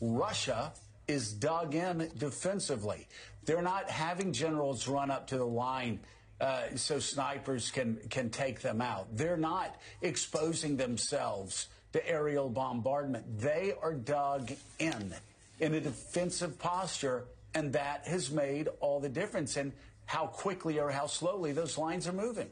Russia 0.00 0.72
is 1.08 1.32
dug 1.32 1.74
in 1.74 2.10
defensively. 2.18 3.08
They're 3.46 3.62
not 3.62 3.88
having 3.88 4.32
generals 4.32 4.86
run 4.86 5.10
up 5.10 5.26
to 5.28 5.38
the 5.38 5.46
line 5.46 6.00
uh, 6.40 6.76
so 6.76 6.98
snipers 6.98 7.70
can 7.70 7.96
can 8.08 8.30
take 8.30 8.60
them 8.60 8.80
out. 8.80 9.14
They're 9.16 9.36
not 9.36 9.76
exposing 10.02 10.76
themselves 10.76 11.68
to 11.92 12.08
aerial 12.08 12.48
bombardment. 12.48 13.40
They 13.40 13.74
are 13.82 13.94
dug 13.94 14.52
in 14.78 15.14
in 15.58 15.74
a 15.74 15.80
defensive 15.80 16.58
posture, 16.58 17.24
and 17.54 17.72
that 17.72 18.06
has 18.06 18.30
made 18.30 18.68
all 18.80 19.00
the 19.00 19.08
difference. 19.08 19.56
And 19.56 19.72
how 20.10 20.26
quickly 20.26 20.80
or 20.80 20.90
how 20.90 21.06
slowly 21.06 21.52
those 21.52 21.78
lines 21.78 22.08
are 22.08 22.12
moving. 22.12 22.48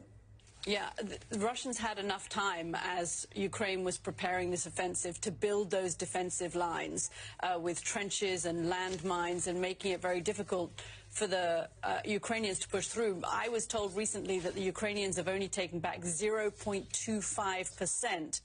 Yeah, 0.65 0.87
the 1.29 1.39
Russians 1.39 1.77
had 1.77 1.99
enough 1.99 2.29
time 2.29 2.73
as 2.73 3.27
Ukraine 3.35 3.83
was 3.83 3.97
preparing 3.97 4.49
this 4.49 4.65
offensive 4.65 5.19
to 5.21 5.31
build 5.31 5.69
those 5.69 5.93
defensive 5.93 6.55
lines 6.55 7.09
uh, 7.41 7.59
with 7.59 7.83
trenches 7.83 8.45
and 8.45 8.71
landmines 8.71 9.47
and 9.47 9.59
making 9.59 9.91
it 9.91 10.01
very 10.01 10.21
difficult 10.21 10.71
for 11.09 11.27
the 11.27 11.67
uh, 11.83 11.99
Ukrainians 12.05 12.59
to 12.59 12.69
push 12.69 12.87
through. 12.87 13.21
I 13.27 13.49
was 13.49 13.67
told 13.67 13.93
recently 13.93 14.39
that 14.39 14.55
the 14.55 14.61
Ukrainians 14.61 15.17
have 15.17 15.27
only 15.27 15.49
taken 15.49 15.79
back 15.79 15.99
0.25 15.99 17.77
percent 17.77 18.39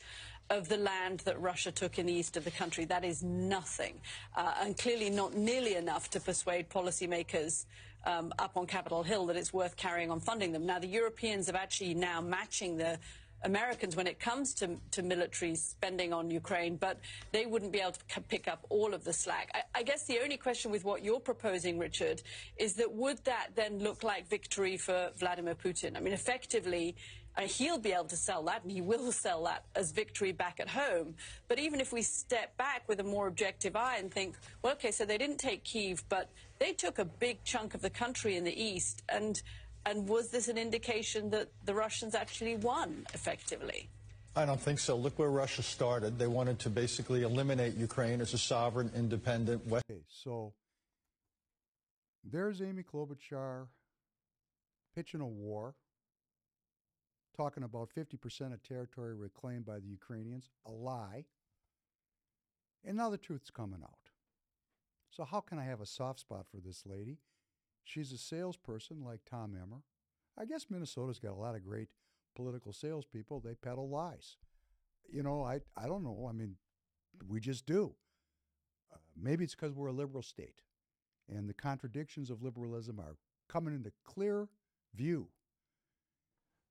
of 0.50 0.68
the 0.68 0.76
land 0.76 1.20
that 1.20 1.40
Russia 1.40 1.70
took 1.70 2.00
in 2.00 2.06
the 2.06 2.12
east 2.12 2.36
of 2.36 2.44
the 2.44 2.50
country. 2.50 2.84
That 2.84 3.04
is 3.04 3.22
nothing, 3.22 3.94
uh, 4.36 4.54
and 4.60 4.76
clearly 4.76 5.08
not 5.08 5.34
nearly 5.34 5.76
enough 5.76 6.10
to 6.10 6.20
persuade 6.20 6.68
policymakers 6.68 7.64
um, 8.06 8.32
up 8.38 8.56
on 8.56 8.66
Capitol 8.66 9.02
Hill 9.02 9.26
that 9.26 9.36
it's 9.36 9.52
worth 9.52 9.76
carrying 9.76 10.10
on 10.10 10.20
funding 10.20 10.52
them. 10.52 10.66
Now, 10.66 10.78
the 10.78 10.86
Europeans 10.86 11.48
are 11.48 11.56
actually 11.56 11.94
now 11.94 12.20
matching 12.20 12.76
the 12.76 12.98
Americans 13.44 13.94
when 13.94 14.06
it 14.06 14.18
comes 14.18 14.54
to, 14.54 14.76
to 14.90 15.02
military 15.02 15.54
spending 15.54 16.12
on 16.12 16.30
Ukraine, 16.30 16.76
but 16.76 16.98
they 17.32 17.46
wouldn't 17.46 17.72
be 17.72 17.80
able 17.80 17.92
to 17.92 18.20
pick 18.22 18.48
up 18.48 18.64
all 18.70 18.94
of 18.94 19.04
the 19.04 19.12
slack. 19.12 19.50
I, 19.54 19.80
I, 19.80 19.82
guess 19.82 20.04
the 20.04 20.20
only 20.22 20.38
question 20.38 20.70
with 20.70 20.84
what 20.84 21.04
you're 21.04 21.20
proposing, 21.20 21.78
Richard, 21.78 22.22
is 22.56 22.74
that 22.74 22.92
would 22.92 23.22
that 23.24 23.48
then 23.54 23.78
look 23.78 24.02
like 24.02 24.28
victory 24.28 24.76
for 24.76 25.10
Vladimir 25.18 25.54
Putin? 25.54 25.96
I 25.96 26.00
mean, 26.00 26.14
effectively, 26.14 26.96
uh, 27.36 27.42
he'll 27.42 27.78
be 27.78 27.92
able 27.92 28.04
to 28.04 28.16
sell 28.16 28.42
that, 28.44 28.62
and 28.62 28.70
he 28.70 28.80
will 28.80 29.12
sell 29.24 29.44
that 29.44 29.64
as 29.74 29.92
victory 29.92 30.32
back 30.32 30.60
at 30.60 30.68
home. 30.68 31.14
But 31.48 31.58
even 31.58 31.80
if 31.80 31.92
we 31.92 32.02
step 32.02 32.56
back 32.56 32.88
with 32.88 33.00
a 33.00 33.04
more 33.04 33.26
objective 33.26 33.76
eye 33.76 33.96
and 33.98 34.12
think, 34.12 34.36
well, 34.62 34.72
okay, 34.74 34.90
so 34.90 35.04
they 35.04 35.18
didn't 35.18 35.38
take 35.38 35.64
Kiev, 35.64 36.04
but 36.08 36.30
they 36.58 36.72
took 36.72 36.98
a 36.98 37.04
big 37.04 37.42
chunk 37.44 37.74
of 37.74 37.82
the 37.82 37.90
country 37.90 38.36
in 38.36 38.44
the 38.44 38.62
east, 38.62 39.02
and 39.08 39.42
and 39.86 40.08
was 40.08 40.30
this 40.30 40.48
an 40.48 40.56
indication 40.56 41.28
that 41.30 41.48
the 41.66 41.74
Russians 41.74 42.14
actually 42.14 42.56
won 42.56 43.06
effectively? 43.12 43.90
I 44.34 44.46
don't 44.46 44.60
think 44.60 44.78
so. 44.78 44.96
Look 44.96 45.18
where 45.18 45.28
Russia 45.28 45.62
started. 45.62 46.18
They 46.18 46.26
wanted 46.26 46.58
to 46.60 46.70
basically 46.70 47.22
eliminate 47.22 47.76
Ukraine 47.76 48.20
as 48.22 48.32
a 48.32 48.38
sovereign, 48.38 48.90
independent. 48.96 49.66
West- 49.66 49.84
okay, 49.90 50.00
so 50.08 50.54
there's 52.24 52.62
Amy 52.62 52.82
Klobuchar 52.82 53.66
pitching 54.94 55.20
a 55.20 55.26
war 55.26 55.74
talking 57.36 57.62
about 57.62 57.90
50% 57.94 58.52
of 58.52 58.62
territory 58.62 59.14
reclaimed 59.14 59.66
by 59.66 59.78
the 59.78 59.88
Ukrainians, 59.88 60.50
a 60.66 60.70
lie. 60.70 61.24
And 62.84 62.96
now 62.96 63.10
the 63.10 63.18
truth's 63.18 63.50
coming 63.50 63.80
out. 63.82 64.10
So, 65.10 65.24
how 65.24 65.40
can 65.40 65.58
I 65.58 65.64
have 65.64 65.80
a 65.80 65.86
soft 65.86 66.20
spot 66.20 66.46
for 66.50 66.58
this 66.58 66.84
lady? 66.86 67.18
She's 67.84 68.12
a 68.12 68.18
salesperson 68.18 69.04
like 69.04 69.20
Tom 69.28 69.54
Emmer. 69.54 69.82
I 70.36 70.44
guess 70.44 70.66
Minnesota's 70.68 71.18
got 71.18 71.32
a 71.32 71.40
lot 71.40 71.54
of 71.54 71.64
great 71.64 71.88
political 72.34 72.72
salespeople. 72.72 73.40
They 73.40 73.54
peddle 73.54 73.88
lies. 73.88 74.36
You 75.08 75.22
know, 75.22 75.44
I, 75.44 75.60
I 75.76 75.86
don't 75.86 76.02
know. 76.02 76.26
I 76.28 76.32
mean, 76.32 76.56
we 77.28 77.38
just 77.38 77.66
do. 77.66 77.94
Uh, 78.92 78.96
maybe 79.16 79.44
it's 79.44 79.54
because 79.54 79.72
we're 79.72 79.88
a 79.88 79.92
liberal 79.92 80.22
state 80.22 80.62
and 81.28 81.48
the 81.48 81.54
contradictions 81.54 82.30
of 82.30 82.42
liberalism 82.42 82.98
are 82.98 83.16
coming 83.48 83.74
into 83.74 83.92
clear 84.04 84.48
view 84.94 85.28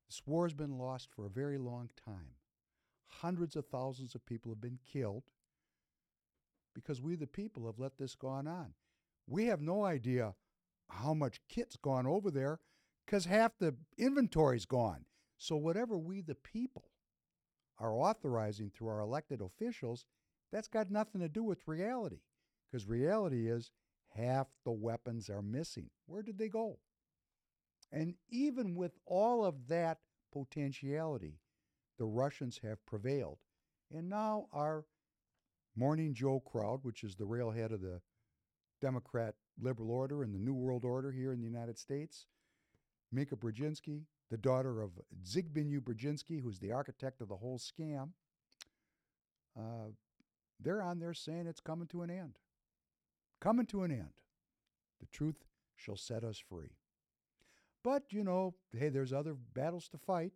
this 0.08 0.22
war 0.26 0.44
has 0.44 0.54
been 0.54 0.78
lost 0.78 1.08
for 1.14 1.26
a 1.26 1.30
very 1.30 1.58
long 1.58 1.90
time. 2.04 2.36
Hundreds 3.06 3.56
of 3.56 3.66
thousands 3.66 4.14
of 4.14 4.26
people 4.26 4.50
have 4.50 4.60
been 4.60 4.78
killed 4.92 5.24
because 6.74 7.00
we, 7.00 7.14
the 7.14 7.26
people, 7.26 7.66
have 7.66 7.78
let 7.78 7.96
this 7.98 8.14
go 8.14 8.28
on. 8.28 8.74
We 9.26 9.46
have 9.46 9.60
no 9.60 9.84
idea 9.84 10.34
how 10.90 11.14
much 11.14 11.40
kit's 11.48 11.76
gone 11.76 12.06
over 12.06 12.30
there 12.30 12.60
because 13.06 13.24
half 13.24 13.52
the 13.58 13.74
inventory's 13.96 14.66
gone. 14.66 15.04
So, 15.38 15.56
whatever 15.56 15.96
we, 15.96 16.20
the 16.20 16.34
people, 16.34 16.90
are 17.78 17.94
authorizing 17.94 18.70
through 18.70 18.88
our 18.88 19.00
elected 19.00 19.40
officials, 19.40 20.06
that's 20.52 20.68
got 20.68 20.90
nothing 20.90 21.20
to 21.20 21.28
do 21.28 21.42
with 21.42 21.66
reality 21.66 22.20
because 22.70 22.86
reality 22.86 23.48
is 23.48 23.70
half 24.14 24.46
the 24.64 24.72
weapons 24.72 25.28
are 25.28 25.42
missing. 25.42 25.90
Where 26.06 26.22
did 26.22 26.38
they 26.38 26.48
go? 26.48 26.78
And 27.92 28.14
even 28.28 28.74
with 28.74 28.92
all 29.06 29.44
of 29.44 29.68
that 29.68 29.98
potentiality, 30.32 31.38
the 31.98 32.06
Russians 32.06 32.60
have 32.62 32.84
prevailed. 32.86 33.38
And 33.92 34.08
now 34.08 34.48
our 34.52 34.84
Morning 35.76 36.14
Joe 36.14 36.40
crowd, 36.40 36.80
which 36.82 37.02
is 37.02 37.16
the 37.16 37.26
railhead 37.26 37.72
of 37.72 37.80
the 37.80 38.00
Democrat 38.80 39.34
liberal 39.60 39.90
order 39.90 40.22
and 40.22 40.34
the 40.34 40.38
New 40.38 40.54
World 40.54 40.84
Order 40.84 41.10
here 41.10 41.32
in 41.32 41.40
the 41.40 41.46
United 41.46 41.78
States, 41.78 42.26
Mika 43.10 43.36
Brzezinski, 43.36 44.02
the 44.30 44.36
daughter 44.36 44.80
of 44.80 44.90
Zbigniew 45.24 45.80
Brzezinski, 45.80 46.42
who's 46.42 46.58
the 46.58 46.72
architect 46.72 47.20
of 47.20 47.28
the 47.28 47.36
whole 47.36 47.58
scam, 47.58 48.10
uh, 49.58 49.90
they're 50.60 50.82
on 50.82 50.98
there 50.98 51.14
saying 51.14 51.46
it's 51.46 51.60
coming 51.60 51.88
to 51.88 52.02
an 52.02 52.10
end. 52.10 52.38
Coming 53.40 53.66
to 53.66 53.82
an 53.82 53.90
end. 53.90 54.14
The 55.00 55.06
truth 55.06 55.44
shall 55.76 55.96
set 55.96 56.24
us 56.24 56.38
free. 56.38 56.70
But, 57.84 58.04
you 58.08 58.24
know, 58.24 58.54
hey, 58.76 58.88
there's 58.88 59.12
other 59.12 59.36
battles 59.54 59.88
to 59.90 59.98
fight. 59.98 60.32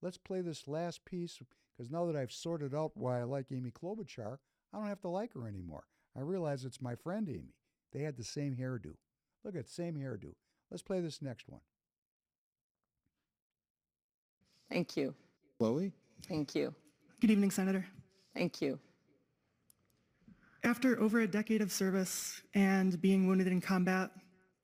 Let's 0.00 0.16
play 0.16 0.40
this 0.40 0.68
last 0.68 1.04
piece 1.04 1.38
because 1.76 1.90
now 1.90 2.06
that 2.06 2.16
I've 2.16 2.32
sorted 2.32 2.74
out 2.74 2.92
why 2.94 3.20
I 3.20 3.24
like 3.24 3.46
Amy 3.50 3.72
Klobuchar, 3.72 4.38
I 4.72 4.78
don't 4.78 4.86
have 4.86 5.00
to 5.00 5.08
like 5.08 5.34
her 5.34 5.48
anymore. 5.48 5.84
I 6.16 6.20
realize 6.20 6.64
it's 6.64 6.80
my 6.80 6.94
friend 6.94 7.28
Amy. 7.28 7.56
They 7.92 8.02
had 8.02 8.16
the 8.16 8.24
same 8.24 8.56
hairdo. 8.56 8.94
Look 9.44 9.56
at 9.56 9.68
same 9.68 9.96
hairdo. 9.96 10.34
Let's 10.70 10.82
play 10.82 11.00
this 11.00 11.20
next 11.20 11.48
one. 11.48 11.60
Thank 14.70 14.96
you. 14.96 15.14
Chloe? 15.58 15.92
Thank 16.28 16.54
you. 16.54 16.74
Good 17.20 17.30
evening, 17.30 17.50
Senator. 17.50 17.84
Thank 18.34 18.62
you. 18.62 18.78
After 20.62 20.98
over 21.00 21.20
a 21.20 21.26
decade 21.26 21.60
of 21.60 21.70
service 21.70 22.42
and 22.54 23.00
being 23.00 23.26
wounded 23.26 23.48
in 23.48 23.60
combat, 23.60 24.10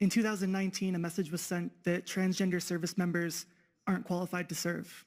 in 0.00 0.08
2019, 0.08 0.94
a 0.94 0.98
message 0.98 1.30
was 1.30 1.42
sent 1.42 1.72
that 1.84 2.06
transgender 2.06 2.60
service 2.60 2.96
members 2.96 3.46
aren't 3.86 4.06
qualified 4.06 4.48
to 4.48 4.54
serve. 4.54 5.04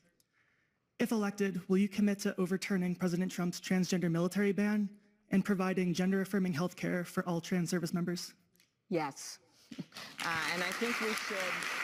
If 1.00 1.12
elected, 1.12 1.62
will 1.68 1.80
you 1.80 1.90
commit 1.90 2.20
to 2.20 2.40
overturning 2.40 2.96
President 2.96 3.32
Trump's 3.32 3.60
transgender 3.60 4.10
military 4.10 4.52
ban 4.52 4.88
and 5.32 5.44
providing 5.44 5.94
gender-affirming 5.94 6.54
health 6.54 6.76
care 6.76 7.04
for 7.04 7.28
all 7.28 7.42
trans 7.42 7.72
service 7.72 7.94
members? 7.94 8.34
Yes. 8.90 9.40
Uh, 10.24 10.30
and 10.54 10.64
I 10.64 10.68
think 10.68 11.02
we 11.02 11.08
should. 11.08 11.83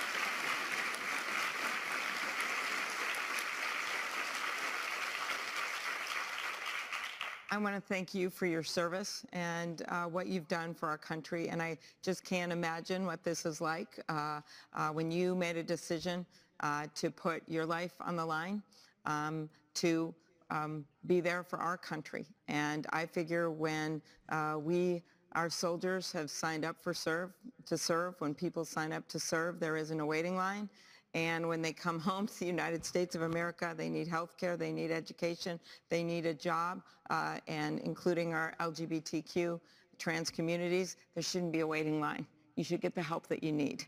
I 7.52 7.58
want 7.58 7.74
to 7.74 7.82
thank 7.82 8.14
you 8.14 8.30
for 8.30 8.46
your 8.46 8.62
service 8.62 9.26
and 9.34 9.82
uh, 9.88 10.04
what 10.04 10.28
you've 10.28 10.48
done 10.48 10.76
for 10.76 10.88
our 10.88 11.00
country. 11.00 11.50
And 11.50 11.64
I 11.64 11.80
just 12.04 12.24
can't 12.24 12.52
imagine 12.52 13.08
what 13.08 13.24
this 13.24 13.44
is 13.44 13.60
like 13.60 14.00
uh, 14.08 14.42
uh, 14.76 14.90
when 14.90 15.10
you 15.10 15.34
made 15.34 15.58
a 15.58 15.64
decision 15.64 16.28
uh, 16.60 16.86
to 16.94 17.10
put 17.10 17.42
your 17.48 17.66
life 17.66 17.94
on 18.02 18.16
the 18.16 18.26
line 18.26 18.62
um, 19.08 19.50
to 19.76 20.14
um, 20.52 20.86
be 21.08 21.22
there 21.22 21.42
for 21.42 21.58
our 21.58 21.76
country. 21.76 22.28
And 22.48 22.86
I 22.92 23.08
figure 23.08 23.50
when 23.50 24.00
uh, 24.30 24.58
we, 24.60 25.02
our 25.34 25.50
soldiers 25.50 26.12
have 26.12 26.30
signed 26.30 26.66
up 26.66 26.76
for 26.80 26.94
serve, 26.94 27.32
to 27.66 27.80
serve, 27.80 28.14
when 28.20 28.36
people 28.36 28.64
sign 28.64 28.94
up 28.94 29.08
to 29.08 29.20
serve, 29.20 29.60
there 29.60 29.76
isn't 29.76 30.00
a 30.00 30.06
waiting 30.06 30.36
line. 30.36 30.70
And 31.14 31.48
when 31.48 31.62
they 31.62 31.74
come 31.74 32.00
home 32.10 32.28
to 32.28 32.40
the 32.40 32.46
United 32.46 32.86
States 32.86 33.16
of 33.16 33.24
America, 33.24 33.74
they 33.76 33.90
need 33.90 34.08
health 34.08 34.38
care, 34.38 34.58
they 34.58 34.72
need 34.72 34.92
education, 34.92 35.60
they 35.90 36.04
need 36.04 36.26
a 36.26 36.34
job, 36.34 36.82
uh, 37.10 37.38
and 37.48 37.80
including 37.80 38.34
our 38.34 38.54
LGBTQ 38.60 39.60
trans 39.98 40.30
communities, 40.30 40.98
there 41.14 41.24
shouldn't 41.24 41.52
be 41.52 41.60
a 41.60 41.68
waiting 41.68 42.00
line 42.00 42.26
you 42.60 42.66
should 42.66 42.82
get 42.82 42.94
the 42.94 43.02
help 43.02 43.26
that 43.28 43.42
you 43.42 43.54
need. 43.54 43.86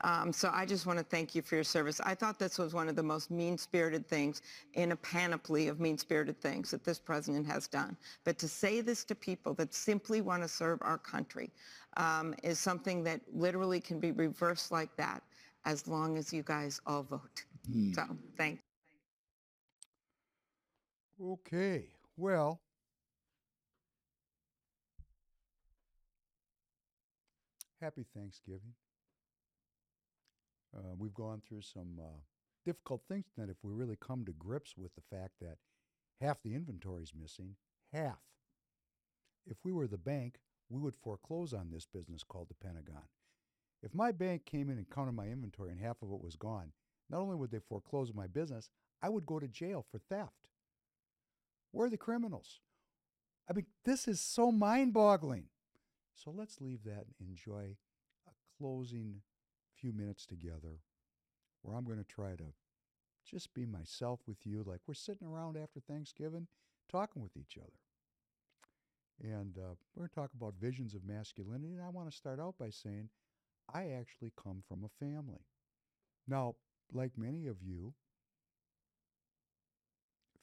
Um, 0.00 0.32
so 0.32 0.50
I 0.50 0.64
just 0.64 0.86
want 0.86 0.98
to 0.98 1.04
thank 1.04 1.34
you 1.34 1.42
for 1.42 1.56
your 1.56 1.64
service. 1.64 2.00
I 2.00 2.14
thought 2.14 2.38
this 2.38 2.58
was 2.58 2.72
one 2.72 2.88
of 2.88 2.96
the 2.96 3.02
most 3.02 3.30
mean-spirited 3.30 4.08
things 4.08 4.40
in 4.72 4.92
a 4.92 4.96
panoply 4.96 5.68
of 5.68 5.78
mean-spirited 5.78 6.40
things 6.40 6.70
that 6.70 6.84
this 6.84 6.98
president 6.98 7.46
has 7.46 7.68
done. 7.68 7.98
But 8.24 8.38
to 8.38 8.48
say 8.48 8.80
this 8.80 9.04
to 9.04 9.14
people 9.14 9.52
that 9.54 9.74
simply 9.74 10.22
want 10.22 10.42
to 10.42 10.48
serve 10.48 10.78
our 10.80 10.96
country 10.96 11.50
um, 11.98 12.34
is 12.42 12.58
something 12.58 13.04
that 13.04 13.20
literally 13.34 13.78
can 13.78 14.00
be 14.00 14.10
reversed 14.10 14.72
like 14.72 14.96
that 14.96 15.22
as 15.64 15.86
long 15.88 16.18
as 16.18 16.32
you 16.32 16.42
guys 16.42 16.80
all 16.86 17.02
vote. 17.02 17.44
Hmm. 17.70 17.92
So 17.92 18.02
thank 18.36 18.60
Okay. 21.22 21.86
Well, 22.16 22.60
happy 27.80 28.04
Thanksgiving. 28.14 28.74
Uh, 30.76 30.94
we've 30.98 31.14
gone 31.14 31.40
through 31.48 31.62
some 31.62 31.98
uh, 32.00 32.20
difficult 32.64 33.02
things 33.08 33.26
that 33.36 33.48
if 33.48 33.56
we 33.62 33.72
really 33.72 33.96
come 34.00 34.24
to 34.24 34.32
grips 34.32 34.74
with 34.76 34.92
the 34.94 35.16
fact 35.16 35.34
that 35.40 35.58
half 36.20 36.42
the 36.42 36.54
inventory 36.54 37.02
is 37.02 37.12
missing, 37.18 37.54
half. 37.92 38.18
If 39.46 39.58
we 39.62 39.72
were 39.72 39.86
the 39.86 39.98
bank, 39.98 40.38
we 40.68 40.80
would 40.80 40.96
foreclose 40.96 41.52
on 41.52 41.70
this 41.70 41.86
business 41.86 42.24
called 42.24 42.48
the 42.48 42.66
Pentagon. 42.66 43.04
If 43.84 43.94
my 43.94 44.12
bank 44.12 44.46
came 44.46 44.70
in 44.70 44.78
and 44.78 44.88
counted 44.88 45.12
my 45.12 45.26
inventory 45.26 45.70
and 45.70 45.78
half 45.78 46.00
of 46.00 46.10
it 46.10 46.22
was 46.22 46.36
gone, 46.36 46.72
not 47.10 47.20
only 47.20 47.36
would 47.36 47.50
they 47.50 47.58
foreclose 47.58 48.14
my 48.14 48.26
business, 48.26 48.70
I 49.02 49.10
would 49.10 49.26
go 49.26 49.38
to 49.38 49.46
jail 49.46 49.84
for 49.90 49.98
theft. 49.98 50.48
Where 51.70 51.86
are 51.86 51.90
the 51.90 51.98
criminals? 51.98 52.60
I 53.48 53.52
mean, 53.52 53.66
this 53.84 54.08
is 54.08 54.22
so 54.22 54.50
mind 54.50 54.94
boggling. 54.94 55.48
So 56.14 56.32
let's 56.34 56.62
leave 56.62 56.84
that 56.84 57.04
and 57.20 57.28
enjoy 57.28 57.76
a 58.26 58.30
closing 58.56 59.20
few 59.76 59.92
minutes 59.92 60.24
together 60.24 60.80
where 61.60 61.76
I'm 61.76 61.84
going 61.84 61.98
to 61.98 62.04
try 62.04 62.36
to 62.36 62.54
just 63.28 63.52
be 63.52 63.66
myself 63.66 64.20
with 64.26 64.46
you, 64.46 64.64
like 64.66 64.80
we're 64.86 64.94
sitting 64.94 65.26
around 65.26 65.58
after 65.58 65.80
Thanksgiving 65.80 66.46
talking 66.90 67.22
with 67.22 67.36
each 67.36 67.58
other. 67.58 69.30
And 69.30 69.58
uh, 69.58 69.74
we're 69.94 70.00
going 70.00 70.08
to 70.08 70.14
talk 70.14 70.30
about 70.34 70.54
visions 70.58 70.94
of 70.94 71.04
masculinity. 71.04 71.74
And 71.74 71.82
I 71.82 71.88
want 71.90 72.10
to 72.10 72.16
start 72.16 72.40
out 72.40 72.54
by 72.58 72.70
saying 72.70 73.10
I 73.72 73.88
actually 73.88 74.32
come 74.40 74.62
from 74.66 74.84
a 74.84 75.04
family. 75.04 75.46
Now, 76.26 76.54
like 76.92 77.12
many 77.16 77.46
of 77.46 77.62
you, 77.62 77.94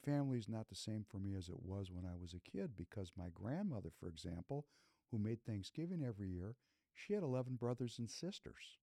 family 0.05 0.37
is 0.37 0.49
not 0.49 0.69
the 0.69 0.75
same 0.75 1.05
for 1.09 1.17
me 1.17 1.35
as 1.35 1.47
it 1.47 1.61
was 1.61 1.91
when 1.91 2.05
I 2.05 2.15
was 2.19 2.33
a 2.33 2.51
kid 2.51 2.71
because 2.75 3.11
my 3.17 3.29
grandmother, 3.33 3.89
for 3.99 4.07
example, 4.07 4.65
who 5.11 5.19
made 5.19 5.43
Thanksgiving 5.43 6.03
every 6.03 6.29
year, 6.29 6.55
she 6.93 7.13
had 7.13 7.23
11 7.23 7.55
brothers 7.55 7.97
and 7.99 8.09
sisters. 8.09 8.77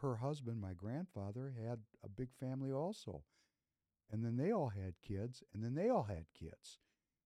Her 0.00 0.16
husband, 0.16 0.60
my 0.60 0.72
grandfather, 0.74 1.54
had 1.60 1.80
a 2.02 2.08
big 2.08 2.28
family 2.38 2.72
also. 2.72 3.22
And 4.10 4.24
then 4.24 4.36
they 4.36 4.52
all 4.52 4.68
had 4.68 5.00
kids, 5.02 5.42
and 5.52 5.64
then 5.64 5.74
they 5.74 5.88
all 5.88 6.04
had 6.04 6.26
kids. 6.38 6.78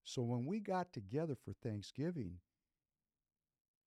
So 0.05 0.23
when 0.23 0.47
we 0.47 0.61
got 0.61 0.93
together 0.93 1.35
for 1.35 1.53
Thanksgiving, 1.53 2.39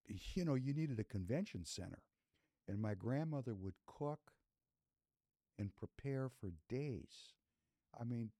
you 0.06 0.44
know, 0.44 0.54
you 0.54 0.72
needed 0.74 0.98
a 0.98 1.04
convention 1.04 1.64
center. 1.64 2.02
And 2.68 2.80
my 2.80 2.94
grandmother 2.94 3.54
would 3.54 3.74
cook 3.86 4.32
and 5.58 5.74
prepare 5.74 6.28
for 6.28 6.52
days. 6.68 7.34
I 7.98 8.04
mean, 8.04 8.30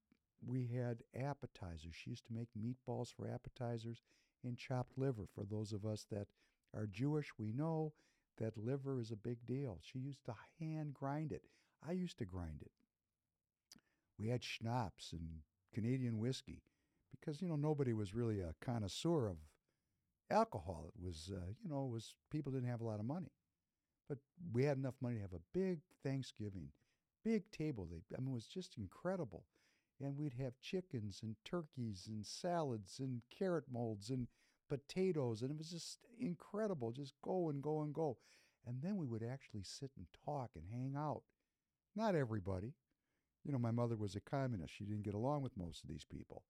we 0.45 0.69
had 0.75 1.03
appetizers. 1.15 1.95
She 1.95 2.11
used 2.11 2.27
to 2.27 2.33
make 2.33 2.49
meatballs 2.59 3.13
for 3.13 3.29
appetizers 3.29 4.03
and 4.45 4.57
chopped 4.57 4.99
liver. 4.99 5.27
For 5.35 5.45
those 5.45 5.73
of 5.73 5.85
us 5.85 6.07
that 6.11 6.29
are 6.75 6.87
Jewish, 6.87 7.31
we 7.39 7.53
know 7.53 7.93
that 8.39 8.57
liver 8.57 8.99
is 8.99 9.11
a 9.11 9.17
big 9.17 9.45
deal. 9.47 9.79
She 9.83 9.99
used 9.99 10.25
to 10.25 10.35
hand 10.59 10.95
grind 10.95 11.33
it. 11.33 11.43
I 11.87 11.93
used 11.93 12.19
to 12.19 12.25
grind 12.25 12.63
it. 12.63 12.73
We 14.19 14.29
had 14.29 14.43
schnapps 14.43 15.13
and 15.13 15.41
Canadian 15.75 16.19
whiskey 16.19 16.63
because, 17.11 17.43
you 17.43 17.49
know, 17.49 17.57
nobody 17.57 17.93
was 17.93 18.15
really 18.15 18.41
a 18.41 18.55
connoisseur 18.61 19.29
of 19.29 19.37
alcohol. 20.31 20.87
It 20.89 21.05
was, 21.05 21.31
uh, 21.33 21.53
you 21.63 21.71
know, 21.71 21.85
was 21.85 22.15
people 22.31 22.53
didn't 22.53 22.69
have 22.69 22.81
a 22.81 22.87
lot 22.87 23.01
of 23.01 23.07
money. 23.07 23.33
But 24.09 24.19
we 24.53 24.65
had 24.65 24.77
enough 24.77 24.95
money 25.01 25.17
to 25.17 25.23
have 25.23 25.33
a 25.33 25.59
big 25.59 25.81
Thanksgiving, 26.03 26.69
big 27.25 27.51
table. 27.51 27.89
They, 27.91 28.03
I 28.17 28.21
mean, 28.21 28.31
it 28.31 28.35
was 28.35 28.47
just 28.47 28.77
incredible 28.77 29.45
and 30.03 30.17
we'd 30.17 30.35
have 30.39 30.61
chickens 30.61 31.21
and 31.23 31.37
turkeys 31.45 32.09
and 32.09 32.25
salads 32.27 32.99
and 32.99 33.23
carrot 33.37 33.65
molds 33.73 34.11
and 34.11 34.27
potatoes 34.69 35.43
and 35.43 35.51
it 35.51 35.59
was 35.59 35.71
just 35.71 35.99
incredible 36.19 36.93
just 36.93 37.15
go 37.23 37.51
and 37.51 37.63
go 37.63 37.83
and 37.83 37.93
go 37.93 38.17
and 38.67 38.81
then 38.81 38.97
we 38.97 39.07
would 39.07 39.23
actually 39.23 39.63
sit 39.63 39.91
and 39.97 40.07
talk 40.25 40.51
and 40.55 40.65
hang 40.73 40.95
out 40.97 41.23
not 41.95 42.15
everybody 42.15 42.73
you 43.45 43.53
know 43.53 43.59
my 43.59 43.71
mother 43.71 43.97
was 43.97 44.17
a 44.17 44.21
communist 44.21 44.73
she 44.75 44.85
didn't 44.85 45.03
get 45.03 45.15
along 45.15 45.43
with 45.43 45.57
most 45.57 45.83
of 45.83 45.91
these 45.91 46.05
people 46.05 46.43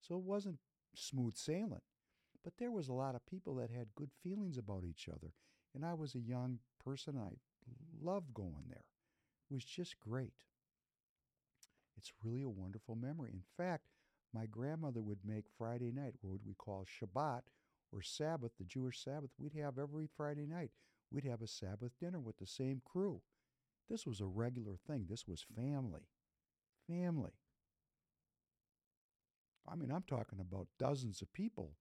so 0.00 0.16
it 0.16 0.22
wasn't 0.22 0.58
smooth 0.94 1.36
sailing 1.36 1.80
but 2.44 2.54
there 2.58 2.70
was 2.70 2.88
a 2.88 2.92
lot 2.92 3.14
of 3.14 3.26
people 3.26 3.54
that 3.56 3.70
had 3.70 3.94
good 3.94 4.10
feelings 4.22 4.58
about 4.58 4.84
each 4.84 5.08
other 5.08 5.32
and 5.74 5.84
i 5.84 5.94
was 5.94 6.14
a 6.14 6.20
young 6.20 6.58
person 6.82 7.16
i 7.18 7.34
loved 8.00 8.32
going 8.34 8.64
there 8.68 8.84
it 9.50 9.54
was 9.54 9.64
just 9.64 9.98
great 10.00 10.44
it's 11.98 12.12
really 12.22 12.42
a 12.42 12.48
wonderful 12.48 12.94
memory. 12.94 13.30
In 13.32 13.42
fact, 13.56 13.88
my 14.32 14.46
grandmother 14.46 15.02
would 15.02 15.18
make 15.24 15.46
Friday 15.58 15.90
night, 15.90 16.14
what 16.20 16.38
we 16.46 16.54
call 16.54 16.86
Shabbat 16.86 17.42
or 17.92 18.02
Sabbath, 18.02 18.52
the 18.56 18.64
Jewish 18.64 19.02
Sabbath. 19.02 19.30
We'd 19.38 19.54
have 19.60 19.78
every 19.78 20.06
Friday 20.06 20.46
night. 20.46 20.70
We'd 21.10 21.24
have 21.24 21.42
a 21.42 21.48
Sabbath 21.48 21.92
dinner 22.00 22.20
with 22.20 22.38
the 22.38 22.46
same 22.46 22.82
crew. 22.84 23.22
This 23.90 24.06
was 24.06 24.20
a 24.20 24.26
regular 24.26 24.76
thing. 24.86 25.06
This 25.08 25.26
was 25.26 25.44
family. 25.56 26.08
Family. 26.86 27.32
I 29.66 29.74
mean, 29.74 29.90
I'm 29.90 30.04
talking 30.06 30.40
about 30.40 30.68
dozens 30.78 31.20
of 31.20 31.32
people, 31.32 31.72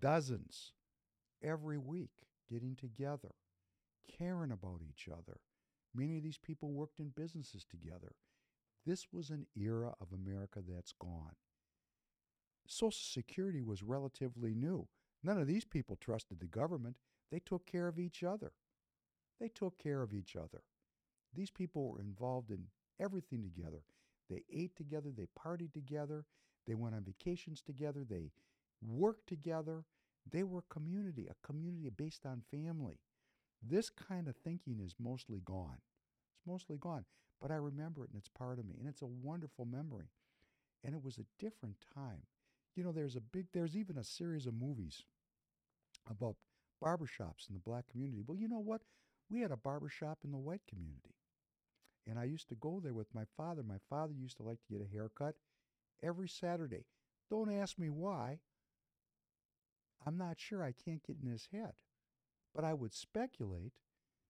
dozens 0.00 0.72
every 1.42 1.78
week 1.78 2.10
getting 2.50 2.76
together, 2.76 3.34
caring 4.18 4.50
about 4.50 4.80
each 4.88 5.08
other. 5.08 5.40
Many 5.94 6.16
of 6.16 6.22
these 6.22 6.38
people 6.38 6.72
worked 6.72 6.98
in 7.00 7.12
businesses 7.14 7.64
together. 7.64 8.12
This 8.86 9.06
was 9.12 9.30
an 9.30 9.46
era 9.56 9.94
of 10.00 10.08
America 10.12 10.60
that's 10.66 10.92
gone. 10.92 11.36
Social 12.66 12.92
Security 12.92 13.62
was 13.62 13.82
relatively 13.82 14.54
new. 14.54 14.88
None 15.22 15.38
of 15.38 15.46
these 15.46 15.64
people 15.64 15.96
trusted 15.96 16.40
the 16.40 16.46
government. 16.46 16.96
They 17.30 17.38
took 17.38 17.66
care 17.66 17.88
of 17.88 17.98
each 17.98 18.22
other. 18.22 18.52
They 19.40 19.48
took 19.48 19.78
care 19.78 20.02
of 20.02 20.12
each 20.12 20.36
other. 20.36 20.62
These 21.34 21.50
people 21.50 21.88
were 21.90 22.00
involved 22.00 22.50
in 22.50 22.66
everything 23.00 23.42
together. 23.42 23.82
They 24.30 24.44
ate 24.50 24.76
together, 24.76 25.10
they 25.14 25.26
partied 25.38 25.72
together, 25.72 26.24
they 26.66 26.74
went 26.74 26.94
on 26.94 27.04
vacations 27.04 27.60
together, 27.60 28.04
they 28.08 28.30
worked 28.82 29.28
together. 29.28 29.84
They 30.30 30.42
were 30.42 30.60
a 30.60 30.74
community, 30.74 31.28
a 31.28 31.46
community 31.46 31.90
based 31.90 32.24
on 32.24 32.42
family. 32.50 33.00
This 33.62 33.90
kind 33.90 34.28
of 34.28 34.36
thinking 34.36 34.80
is 34.80 34.94
mostly 34.98 35.40
gone. 35.44 35.78
It's 36.36 36.46
mostly 36.46 36.76
gone. 36.78 37.04
But 37.40 37.50
I 37.50 37.56
remember 37.56 38.04
it 38.04 38.10
and 38.10 38.18
it's 38.18 38.28
part 38.28 38.58
of 38.58 38.66
me. 38.66 38.76
And 38.78 38.88
it's 38.88 39.02
a 39.02 39.06
wonderful 39.06 39.64
memory. 39.64 40.10
And 40.82 40.94
it 40.94 41.02
was 41.02 41.18
a 41.18 41.26
different 41.38 41.76
time. 41.94 42.22
You 42.76 42.84
know, 42.84 42.92
there's 42.92 43.16
a 43.16 43.20
big, 43.20 43.46
there's 43.52 43.76
even 43.76 43.98
a 43.98 44.04
series 44.04 44.46
of 44.46 44.54
movies 44.54 45.04
about 46.10 46.36
barbershops 46.82 47.48
in 47.48 47.54
the 47.54 47.60
black 47.60 47.86
community. 47.90 48.22
Well, 48.26 48.36
you 48.36 48.48
know 48.48 48.58
what? 48.58 48.82
We 49.30 49.40
had 49.40 49.50
a 49.50 49.56
barbershop 49.56 50.18
in 50.24 50.32
the 50.32 50.38
white 50.38 50.62
community. 50.68 51.14
And 52.06 52.18
I 52.18 52.24
used 52.24 52.48
to 52.50 52.54
go 52.54 52.80
there 52.82 52.92
with 52.92 53.14
my 53.14 53.24
father. 53.36 53.62
My 53.62 53.78
father 53.88 54.12
used 54.12 54.36
to 54.38 54.42
like 54.42 54.58
to 54.60 54.72
get 54.72 54.86
a 54.86 54.92
haircut 54.92 55.36
every 56.02 56.28
Saturday. 56.28 56.84
Don't 57.30 57.50
ask 57.50 57.78
me 57.78 57.88
why. 57.88 58.40
I'm 60.06 60.16
not 60.16 60.38
sure. 60.38 60.62
I 60.62 60.72
can't 60.72 61.06
get 61.06 61.16
in 61.22 61.30
his 61.30 61.48
head. 61.52 61.72
But 62.54 62.64
I 62.64 62.74
would 62.74 62.92
speculate, 62.92 63.72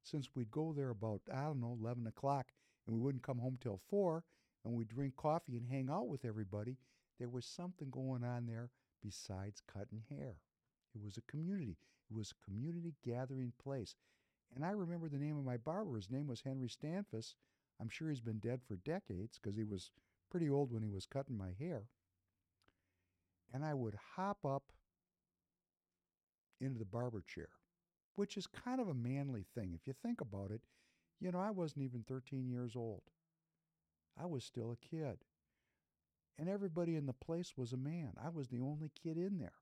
since 0.03 0.31
we'd 0.35 0.51
go 0.51 0.73
there 0.73 0.91
about, 0.91 1.21
I 1.33 1.43
don't 1.43 1.61
know, 1.61 1.77
11 1.81 2.07
o'clock, 2.07 2.47
and 2.87 2.97
we 2.97 3.03
wouldn't 3.03 3.23
come 3.23 3.39
home 3.39 3.59
till 3.61 3.81
4, 3.91 4.25
and 4.65 4.75
we'd 4.75 4.89
drink 4.89 5.17
coffee 5.17 5.57
and 5.57 5.67
hang 5.69 5.91
out 5.91 6.09
with 6.09 6.25
everybody, 6.25 6.79
there 7.19 7.29
was 7.29 7.45
something 7.45 7.91
going 7.91 8.25
on 8.25 8.47
there 8.47 8.71
besides 9.03 9.63
cutting 9.73 10.03
hair. 10.09 10.37
It 10.95 11.03
was 11.03 11.17
a 11.17 11.31
community. 11.31 11.77
It 12.11 12.17
was 12.17 12.33
a 12.33 12.45
community 12.45 12.95
gathering 13.05 13.53
place. 13.63 13.95
And 14.55 14.65
I 14.65 14.71
remember 14.71 15.09
the 15.09 15.19
name 15.19 15.37
of 15.37 15.45
my 15.45 15.57
barber. 15.57 15.97
His 15.97 16.11
name 16.11 16.27
was 16.27 16.43
Henry 16.43 16.69
Stanfus. 16.69 17.35
I'm 17.81 17.89
sure 17.89 18.09
he's 18.09 18.21
been 18.21 18.39
dead 18.39 18.61
for 18.67 18.77
decades 18.77 19.39
because 19.41 19.57
he 19.57 19.65
was 19.65 19.91
pretty 20.31 20.49
old 20.49 20.73
when 20.73 20.83
he 20.83 20.89
was 20.89 21.07
cutting 21.07 21.37
my 21.37 21.51
hair. 21.59 21.85
And 23.53 23.65
I 23.65 23.75
would 23.75 23.97
hop 24.17 24.45
up 24.45 24.73
into 26.65 26.79
the 26.79 26.85
barber 26.85 27.23
chair, 27.27 27.49
which 28.17 28.37
is 28.37 28.47
kind 28.47 28.81
of 28.81 28.89
a 28.89 28.95
manly 28.95 29.45
thing. 29.55 29.73
If 29.75 29.87
you 29.87 29.93
think 29.93 30.21
about 30.21 30.51
it, 30.51 30.63
you 31.21 31.31
know, 31.31 31.41
I 31.41 31.51
wasn't 31.51 31.85
even 31.85 32.05
13 32.07 32.49
years 32.49 32.75
old. 32.77 33.03
I 34.21 34.27
was 34.27 34.45
still 34.45 34.73
a 34.73 34.77
kid. 34.77 35.19
And 36.39 36.49
everybody 36.49 36.97
in 36.97 37.07
the 37.07 37.13
place 37.13 37.55
was 37.57 37.73
a 37.73 37.77
man. 37.77 38.13
I 38.23 38.29
was 38.29 38.49
the 38.49 38.61
only 38.61 38.91
kid 39.01 39.17
in 39.17 39.39
there. 39.39 39.53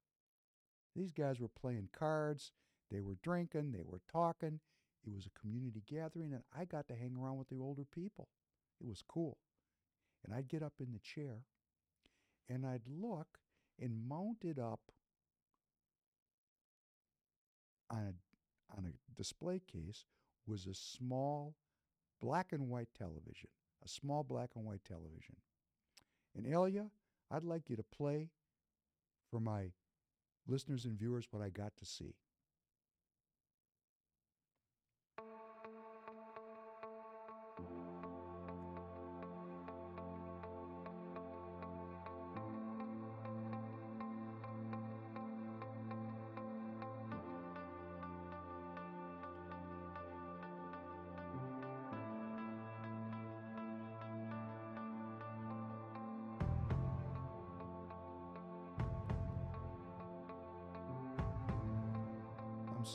These 0.96 1.12
guys 1.12 1.40
were 1.40 1.48
playing 1.48 1.88
cards, 1.96 2.52
they 2.90 3.00
were 3.00 3.16
drinking, 3.22 3.72
they 3.72 3.82
were 3.84 4.00
talking. 4.10 4.60
It 5.04 5.12
was 5.12 5.26
a 5.26 5.40
community 5.40 5.82
gathering, 5.88 6.32
and 6.32 6.42
I 6.56 6.64
got 6.64 6.86
to 6.88 6.94
hang 6.94 7.16
around 7.16 7.38
with 7.38 7.48
the 7.48 7.58
older 7.58 7.84
people. 7.84 8.28
It 8.80 8.86
was 8.86 9.02
cool. 9.06 9.38
And 10.24 10.34
I'd 10.34 10.48
get 10.48 10.62
up 10.62 10.74
in 10.78 10.92
the 10.92 11.00
chair, 11.00 11.46
and 12.48 12.64
I'd 12.64 12.86
look, 12.86 13.38
and 13.80 14.06
mounted 14.08 14.58
up 14.58 14.80
on 17.92 17.98
a, 17.98 18.76
on 18.76 18.86
a 18.86 19.16
display 19.16 19.60
case 19.70 20.06
was 20.46 20.66
a 20.66 20.74
small 20.74 21.54
black 22.20 22.52
and 22.52 22.68
white 22.68 22.88
television, 22.96 23.48
a 23.84 23.88
small 23.88 24.22
black 24.24 24.50
and 24.56 24.64
white 24.64 24.84
television. 24.84 25.36
And 26.36 26.46
Elia, 26.46 26.86
I'd 27.30 27.44
like 27.44 27.68
you 27.68 27.76
to 27.76 27.82
play 27.82 28.30
for 29.30 29.40
my 29.40 29.72
listeners 30.46 30.84
and 30.84 30.98
viewers 30.98 31.26
what 31.30 31.42
I 31.42 31.50
got 31.50 31.76
to 31.78 31.84
see. 31.84 32.14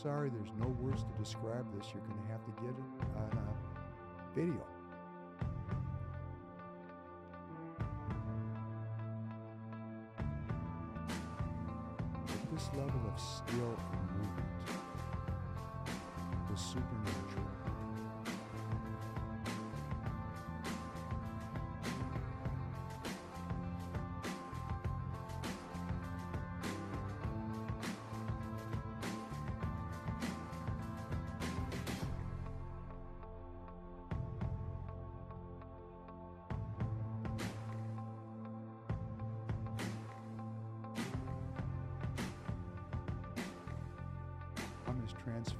Sorry, 0.07 0.29
there's 0.29 0.53
no 0.57 0.67
words 0.79 1.03
to 1.03 1.21
describe 1.21 1.65
this. 1.77 1.87
You're 1.93 2.01
going 2.03 2.17
to 2.17 2.31
have 2.31 2.39
to 2.45 2.51
get 2.61 2.71
it 2.71 2.89
on 3.17 3.37
a 3.43 4.39
video. 4.39 4.63
But 12.25 12.41
this 12.53 12.69
level 12.77 13.01
of 13.13 13.19
skill 13.19 13.75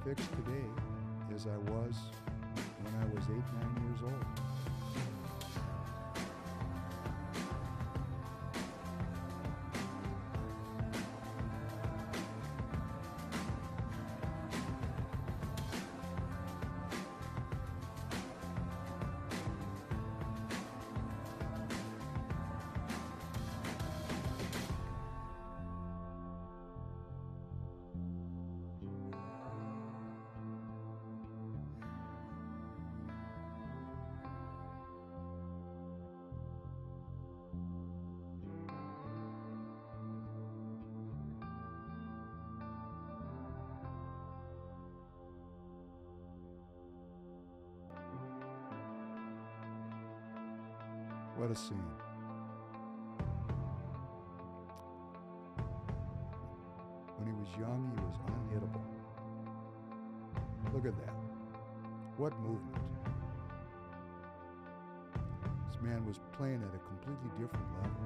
transfixed 0.08 0.30
today 0.44 0.64
as 1.34 1.46
I 1.46 1.56
was 1.70 1.94
when 2.82 2.94
I 3.00 3.04
was 3.14 3.24
eight, 3.24 3.44
nine 3.60 3.84
years 3.84 4.00
old. 4.02 4.57
When 57.16 57.26
he 57.26 57.32
was 57.32 57.48
young, 57.58 57.90
he 57.96 58.02
was 58.04 58.16
unhittable. 58.26 58.84
Look 60.74 60.84
at 60.84 60.94
that. 61.06 61.14
What 62.18 62.38
movement. 62.40 62.76
This 65.70 65.80
man 65.80 66.04
was 66.06 66.20
playing 66.36 66.62
at 66.62 66.74
a 66.74 66.80
completely 66.86 67.30
different 67.40 67.66
level. 67.82 67.96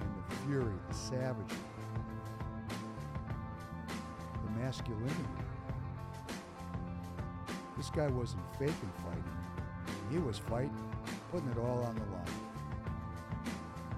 And 0.00 0.10
the 0.16 0.34
fury, 0.44 0.78
the 0.88 0.94
savagery, 0.94 1.67
masculinity. 4.78 5.14
This 7.76 7.90
guy 7.90 8.08
wasn't 8.08 8.42
faking 8.58 8.92
fighting. 9.04 9.24
He 10.10 10.18
was 10.18 10.38
fighting, 10.38 10.76
putting 11.30 11.48
it 11.48 11.58
all 11.58 11.82
on 11.84 11.94
the 11.94 12.02
line. 12.02 12.24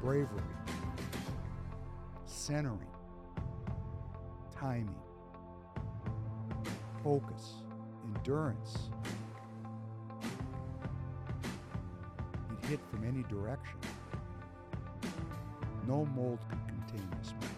Bravery, 0.03 0.43
centering, 2.25 2.79
timing, 4.59 4.95
focus, 7.03 7.63
endurance. 8.05 8.91
He'd 12.49 12.69
hit 12.69 12.81
from 12.91 13.05
any 13.05 13.23
direction. 13.25 13.79
No 15.87 16.07
mold 16.17 16.39
could 16.49 16.67
contain 16.67 17.09
this 17.19 17.33
man. 17.41 17.50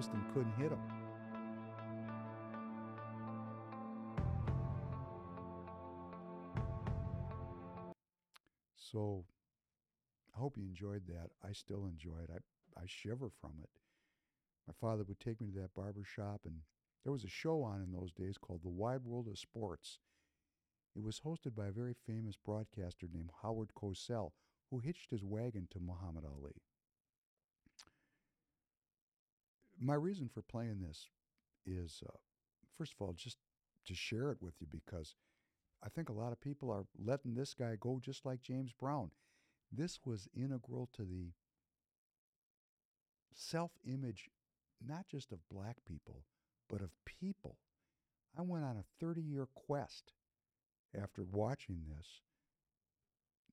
Liston 0.00 0.24
couldn't 0.32 0.52
hit 0.52 0.72
him. 0.72 0.78
So 8.78 9.26
I 10.34 10.38
hope 10.38 10.56
you 10.56 10.64
enjoyed 10.64 11.02
that. 11.08 11.28
I 11.46 11.52
still 11.52 11.84
enjoy 11.84 12.20
it. 12.24 12.30
I, 12.32 12.80
I 12.80 12.84
shiver 12.86 13.28
from 13.42 13.52
it. 13.62 13.68
My 14.66 14.72
father 14.80 15.04
would 15.06 15.20
take 15.20 15.38
me 15.38 15.48
to 15.48 15.60
that 15.60 15.74
barber 15.74 16.04
shop, 16.04 16.40
and 16.46 16.60
there 17.04 17.12
was 17.12 17.24
a 17.24 17.28
show 17.28 17.62
on 17.62 17.82
in 17.82 17.92
those 17.92 18.10
days 18.10 18.38
called 18.38 18.62
The 18.62 18.70
Wide 18.70 19.04
World 19.04 19.28
of 19.28 19.38
Sports. 19.38 19.98
It 20.96 21.02
was 21.02 21.20
hosted 21.20 21.54
by 21.54 21.66
a 21.66 21.72
very 21.72 21.94
famous 22.06 22.36
broadcaster 22.42 23.06
named 23.12 23.32
Howard 23.42 23.72
Cosell, 23.74 24.30
who 24.70 24.78
hitched 24.78 25.10
his 25.10 25.22
wagon 25.22 25.68
to 25.72 25.78
Muhammad 25.78 26.24
Ali. 26.24 26.62
My 29.80 29.94
reason 29.94 30.28
for 30.28 30.42
playing 30.42 30.80
this 30.80 31.08
is, 31.64 32.02
uh, 32.06 32.16
first 32.76 32.92
of 32.92 33.00
all, 33.00 33.14
just 33.14 33.38
to 33.86 33.94
share 33.94 34.30
it 34.30 34.42
with 34.42 34.54
you 34.60 34.66
because 34.70 35.14
I 35.82 35.88
think 35.88 36.10
a 36.10 36.14
lot 36.14 36.32
of 36.32 36.40
people 36.40 36.70
are 36.70 36.84
letting 36.98 37.34
this 37.34 37.54
guy 37.54 37.76
go 37.80 37.98
just 38.02 38.26
like 38.26 38.42
James 38.42 38.72
Brown. 38.72 39.10
This 39.72 40.00
was 40.04 40.28
integral 40.36 40.90
to 40.94 41.02
the 41.02 41.32
self 43.32 43.70
image, 43.86 44.28
not 44.86 45.06
just 45.06 45.32
of 45.32 45.48
black 45.48 45.78
people, 45.86 46.24
but 46.68 46.82
of 46.82 46.90
people. 47.06 47.56
I 48.36 48.42
went 48.42 48.64
on 48.64 48.76
a 48.76 48.84
30 49.04 49.22
year 49.22 49.48
quest 49.54 50.12
after 51.00 51.22
watching 51.24 51.84
this 51.88 52.20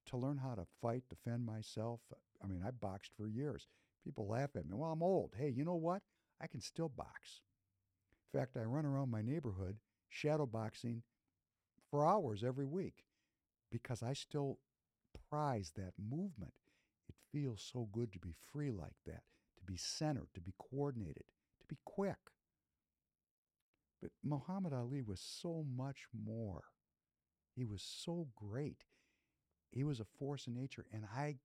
to 0.07 0.17
learn 0.17 0.37
how 0.37 0.55
to 0.55 0.65
fight, 0.81 1.03
defend 1.09 1.45
myself. 1.45 2.01
I 2.43 2.47
mean, 2.47 2.63
I 2.65 2.71
boxed 2.71 3.11
for 3.15 3.27
years. 3.27 3.67
People 4.03 4.27
laugh 4.27 4.55
at 4.55 4.65
me. 4.65 4.73
Well, 4.73 4.91
I'm 4.91 5.03
old. 5.03 5.33
Hey, 5.37 5.49
you 5.49 5.65
know 5.65 5.75
what? 5.75 6.01
I 6.41 6.47
can 6.47 6.61
still 6.61 6.89
box. 6.89 7.41
In 8.33 8.39
fact, 8.39 8.57
I 8.57 8.63
run 8.63 8.85
around 8.85 9.09
my 9.09 9.21
neighborhood 9.21 9.77
shadow 10.09 10.45
boxing 10.45 11.03
for 11.89 12.05
hours 12.05 12.43
every 12.43 12.65
week 12.65 13.05
because 13.71 14.03
I 14.03 14.13
still 14.13 14.59
prize 15.29 15.71
that 15.75 15.93
movement. 15.97 16.53
It 17.07 17.15
feels 17.31 17.61
so 17.61 17.87
good 17.91 18.11
to 18.13 18.19
be 18.19 18.33
free 18.51 18.71
like 18.71 18.95
that, 19.05 19.23
to 19.57 19.63
be 19.65 19.77
centered, 19.77 20.27
to 20.33 20.41
be 20.41 20.53
coordinated, 20.57 21.23
to 21.59 21.67
be 21.67 21.77
quick. 21.85 22.17
But 24.01 24.11
Muhammad 24.23 24.73
Ali 24.73 25.01
was 25.01 25.19
so 25.19 25.65
much 25.75 26.05
more. 26.25 26.63
He 27.55 27.65
was 27.65 27.81
so 27.81 28.27
great. 28.35 28.83
He 29.71 29.83
was 29.83 29.99
a 29.99 30.05
force 30.19 30.47
in 30.47 30.53
nature. 30.53 30.85
And 30.93 31.05
I 31.15 31.37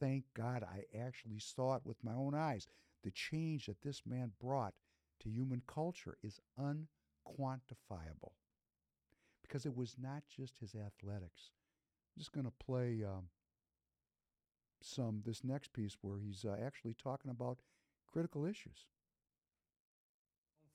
thank 0.00 0.24
God 0.34 0.64
I 0.64 0.84
actually 0.98 1.38
saw 1.38 1.76
it 1.76 1.82
with 1.84 2.02
my 2.02 2.12
own 2.12 2.34
eyes. 2.34 2.66
The 3.02 3.10
change 3.10 3.66
that 3.66 3.82
this 3.82 4.02
man 4.06 4.32
brought 4.40 4.74
to 5.20 5.28
human 5.28 5.62
culture 5.66 6.16
is 6.22 6.40
unquantifiable 6.58 8.32
because 9.42 9.66
it 9.66 9.76
was 9.76 9.96
not 10.00 10.22
just 10.34 10.58
his 10.58 10.74
athletics. 10.74 11.50
I'm 12.14 12.18
just 12.18 12.32
going 12.32 12.46
to 12.46 12.52
play 12.64 13.02
um, 13.04 13.24
some 14.80 15.22
this 15.24 15.44
next 15.44 15.72
piece 15.72 15.96
where 16.02 16.18
he's 16.18 16.44
uh, 16.44 16.56
actually 16.64 16.94
talking 16.94 17.30
about 17.30 17.58
critical 18.12 18.44
issues. 18.44 18.86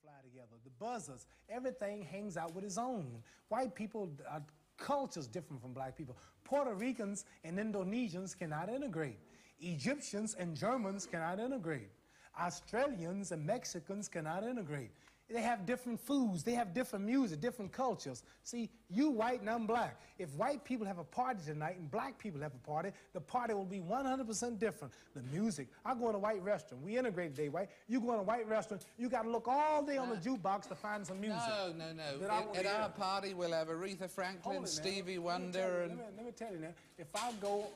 fly 0.02 0.12
together. 0.22 0.56
The 0.64 0.70
buzzers, 0.78 1.26
everything 1.48 2.02
hangs 2.02 2.36
out 2.36 2.54
with 2.54 2.64
his 2.64 2.78
own. 2.78 3.22
White 3.48 3.74
people, 3.74 4.10
uh, 4.30 4.40
culture's 4.78 5.26
different 5.26 5.62
from 5.62 5.72
black 5.72 5.96
people. 5.96 6.16
Puerto 6.44 6.74
Ricans 6.74 7.24
and 7.44 7.58
Indonesians 7.58 8.38
cannot 8.38 8.68
integrate. 8.68 9.18
Egyptians 9.60 10.34
and 10.38 10.56
Germans 10.56 11.06
cannot 11.06 11.40
integrate. 11.40 11.90
Australians 12.38 13.32
and 13.32 13.44
Mexicans 13.44 14.08
cannot 14.08 14.44
integrate. 14.44 14.90
They 15.28 15.42
have 15.42 15.66
different 15.66 15.98
foods, 15.98 16.44
they 16.44 16.52
have 16.52 16.72
different 16.72 17.04
music, 17.04 17.40
different 17.40 17.72
cultures. 17.72 18.22
See, 18.44 18.70
you 18.88 19.10
white 19.10 19.40
and 19.40 19.50
I'm 19.50 19.66
black. 19.66 20.00
If 20.20 20.32
white 20.34 20.64
people 20.64 20.86
have 20.86 20.98
a 20.98 21.04
party 21.04 21.40
tonight 21.44 21.78
and 21.78 21.90
black 21.90 22.16
people 22.16 22.40
have 22.42 22.54
a 22.54 22.66
party, 22.66 22.90
the 23.12 23.20
party 23.20 23.52
will 23.52 23.64
be 23.64 23.80
100% 23.80 24.58
different. 24.60 24.94
The 25.14 25.22
music, 25.32 25.66
I 25.84 25.94
go 25.94 26.10
in 26.10 26.14
a 26.14 26.18
white 26.18 26.44
restaurant, 26.44 26.84
we 26.84 26.96
integrate 26.96 27.34
today, 27.34 27.48
right? 27.48 27.68
You 27.88 28.00
go 28.00 28.12
in 28.12 28.20
a 28.20 28.22
white 28.22 28.48
restaurant, 28.48 28.84
you 28.96 29.08
got 29.08 29.22
to 29.22 29.30
look 29.30 29.48
all 29.48 29.82
day 29.82 29.96
on 29.96 30.10
the 30.10 30.16
jukebox 30.16 30.68
to 30.68 30.76
find 30.76 31.04
some 31.04 31.20
music. 31.20 31.40
No, 31.48 31.72
no, 31.76 31.92
no. 31.92 32.28
At, 32.54 32.64
at 32.64 32.80
our 32.80 32.90
party, 32.90 33.34
we'll 33.34 33.52
have 33.52 33.66
Aretha 33.66 34.08
Franklin, 34.08 34.42
Hold 34.42 34.56
it, 34.56 34.60
man. 34.60 34.66
Stevie 34.68 35.00
Let 35.00 35.06
me 35.06 35.18
Wonder, 35.18 35.80
and 35.82 35.98
Let 35.98 35.98
me, 35.98 36.04
let 36.18 36.26
me 36.26 36.32
tell 36.32 36.52
you 36.52 36.58
now, 36.60 36.74
if 36.98 37.08
I 37.16 37.32
go 37.40 37.66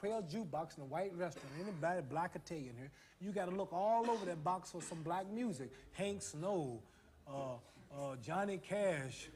play 0.00 0.10
a 0.10 0.22
jukebox 0.22 0.76
in 0.76 0.82
a 0.82 0.86
white 0.86 1.12
restaurant, 1.16 1.48
anybody 1.60 2.00
black 2.08 2.34
Italian 2.34 2.74
here, 2.78 2.90
you 3.20 3.32
got 3.32 3.48
to 3.48 3.54
look 3.54 3.72
all 3.72 4.10
over 4.10 4.24
that 4.26 4.42
box 4.44 4.70
for 4.70 4.82
some 4.82 5.02
black 5.02 5.30
music. 5.30 5.70
Hank 5.92 6.22
Snow, 6.22 6.80
uh, 7.28 7.54
uh, 7.96 8.16
Johnny 8.22 8.58
Cash, 8.58 9.28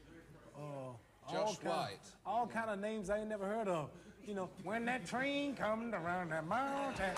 uh, 0.57 0.93
all 1.29 1.55
kind, 1.63 1.65
White. 1.65 1.99
all 2.27 2.47
kind 2.47 2.71
of 2.71 2.81
names 2.81 3.11
I 3.11 3.19
ain't 3.19 3.29
never 3.29 3.47
heard 3.47 3.69
of. 3.69 3.91
You 4.27 4.35
know, 4.35 4.51
when 4.63 4.85
that 4.87 5.07
train 5.07 5.55
comes 5.55 5.95
around 5.95 6.33
that 6.33 6.47
mountain, 6.47 7.15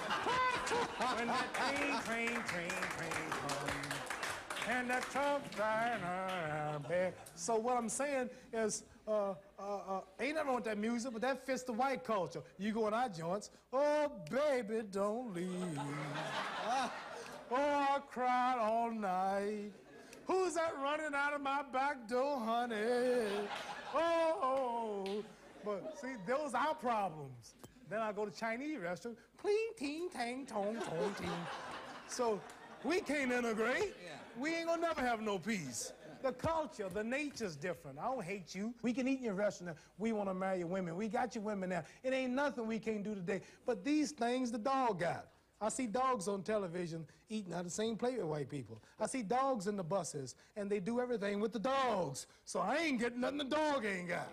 when 1.17 1.27
that 1.27 1.55
train, 1.55 2.01
train, 2.05 2.29
train, 2.29 2.71
train 2.71 3.31
comes 3.31 3.91
and 4.69 4.91
that 4.91 5.03
truck 5.11 5.51
driving 5.55 6.05
around 6.05 6.85
there. 6.89 7.13
So 7.35 7.57
what 7.57 7.77
I'm 7.77 7.89
saying 7.89 8.31
is, 8.53 8.85
uh, 9.11 9.35
uh, 9.59 9.63
uh, 9.97 10.01
ain't 10.21 10.35
nothing 10.35 10.47
wrong 10.49 10.57
with 10.57 10.65
that 10.65 10.79
music, 10.79 11.13
but 11.13 11.23
that 11.23 11.45
fits 11.45 11.63
the 11.63 11.73
white 11.73 12.05
culture. 12.05 12.43
You 12.59 12.73
go 12.73 12.87
in 12.89 12.95
our 12.95 13.09
joints, 13.09 13.51
oh 13.73 14.13
baby, 14.31 14.83
don't 14.91 15.35
leave. 15.35 15.81
Oh, 17.53 17.57
I 17.57 17.99
cried 18.13 18.59
all 18.61 18.93
night. 18.93 19.73
Who's 20.29 20.55
that 20.55 20.73
running 20.81 21.13
out 21.17 21.35
of 21.35 21.41
my 21.41 21.63
back 21.73 22.07
door, 22.09 22.39
honey? 22.39 23.27
Oh, 23.93 25.25
But 25.65 25.99
see, 26.01 26.13
those 26.29 26.55
are 26.55 26.69
our 26.69 26.75
problems. 26.75 27.55
Then 27.89 27.99
I 27.99 28.13
go 28.13 28.25
to 28.25 28.31
Chinese 28.31 28.79
restaurant, 28.79 29.19
pling, 29.37 29.57
ting, 29.77 30.09
tang, 30.15 30.47
tong, 30.47 30.77
tong, 30.77 31.15
ting. 31.19 31.29
So 32.07 32.41
we 32.85 33.01
can't 33.01 33.33
integrate. 33.33 33.95
We 34.39 34.55
ain't 34.55 34.69
gonna 34.69 34.83
never 34.83 35.01
have 35.01 35.21
no 35.21 35.37
peace. 35.37 35.93
The 36.23 36.33
culture, 36.33 36.89
the 36.93 37.03
nature's 37.03 37.57
different. 37.57 37.99
I 37.99 38.05
don't 38.05 38.23
hate 38.23 38.55
you. 38.55 38.75
We 38.83 38.93
can 38.93 39.09
eat 39.09 39.19
in 39.19 39.25
your 39.25 39.35
restaurant. 39.35 39.77
We 39.99 40.13
want 40.13 40.29
to 40.29 40.35
marry 40.35 40.59
your 40.59 40.67
women. 40.67 40.97
We 40.97 41.09
got 41.09 41.35
your 41.35 41.45
women 41.45 41.71
now. 41.71 41.85
It 42.03 42.13
ain't 42.13 42.33
nothing 42.33 42.67
we 42.67 42.79
can't 42.79 43.03
do 43.03 43.15
today. 43.15 43.41
But 43.65 43.85
these 43.85 44.13
things 44.13 44.51
the 44.51 44.59
dog 44.59 45.01
got. 45.01 45.29
I 45.63 45.69
see 45.69 45.87
dogs 45.87 46.27
on 46.27 46.43
television 46.43 47.07
eating 47.29 47.53
out 47.53 47.61
of 47.61 47.65
the 47.67 47.71
same 47.71 47.97
plate 47.97 48.17
with 48.17 48.27
white 48.27 48.49
people. 48.49 48.83
I 48.99 49.07
see 49.07 49.23
dogs 49.23 49.67
in 49.67 49.77
the 49.77 49.85
buses, 49.85 50.35
and 50.57 50.71
they 50.71 50.81
do 50.81 51.01
everything 51.01 51.39
with 51.39 51.53
the 51.53 51.59
dogs. 51.59 52.27
So 52.45 52.61
I 52.61 52.77
ain't 52.79 52.99
getting 52.99 53.21
nothing 53.21 53.39
the 53.39 53.45
dog 53.45 53.85
ain't 53.85 54.09
got. 54.09 54.29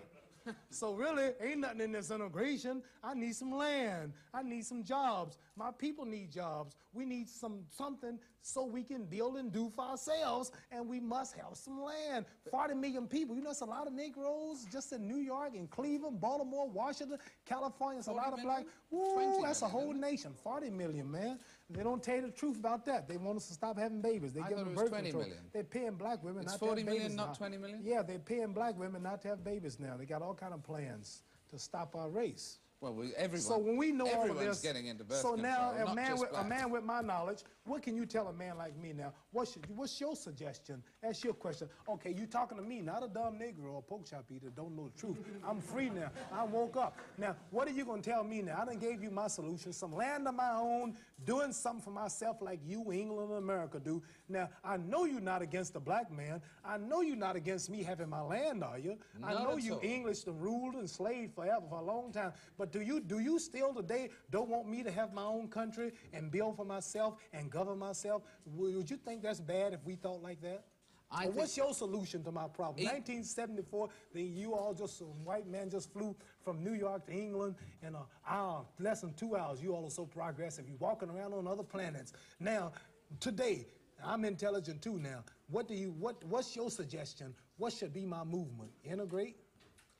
so 0.70 0.94
really, 0.94 1.30
ain't 1.40 1.60
nothing 1.60 1.80
in 1.80 1.92
this 1.92 2.10
integration. 2.10 2.82
I 3.02 3.14
need 3.14 3.34
some 3.34 3.52
land. 3.52 4.12
I 4.32 4.42
need 4.42 4.64
some 4.64 4.84
jobs. 4.84 5.38
My 5.56 5.70
people 5.70 6.04
need 6.04 6.30
jobs. 6.32 6.76
We 6.92 7.04
need 7.04 7.28
some 7.28 7.64
something 7.70 8.18
so 8.40 8.64
we 8.64 8.82
can 8.82 9.04
build 9.04 9.36
and 9.36 9.52
do 9.52 9.70
for 9.74 9.84
ourselves, 9.84 10.52
and 10.70 10.88
we 10.88 11.00
must 11.00 11.36
have 11.36 11.56
some 11.56 11.82
land. 11.82 12.26
40 12.50 12.74
million 12.74 13.06
people. 13.06 13.36
You 13.36 13.42
know, 13.42 13.50
it's 13.50 13.60
a 13.60 13.66
lot 13.66 13.86
of 13.86 13.92
Negroes 13.92 14.66
just 14.72 14.92
in 14.92 15.06
New 15.06 15.18
York 15.18 15.54
and 15.54 15.70
Cleveland, 15.70 16.20
Baltimore, 16.20 16.68
Washington, 16.68 17.18
California. 17.44 17.98
It's 17.98 18.08
a 18.08 18.12
lot 18.12 18.32
of 18.32 18.42
black. 18.42 18.64
Woo, 18.90 19.42
that's 19.42 19.62
a 19.62 19.68
whole 19.68 19.92
nation. 19.92 20.32
40 20.42 20.70
million, 20.70 21.10
man. 21.10 21.38
They 21.70 21.82
don't 21.82 22.02
tell 22.02 22.16
you 22.16 22.22
the 22.22 22.30
truth 22.30 22.58
about 22.58 22.86
that. 22.86 23.08
They 23.08 23.18
want 23.18 23.36
us 23.36 23.48
to 23.48 23.54
stop 23.54 23.78
having 23.78 24.00
babies. 24.00 24.32
They 24.32 24.40
I 24.40 24.48
give 24.48 24.58
them 24.58 24.74
birth 24.74 24.88
20 24.88 25.02
control. 25.04 25.22
million. 25.24 25.42
They're 25.52 25.64
paying 25.64 25.96
black 25.96 26.24
women 26.24 26.42
It's 26.42 26.52
not 26.52 26.60
40 26.60 26.74
to 26.74 26.80
have 26.80 26.86
million, 26.86 27.02
babies 27.02 27.16
not 27.16 27.28
now. 27.28 27.34
20 27.34 27.58
million? 27.58 27.80
Yeah, 27.84 28.02
they're 28.02 28.18
paying 28.18 28.52
black 28.54 28.78
women 28.78 29.02
not 29.02 29.20
to 29.22 29.28
have 29.28 29.44
babies 29.44 29.78
now. 29.78 29.96
They 29.98 30.06
got 30.06 30.22
all 30.22 30.34
kind 30.34 30.54
of 30.54 30.62
plans 30.62 31.22
to 31.50 31.58
stop 31.58 31.94
our 31.94 32.08
race. 32.08 32.58
Well, 32.80 32.94
we, 32.94 33.12
everyone. 33.16 33.40
So 33.40 33.58
when 33.58 33.76
we 33.76 33.90
know 33.90 34.06
all 34.06 34.22
of 34.22 34.30
everyone's 34.30 34.60
this, 34.60 34.72
getting 34.72 34.86
into 34.86 35.02
birth 35.02 35.18
so 35.18 35.34
now 35.34 35.72
a 35.84 35.94
man 35.96 36.16
with 36.16 36.30
a 36.32 36.44
man 36.44 36.70
with 36.70 36.84
my 36.84 37.00
knowledge, 37.00 37.40
what 37.64 37.82
can 37.82 37.96
you 37.96 38.06
tell 38.06 38.28
a 38.28 38.32
man 38.32 38.56
like 38.56 38.78
me 38.78 38.92
now? 38.92 39.12
What's 39.32 39.56
your, 39.56 39.64
what's 39.74 40.00
your 40.00 40.14
suggestion? 40.14 40.80
That's 41.02 41.24
your 41.24 41.34
question. 41.34 41.68
Okay, 41.88 42.14
you 42.16 42.26
talking 42.26 42.56
to 42.56 42.62
me, 42.62 42.80
not 42.80 43.02
a 43.02 43.08
dumb 43.08 43.36
Negro 43.36 43.72
or 43.72 43.78
a 43.80 43.82
pork 43.82 44.06
chop 44.08 44.26
eater, 44.30 44.50
don't 44.54 44.76
know 44.76 44.90
the 44.94 45.00
truth. 45.00 45.16
I'm 45.46 45.60
free 45.60 45.90
now. 45.90 46.10
I 46.32 46.44
woke 46.44 46.76
up. 46.76 46.96
Now, 47.18 47.34
what 47.50 47.66
are 47.66 47.72
you 47.72 47.84
gonna 47.84 48.00
tell 48.00 48.22
me 48.22 48.42
now? 48.42 48.60
I 48.62 48.64
done 48.64 48.78
gave 48.78 49.02
you 49.02 49.10
my 49.10 49.26
solution, 49.26 49.72
some 49.72 49.92
land 49.92 50.28
of 50.28 50.34
my 50.36 50.52
own, 50.52 50.96
doing 51.24 51.52
something 51.52 51.82
for 51.82 51.90
myself 51.90 52.36
like 52.40 52.60
you, 52.64 52.92
England, 52.92 53.30
and 53.30 53.38
America 53.38 53.80
do. 53.80 54.02
Now, 54.28 54.50
I 54.64 54.76
know 54.76 55.04
you're 55.04 55.20
not 55.20 55.42
against 55.42 55.72
the 55.72 55.80
black 55.80 56.12
man. 56.12 56.40
I 56.64 56.78
know 56.78 57.00
you're 57.00 57.16
not 57.16 57.34
against 57.34 57.70
me 57.70 57.82
having 57.82 58.08
my 58.08 58.20
land, 58.20 58.62
are 58.62 58.78
you? 58.78 58.98
I 59.24 59.32
know 59.32 59.56
you 59.56 59.74
all. 59.74 59.80
English 59.82 60.20
done 60.20 60.38
ruled 60.38 60.74
and 60.76 60.88
slaved 60.88 61.34
forever 61.34 61.66
for 61.68 61.80
a 61.80 61.84
long 61.84 62.12
time. 62.12 62.32
But 62.56 62.67
do 62.70 62.80
you 62.80 63.00
do 63.00 63.18
you 63.18 63.38
still 63.38 63.74
today 63.74 64.10
don't 64.30 64.48
want 64.48 64.68
me 64.68 64.82
to 64.82 64.90
have 64.90 65.12
my 65.12 65.24
own 65.24 65.48
country 65.48 65.92
and 66.12 66.30
build 66.30 66.56
for 66.56 66.64
myself 66.64 67.14
and 67.32 67.50
govern 67.50 67.78
myself? 67.78 68.22
Would 68.46 68.90
you 68.90 68.96
think 68.96 69.22
that's 69.22 69.40
bad 69.40 69.72
if 69.72 69.84
we 69.84 69.96
thought 69.96 70.22
like 70.22 70.40
that? 70.42 70.64
I 71.10 71.26
Or 71.26 71.30
what's 71.30 71.56
your 71.56 71.72
solution 71.72 72.22
to 72.24 72.32
my 72.32 72.48
problem? 72.48 72.84
1974, 72.84 73.88
then 74.12 74.34
you 74.34 74.54
all 74.54 74.74
just, 74.74 74.98
some 74.98 75.24
white 75.24 75.46
man 75.46 75.70
just 75.70 75.92
flew 75.92 76.14
from 76.44 76.62
New 76.62 76.74
York 76.74 77.06
to 77.06 77.12
England 77.12 77.54
in 77.82 77.94
an 77.94 78.02
hour, 78.28 78.66
less 78.78 79.00
than 79.00 79.14
two 79.14 79.34
hours. 79.36 79.62
You 79.62 79.74
all 79.74 79.86
are 79.86 79.90
so 79.90 80.04
progressive. 80.04 80.68
You're 80.68 80.76
walking 80.76 81.08
around 81.08 81.32
on 81.32 81.46
other 81.46 81.62
planets. 81.62 82.12
Now, 82.40 82.72
today, 83.20 83.66
I'm 84.04 84.24
intelligent 84.24 84.82
too 84.82 84.98
now. 84.98 85.24
What 85.48 85.66
do 85.66 85.74
you, 85.74 85.92
what, 85.92 86.22
what's 86.24 86.54
your 86.54 86.70
suggestion? 86.70 87.34
What 87.56 87.72
should 87.72 87.94
be 87.94 88.04
my 88.04 88.22
movement? 88.22 88.70
Integrate? 88.84 89.36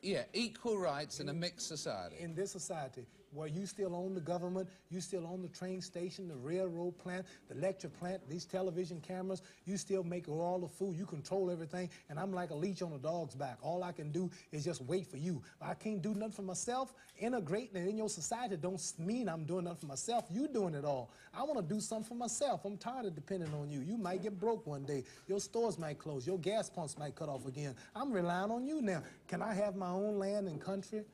Yeah, 0.01 0.23
equal 0.33 0.79
rights 0.79 1.21
in 1.21 1.29
a 1.29 1.33
mixed 1.33 1.67
society. 1.67 2.17
in 2.21 2.35
this 2.35 2.53
society 2.53 3.07
where 3.33 3.49
you 3.49 3.67
still 3.67 3.95
own 3.95 4.15
the 4.15 4.21
government, 4.21 4.69
you 4.91 5.01
still 5.01 5.27
own 5.27 5.43
the 5.43 5.49
train 5.49 5.81
station, 5.81 6.29
the 6.29 6.37
railroad 6.37 6.99
plant, 6.99 7.27
the 7.49 7.55
lecture 7.55 7.89
plant, 7.89 8.21
these 8.29 8.45
television 8.45 9.01
cameras, 9.01 9.43
you 9.65 9.77
still 9.77 10.03
make 10.03 10.29
all 10.29 10.59
the 10.59 10.69
food, 10.69 10.97
you 10.97 11.07
control 11.07 11.51
everything, 11.51 11.91
and 12.09 12.19
I'm 12.19 12.33
like 12.33 12.51
a 12.51 12.55
leech 12.55 12.83
on 12.83 12.93
a 12.93 12.99
dog's 12.99 13.35
back. 13.35 13.59
All 13.63 13.83
I 13.83 13.93
can 13.93 14.11
do 14.11 14.31
is 14.53 14.65
just 14.65 14.83
wait 14.83 15.07
for 15.07 15.17
you. 15.17 15.43
I 15.61 15.75
can't 15.75 16.03
do 16.03 16.15
nothing 16.15 16.33
for 16.33 16.43
myself. 16.43 16.93
Integrating 17.19 17.89
in 17.89 17.97
your 17.97 18.09
society 18.09 18.57
don't 18.57 18.81
mean 18.99 19.29
I'm 19.29 19.45
doing 19.45 19.65
nothing 19.65 19.81
for 19.81 19.87
myself. 19.87 20.27
You 20.31 20.49
doing 20.49 20.75
it 20.75 20.85
all. 20.85 21.11
I 21.35 21.43
want 21.43 21.57
to 21.57 21.75
do 21.75 21.81
something 21.81 22.09
for 22.09 22.15
myself. 22.15 22.65
I'm 22.65 22.77
tired 22.77 23.07
of 23.07 23.15
depending 23.15 23.53
on 23.55 23.71
you. 23.71 23.81
You 23.81 23.97
might 23.97 24.23
get 24.23 24.39
broke 24.39 24.67
one 24.67 24.85
day. 24.85 25.05
Your 25.27 25.41
stores 25.41 25.79
might 25.79 25.99
close. 25.99 26.27
Your 26.27 26.39
gas 26.39 26.71
pumps 26.71 26.97
might 26.99 27.15
cut 27.15 27.29
off 27.29 27.47
again. 27.47 27.75
I'm 27.95 28.13
relying 28.13 28.51
on 28.51 28.67
you 28.67 28.81
now. 28.81 29.03
Can 29.27 29.43
I 29.43 29.55
have 29.55 29.77
my 29.77 29.91
own 29.91 30.19
land 30.19 30.49
and 30.49 30.61
country? 30.61 31.05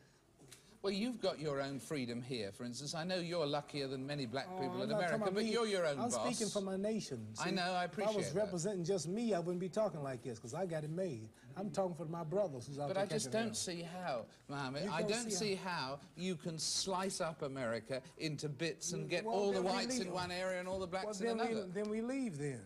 Well, 0.85 0.93
you've 0.93 1.19
got 1.19 1.41
your 1.41 1.63
own 1.63 1.81
freedom 1.81 2.21
here. 2.21 2.53
For 2.53 2.65
instance, 2.65 2.95
I 2.95 3.05
know 3.05 3.17
you're 3.17 3.47
luckier 3.47 3.89
than 3.89 4.07
many 4.07 4.27
black 4.27 4.47
Oh, 4.55 4.61
people 4.61 4.83
I'm 4.83 4.91
in 4.91 4.91
America, 4.91 5.31
but 5.33 5.43
me. 5.43 5.51
you're 5.51 5.67
your 5.67 5.87
own 5.87 5.99
I'm 5.99 6.11
boss. 6.11 6.37
speaking 6.37 6.49
for 6.53 6.61
my 6.61 6.77
nation. 6.77 7.27
I 7.43 7.51
know, 7.51 7.63
I 7.73 7.85
If 7.85 7.99
I 7.99 8.03
was 8.03 8.11
appreciate 8.11 8.35
that. 8.35 8.39
representing 8.39 8.85
just 8.85 9.09
me, 9.09 9.33
I 9.33 9.39
wouldn't 9.39 9.61
be 9.61 9.71
talking 9.71 10.03
like 10.03 10.23
this 10.23 10.39
because 10.39 10.53
I 10.53 10.67
got 10.67 10.85
it 10.85 10.91
made. 10.91 11.31
I'm 11.57 11.71
talking 11.71 11.95
for 11.95 12.05
my 12.05 12.23
brothers 12.23 12.67
who's 12.67 12.79
out 12.79 12.89
But 12.89 12.99
I 12.99 13.07
just 13.07 13.33
don't 13.33 13.57
see 13.57 13.81
how, 13.81 14.27
Muhammad, 14.51 14.91
I 14.93 15.01
don't 15.01 15.33
see 15.33 15.55
see 15.55 15.55
how 15.55 16.01
you 16.17 16.37
can 16.37 16.59
slice 16.59 17.23
up 17.23 17.41
America 17.41 18.03
into 18.19 18.51
bits 18.51 18.93
and 18.93 19.07
mm, 19.07 19.09
get 19.09 19.25
Well, 19.25 19.35
all 19.37 19.53
the 19.53 19.63
whites 19.63 20.01
in 20.01 20.13
one 20.13 20.31
area 20.31 20.59
and 20.61 20.69
all 20.69 20.79
the 20.79 20.87
blacks 20.87 21.19
well, 21.19 21.31
in 21.33 21.41
another. 21.41 21.65
We, 21.65 21.73
then 21.73 21.89
we 21.89 22.03
leave 22.03 22.37
then. 22.37 22.61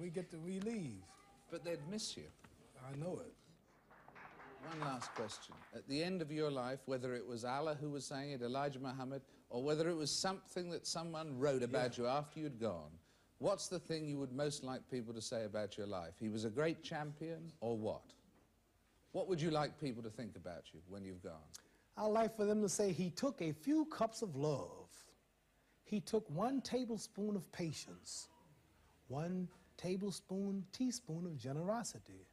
We 0.00 0.08
get 0.08 0.30
to, 0.30 0.38
we 0.38 0.58
leave. 0.60 1.02
But 1.50 1.64
they'd 1.64 1.86
miss 1.90 2.16
you. 2.16 2.24
I 2.90 2.96
know 2.96 3.20
it. 3.20 3.34
One 4.68 4.80
last 4.80 5.14
question. 5.14 5.54
At 5.74 5.88
the 5.88 6.02
end 6.02 6.20
of 6.20 6.30
your 6.30 6.50
life, 6.50 6.80
whether 6.86 7.14
it 7.14 7.26
was 7.26 7.44
Allah 7.44 7.76
who 7.80 7.88
was 7.88 8.04
saying 8.04 8.32
it, 8.32 8.42
Elijah 8.42 8.78
Muhammad, 8.78 9.22
or 9.48 9.62
whether 9.62 9.88
it 9.88 9.94
was 9.94 10.10
something 10.10 10.68
that 10.70 10.86
someone 10.86 11.38
wrote 11.38 11.62
about 11.62 11.96
you 11.96 12.06
after 12.06 12.40
you'd 12.40 12.60
gone, 12.60 12.90
what's 13.38 13.68
the 13.68 13.78
thing 13.78 14.06
you 14.06 14.18
would 14.18 14.32
most 14.32 14.64
like 14.64 14.82
people 14.90 15.14
to 15.14 15.22
say 15.22 15.44
about 15.44 15.78
your 15.78 15.86
life? 15.86 16.14
He 16.20 16.28
was 16.28 16.44
a 16.44 16.50
great 16.50 16.82
champion, 16.82 17.50
or 17.60 17.78
what? 17.78 18.12
What 19.12 19.26
would 19.28 19.40
you 19.40 19.50
like 19.50 19.80
people 19.80 20.02
to 20.02 20.10
think 20.10 20.36
about 20.36 20.64
you 20.74 20.80
when 20.88 21.02
you've 21.02 21.22
gone? 21.22 21.48
I'd 21.96 22.06
like 22.08 22.36
for 22.36 22.44
them 22.44 22.60
to 22.60 22.68
say 22.68 22.92
he 22.92 23.08
took 23.10 23.40
a 23.40 23.52
few 23.52 23.86
cups 23.86 24.20
of 24.20 24.36
love. 24.36 24.90
He 25.84 26.00
took 26.00 26.28
one 26.28 26.60
tablespoon 26.60 27.36
of 27.36 27.50
patience, 27.52 28.28
one 29.08 29.48
tablespoon, 29.78 30.64
teaspoon 30.72 31.24
of 31.24 31.38
generosity, 31.38 32.26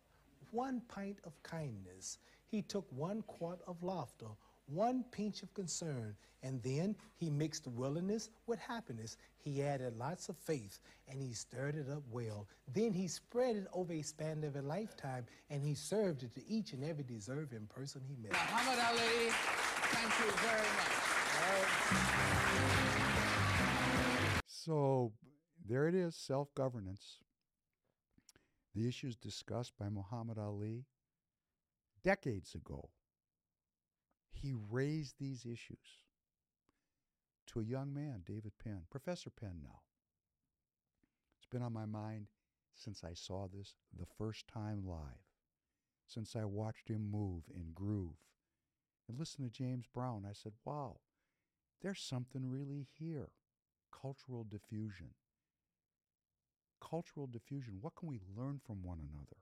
one 0.51 0.81
pint 0.87 1.19
of 1.23 1.41
kindness. 1.43 2.19
He 2.47 2.61
took 2.61 2.85
one 2.91 3.21
quart 3.23 3.59
of 3.67 3.81
laughter, 3.83 4.27
one 4.67 5.03
pinch 5.11 5.43
of 5.43 5.53
concern, 5.53 6.15
and 6.43 6.61
then 6.63 6.95
he 7.15 7.29
mixed 7.29 7.67
willingness 7.67 8.29
with 8.45 8.59
happiness. 8.59 9.17
He 9.37 9.63
added 9.63 9.97
lots 9.97 10.29
of 10.29 10.37
faith, 10.37 10.79
and 11.07 11.21
he 11.21 11.33
stirred 11.33 11.75
it 11.75 11.89
up 11.91 12.03
well. 12.11 12.47
Then 12.73 12.93
he 12.93 13.07
spread 13.07 13.55
it 13.55 13.67
over 13.73 13.93
a 13.93 14.01
span 14.01 14.43
of 14.43 14.55
a 14.55 14.61
lifetime, 14.61 15.25
and 15.49 15.63
he 15.63 15.73
served 15.73 16.23
it 16.23 16.33
to 16.35 16.47
each 16.47 16.73
and 16.73 16.83
every 16.83 17.03
deserving 17.03 17.67
person 17.67 18.01
he 18.07 18.15
met. 18.21 18.31
Muhammad 18.31 18.79
Ali, 18.87 19.29
thank 19.91 20.19
you 20.19 20.31
very 20.37 20.69
much. 20.77 21.05
So 24.47 25.11
there 25.67 25.87
it 25.87 25.95
is 25.95 26.15
self 26.15 26.53
governance. 26.55 27.19
The 28.75 28.87
issues 28.87 29.15
discussed 29.15 29.73
by 29.79 29.87
Muhammad 29.87 30.37
Ali 30.37 30.85
decades 32.03 32.53
ago. 32.55 32.89
He 34.33 34.53
raised 34.53 35.15
these 35.17 35.45
issues 35.45 36.03
to 37.47 37.61
a 37.61 37.63
young 37.63 37.93
man, 37.93 38.23
David 38.25 38.51
Penn, 38.61 38.81
Professor 38.91 39.29
Penn 39.29 39.61
now. 39.63 39.79
It's 41.37 41.45
been 41.49 41.61
on 41.61 41.71
my 41.71 41.85
mind 41.85 42.27
since 42.75 43.01
I 43.03 43.13
saw 43.13 43.47
this 43.47 43.75
the 43.97 44.05
first 44.17 44.45
time 44.47 44.85
live, 44.85 45.23
since 46.05 46.35
I 46.35 46.43
watched 46.43 46.89
him 46.89 47.09
move 47.09 47.43
and 47.55 47.73
groove 47.73 48.17
and 49.07 49.17
listen 49.17 49.43
to 49.45 49.49
James 49.49 49.85
Brown. 49.93 50.25
I 50.29 50.33
said, 50.33 50.51
wow, 50.65 50.97
there's 51.81 52.01
something 52.01 52.49
really 52.49 52.87
here. 52.99 53.29
Cultural 53.91 54.43
diffusion. 54.43 55.11
Cultural 56.81 57.27
diffusion. 57.27 57.77
What 57.81 57.95
can 57.95 58.09
we 58.09 58.19
learn 58.37 58.59
from 58.65 58.83
one 58.83 58.99
another? 58.99 59.37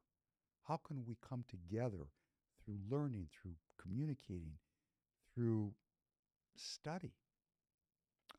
How 0.63 0.77
can 0.77 1.03
we 1.05 1.17
come 1.27 1.43
together 1.47 2.07
through 2.63 2.77
learning, 2.89 3.27
through 3.41 3.55
communicating, 3.81 4.57
through 5.35 5.73
study? 6.55 7.13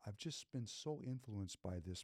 I've 0.07 0.17
just 0.17 0.51
been 0.51 0.67
so 0.67 0.99
influenced 1.05 1.61
by 1.63 1.77
this 1.85 2.03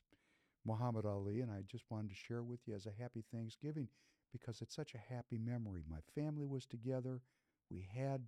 Muhammad 0.65 1.05
Ali, 1.05 1.41
and 1.41 1.51
I 1.51 1.61
just 1.67 1.85
wanted 1.89 2.09
to 2.09 2.15
share 2.15 2.43
with 2.43 2.59
you 2.67 2.75
as 2.75 2.85
a 2.85 3.01
happy 3.01 3.23
Thanksgiving 3.33 3.87
because 4.31 4.61
it's 4.61 4.75
such 4.75 4.93
a 4.93 5.13
happy 5.13 5.37
memory. 5.37 5.83
My 5.89 5.99
family 6.15 6.45
was 6.45 6.65
together. 6.65 7.21
We 7.69 7.87
had 7.95 8.21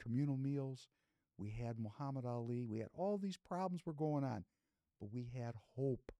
communal 0.00 0.36
meals. 0.36 0.88
We 1.38 1.50
had 1.50 1.78
Muhammad 1.78 2.24
Ali. 2.24 2.64
We 2.64 2.78
had 2.78 2.88
all 2.94 3.18
these 3.18 3.36
problems 3.36 3.84
were 3.84 3.92
going 3.92 4.24
on, 4.24 4.44
but 5.00 5.12
we 5.12 5.30
had 5.36 5.54
hope. 5.76 6.12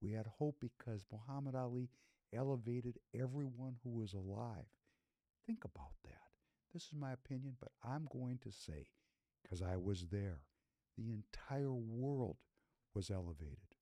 We 0.00 0.12
had 0.12 0.26
hope 0.26 0.56
because 0.60 1.04
Muhammad 1.12 1.54
Ali 1.54 1.90
elevated 2.34 2.98
everyone 3.14 3.76
who 3.82 3.90
was 3.90 4.12
alive. 4.12 4.66
Think 5.46 5.64
about 5.64 5.92
that. 6.04 6.28
This 6.72 6.84
is 6.84 6.94
my 6.94 7.12
opinion, 7.12 7.56
but 7.58 7.70
I'm 7.82 8.06
going 8.12 8.38
to 8.42 8.52
say 8.52 8.88
because 9.42 9.62
I 9.62 9.76
was 9.76 10.06
there. 10.10 10.42
The 10.96 11.12
entire 11.12 11.72
world 11.72 12.36
was 12.94 13.10
elevated. 13.10 13.76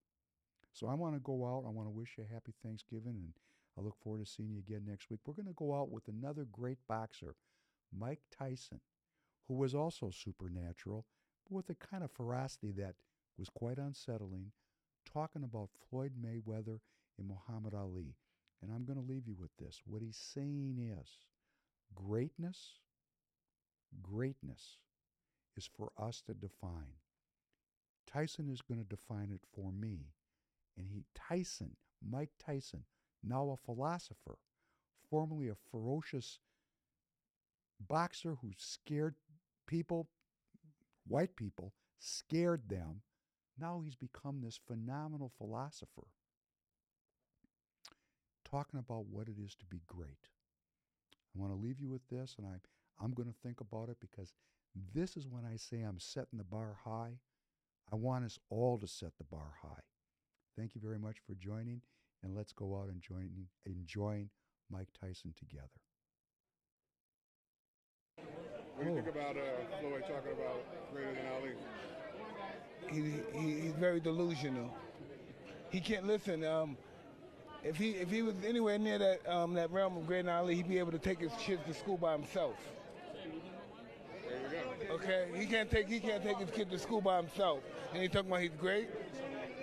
So 0.72 0.86
I 0.86 0.94
want 0.94 1.14
to 1.14 1.20
go 1.20 1.46
out. 1.46 1.64
I 1.66 1.70
want 1.70 1.88
to 1.88 1.92
wish 1.92 2.14
you 2.16 2.24
a 2.28 2.32
happy 2.32 2.52
Thanksgiving, 2.62 3.16
and 3.16 3.32
I 3.78 3.80
look 3.80 3.96
forward 3.96 4.24
to 4.24 4.30
seeing 4.30 4.50
you 4.50 4.58
again 4.58 4.84
next 4.86 5.10
week. 5.10 5.20
We're 5.26 5.34
going 5.34 5.46
to 5.46 5.54
go 5.54 5.74
out 5.74 5.90
with 5.90 6.06
another 6.08 6.46
great 6.52 6.78
boxer, 6.86 7.34
Mike 7.96 8.20
Tyson, 8.30 8.80
who 9.48 9.54
was 9.54 9.74
also 9.74 10.10
supernatural, 10.10 11.06
but 11.48 11.56
with 11.56 11.70
a 11.70 11.74
kind 11.74 12.04
of 12.04 12.10
ferocity 12.12 12.72
that 12.72 12.94
was 13.38 13.48
quite 13.48 13.78
unsettling, 13.78 14.52
talking 15.12 15.44
about 15.44 15.70
Floyd 15.88 16.12
Mayweather 16.20 16.80
and 17.18 17.28
Muhammad 17.28 17.74
Ali. 17.74 18.14
And 18.62 18.70
I'm 18.72 18.84
going 18.84 18.98
to 18.98 19.12
leave 19.12 19.26
you 19.26 19.36
with 19.38 19.50
this. 19.58 19.80
What 19.86 20.02
he's 20.02 20.16
saying 20.16 20.78
is 20.78 21.08
greatness, 21.94 22.80
greatness 24.02 24.78
is 25.56 25.68
for 25.76 25.90
us 25.98 26.22
to 26.26 26.34
define. 26.34 26.98
Tyson 28.06 28.48
is 28.48 28.62
going 28.62 28.80
to 28.80 28.88
define 28.88 29.30
it 29.32 29.42
for 29.54 29.72
me. 29.72 30.06
And 30.78 30.88
he, 30.90 31.04
Tyson, 31.14 31.76
Mike 32.06 32.30
Tyson, 32.38 32.84
now 33.22 33.50
a 33.50 33.56
philosopher, 33.56 34.38
formerly 35.10 35.48
a 35.48 35.56
ferocious 35.70 36.38
boxer 37.88 38.36
who 38.40 38.50
scared 38.56 39.14
people, 39.66 40.08
white 41.06 41.36
people, 41.36 41.72
scared 41.98 42.68
them. 42.68 43.02
Now 43.58 43.80
he's 43.80 43.96
become 43.96 44.40
this 44.40 44.58
phenomenal 44.66 45.30
philosopher, 45.38 46.08
talking 48.44 48.78
about 48.78 49.06
what 49.06 49.28
it 49.28 49.36
is 49.42 49.54
to 49.56 49.66
be 49.66 49.80
great. 49.86 50.28
I 51.34 51.40
want 51.40 51.52
to 51.52 51.56
leave 51.58 51.80
you 51.80 51.88
with 51.88 52.06
this, 52.08 52.36
and 52.38 52.46
I, 52.46 52.56
I'm 53.02 53.12
going 53.12 53.28
to 53.28 53.34
think 53.42 53.60
about 53.60 53.88
it 53.88 53.98
because 54.00 54.32
this 54.94 55.16
is 55.16 55.28
when 55.28 55.44
I 55.44 55.56
say 55.56 55.82
I'm 55.82 55.98
setting 55.98 56.38
the 56.38 56.44
bar 56.44 56.76
high. 56.84 57.18
I 57.92 57.96
want 57.96 58.24
us 58.24 58.38
all 58.50 58.78
to 58.78 58.86
set 58.86 59.12
the 59.18 59.24
bar 59.24 59.54
high. 59.62 59.82
Thank 60.56 60.74
you 60.74 60.80
very 60.82 60.98
much 60.98 61.18
for 61.26 61.34
joining, 61.34 61.82
and 62.22 62.34
let's 62.34 62.52
go 62.52 62.78
out 62.78 62.88
and 62.88 63.00
join, 63.00 63.30
enjoying 63.66 64.30
Mike 64.70 64.88
Tyson 64.98 65.34
together. 65.38 65.68
What 68.76 68.84
do 68.84 68.90
you 68.90 68.96
think 68.96 69.08
about 69.08 69.36
uh, 69.36 69.40
Floyd 69.80 70.02
talking 70.02 70.32
about 70.32 70.60
greater 70.92 71.12
than 71.14 71.26
Ali? 71.36 71.52
He, 72.88 73.14
he, 73.34 73.60
he's 73.60 73.72
very 73.72 74.00
delusional. 74.00 74.74
He 75.70 75.80
can't 75.80 76.06
listen. 76.06 76.44
Um, 76.44 76.76
if 77.64 77.76
he 77.76 77.90
if 77.90 78.10
he 78.10 78.22
was 78.22 78.34
anywhere 78.46 78.78
near 78.78 78.98
that 78.98 79.26
um, 79.28 79.54
that 79.54 79.70
realm 79.72 79.96
of 79.96 80.06
than 80.06 80.28
Ali, 80.28 80.54
he'd 80.54 80.68
be 80.68 80.78
able 80.78 80.92
to 80.92 80.98
take 80.98 81.18
his 81.18 81.32
kids 81.40 81.62
to 81.66 81.74
school 81.74 81.96
by 81.96 82.12
himself. 82.12 82.54
Okay, 84.90 85.26
he 85.34 85.46
can't 85.46 85.70
take 85.70 85.88
he 85.88 85.98
can't 85.98 86.22
take 86.22 86.38
his 86.38 86.50
kid 86.50 86.70
to 86.70 86.78
school 86.78 87.00
by 87.00 87.16
himself, 87.16 87.60
and 87.92 88.02
he 88.02 88.08
talking 88.08 88.30
about 88.30 88.42
he's 88.42 88.50
great. 88.58 88.88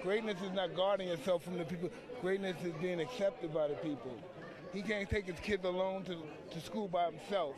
Greatness 0.03 0.41
is 0.41 0.51
not 0.51 0.75
guarding 0.75 1.07
yourself 1.07 1.43
from 1.43 1.57
the 1.57 1.63
people. 1.63 1.89
Greatness 2.21 2.57
is 2.63 2.73
being 2.81 2.99
accepted 2.99 3.53
by 3.53 3.69
the 3.69 3.75
people. 3.75 4.11
He 4.73 4.81
can't 4.81 5.09
take 5.09 5.25
his 5.25 5.39
kids 5.39 5.63
alone 5.63 6.03
to, 6.03 6.17
to 6.51 6.59
school 6.59 6.89
by 6.89 7.05
himself. 7.05 7.55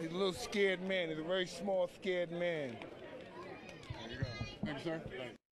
He's 0.00 0.10
a 0.10 0.14
little 0.14 0.32
scared 0.32 0.82
man. 0.82 1.10
He's 1.10 1.18
a 1.18 1.22
very 1.22 1.46
small, 1.46 1.88
scared 1.94 2.32
man. 2.32 2.76
There 4.64 5.43